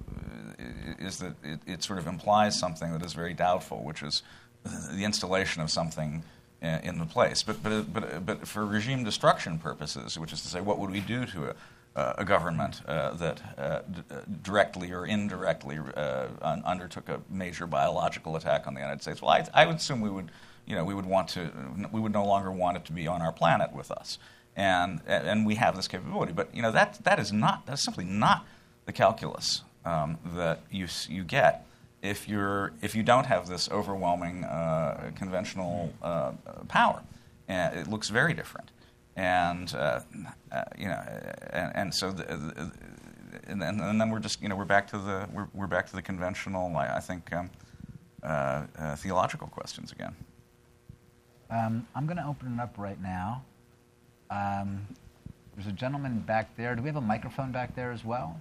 is 0.98 1.20
that 1.20 1.34
it, 1.44 1.60
it 1.68 1.84
sort 1.84 2.00
of 2.00 2.08
implies 2.08 2.58
something 2.58 2.94
that 2.94 3.04
is 3.04 3.14
very 3.14 3.34
doubtful, 3.34 3.84
which 3.84 4.02
is 4.02 4.24
the 4.64 5.04
installation 5.04 5.62
of 5.62 5.70
something 5.70 6.24
in 6.62 6.98
the 6.98 7.06
place. 7.06 7.44
But, 7.44 7.62
but, 7.62 7.94
but, 7.94 8.26
but 8.26 8.48
for 8.48 8.66
regime 8.66 9.04
destruction 9.04 9.60
purposes, 9.60 10.18
which 10.18 10.34
is 10.34 10.42
to 10.42 10.48
say, 10.48 10.62
what 10.62 10.80
would 10.80 10.90
we 10.90 11.02
do 11.02 11.26
to 11.28 11.50
a, 11.50 11.56
a 11.96 12.26
government 12.26 12.82
uh, 12.88 13.14
that 13.14 13.42
uh, 13.58 13.80
d- 13.90 14.02
directly 14.42 14.92
or 14.92 15.06
indirectly 15.06 15.80
uh, 15.96 16.28
un- 16.42 16.62
undertook 16.66 17.08
a 17.10 17.22
major 17.30 17.66
biological 17.66 18.36
attack 18.36 18.68
on 18.68 18.74
the 18.74 18.82
United 18.82 19.02
States? 19.02 19.22
Well, 19.22 19.32
I, 19.32 19.46
I, 19.54 19.66
would 19.66 19.78
assume 19.78 20.02
we 20.02 20.10
would, 20.10 20.30
you 20.66 20.76
know, 20.76 20.84
we 20.84 20.94
would 20.94 21.06
want 21.06 21.30
to, 21.30 21.50
we 21.92 22.02
would 22.02 22.12
no 22.12 22.26
longer 22.26 22.52
want 22.52 22.78
it 22.78 22.86
to 22.86 22.92
be 22.92 23.08
on 23.08 23.22
our 23.22 23.32
planet 23.32 23.72
with 23.74 23.92
us, 23.92 24.18
and 24.56 25.02
and 25.08 25.46
we 25.46 25.56
have 25.56 25.76
this 25.76 25.88
capability. 25.88 26.34
But 26.34 26.54
you 26.54 26.62
know, 26.62 26.72
that 26.72 27.04
that 27.04 27.20
is 27.20 27.32
not 27.32 27.66
that's 27.66 27.84
simply 27.84 28.06
not 28.06 28.46
the 28.86 28.92
calculus 28.92 29.62
um, 29.86 30.18
that 30.36 30.62
you 30.70 30.88
you 31.08 31.24
get 31.24 31.66
if 32.02 32.28
you're 32.28 32.74
if 32.82 32.96
you 32.96 33.04
don't 33.04 33.26
have 33.26 33.48
this 33.48 33.70
overwhelming 33.72 34.44
uh, 34.44 35.12
conventional 35.16 35.94
uh, 36.02 36.34
power, 36.68 37.02
and 37.48 37.78
it 37.78 37.88
looks 37.88 38.10
very 38.10 38.34
different. 38.34 38.72
And 39.16 39.74
uh, 39.74 40.02
uh 40.52 40.64
you 40.78 40.88
know, 40.88 41.02
and, 41.52 41.72
and 41.76 41.96
so 41.96 42.12
the, 42.12 42.24
the, 42.24 42.72
and, 43.48 43.62
then, 43.62 43.80
and, 43.80 44.00
then, 44.00 44.10
we're 44.10 44.20
just 44.20 44.42
you 44.42 44.50
know 44.50 44.56
we're 44.56 44.66
back 44.66 44.88
to 44.90 44.98
the 44.98 45.28
we're, 45.32 45.48
we're 45.54 45.68
back 45.68 45.88
to 45.88 45.96
the 45.96 46.02
conventional 46.02 46.76
I, 46.76 47.00
think 47.00 47.32
um, 47.34 47.50
uh, 48.24 48.66
uh, 48.78 48.96
theological 48.96 49.48
questions 49.48 49.92
again. 49.92 50.16
Um, 51.50 51.88
I'm 51.96 52.06
going 52.08 52.18
to 52.18 52.26
open 52.26 52.56
it 52.56 52.62
up 52.62 52.76
right 52.78 53.02
now. 53.02 53.44
Um, 54.32 54.88
there's 55.56 55.68
a 55.68 55.72
gentleman 55.72 56.20
back 56.20 56.56
there. 56.58 56.76
Do 56.76 56.82
we 56.82 56.90
have 56.90 56.96
a 56.96 57.02
microphone 57.02 57.52
back 57.52 57.76
there 57.76 57.92
as 57.92 58.04
well? 58.04 58.40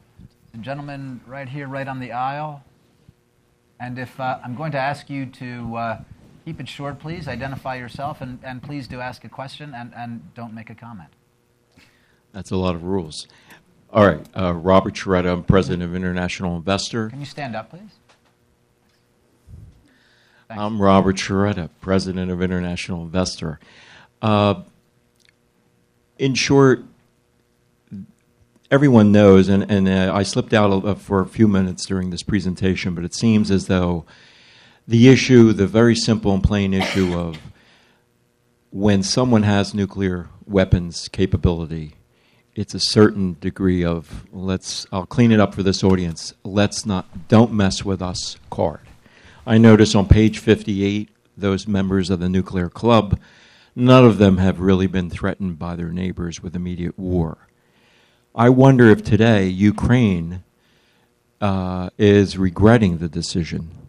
A 0.55 0.57
gentleman 0.57 1.21
right 1.27 1.49
here, 1.49 1.69
right 1.69 1.87
on 1.87 2.01
the 2.01 2.13
aisle. 2.13 2.65
And 3.79 3.99
if 3.99 4.19
uh, 4.19 4.39
I'm 4.43 4.55
going 4.55 4.73
to 4.73 4.79
ask 4.79 5.11
you 5.11 5.27
to 5.27 5.77
uh, 5.77 5.99
keep 6.45 6.61
it 6.61 6.69
short, 6.69 6.99
please 6.99 7.27
identify 7.27 7.77
yourself 7.77 8.21
and, 8.21 8.39
and 8.43 8.63
please 8.63 8.87
do 8.87 9.01
ask 9.01 9.25
a 9.25 9.29
question 9.29 9.73
and, 9.75 9.93
and 9.97 10.35
don't 10.35 10.55
make 10.55 10.69
a 10.71 10.75
comment. 10.75 11.09
That's 12.33 12.51
a 12.51 12.57
lot 12.57 12.75
of 12.75 12.85
rules. 12.85 13.27
All 13.91 14.07
right, 14.07 14.27
uh, 14.37 14.53
Robert 14.53 14.95
Chiretta, 14.95 15.33
I'm 15.33 15.45
president 15.45 15.83
of 15.83 15.95
International 15.95 16.57
Investor. 16.57 17.09
Can 17.09 17.21
you 17.21 17.27
stand 17.27 17.55
up, 17.55 17.71
please? 17.71 17.81
Thanks. 20.49 20.61
I'm 20.61 20.83
Robert 20.83 21.17
Chiretta, 21.17 21.71
president 21.81 22.31
of 22.31 22.43
International 22.43 23.03
Investor. 23.03 23.61
Uh, 24.21 24.63
in 26.19 26.35
short, 26.35 26.83
everyone 28.71 29.13
knows, 29.13 29.49
and, 29.49 29.71
and 29.71 29.89
uh, 29.89 30.13
I 30.13 30.25
slipped 30.25 30.53
out 30.53 30.99
for 31.01 31.21
a 31.21 31.27
few 31.27 31.49
minutes 31.49 31.87
during 31.87 32.11
this 32.11 32.23
presentation, 32.23 32.95
but 32.95 33.05
it 33.05 33.15
seems 33.15 33.51
as 33.51 33.69
though 33.69 34.05
the 34.87 35.09
issue, 35.09 35.53
the 35.53 35.67
very 35.67 35.97
simple 35.97 36.33
and 36.35 36.43
plain 36.43 36.75
issue 36.75 37.19
of 37.19 37.39
when 38.71 39.03
someone 39.03 39.45
has 39.45 39.73
nuclear 39.73 40.29
weapons 40.47 41.09
capability, 41.09 41.95
it's 42.55 42.75
a 42.75 42.81
certain 42.81 43.37
degree 43.41 43.85
of 43.85 44.27
let's 44.33 44.87
I'll 44.93 45.07
clean 45.07 45.33
it 45.33 45.41
up 45.41 45.55
for 45.55 45.63
this 45.63 45.83
audience. 45.83 46.35
Let's 46.45 46.85
not 46.85 47.29
don't 47.29 47.53
mess 47.53 47.85
with 47.85 48.03
us 48.03 48.37
card. 48.51 48.83
I 49.47 49.59
notice 49.59 49.95
on 49.95 50.07
page 50.07 50.39
58 50.39 51.09
those 51.37 51.67
members 51.67 52.11
of 52.11 52.21
the 52.21 52.29
nuclear 52.29 52.69
club 52.69 53.19
none 53.75 54.05
of 54.05 54.19
them 54.19 54.39
have 54.39 54.61
really 54.61 54.87
been 54.87 55.11
threatened 55.11 55.59
by 55.59 55.75
their 55.75 55.91
neighbors 55.91 56.43
with 56.43 56.55
immediate 56.55 56.99
war. 56.99 57.49
I 58.35 58.49
wonder 58.51 58.89
if 58.89 59.03
today 59.03 59.47
Ukraine 59.47 60.45
uh, 61.41 61.91
is 61.99 62.39
regretting 62.39 62.99
the 62.99 63.09
decision 63.09 63.84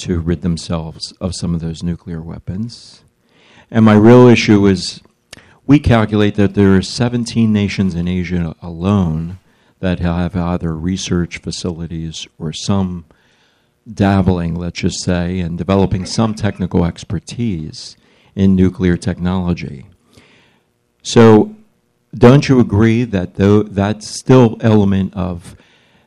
to 0.00 0.20
rid 0.20 0.42
themselves 0.42 1.12
of 1.20 1.34
some 1.34 1.54
of 1.54 1.60
those 1.60 1.82
nuclear 1.82 2.20
weapons. 2.20 3.02
And 3.70 3.84
my 3.84 3.94
real 3.94 4.26
issue 4.26 4.66
is 4.66 5.00
we 5.66 5.78
calculate 5.78 6.34
that 6.34 6.54
there 6.54 6.76
are 6.76 6.82
17 6.82 7.52
nations 7.52 7.94
in 7.94 8.08
Asia 8.08 8.54
alone 8.60 9.38
that 9.78 10.00
have 10.00 10.36
either 10.36 10.76
research 10.76 11.38
facilities 11.38 12.26
or 12.38 12.52
some 12.52 13.04
dabbling, 13.92 14.54
let's 14.54 14.80
just 14.80 15.02
say, 15.02 15.38
in 15.38 15.56
developing 15.56 16.04
some 16.04 16.34
technical 16.34 16.84
expertise 16.84 17.96
in 18.34 18.54
nuclear 18.54 18.96
technology. 18.96 19.86
So 21.02 21.54
don't 22.14 22.48
you 22.48 22.60
agree 22.60 23.04
that 23.04 23.36
though 23.36 23.62
that 23.62 24.02
still 24.02 24.56
element 24.60 25.14
of 25.14 25.54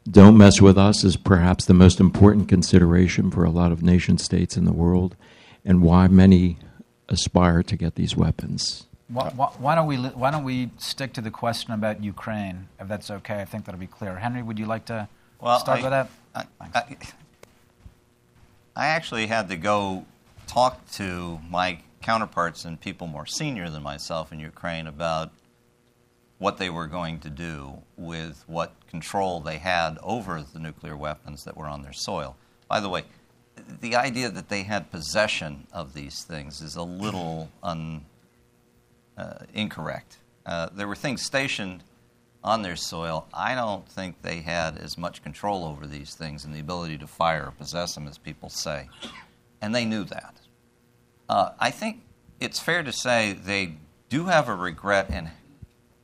don't 0.10 0.38
mess 0.38 0.62
with 0.62 0.78
us 0.78 1.04
is 1.04 1.16
perhaps 1.16 1.66
the 1.66 1.74
most 1.74 2.00
important 2.00 2.50
consideration 2.50 3.32
for 3.32 3.44
a 3.44 3.50
lot 3.50 3.72
of 3.72 3.82
nation 3.82 4.18
states 4.18 4.58
in 4.58 4.66
the 4.66 4.74
world, 4.74 5.16
and 5.64 5.82
why 5.82 6.08
many 6.08 6.58
aspire 7.10 7.64
to 7.64 7.76
get 7.76 7.96
these 7.96 8.16
weapons? 8.16 8.88
Why, 9.08 9.30
why, 9.30 9.76
don't 9.76 9.88
we 9.88 9.98
why 9.98 10.32
don't 10.32 10.44
we 10.44 10.72
stick 10.78 11.14
to 11.14 11.22
the 11.22 11.32
question 11.32 11.74
about 11.74 12.04
Ukraine, 12.04 12.68
if 12.80 12.88
that's 12.88 13.12
okay? 13.12 13.42
I 13.42 13.46
think 13.46 13.66
that'll 13.66 13.80
be 13.80 13.88
clear. 13.88 14.18
Henry, 14.18 14.42
would 14.42 14.58
you 14.58 14.66
like 14.66 14.86
to 14.86 15.08
well, 15.40 15.60
start 15.60 15.80
I, 15.80 15.82
with 15.82 15.92
that? 15.92 16.10
I, 16.34 16.46
I, 16.60 16.98
I 18.76 18.88
actually 18.88 19.28
had 19.28 19.50
to 19.50 19.56
go 19.56 20.06
talk 20.48 20.90
to 20.94 21.40
my 21.50 21.80
counterparts 22.02 22.66
and 22.66 22.80
people 22.80 23.08
more 23.08 23.26
senior 23.26 23.70
than 23.70 23.84
myself 23.84 24.32
in 24.32 24.40
Ukraine 24.40 24.88
about 24.88 25.32
what 26.38 26.58
they 26.58 26.70
were 26.70 26.88
going 26.88 27.20
to 27.20 27.30
do 27.30 27.82
with 27.96 28.44
what 28.48 28.74
control 28.88 29.40
they 29.40 29.58
had 29.58 29.98
over 30.04 30.42
the 30.42 30.60
nuclear 30.60 30.98
weapons 30.98 31.44
that 31.44 31.56
were 31.56 31.68
on 31.68 31.82
their 31.82 31.94
soil. 31.94 32.36
By 32.68 32.80
the 32.80 32.90
way, 32.90 33.04
the 33.82 33.96
idea 33.96 34.30
that 34.30 34.50
they 34.50 34.64
had 34.64 34.92
possession 34.92 35.68
of 35.72 35.94
these 35.94 36.24
things 36.24 36.62
is 36.62 36.76
a 36.76 36.84
little 36.84 37.50
un, 37.62 38.06
uh, 39.18 39.40
incorrect. 39.54 40.18
Uh, 40.46 40.70
there 40.74 40.88
were 40.88 40.96
things 40.96 41.24
stationed 41.24 41.84
on 42.44 42.62
their 42.62 42.76
soil. 42.76 43.28
I 43.34 43.56
don't 43.56 43.88
think 43.88 44.22
they 44.22 44.42
had 44.42 44.78
as 44.78 44.98
much 44.98 45.24
control 45.24 45.64
over 45.64 45.88
these 45.88 46.14
things 46.16 46.44
and 46.44 46.54
the 46.54 46.60
ability 46.60 46.98
to 46.98 47.08
fire 47.08 47.46
or 47.48 47.52
possess 47.52 47.96
them 47.96 48.08
as 48.08 48.18
people 48.18 48.50
say. 48.50 48.90
And 49.62 49.74
they 49.74 49.86
knew 49.86 50.04
that. 50.06 50.36
Uh, 51.30 51.52
I 51.60 51.72
think 51.72 52.02
it's 52.40 52.60
fair 52.60 52.84
to 52.84 52.92
say 52.92 53.32
they 53.32 53.76
do 54.10 54.26
have 54.26 54.50
a 54.50 54.56
regret 54.56 55.10
in 55.10 55.32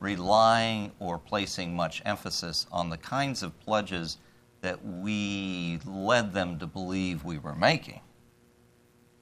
relying 0.00 0.90
or 0.98 1.18
placing 1.18 1.76
much 1.76 2.02
emphasis 2.04 2.66
on 2.72 2.90
the 2.90 2.96
kinds 2.96 3.42
of 3.42 3.58
pledges 3.60 4.18
that 4.62 4.84
we 4.84 5.78
led 5.86 6.32
them 6.32 6.58
to 6.58 6.66
believe 6.66 7.24
we 7.24 7.38
were 7.38 7.54
making, 7.54 8.00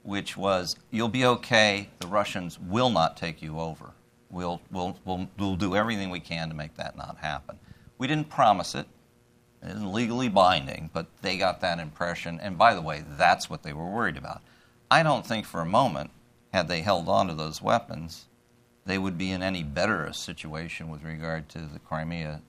which 0.02 0.36
was 0.36 0.76
you'll 0.90 1.08
be 1.08 1.24
okay, 1.24 1.90
the 1.98 2.06
Russians 2.06 2.58
will 2.58 2.90
not 2.90 3.16
take 3.16 3.42
you 3.42 3.58
over. 3.60 3.92
We'll, 4.30 4.60
we'll, 4.70 4.98
we'll, 5.04 5.28
we'll 5.38 5.56
do 5.56 5.74
everything 5.74 6.10
we 6.10 6.20
can 6.20 6.48
to 6.48 6.54
make 6.54 6.76
that 6.76 6.96
not 6.96 7.18
happen. 7.18 7.58
We 7.98 8.06
didn't 8.06 8.28
promise 8.28 8.74
it. 8.74 8.86
It 9.62 9.70
isn't 9.70 9.92
legally 9.92 10.28
binding, 10.28 10.90
but 10.92 11.06
they 11.22 11.36
got 11.36 11.60
that 11.62 11.80
impression. 11.80 12.38
And 12.40 12.56
by 12.56 12.74
the 12.74 12.82
way, 12.82 13.04
that's 13.16 13.50
what 13.50 13.62
they 13.62 13.72
were 13.72 13.90
worried 13.90 14.16
about. 14.16 14.42
I 14.90 15.02
don't 15.02 15.26
think 15.26 15.46
for 15.46 15.60
a 15.60 15.66
moment, 15.66 16.10
had 16.52 16.68
they 16.68 16.82
held 16.82 17.08
on 17.08 17.26
to 17.28 17.34
those 17.34 17.60
weapons, 17.60 18.26
they 18.88 18.98
would 18.98 19.16
be 19.16 19.30
in 19.30 19.42
any 19.42 19.62
better 19.62 20.04
a 20.04 20.12
situation 20.12 20.88
with 20.88 21.04
regard 21.04 21.48
to 21.50 21.60
the 21.60 21.78
Crimea 21.78 22.42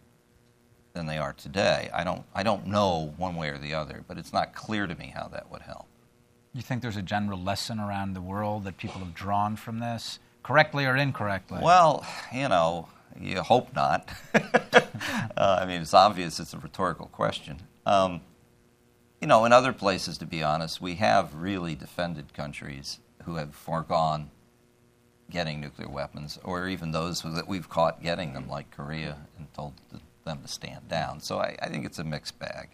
than 0.93 1.05
they 1.05 1.19
are 1.19 1.33
today. 1.33 1.89
I 1.93 2.03
don't, 2.03 2.23
I 2.33 2.41
don't 2.41 2.65
know 2.65 3.13
one 3.17 3.35
way 3.35 3.49
or 3.49 3.59
the 3.59 3.75
other, 3.75 4.03
but 4.07 4.17
it's 4.17 4.33
not 4.33 4.55
clear 4.55 4.87
to 4.87 4.95
me 4.95 5.13
how 5.15 5.27
that 5.27 5.51
would 5.51 5.61
help. 5.61 5.85
You 6.53 6.63
think 6.63 6.81
there's 6.81 6.97
a 6.97 7.03
general 7.03 7.39
lesson 7.39 7.79
around 7.79 8.13
the 8.13 8.21
world 8.21 8.63
that 8.63 8.77
people 8.77 8.99
have 9.01 9.13
drawn 9.13 9.55
from 9.55 9.77
this? 9.79 10.17
correctly 10.43 10.85
or 10.85 10.95
incorrectly? 10.95 11.59
Well, 11.61 12.05
you 12.33 12.49
know, 12.49 12.87
you 13.19 13.41
hope 13.41 13.75
not. 13.75 14.09
uh, 14.33 15.59
I 15.61 15.65
mean, 15.65 15.81
it's 15.81 15.93
obvious 15.93 16.39
it's 16.39 16.53
a 16.53 16.57
rhetorical 16.57 17.07
question. 17.07 17.61
Um, 17.85 18.21
you 19.21 19.27
know, 19.27 19.45
in 19.45 19.53
other 19.53 19.73
places, 19.73 20.17
to 20.19 20.25
be 20.25 20.41
honest, 20.41 20.81
we 20.81 20.95
have 20.95 21.35
really 21.35 21.75
defended 21.75 22.33
countries 22.33 22.99
who 23.25 23.35
have 23.35 23.53
foregone 23.53 24.31
getting 25.29 25.61
nuclear 25.61 25.89
weapons, 25.89 26.39
or 26.43 26.67
even 26.67 26.91
those 26.91 27.21
that 27.21 27.47
we've 27.47 27.69
caught 27.69 28.01
getting 28.01 28.33
them, 28.33 28.49
like 28.49 28.71
Korea, 28.71 29.17
and 29.37 29.53
told 29.53 29.73
them 30.25 30.41
to 30.41 30.47
stand 30.47 30.87
down. 30.87 31.19
So 31.19 31.39
I, 31.39 31.57
I 31.61 31.69
think 31.69 31.85
it's 31.85 31.99
a 31.99 32.03
mixed 32.03 32.39
bag. 32.39 32.69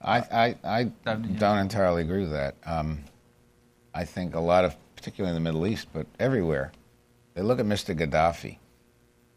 I, 0.00 0.18
I, 0.18 0.56
I 0.64 0.84
don't 0.84 1.58
entirely 1.58 2.02
agree 2.02 2.20
with 2.20 2.32
that. 2.32 2.54
Um, 2.64 3.00
I 3.94 4.04
think 4.04 4.34
a 4.34 4.40
lot 4.40 4.64
of, 4.64 4.76
particularly 4.94 5.34
in 5.36 5.42
the 5.42 5.48
Middle 5.48 5.66
East, 5.66 5.88
but 5.92 6.06
everywhere, 6.20 6.72
they 7.34 7.42
look 7.42 7.58
at 7.58 7.66
Mr. 7.66 7.98
Gaddafi 7.98 8.58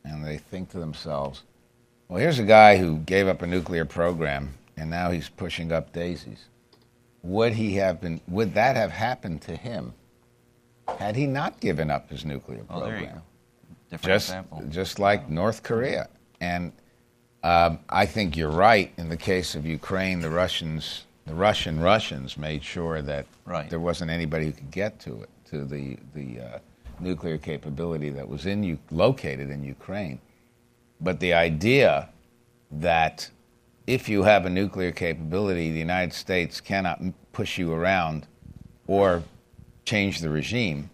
and 0.04 0.26
they 0.26 0.38
think 0.38 0.70
to 0.72 0.80
themselves, 0.80 1.44
well, 2.08 2.20
here's 2.20 2.40
a 2.40 2.44
guy 2.44 2.78
who 2.78 2.98
gave 2.98 3.28
up 3.28 3.42
a 3.42 3.48
nuclear 3.48 3.86
program 3.86 4.54
and 4.76 4.90
now 4.90 5.12
he's 5.12 5.30
pushing 5.30 5.72
up 5.72 5.94
daisies. 5.94 6.46
Would 7.22 7.54
he 7.54 7.76
have 7.76 8.00
been? 8.00 8.22
Would 8.30 8.54
that 8.54 8.78
have 8.78 8.92
happened 8.92 9.42
to 9.44 9.56
him 9.56 9.94
had 10.98 11.16
he 11.16 11.26
not 11.28 11.60
given 11.60 11.90
up 11.92 12.10
his 12.10 12.26
nuclear 12.26 12.64
program? 12.64 12.82
Oh, 12.82 12.86
there 12.90 13.00
you 13.00 13.06
go. 13.08 13.22
Different 13.90 14.14
just, 14.16 14.30
example. 14.30 14.64
just 14.70 15.00
like 15.00 15.30
North 15.30 15.64
Korea. 15.64 16.10
And 16.42 16.72
um, 17.44 17.80
I 17.90 18.06
think 18.06 18.38
you're 18.38 18.52
right. 18.52 18.92
In 18.98 19.10
the 19.10 19.18
case 19.18 19.56
of 19.56 19.66
Ukraine, 19.66 20.20
the 20.22 20.30
Russians, 20.30 21.06
the 21.26 21.34
Russian 21.36 21.80
Russians, 21.80 22.38
made 22.38 22.64
sure 22.64 23.02
that 23.02 23.26
Right. 23.46 23.70
there 23.70 23.80
wasn't 23.80 24.12
anybody 24.12 24.46
who 24.48 24.52
could 24.52 24.72
get 24.72 25.00
to 25.02 25.24
it, 25.24 25.30
to 25.50 25.66
the 25.66 25.98
the 26.14 26.40
uh, 26.40 26.60
nuclear 27.00 27.38
capability 27.40 28.10
that 28.10 28.28
was 28.28 28.46
in 28.46 28.64
U- 28.64 28.78
located 28.92 29.50
in 29.50 29.64
Ukraine. 29.64 30.20
But 31.02 31.20
the 31.20 31.34
idea 31.34 32.10
that 32.72 33.30
if 33.88 34.08
you 34.08 34.22
have 34.24 34.46
a 34.46 34.50
nuclear 34.50 34.92
capability, 34.92 35.72
the 35.72 35.80
United 35.80 36.14
States 36.14 36.62
cannot 36.62 37.02
push 37.32 37.58
you 37.58 37.74
around 37.74 38.28
or 38.86 39.24
change 39.90 40.20
the 40.22 40.30
regime. 40.30 40.90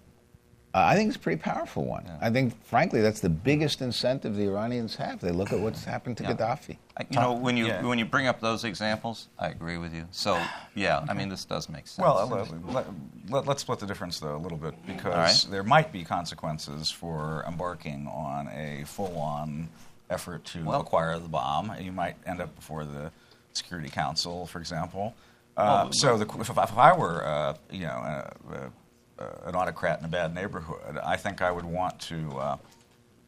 Uh, 0.73 0.83
I 0.91 0.95
think 0.95 1.07
it's 1.07 1.15
a 1.15 1.19
pretty 1.19 1.41
powerful 1.41 1.85
one. 1.85 2.05
I 2.21 2.29
think, 2.29 2.53
frankly, 2.65 3.01
that's 3.01 3.21
the 3.21 3.29
biggest 3.29 3.81
incentive 3.81 4.35
the 4.35 4.43
Iranians 4.43 4.95
have. 4.97 5.21
They 5.21 5.31
look 5.31 5.53
at 5.53 5.59
what's 5.59 5.85
happened 5.85 6.17
to 6.17 6.23
Yeah. 6.23 6.33
Gaddafi. 6.33 6.77
I- 6.97 7.05
You 7.09 7.19
know, 7.21 7.31
when 7.33 7.55
you 7.55 7.67
Yeah. 7.67 7.81
when 7.81 7.97
you 7.97 8.03
bring 8.05 8.27
up 8.27 8.41
those 8.41 8.65
examples, 8.65 9.29
I 9.39 9.47
agree 9.47 9.77
with 9.77 9.93
you. 9.93 10.05
So 10.11 10.41
yeah, 10.75 11.05
I 11.07 11.13
mean, 11.13 11.29
this 11.29 11.45
does 11.45 11.69
make 11.69 11.87
sense. 11.87 12.03
Well, 12.05 12.27
let, 12.27 12.85
let, 13.29 13.47
us 13.55 13.61
split 13.61 13.79
the 13.79 13.85
difference 13.85 14.19
though 14.19 14.35
a 14.35 14.41
little 14.45 14.57
bit 14.57 14.73
because 14.85 15.13
right. 15.45 15.51
there 15.51 15.63
might 15.63 15.93
be 15.93 16.03
consequences 16.03 16.91
for 16.91 17.45
embarking 17.47 18.07
on 18.07 18.49
a 18.49 18.83
full-on 18.85 19.69
effort 20.09 20.43
to 20.45 20.63
Well- 20.65 20.81
acquire 20.81 21.17
the 21.19 21.29
bomb. 21.29 21.73
You 21.79 21.93
might 21.93 22.15
end 22.25 22.41
up 22.41 22.53
before 22.55 22.83
the 22.83 23.11
Security 23.53 23.89
Council, 23.89 24.45
for 24.45 24.59
example. 24.59 25.13
Uh, 25.55 25.63
Well, 25.85 25.93
so 25.93 26.17
the, 26.17 26.25
if, 26.41 26.49
if 26.49 26.77
I 26.77 26.91
were, 26.97 27.25
uh, 27.25 27.53
you 27.71 27.85
know, 27.87 27.99
uh, 28.13 28.29
uh, 28.53 28.69
an 29.17 29.55
autocrat 29.55 29.99
in 29.99 30.05
a 30.05 30.09
bad 30.09 30.33
neighborhood, 30.33 30.97
I 31.03 31.15
think 31.17 31.41
I 31.41 31.51
would 31.51 31.65
want 31.65 31.99
to 32.01 32.37
uh, 32.37 32.57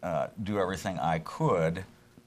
uh, 0.03 0.27
do 0.43 0.59
everything 0.59 0.99
I 0.99 1.19
could 1.19 1.83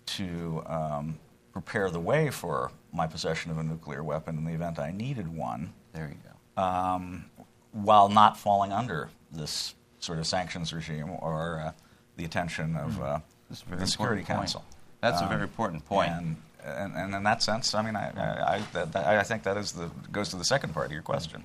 to 0.06 0.62
um, 0.66 1.18
prepare 1.52 1.90
the 1.90 2.00
way 2.00 2.30
for 2.30 2.70
my 2.92 3.06
possession 3.06 3.50
of 3.50 3.58
a 3.58 3.62
nuclear 3.62 4.02
weapon 4.02 4.36
in 4.38 4.44
the 4.44 4.52
event 4.52 4.78
I 4.78 4.90
needed 4.90 5.28
one 5.28 5.72
there 5.92 6.08
you 6.08 6.16
go. 6.56 6.62
um, 6.62 7.24
while 7.72 8.08
not 8.08 8.36
falling 8.36 8.72
under 8.72 9.08
this 9.30 9.74
sort 10.00 10.18
of 10.18 10.26
sanctions 10.26 10.72
regime 10.72 11.10
or 11.20 11.60
uh, 11.60 11.72
the 12.16 12.24
attention 12.24 12.74
of 12.76 13.00
uh, 13.00 13.18
a 13.50 13.54
very 13.68 13.80
the 13.80 13.86
Security 13.86 14.22
point. 14.22 14.38
Council. 14.40 14.64
That's 15.00 15.20
a 15.20 15.24
Um, 15.24 15.30
very 15.30 15.42
important 15.42 15.84
point. 15.84 16.10
And, 16.10 16.36
and, 16.64 16.94
and 16.94 17.14
in 17.14 17.22
that 17.22 17.42
sense, 17.42 17.74
I 17.74 17.82
mean, 17.82 17.94
I, 17.96 18.10
I, 18.10 18.54
I, 18.56 18.62
that, 18.72 18.96
I 18.96 19.22
think 19.22 19.44
that 19.44 19.56
is 19.56 19.72
the 19.72 19.90
goes 20.12 20.28
to 20.30 20.36
the 20.36 20.44
second 20.44 20.74
part 20.74 20.86
of 20.86 20.92
your 20.92 21.02
question. 21.02 21.44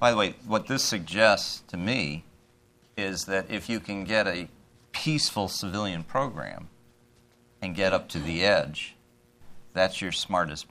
By 0.00 0.10
the 0.10 0.16
way, 0.16 0.34
what 0.46 0.66
this 0.66 0.82
suggests 0.82 1.62
to 1.68 1.76
me 1.76 2.24
is 2.96 3.26
that 3.26 3.50
if 3.50 3.68
you 3.68 3.80
can 3.80 4.04
get 4.04 4.26
a 4.26 4.48
peaceful 4.92 5.46
civilian 5.46 6.02
program 6.02 6.68
and 7.60 7.74
get 7.74 7.92
up 7.92 8.08
to 8.08 8.18
the 8.18 8.42
edge, 8.42 8.96
that's 9.74 10.00
your 10.00 10.10
smartest, 10.10 10.66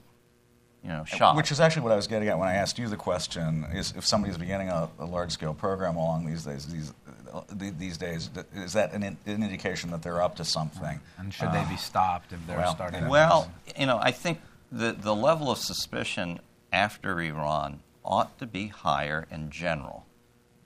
you 0.82 0.90
know, 0.90 1.04
shot. 1.04 1.36
Which 1.36 1.52
is 1.52 1.60
actually 1.60 1.82
what 1.82 1.92
I 1.92 1.96
was 1.96 2.08
getting 2.08 2.28
at 2.28 2.38
when 2.38 2.48
I 2.48 2.54
asked 2.54 2.76
you 2.76 2.88
the 2.88 2.96
question: 2.96 3.66
is 3.72 3.94
if 3.96 4.04
somebody's 4.04 4.36
beginning 4.36 4.68
a, 4.68 4.90
a 4.98 5.06
large-scale 5.06 5.54
program 5.54 5.94
along 5.94 6.26
these 6.26 6.44
days, 6.44 6.66
these 6.66 6.92
uh, 7.32 7.42
these 7.52 7.96
days, 7.96 8.30
is 8.54 8.72
that 8.72 8.92
an, 8.92 9.04
in- 9.04 9.16
an 9.26 9.42
indication 9.44 9.92
that 9.92 10.02
they're 10.02 10.20
up 10.20 10.34
to 10.36 10.44
something? 10.44 11.00
and 11.18 11.32
should 11.32 11.52
they 11.52 11.64
be 11.70 11.76
stopped 11.76 12.32
if 12.32 12.44
they're 12.48 12.58
well, 12.58 12.74
starting? 12.74 13.08
Well, 13.08 13.50
you 13.78 13.86
know, 13.86 13.98
I 14.02 14.10
think 14.10 14.40
the, 14.72 14.90
the 14.92 15.14
level 15.14 15.52
of 15.52 15.58
suspicion 15.58 16.40
after 16.72 17.20
Iran 17.20 17.80
ought 18.04 18.38
to 18.38 18.46
be 18.46 18.68
higher 18.68 19.26
in 19.30 19.50
general. 19.50 20.06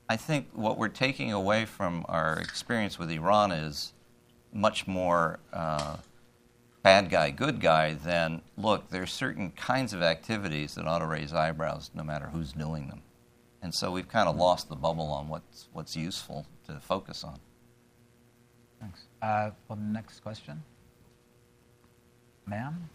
I 0.09 0.16
think 0.16 0.48
what 0.52 0.77
we're 0.77 0.89
taking 0.89 1.32
away 1.32 1.65
from 1.65 2.05
our 2.09 2.39
experience 2.39 2.98
with 2.98 3.11
Iran 3.11 3.52
is 3.52 3.93
much 4.52 4.86
more 4.86 5.39
uh, 5.52 5.97
bad 6.82 7.09
guy, 7.09 7.31
good 7.31 7.61
guy 7.61 7.94
than 7.94 8.43
look, 8.56 8.90
there's 8.90 9.11
certain 9.11 9.51
kinds 9.52 9.93
of 9.93 10.02
activities 10.02 10.74
that 10.74 10.86
ought 10.86 10.98
to 10.98 11.06
raise 11.06 11.32
eyebrows 11.32 11.90
no 11.94 12.05
matter 12.05 12.27
who's 12.27 12.52
doing 12.52 12.89
them. 12.89 13.02
And 13.62 13.74
so 13.74 13.90
we've 13.90 14.09
kind 14.09 14.28
of 14.28 14.36
lost 14.36 14.69
the 14.69 14.77
bubble 14.77 15.11
on 15.11 15.28
what's, 15.28 15.69
what's 15.73 15.97
useful 15.97 16.47
to 16.66 16.78
focus 16.81 17.24
on. 17.24 17.39
Thanks. 18.78 19.06
Uh, 19.23 19.51
well, 19.66 19.78
next 19.78 20.20
question, 20.20 20.62
ma'am. 22.47 22.90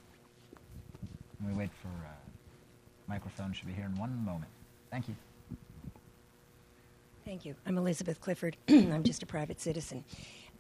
Can 1.38 1.48
We 1.48 1.57
wait 1.57 1.72
for 1.82 1.88
uh, 1.88 2.19
microphone. 3.10 3.52
Should 3.52 3.68
be 3.68 3.73
here 3.73 3.86
in 3.86 3.99
one 3.99 4.23
moment. 4.23 4.52
Thank 4.91 5.10
you. 5.10 5.15
Thank 7.26 7.44
you. 7.44 7.56
I'm 7.65 7.77
Elizabeth 7.77 8.22
Clifford. 8.22 8.56
I'm 8.69 9.03
just 9.03 9.23
a 9.23 9.26
private 9.26 9.60
citizen. 9.60 10.06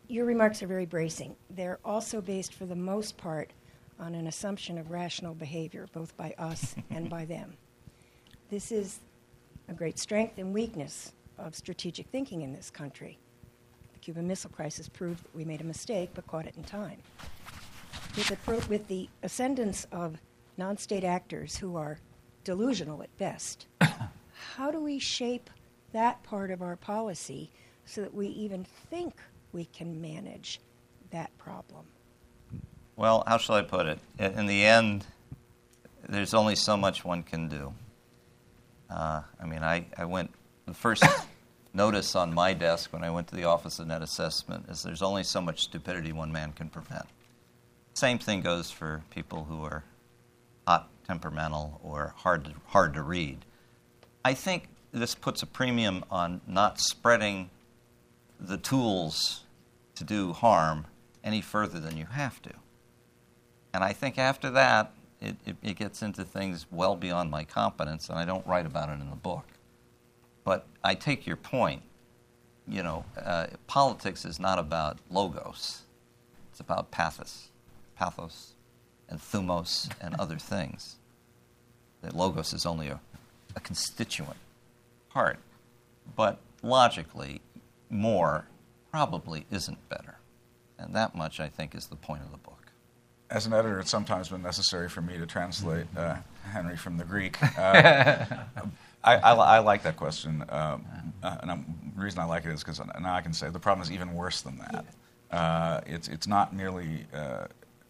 Your 0.07 0.25
remarks 0.25 0.61
are 0.63 0.67
very 0.67 0.87
bracing. 0.87 1.35
They're 1.51 1.79
also 1.85 2.19
based, 2.19 2.55
for 2.55 2.65
the 2.65 2.75
most 2.75 3.15
part, 3.17 3.53
on 3.99 4.15
an 4.15 4.27
assumption 4.27 4.77
of 4.77 4.89
rational 4.89 5.35
behavior, 5.35 5.87
both 5.93 6.17
by 6.17 6.33
us 6.39 6.75
and 6.89 7.09
by 7.09 7.25
them. 7.25 7.55
This 8.49 8.71
is 8.71 8.99
a 9.67 9.73
great 9.73 9.99
strength 9.99 10.39
and 10.39 10.51
weakness 10.51 11.13
of 11.37 11.55
strategic 11.55 12.07
thinking 12.07 12.41
in 12.41 12.51
this 12.51 12.71
country. 12.71 13.19
The 13.93 13.99
Cuban 13.99 14.27
Missile 14.27 14.49
Crisis 14.49 14.89
proved 14.89 15.23
that 15.23 15.35
we 15.35 15.45
made 15.45 15.61
a 15.61 15.65
mistake 15.65 16.09
but 16.15 16.25
caught 16.25 16.47
it 16.47 16.57
in 16.57 16.63
time. 16.63 16.97
With 18.15 18.27
the, 18.27 18.37
pro- 18.37 18.67
with 18.67 18.87
the 18.87 19.07
ascendance 19.21 19.85
of 19.91 20.17
non 20.57 20.77
state 20.77 21.03
actors 21.03 21.55
who 21.55 21.75
are 21.75 21.99
delusional 22.49 23.03
at 23.03 23.15
best, 23.19 23.67
how 24.55 24.71
do 24.71 24.81
we 24.81 24.97
shape 24.97 25.51
that 25.93 26.23
part 26.23 26.49
of 26.49 26.63
our 26.63 26.75
policy 26.75 27.47
so 27.85 28.01
that 28.01 28.11
we 28.11 28.25
even 28.29 28.65
think 28.89 29.13
we 29.53 29.65
can 29.65 30.01
manage 30.01 30.59
that 31.11 31.29
problem? 31.37 31.85
Well, 32.95 33.23
how 33.27 33.37
shall 33.37 33.53
I 33.53 33.61
put 33.61 33.85
it? 33.85 33.99
In 34.17 34.39
in 34.39 34.45
the 34.47 34.65
end, 34.65 35.05
there's 36.07 36.33
only 36.33 36.55
so 36.55 36.75
much 36.75 37.05
one 37.05 37.21
can 37.21 37.49
do. 37.49 37.71
Uh, 38.89 39.21
I 39.39 39.45
mean, 39.45 39.61
I, 39.61 39.85
I 39.95 40.05
went, 40.05 40.31
the 40.65 40.73
first 40.73 41.05
notice 41.75 42.15
on 42.15 42.33
my 42.33 42.53
desk 42.53 42.91
when 42.91 43.03
I 43.03 43.11
went 43.11 43.27
to 43.27 43.35
the 43.35 43.43
Office 43.43 43.77
of 43.77 43.85
Net 43.85 44.01
Assessment 44.01 44.65
is 44.69 44.81
there's 44.81 45.03
only 45.03 45.23
so 45.23 45.39
much 45.39 45.61
stupidity 45.61 46.13
one 46.13 46.31
man 46.31 46.51
can 46.53 46.67
prevent. 46.67 47.05
Same 47.93 48.17
thing 48.17 48.41
goes 48.41 48.71
for 48.71 49.03
people 49.11 49.43
who 49.43 49.63
are 49.63 49.83
hot 50.65 50.89
temperamental 51.09 51.81
or 51.83 52.13
hard 52.17 52.45
to, 52.45 52.51
hard 52.67 52.93
to 52.93 53.01
read. 53.01 53.39
I 54.23 54.35
think 54.35 54.67
this 54.91 55.15
puts 55.15 55.41
a 55.41 55.47
premium 55.47 56.05
on 56.11 56.39
not 56.45 56.79
spreading 56.79 57.49
the 58.39 58.57
tools 58.57 59.41
to 59.95 60.03
do 60.03 60.33
harm 60.33 60.85
any 61.23 61.41
further 61.41 61.79
than 61.79 61.97
you 61.97 62.05
have 62.05 62.39
to. 62.43 62.51
And 63.73 63.83
I 63.83 63.91
think 63.91 64.19
after 64.19 64.51
that, 64.51 64.93
it, 65.19 65.35
it, 65.47 65.55
it 65.63 65.75
gets 65.77 66.03
into 66.03 66.23
things 66.23 66.67
well 66.69 66.95
beyond 66.95 67.31
my 67.31 67.43
competence, 67.43 68.07
and 68.09 68.19
I 68.19 68.25
don't 68.25 68.45
write 68.45 68.67
about 68.67 68.89
it 68.89 69.01
in 69.01 69.09
the 69.09 69.15
book. 69.15 69.45
But 70.43 70.67
I 70.83 70.93
take 70.93 71.25
your 71.25 71.37
point. 71.37 71.81
You 72.67 72.83
know, 72.83 73.03
uh, 73.19 73.47
politics 73.65 74.25
is 74.25 74.39
not 74.39 74.59
about 74.59 74.99
logos, 75.09 75.81
it's 76.51 76.59
about 76.59 76.91
pathos, 76.91 77.49
pathos 77.95 78.53
and 79.09 79.19
thumos 79.19 79.89
and 79.99 80.15
other 80.15 80.37
things. 80.37 80.95
The 82.01 82.15
logos 82.15 82.53
is 82.53 82.65
only 82.65 82.87
a, 82.87 82.99
a 83.55 83.59
constituent 83.59 84.37
part. 85.09 85.39
But 86.15 86.39
logically, 86.63 87.41
more 87.89 88.45
probably 88.91 89.45
isn't 89.51 89.89
better. 89.89 90.17
And 90.77 90.95
that 90.95 91.13
much, 91.15 91.39
I 91.39 91.49
think, 91.49 91.75
is 91.75 91.87
the 91.87 91.95
point 91.95 92.21
of 92.23 92.31
the 92.31 92.37
book. 92.37 92.71
As 93.29 93.45
an 93.45 93.53
editor, 93.53 93.79
it's 93.79 93.91
sometimes 93.91 94.29
been 94.29 94.41
necessary 94.41 94.89
for 94.89 95.01
me 95.01 95.17
to 95.17 95.25
translate 95.27 95.85
uh, 95.95 96.15
Henry 96.51 96.77
from 96.77 96.97
the 96.97 97.03
Greek. 97.03 97.37
Uh, 97.57 98.25
I, 99.01 99.15
I, 99.15 99.33
I 99.33 99.59
like 99.59 99.83
that 99.83 99.95
question, 99.95 100.43
um, 100.49 100.85
uh, 101.23 101.37
and 101.41 101.49
I'm 101.49 101.93
the 101.95 102.03
reason 102.03 102.19
I 102.19 102.25
like 102.25 102.43
it 102.43 102.51
is 102.51 102.61
because 102.61 102.81
now 102.99 103.15
I 103.15 103.21
can 103.21 103.31
say 103.31 103.49
the 103.49 103.59
problem 103.59 103.81
is 103.81 103.91
even 103.93 104.13
worse 104.13 104.41
than 104.41 104.57
that. 104.57 104.85
Uh, 105.31 105.79
it's 105.85 106.09
it's 106.09 106.27
not 106.27 106.53
merely 106.53 107.05
uh, 107.13 107.45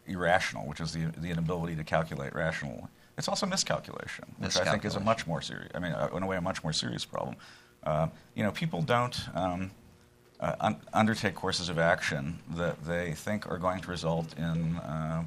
irrational, 0.06 0.68
which 0.68 0.80
is 0.80 0.92
the 0.92 1.06
the 1.18 1.30
inability 1.30 1.76
to 1.78 1.84
calculate 1.84 2.36
rationally. 2.36 2.84
It's 3.20 3.28
also 3.28 3.46
miscalculation, 3.46 4.26
which 4.40 4.58
I 4.58 4.64
think 4.72 4.86
is 4.86 4.96
a 4.96 5.00
much 5.00 5.28
more 5.28 5.42
serious. 5.42 5.70
I 5.76 5.80
mean, 5.80 5.92
uh, 5.92 6.10
in 6.16 6.24
a 6.24 6.28
way, 6.28 6.38
a 6.38 6.42
much 6.42 6.64
more 6.64 6.74
serious 6.74 7.06
problem. 7.06 7.36
Uh, 7.84 8.08
you 8.34 8.44
know, 8.44 8.52
people 8.52 8.82
don't. 8.82 9.18
Um, 9.36 9.72
uh, 10.40 10.56
un- 10.62 10.82
undertake 10.94 11.36
courses 11.36 11.68
of 11.68 11.78
action 11.78 12.40
that 12.56 12.82
they 12.86 13.14
think 13.14 13.46
are 13.52 13.58
going 13.58 13.82
to 13.82 13.90
result 13.92 14.34
in 14.38 14.78
uh, 14.78 15.24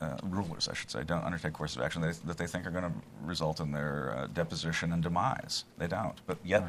uh, 0.00 0.16
rulers, 0.24 0.68
I 0.68 0.74
should 0.74 0.90
say, 0.90 1.04
don't 1.04 1.22
undertake 1.24 1.52
courses 1.52 1.76
of 1.76 1.82
action 1.84 2.02
that 2.02 2.36
they 2.36 2.46
think 2.46 2.66
are 2.66 2.70
going 2.70 2.84
to 2.84 2.92
result 3.22 3.60
in 3.60 3.70
their 3.70 4.12
uh, 4.16 4.26
deposition 4.26 4.92
and 4.92 5.02
demise. 5.02 5.64
They 5.78 5.86
don't, 5.86 6.20
but 6.26 6.38
yet 6.44 6.64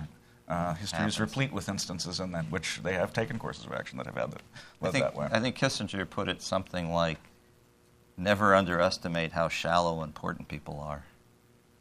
uh, 0.48 0.76
history 0.76 1.08
is 1.08 1.20
replete 1.20 1.52
with 1.52 1.70
instances 1.70 2.20
in 2.20 2.32
that 2.34 2.46
which 2.52 2.82
they 2.84 2.94
have 2.94 3.14
taken 3.14 3.40
courses 3.40 3.66
of 3.66 3.74
action 3.74 3.98
that 3.98 4.06
have 4.06 4.16
had 4.16 4.32
that, 4.32 4.42
I 4.82 4.92
think, 4.92 5.06
that 5.06 5.16
way. 5.16 5.28
I 5.32 5.40
think 5.40 5.58
Kissinger 5.58 6.08
put 6.08 6.28
it 6.28 6.42
something 6.42 6.94
like, 6.94 7.18
never 8.22 8.56
underestimate 8.56 9.32
how 9.32 9.50
shallow 9.50 10.04
important 10.04 10.48
people 10.48 10.80
are. 10.80 11.04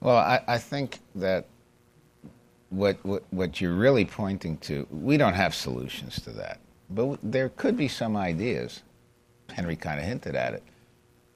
Well, 0.00 0.16
I, 0.16 0.42
I 0.48 0.58
think 0.58 0.98
that 1.16 1.46
what, 2.70 2.96
what 3.04 3.24
what 3.30 3.60
you're 3.60 3.74
really 3.74 4.04
pointing 4.04 4.56
to, 4.58 4.86
we 4.90 5.16
don't 5.16 5.34
have 5.34 5.54
solutions 5.54 6.20
to 6.22 6.30
that, 6.30 6.58
but 6.88 7.02
w- 7.02 7.18
there 7.22 7.48
could 7.50 7.76
be 7.76 7.88
some 7.88 8.16
ideas. 8.16 8.82
Henry 9.52 9.76
kind 9.76 9.98
of 9.98 10.06
hinted 10.06 10.34
at 10.36 10.54
it. 10.54 10.62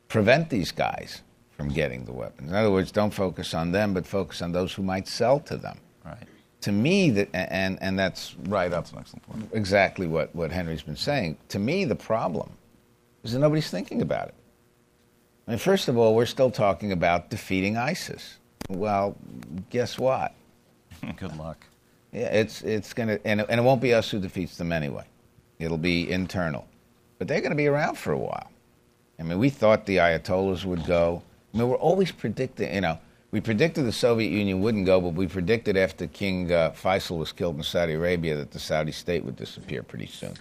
Prevent 0.09 0.49
these 0.49 0.71
guys 0.71 1.23
from 1.57 1.69
getting 1.69 2.05
the 2.05 2.13
weapons. 2.13 2.51
In 2.51 2.57
other 2.57 2.71
words, 2.71 2.93
don't 2.93 3.13
focus 3.13 3.53
on 3.53 3.73
them, 3.73 3.93
but 3.93 4.07
focus 4.07 4.41
on 4.43 4.53
those 4.53 4.73
who 4.73 4.83
might 4.83 5.09
sell 5.09 5.41
to 5.41 5.57
them. 5.57 5.79
Right. 6.05 6.17
To 6.63 6.73
me, 6.73 7.11
that 7.11 7.29
and 7.35 7.77
and 7.83 7.99
that's 7.99 8.37
right 8.45 8.73
up 8.73 8.85
That's 8.85 8.93
an 8.93 8.99
excellent 9.01 9.23
point. 9.25 9.49
exactly 9.53 10.07
what, 10.07 10.35
what 10.35 10.51
Henry's 10.51 10.83
been 10.83 10.97
saying. 10.97 11.37
To 11.49 11.59
me, 11.59 11.85
the 11.85 11.97
problem 11.97 12.51
is 13.25 13.33
that 13.33 13.41
nobody's 13.41 13.69
thinking 13.71 14.01
about 14.01 14.29
it. 14.29 14.35
I 15.47 15.53
mean, 15.53 15.59
first 15.59 15.89
of 15.89 15.99
all, 15.99 16.15
we're 16.15 16.27
still 16.27 16.51
talking 16.51 16.93
about 16.93 17.29
defeating 17.31 17.77
ISIS. 17.77 18.39
Well, 18.71 19.17
guess 19.71 19.99
what? 19.99 20.35
Good 21.17 21.37
luck. 21.37 21.67
Yeah, 22.13 22.29
it's 22.29 22.63
it's 22.63 22.93
gonna 22.93 23.19
and 23.25 23.41
it, 23.41 23.47
and 23.51 23.61
it 23.61 23.63
won't 23.63 23.83
be 23.83 23.93
us 23.93 24.11
who 24.11 24.21
defeats 24.21 24.57
them 24.57 24.73
anyway. 24.73 25.05
It'll 25.59 25.79
be 25.79 26.11
internal, 26.11 26.67
but 27.19 27.29
they're 27.29 27.41
going 27.41 27.51
to 27.51 27.57
be 27.57 27.67
around 27.67 27.99
for 27.99 28.13
a 28.13 28.19
while. 28.19 28.51
I 29.19 29.23
mean, 29.23 29.39
we 29.39 29.51
thought 29.51 29.87
the 29.87 29.97
Ayatollahs 29.99 30.65
would 30.65 30.87
go. 30.87 31.23
I 31.53 31.59
mean, 31.59 31.69
we're 31.69 31.77
always 31.77 32.11
predicting. 32.11 32.73
You 32.75 32.81
know, 32.81 32.99
we 33.31 33.41
predicted 33.41 33.85
the 33.85 33.93
Soviet 33.93 34.31
Union 34.31 34.61
wouldn't 34.61 34.87
go, 34.87 35.01
but 35.01 35.15
we 35.15 35.27
predicted 35.27 35.77
after 35.77 36.07
King 36.07 36.53
uh, 36.53 36.71
Faisal 36.71 37.19
was 37.19 37.33
killed 37.33 37.57
in 37.57 37.63
Saudi 37.63 37.95
Arabia 37.95 38.37
that 38.37 38.53
the 38.53 38.59
Saudi 38.59 38.93
state 38.93 39.25
would 39.25 39.37
disappear 39.37 39.83
pretty 39.83 40.07
soon. 40.07 40.35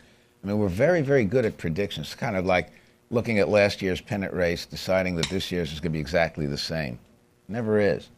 I 0.44 0.48
mean, 0.48 0.60
we're 0.60 0.70
very 0.70 1.02
very 1.02 1.26
good 1.26 1.46
at 1.46 1.58
predictions. 1.58 2.08
It's 2.08 2.16
kind 2.16 2.38
of 2.38 2.46
like 2.46 2.72
looking 3.10 3.40
at 3.40 3.50
last 3.50 3.82
year's 3.82 4.02
pennant 4.02 4.34
race, 4.34 4.66
deciding 4.66 5.16
that 5.16 5.30
this 5.30 5.52
year's 5.52 5.72
is 5.72 5.80
going 5.80 5.92
to 5.92 5.98
be 5.98 6.00
exactly 6.00 6.46
the 6.46 6.58
same. 6.58 7.00
Never 7.48 7.80
is. 7.80 8.10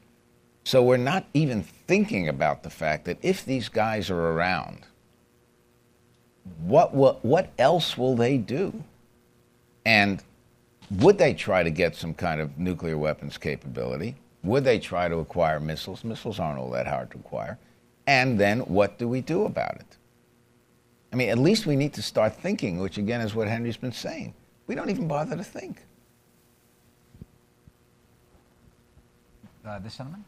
So 0.64 0.82
we're 0.82 0.98
not 0.98 1.26
even 1.34 1.62
thinking 1.64 2.28
about 2.28 2.64
the 2.64 2.70
fact 2.70 3.06
that 3.06 3.18
if 3.22 3.46
these 3.46 3.70
guys 3.70 4.10
are 4.10 4.32
around, 4.32 4.80
what 6.64 6.94
what 6.94 7.24
what 7.24 7.52
else 7.58 7.98
will 7.98 8.16
they 8.16 8.38
do? 8.38 8.84
And 9.86 10.24
would 10.92 11.18
they 11.18 11.34
try 11.34 11.64
to 11.64 11.70
get 11.70 11.96
some 11.96 12.14
kind 12.14 12.42
of 12.42 12.58
nuclear 12.58 12.98
weapons 12.98 13.38
capability? 13.38 14.16
Would 14.44 14.64
they 14.64 14.80
try 14.80 15.08
to 15.08 15.18
acquire 15.18 15.60
missiles? 15.60 16.04
Missiles 16.04 16.40
aren't 16.40 16.60
all 16.60 16.70
that 16.72 16.88
hard 16.88 17.12
to 17.12 17.18
acquire. 17.18 17.58
And 18.08 18.40
then 18.40 18.60
what 18.62 18.98
do 18.98 19.08
we 19.08 19.22
do 19.22 19.46
about 19.46 19.76
it? 19.76 19.98
I 21.12 21.16
mean, 21.16 21.30
at 21.30 21.40
least 21.40 21.66
we 21.66 21.76
need 21.76 21.94
to 21.94 22.02
start 22.02 22.36
thinking, 22.36 22.80
which 22.80 22.98
again 22.98 23.22
is 23.22 23.34
what 23.34 23.48
Henry's 23.48 23.78
been 23.78 23.92
saying. 23.92 24.34
We 24.68 24.76
don't 24.76 24.90
even 24.90 25.08
bother 25.08 25.36
to 25.36 25.44
think. 25.44 25.84
Uh, 29.66 29.80
this 29.80 29.98
gentleman? 29.98 30.24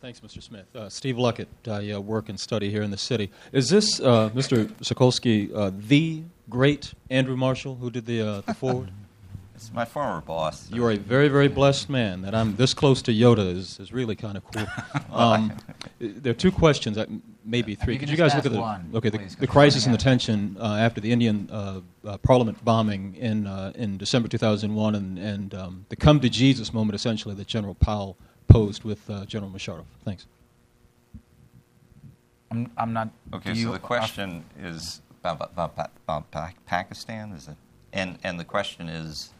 Thanks, 0.00 0.20
Mr. 0.20 0.42
Smith. 0.42 0.66
Uh, 0.74 0.88
Steve 0.88 1.16
Luckett. 1.16 1.46
I 1.66 1.92
uh, 1.92 2.00
work 2.00 2.28
and 2.28 2.38
study 2.38 2.70
here 2.70 2.82
in 2.82 2.90
the 2.90 2.98
city. 2.98 3.30
Is 3.52 3.70
this, 3.70 3.98
uh, 4.00 4.30
Mr. 4.30 4.66
Sokolski, 4.82 5.52
uh, 5.54 5.72
the 5.74 6.22
great 6.48 6.92
Andrew 7.10 7.36
Marshall 7.36 7.76
who 7.76 7.90
did 7.90 8.06
the, 8.06 8.20
uh, 8.20 8.40
the 8.42 8.54
forward? 8.54 8.90
It's 9.56 9.72
my 9.72 9.86
former 9.86 10.20
boss. 10.20 10.70
You 10.70 10.84
are 10.84 10.90
a 10.90 10.98
very, 10.98 11.28
very 11.28 11.48
blessed 11.48 11.88
man. 11.88 12.20
That 12.20 12.34
I'm 12.34 12.56
this 12.56 12.74
close 12.74 13.00
to 13.02 13.10
Yoda 13.10 13.56
is, 13.56 13.80
is 13.80 13.90
really 13.90 14.14
kind 14.14 14.36
of 14.36 14.44
cool. 14.44 14.66
Um, 15.10 15.56
there 15.98 16.32
are 16.32 16.34
two 16.34 16.52
questions, 16.52 16.98
uh, 16.98 17.06
maybe 17.42 17.74
three. 17.74 17.94
You 17.94 18.00
Could 18.00 18.10
you 18.10 18.18
guys 18.18 18.34
look 18.34 18.44
at 18.44 18.52
the 18.52 18.60
one, 18.60 18.90
okay 18.94 19.08
the, 19.08 19.18
the 19.40 19.46
crisis 19.46 19.86
and 19.86 19.94
the 19.94 19.98
tension 19.98 20.58
uh, 20.60 20.76
after 20.76 21.00
the 21.00 21.10
Indian 21.10 21.48
uh, 21.50 21.80
uh, 22.04 22.18
Parliament 22.18 22.62
bombing 22.62 23.14
in 23.14 23.46
uh, 23.46 23.72
in 23.74 23.96
December 23.96 24.28
2001 24.28 24.94
and 24.94 25.18
and 25.18 25.54
um, 25.54 25.86
the 25.88 25.96
come 25.96 26.20
to 26.20 26.28
Jesus 26.28 26.74
moment 26.74 26.94
essentially 26.94 27.34
that 27.34 27.46
General 27.46 27.74
Powell 27.74 28.18
posed 28.46 28.84
with 28.84 29.08
uh, 29.08 29.24
General 29.24 29.50
Musharraf. 29.50 29.86
Thanks. 30.04 30.26
I'm, 32.50 32.70
I'm 32.76 32.92
not. 32.92 33.08
Okay, 33.32 33.54
do 33.54 33.58
you- 33.58 33.66
so 33.68 33.72
the 33.72 33.78
question 33.78 34.44
is 34.60 35.00
about, 35.24 35.50
about, 35.52 35.72
about, 36.04 36.26
about 36.30 36.56
Pakistan, 36.66 37.32
is 37.32 37.48
it? 37.48 37.56
And 37.94 38.18
and 38.22 38.38
the 38.38 38.44
question 38.44 38.90
is, 38.90 39.30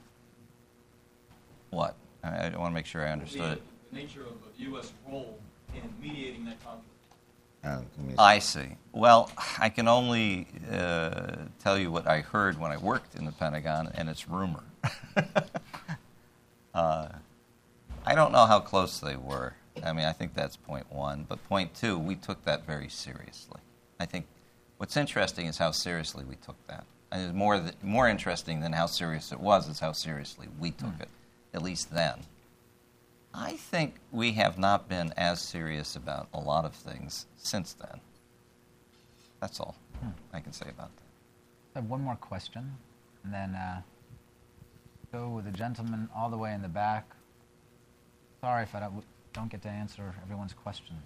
what? 1.70 1.96
I, 2.22 2.48
I 2.48 2.56
want 2.56 2.70
to 2.70 2.74
make 2.74 2.86
sure 2.86 3.06
I 3.06 3.10
understood 3.12 3.60
the 3.90 3.96
nature 3.96 4.22
of 4.22 4.34
the 4.56 4.64
U.S. 4.64 4.92
role 5.08 5.38
in 5.74 5.82
mediating 6.00 6.44
that 6.46 6.62
conflict. 6.64 6.90
Uh, 7.64 7.80
I 8.18 8.38
see. 8.38 8.76
Well, 8.92 9.30
I 9.58 9.68
can 9.70 9.88
only 9.88 10.46
uh, 10.70 11.36
tell 11.62 11.76
you 11.76 11.90
what 11.90 12.06
I 12.06 12.20
heard 12.20 12.60
when 12.60 12.70
I 12.70 12.76
worked 12.76 13.16
in 13.16 13.24
the 13.24 13.32
Pentagon, 13.32 13.90
and 13.94 14.08
it's 14.08 14.28
rumor. 14.28 14.62
uh, 16.74 17.08
I 18.04 18.14
don't 18.14 18.30
know 18.30 18.46
how 18.46 18.60
close 18.60 19.00
they 19.00 19.16
were. 19.16 19.54
I 19.84 19.92
mean, 19.92 20.06
I 20.06 20.12
think 20.12 20.34
that's 20.34 20.56
point 20.56 20.86
one. 20.90 21.26
But 21.28 21.42
point 21.48 21.74
two, 21.74 21.98
we 21.98 22.14
took 22.14 22.44
that 22.44 22.66
very 22.66 22.88
seriously. 22.88 23.60
I 23.98 24.06
think 24.06 24.26
what's 24.78 24.96
interesting 24.96 25.46
is 25.46 25.58
how 25.58 25.72
seriously 25.72 26.24
we 26.24 26.36
took 26.36 26.56
that. 26.68 26.84
And 27.10 27.22
it's 27.22 27.34
more, 27.34 27.58
th- 27.58 27.74
more 27.82 28.08
interesting 28.08 28.60
than 28.60 28.72
how 28.72 28.86
serious 28.86 29.32
it 29.32 29.40
was 29.40 29.68
is 29.68 29.80
how 29.80 29.92
seriously 29.92 30.48
we 30.60 30.70
took 30.70 31.00
it, 31.00 31.08
at 31.56 31.62
least 31.62 31.92
then. 31.92 32.20
I 33.34 33.52
think 33.56 33.96
we 34.12 34.32
have 34.32 34.58
not 34.58 34.88
been 34.88 35.12
as 35.16 35.40
serious 35.40 35.96
about 35.96 36.28
a 36.34 36.38
lot 36.38 36.64
of 36.64 36.74
things 36.74 37.26
since 37.36 37.72
then. 37.72 38.00
That's 39.40 39.58
all 39.58 39.74
I 40.32 40.40
can 40.40 40.52
say 40.52 40.66
about 40.68 40.90
that. 40.96 41.02
I 41.74 41.78
have 41.80 41.88
one 41.90 42.02
more 42.02 42.16
question, 42.16 42.70
and 43.24 43.32
then 43.32 43.54
uh, 43.54 43.80
go 45.12 45.28
with 45.30 45.46
the 45.46 45.50
gentleman 45.50 46.08
all 46.14 46.28
the 46.30 46.36
way 46.36 46.52
in 46.52 46.62
the 46.62 46.68
back. 46.68 47.04
Sorry 48.42 48.62
if 48.62 48.74
I 48.74 48.80
don't, 48.80 49.02
don't 49.32 49.50
get 49.50 49.62
to 49.62 49.68
answer 49.68 50.14
everyone's 50.22 50.52
questions. 50.52 51.02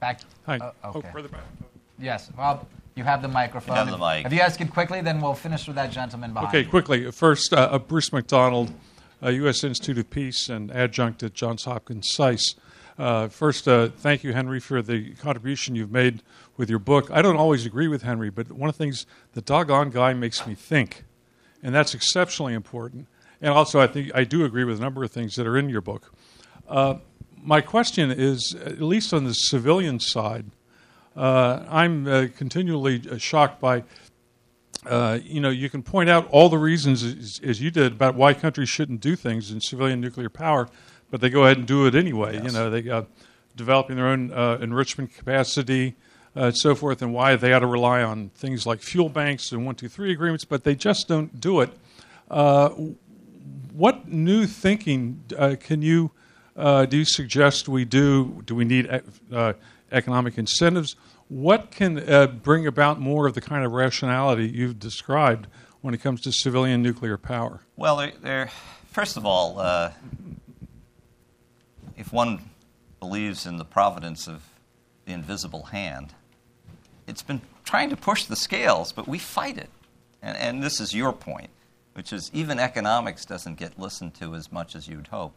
Back. 0.00 0.20
Hi. 0.46 0.58
Oh, 0.60 0.72
Oh, 0.84 0.98
okay. 0.98 1.10
further 1.12 1.28
back. 1.28 1.42
Yes. 1.98 2.30
Well, 2.36 2.66
you 2.98 3.04
have 3.04 3.22
the 3.22 3.28
microphone. 3.28 3.76
You 3.76 3.82
have 3.84 3.90
the 3.90 3.96
mic. 3.98 4.26
If 4.26 4.32
you 4.32 4.38
guys 4.40 4.56
could 4.56 4.70
quickly, 4.72 5.00
then 5.00 5.20
we'll 5.20 5.34
finish 5.34 5.66
with 5.66 5.76
that 5.76 5.90
gentleman 5.92 6.32
behind 6.32 6.48
Okay, 6.48 6.62
you. 6.64 6.68
quickly. 6.68 7.10
First, 7.12 7.52
uh, 7.54 7.68
uh, 7.70 7.78
Bruce 7.78 8.12
MacDonald, 8.12 8.72
uh, 9.22 9.28
U.S. 9.30 9.64
Institute 9.64 9.98
of 9.98 10.10
Peace 10.10 10.48
and 10.48 10.70
adjunct 10.72 11.22
at 11.22 11.32
Johns 11.32 11.64
Hopkins 11.64 12.08
SAIS. 12.10 12.56
Uh, 12.98 13.28
first, 13.28 13.68
uh, 13.68 13.88
thank 13.88 14.24
you, 14.24 14.32
Henry, 14.32 14.58
for 14.58 14.82
the 14.82 15.14
contribution 15.14 15.76
you've 15.76 15.92
made 15.92 16.20
with 16.56 16.68
your 16.68 16.80
book. 16.80 17.08
I 17.12 17.22
don't 17.22 17.36
always 17.36 17.64
agree 17.64 17.86
with 17.86 18.02
Henry, 18.02 18.28
but 18.28 18.50
one 18.50 18.68
of 18.68 18.76
the 18.76 18.82
things 18.84 19.06
the 19.34 19.40
doggone 19.40 19.90
guy 19.90 20.12
makes 20.14 20.44
me 20.46 20.54
think, 20.56 21.04
and 21.62 21.72
that's 21.72 21.94
exceptionally 21.94 22.54
important. 22.54 23.06
And 23.40 23.52
also, 23.52 23.78
I 23.80 23.86
think 23.86 24.10
I 24.16 24.24
do 24.24 24.44
agree 24.44 24.64
with 24.64 24.78
a 24.78 24.80
number 24.80 25.04
of 25.04 25.12
things 25.12 25.36
that 25.36 25.46
are 25.46 25.56
in 25.56 25.68
your 25.68 25.80
book. 25.80 26.12
Uh, 26.68 26.96
my 27.40 27.60
question 27.60 28.10
is, 28.10 28.52
at 28.64 28.82
least 28.82 29.14
on 29.14 29.22
the 29.24 29.32
civilian 29.32 30.00
side, 30.00 30.46
uh, 31.18 31.64
I'm 31.68 32.06
uh, 32.06 32.26
continually 32.36 33.02
uh, 33.10 33.18
shocked 33.18 33.60
by 33.60 33.84
uh, 34.86 35.18
you 35.22 35.40
know, 35.40 35.50
you 35.50 35.68
can 35.68 35.82
point 35.82 36.08
out 36.08 36.28
all 36.30 36.48
the 36.48 36.58
reasons, 36.58 37.02
as, 37.02 37.40
as 37.42 37.60
you 37.60 37.70
did, 37.70 37.92
about 37.92 38.14
why 38.14 38.32
countries 38.32 38.68
shouldn't 38.68 39.00
do 39.00 39.16
things 39.16 39.50
in 39.50 39.60
civilian 39.60 40.00
nuclear 40.00 40.30
power, 40.30 40.68
but 41.10 41.20
they 41.20 41.28
go 41.28 41.44
ahead 41.44 41.58
and 41.58 41.66
do 41.66 41.86
it 41.86 41.94
anyway. 41.94 42.40
You 42.42 42.50
know, 42.50 42.70
they 42.70 42.82
got 42.82 43.06
developing 43.56 43.96
their 43.96 44.06
own 44.06 44.32
uh, 44.32 44.58
enrichment 44.60 45.12
capacity, 45.12 45.96
uh, 46.36 46.44
and 46.44 46.56
so 46.56 46.74
forth, 46.74 47.02
and 47.02 47.12
why 47.12 47.34
they 47.34 47.52
ought 47.52 47.58
to 47.58 47.66
rely 47.66 48.02
on 48.02 48.30
things 48.30 48.66
like 48.66 48.80
fuel 48.80 49.08
banks 49.08 49.50
and 49.50 49.66
one, 49.66 49.74
two, 49.74 49.88
three 49.88 50.12
agreements, 50.12 50.44
but 50.44 50.62
they 50.62 50.76
just 50.76 51.08
don't 51.08 51.40
do 51.40 51.60
it. 51.60 51.70
Uh, 52.30 52.68
what 53.72 54.08
new 54.08 54.46
thinking 54.46 55.22
uh, 55.36 55.56
can 55.58 55.82
you 55.82 56.12
uh, 56.56 56.84
do 56.86 56.96
you 56.96 57.04
suggest 57.04 57.68
we 57.68 57.84
do? 57.84 58.42
Do 58.44 58.54
we 58.54 58.64
need 58.64 59.02
uh, 59.32 59.52
economic 59.92 60.38
incentives? 60.38 60.96
What 61.28 61.70
can 61.70 61.98
uh, 62.08 62.26
bring 62.26 62.66
about 62.66 63.00
more 63.00 63.26
of 63.26 63.34
the 63.34 63.40
kind 63.40 63.64
of 63.64 63.72
rationality 63.72 64.48
you've 64.48 64.78
described 64.78 65.46
when 65.82 65.94
it 65.94 65.98
comes 65.98 66.22
to 66.22 66.32
civilian 66.32 66.82
nuclear 66.82 67.18
power? 67.18 67.60
Well, 67.76 67.96
they're, 67.96 68.12
they're 68.22 68.50
first 68.90 69.16
of 69.16 69.26
all, 69.26 69.58
uh, 69.58 69.92
if 71.96 72.12
one 72.12 72.50
believes 72.98 73.46
in 73.46 73.58
the 73.58 73.64
providence 73.64 74.26
of 74.26 74.42
the 75.04 75.12
invisible 75.12 75.64
hand, 75.64 76.14
it's 77.06 77.22
been 77.22 77.42
trying 77.64 77.90
to 77.90 77.96
push 77.96 78.24
the 78.24 78.36
scales, 78.36 78.92
but 78.92 79.06
we 79.06 79.18
fight 79.18 79.58
it. 79.58 79.70
And, 80.22 80.36
and 80.36 80.62
this 80.62 80.80
is 80.80 80.94
your 80.94 81.12
point, 81.12 81.50
which 81.92 82.12
is 82.12 82.30
even 82.32 82.58
economics 82.58 83.24
doesn't 83.24 83.58
get 83.58 83.78
listened 83.78 84.14
to 84.14 84.34
as 84.34 84.50
much 84.50 84.74
as 84.74 84.88
you'd 84.88 85.08
hope. 85.08 85.34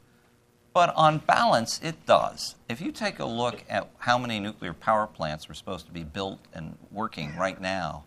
But 0.73 0.95
on 0.95 1.17
balance, 1.19 1.81
it 1.83 2.05
does. 2.05 2.55
If 2.69 2.79
you 2.79 2.91
take 2.91 3.19
a 3.19 3.25
look 3.25 3.63
at 3.69 3.89
how 3.99 4.17
many 4.17 4.39
nuclear 4.39 4.73
power 4.73 5.05
plants 5.05 5.49
are 5.49 5.53
supposed 5.53 5.85
to 5.87 5.91
be 5.91 6.03
built 6.03 6.39
and 6.53 6.77
working 6.91 7.35
right 7.35 7.59
now 7.59 8.05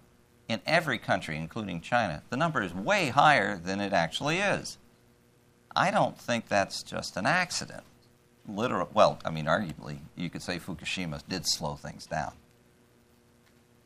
in 0.49 0.61
every 0.67 0.99
country, 0.99 1.37
including 1.37 1.83
China, 1.83 2.23
the 2.31 2.37
number 2.37 2.63
is 2.63 2.73
way 2.73 3.09
higher 3.09 3.59
than 3.59 3.81
it 3.81 3.93
actually 3.93 4.39
is. 4.39 4.79
I 5.77 5.91
don't 5.91 6.19
think 6.19 6.49
that's 6.49 6.83
just 6.83 7.17
an 7.17 7.27
accident. 7.27 7.83
Literal, 8.47 8.89
well, 8.95 9.19
I 9.25 9.31
mean, 9.31 9.47
arguably, 9.47 9.99
you 10.17 10.31
could 10.31 10.43
say 10.43 10.59
Fukushima 10.59 11.23
did 11.29 11.47
slow 11.47 11.75
things 11.75 12.07
down. 12.07 12.33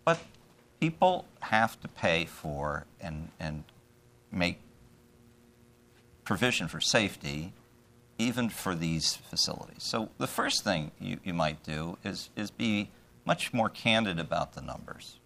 But 0.05 0.21
people 0.81 1.27
have 1.41 1.81
to 1.81 1.89
pay 1.89 2.27
for 2.27 2.87
and, 3.01 3.31
and 3.41 3.65
make 4.31 4.61
provision 6.25 6.69
for 6.69 6.81
safety 6.81 7.53
even 8.19 8.49
for 8.49 8.75
these 8.75 9.15
facilities. 9.15 9.85
So 9.85 10.11
the 10.19 10.27
first 10.27 10.65
thing 10.65 10.91
you, 11.01 11.19
you 11.25 11.33
might 11.33 11.63
do 11.63 11.97
is, 12.05 12.31
is 12.37 12.51
be 12.51 12.91
much 13.25 13.55
more 13.55 13.69
candid 13.69 14.19
about 14.19 14.55
the 14.55 14.61
numbers. 14.61 15.19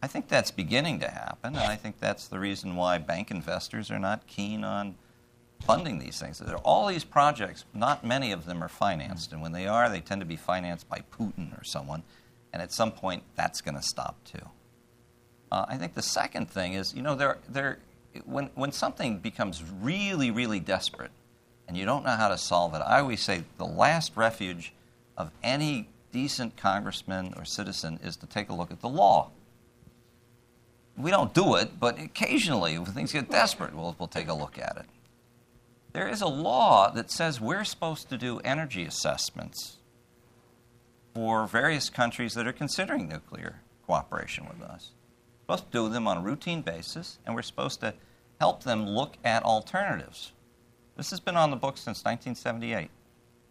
I 0.00 0.06
think 0.06 0.28
that's 0.28 0.50
beginning 0.50 1.00
to 1.00 1.08
happen, 1.08 1.56
and 1.56 1.64
I 1.64 1.76
think 1.76 1.98
that's 1.98 2.28
the 2.28 2.38
reason 2.38 2.76
why 2.76 2.98
bank 2.98 3.30
investors 3.30 3.90
are 3.90 3.98
not 3.98 4.26
keen 4.26 4.62
on 4.62 4.96
funding 5.60 5.98
these 5.98 6.20
things. 6.20 6.38
There 6.38 6.54
are 6.54 6.58
all 6.58 6.86
these 6.86 7.04
projects, 7.04 7.64
not 7.72 8.04
many 8.04 8.30
of 8.30 8.44
them 8.44 8.62
are 8.62 8.68
financed, 8.68 9.32
and 9.32 9.40
when 9.40 9.52
they 9.52 9.66
are, 9.66 9.88
they 9.88 10.00
tend 10.00 10.20
to 10.20 10.26
be 10.26 10.36
financed 10.36 10.88
by 10.88 11.02
Putin 11.18 11.58
or 11.58 11.64
someone, 11.64 12.02
and 12.52 12.60
at 12.60 12.72
some 12.72 12.92
point 12.92 13.22
that's 13.34 13.62
going 13.62 13.76
to 13.76 13.82
stop 13.82 14.22
too. 14.24 14.46
Uh, 15.50 15.64
I 15.68 15.78
think 15.78 15.94
the 15.94 16.02
second 16.02 16.50
thing 16.50 16.74
is, 16.74 16.94
you 16.94 17.02
know, 17.02 17.14
there, 17.14 17.38
there, 17.48 17.78
when, 18.26 18.50
when 18.54 18.72
something 18.72 19.18
becomes 19.18 19.62
really, 19.80 20.30
really 20.30 20.60
desperate 20.60 21.12
and 21.66 21.76
you 21.76 21.84
don't 21.84 22.04
know 22.04 22.10
how 22.10 22.28
to 22.28 22.38
solve 22.38 22.74
it, 22.74 22.78
I 22.78 23.00
always 23.00 23.20
say 23.20 23.44
the 23.58 23.64
last 23.64 24.16
refuge 24.16 24.72
of 25.16 25.30
any 25.42 25.88
decent 26.12 26.56
congressman 26.56 27.34
or 27.36 27.44
citizen 27.44 27.98
is 28.02 28.16
to 28.16 28.26
take 28.26 28.48
a 28.48 28.54
look 28.54 28.70
at 28.70 28.80
the 28.80 28.88
law. 28.88 29.30
We 30.96 31.10
don't 31.10 31.34
do 31.34 31.56
it, 31.56 31.80
but 31.80 31.98
occasionally, 31.98 32.78
when 32.78 32.92
things 32.92 33.12
get 33.12 33.30
desperate, 33.30 33.74
we'll, 33.74 33.96
we'll 33.98 34.08
take 34.08 34.28
a 34.28 34.34
look 34.34 34.58
at 34.58 34.76
it. 34.76 34.86
There 35.92 36.08
is 36.08 36.20
a 36.20 36.28
law 36.28 36.90
that 36.90 37.10
says 37.10 37.40
we're 37.40 37.64
supposed 37.64 38.08
to 38.10 38.18
do 38.18 38.40
energy 38.40 38.84
assessments 38.84 39.78
for 41.14 41.46
various 41.46 41.88
countries 41.88 42.34
that 42.34 42.46
are 42.46 42.52
considering 42.52 43.08
nuclear 43.08 43.60
cooperation 43.86 44.46
with 44.48 44.60
us. 44.62 44.90
We're 45.48 45.56
supposed 45.56 45.72
to 45.72 45.78
do 45.78 45.88
them 45.88 46.08
on 46.08 46.18
a 46.18 46.20
routine 46.20 46.62
basis, 46.62 47.18
and 47.24 47.34
we're 47.34 47.42
supposed 47.42 47.80
to 47.80 47.94
help 48.40 48.64
them 48.64 48.88
look 48.88 49.16
at 49.24 49.44
alternatives. 49.44 50.32
This 50.96 51.10
has 51.10 51.20
been 51.20 51.36
on 51.36 51.50
the 51.50 51.56
books 51.56 51.80
since 51.80 51.98
1978. 52.04 52.90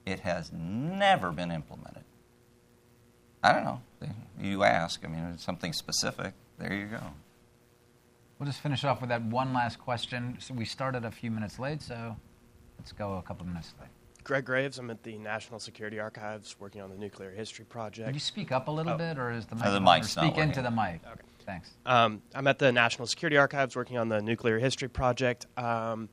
It 0.06 0.20
has 0.22 0.52
never 0.54 1.32
been 1.32 1.52
implemented. 1.52 2.04
I 3.44 3.52
don't 3.54 3.64
know. 3.66 3.82
You 4.40 4.64
ask. 4.64 5.04
I 5.04 5.08
mean, 5.08 5.24
it's 5.34 5.44
something 5.44 5.74
specific. 5.74 6.34
There 6.58 6.74
you 6.74 6.86
go. 6.86 7.02
We'll 8.40 8.48
just 8.48 8.62
finish 8.62 8.84
off 8.84 9.02
with 9.02 9.10
that 9.10 9.22
one 9.24 9.54
last 9.54 9.80
question. 9.80 10.38
So 10.40 10.54
we 10.54 10.66
started 10.66 11.06
a 11.06 11.12
few 11.12 11.32
minutes 11.32 11.60
late, 11.60 11.82
so 11.82 12.16
let's 12.80 12.92
go 12.92 13.18
a 13.18 13.22
couple 13.22 13.46
minutes 13.46 13.74
late. 13.80 13.90
Greg 14.24 14.46
Graves. 14.46 14.78
I'm 14.80 14.90
at 14.90 15.04
the 15.04 15.18
National 15.18 15.60
Security 15.60 16.00
Archives 16.00 16.56
working 16.60 16.82
on 16.82 16.90
the 16.90 16.96
Nuclear 16.98 17.32
History 17.32 17.66
Project. 17.66 18.08
Could 18.08 18.16
you 18.16 18.22
speak 18.22 18.54
up 18.54 18.70
a 18.70 18.72
little 18.72 18.94
Oh. 18.94 18.98
bit, 18.98 19.18
or 19.18 19.32
is 19.32 19.46
the 19.46 19.56
mic? 19.56 19.66
Uh, 19.66 19.72
the 19.72 19.82
mic's 19.82 20.16
Or 20.18 20.22
not 20.22 20.34
Speak 20.34 20.38
into 20.42 20.62
the 20.62 20.72
mic. 20.72 21.02
Okay. 21.06 21.22
Thanks. 21.46 21.72
Um, 21.86 22.22
I'm 22.34 22.48
at 22.48 22.58
the 22.60 22.72
National 22.72 23.06
Security 23.06 23.36
Archives 23.38 23.76
working 23.76 23.98
on 23.98 24.08
the 24.08 24.22
Nuclear 24.22 24.60
History 24.60 24.88
Project. 24.88 25.46
Um, 25.58 26.08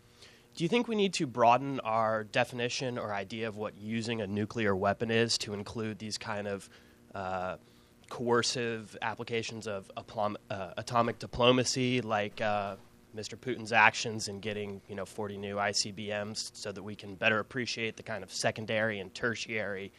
do 0.55 0.64
you 0.64 0.68
think 0.68 0.89
we 0.89 0.97
need 0.97 1.14
to 1.14 1.27
broaden 1.27 1.81
our 1.81 2.24
definition 2.24 2.98
or 2.98 3.14
idea 3.14 3.48
of 3.48 3.56
what 3.56 3.77
using 3.77 4.20
a 4.20 4.27
nuclear 4.27 4.74
weapon 4.74 5.10
is 5.10 5.39
to 5.39 5.55
include 5.55 5.98
these 5.98 6.18
kind 6.18 6.47
of 6.47 6.68
uh, 7.14 7.56
coercive 8.09 8.97
applications 9.01 9.66
of 9.66 9.90
aplom- 9.97 10.36
uh, 10.51 10.72
atomic 10.77 11.18
diplomacy, 11.18 12.01
like 12.02 12.40
uh, 12.40 12.77
Mr. 13.16 13.36
Putin's 13.36 13.72
actions 13.72 14.28
in 14.28 14.40
getting 14.40 14.81
you 14.89 14.94
know 14.94 15.06
40 15.06 15.39
new 15.39 15.56
ICBMs, 15.56 16.51
so 16.55 16.72
that 16.72 16.82
we 16.82 16.94
can 16.94 17.14
better 17.14 17.39
appreciate 17.39 17.97
the 17.97 18.02
kind 18.02 18.22
of 18.22 18.32
secondary 18.32 19.01
and 19.01 19.14
tertiary 19.14 19.93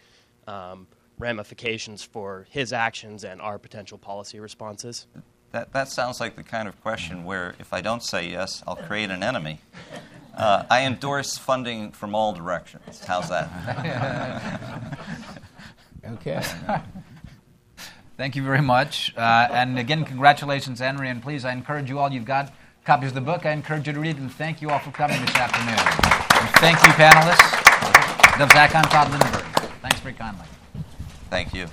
um, 0.47 0.87
ramifications 1.17 2.03
for 2.03 2.45
his 2.49 2.73
actions 2.73 3.23
and 3.23 3.41
our 3.41 3.57
potential 3.57 3.97
policy 3.97 4.39
responses? 4.39 5.07
That, 5.51 5.73
that 5.73 5.89
sounds 5.89 6.19
like 6.19 6.35
the 6.35 6.43
kind 6.43 6.67
of 6.67 6.79
question 6.81 7.25
where 7.25 7.55
if 7.59 7.73
I 7.73 7.81
don't 7.81 8.03
say 8.03 8.29
yes, 8.29 8.63
I'll 8.65 8.75
create 8.75 9.09
an 9.09 9.21
enemy. 9.21 9.59
Uh, 10.35 10.63
I 10.69 10.85
endorse 10.85 11.37
funding 11.37 11.91
from 11.91 12.15
all 12.15 12.33
directions. 12.33 13.03
How's 13.05 13.29
that? 13.29 14.97
Okay. 16.03 16.41
Thank 18.17 18.35
you 18.35 18.43
very 18.43 18.61
much. 18.61 19.15
Uh, 19.15 19.47
and 19.51 19.79
again, 19.79 20.05
congratulations, 20.05 20.79
Henry. 20.79 21.09
And 21.09 21.21
please, 21.21 21.45
I 21.45 21.51
encourage 21.53 21.89
you 21.89 21.99
all, 21.99 22.11
you've 22.11 22.25
got 22.25 22.53
copies 22.85 23.09
of 23.09 23.15
the 23.15 23.21
book. 23.21 23.45
I 23.45 23.51
encourage 23.51 23.87
you 23.87 23.93
to 23.93 23.99
read 23.99 24.17
it. 24.17 24.21
And 24.21 24.31
thank 24.31 24.61
you 24.61 24.69
all 24.69 24.79
for 24.79 24.91
coming 24.91 25.19
this 25.21 25.35
afternoon. 25.35 25.79
And 25.79 26.49
thank 26.57 26.77
you, 26.83 26.91
panelists. 26.93 28.37
Dov 28.37 28.49
Zakheim, 28.49 28.89
Tod 28.89 29.07
Lindberg. 29.07 29.71
Thanks 29.81 29.99
very 29.99 30.13
kindly. 30.13 30.45
Thank 31.29 31.53
you. 31.53 31.67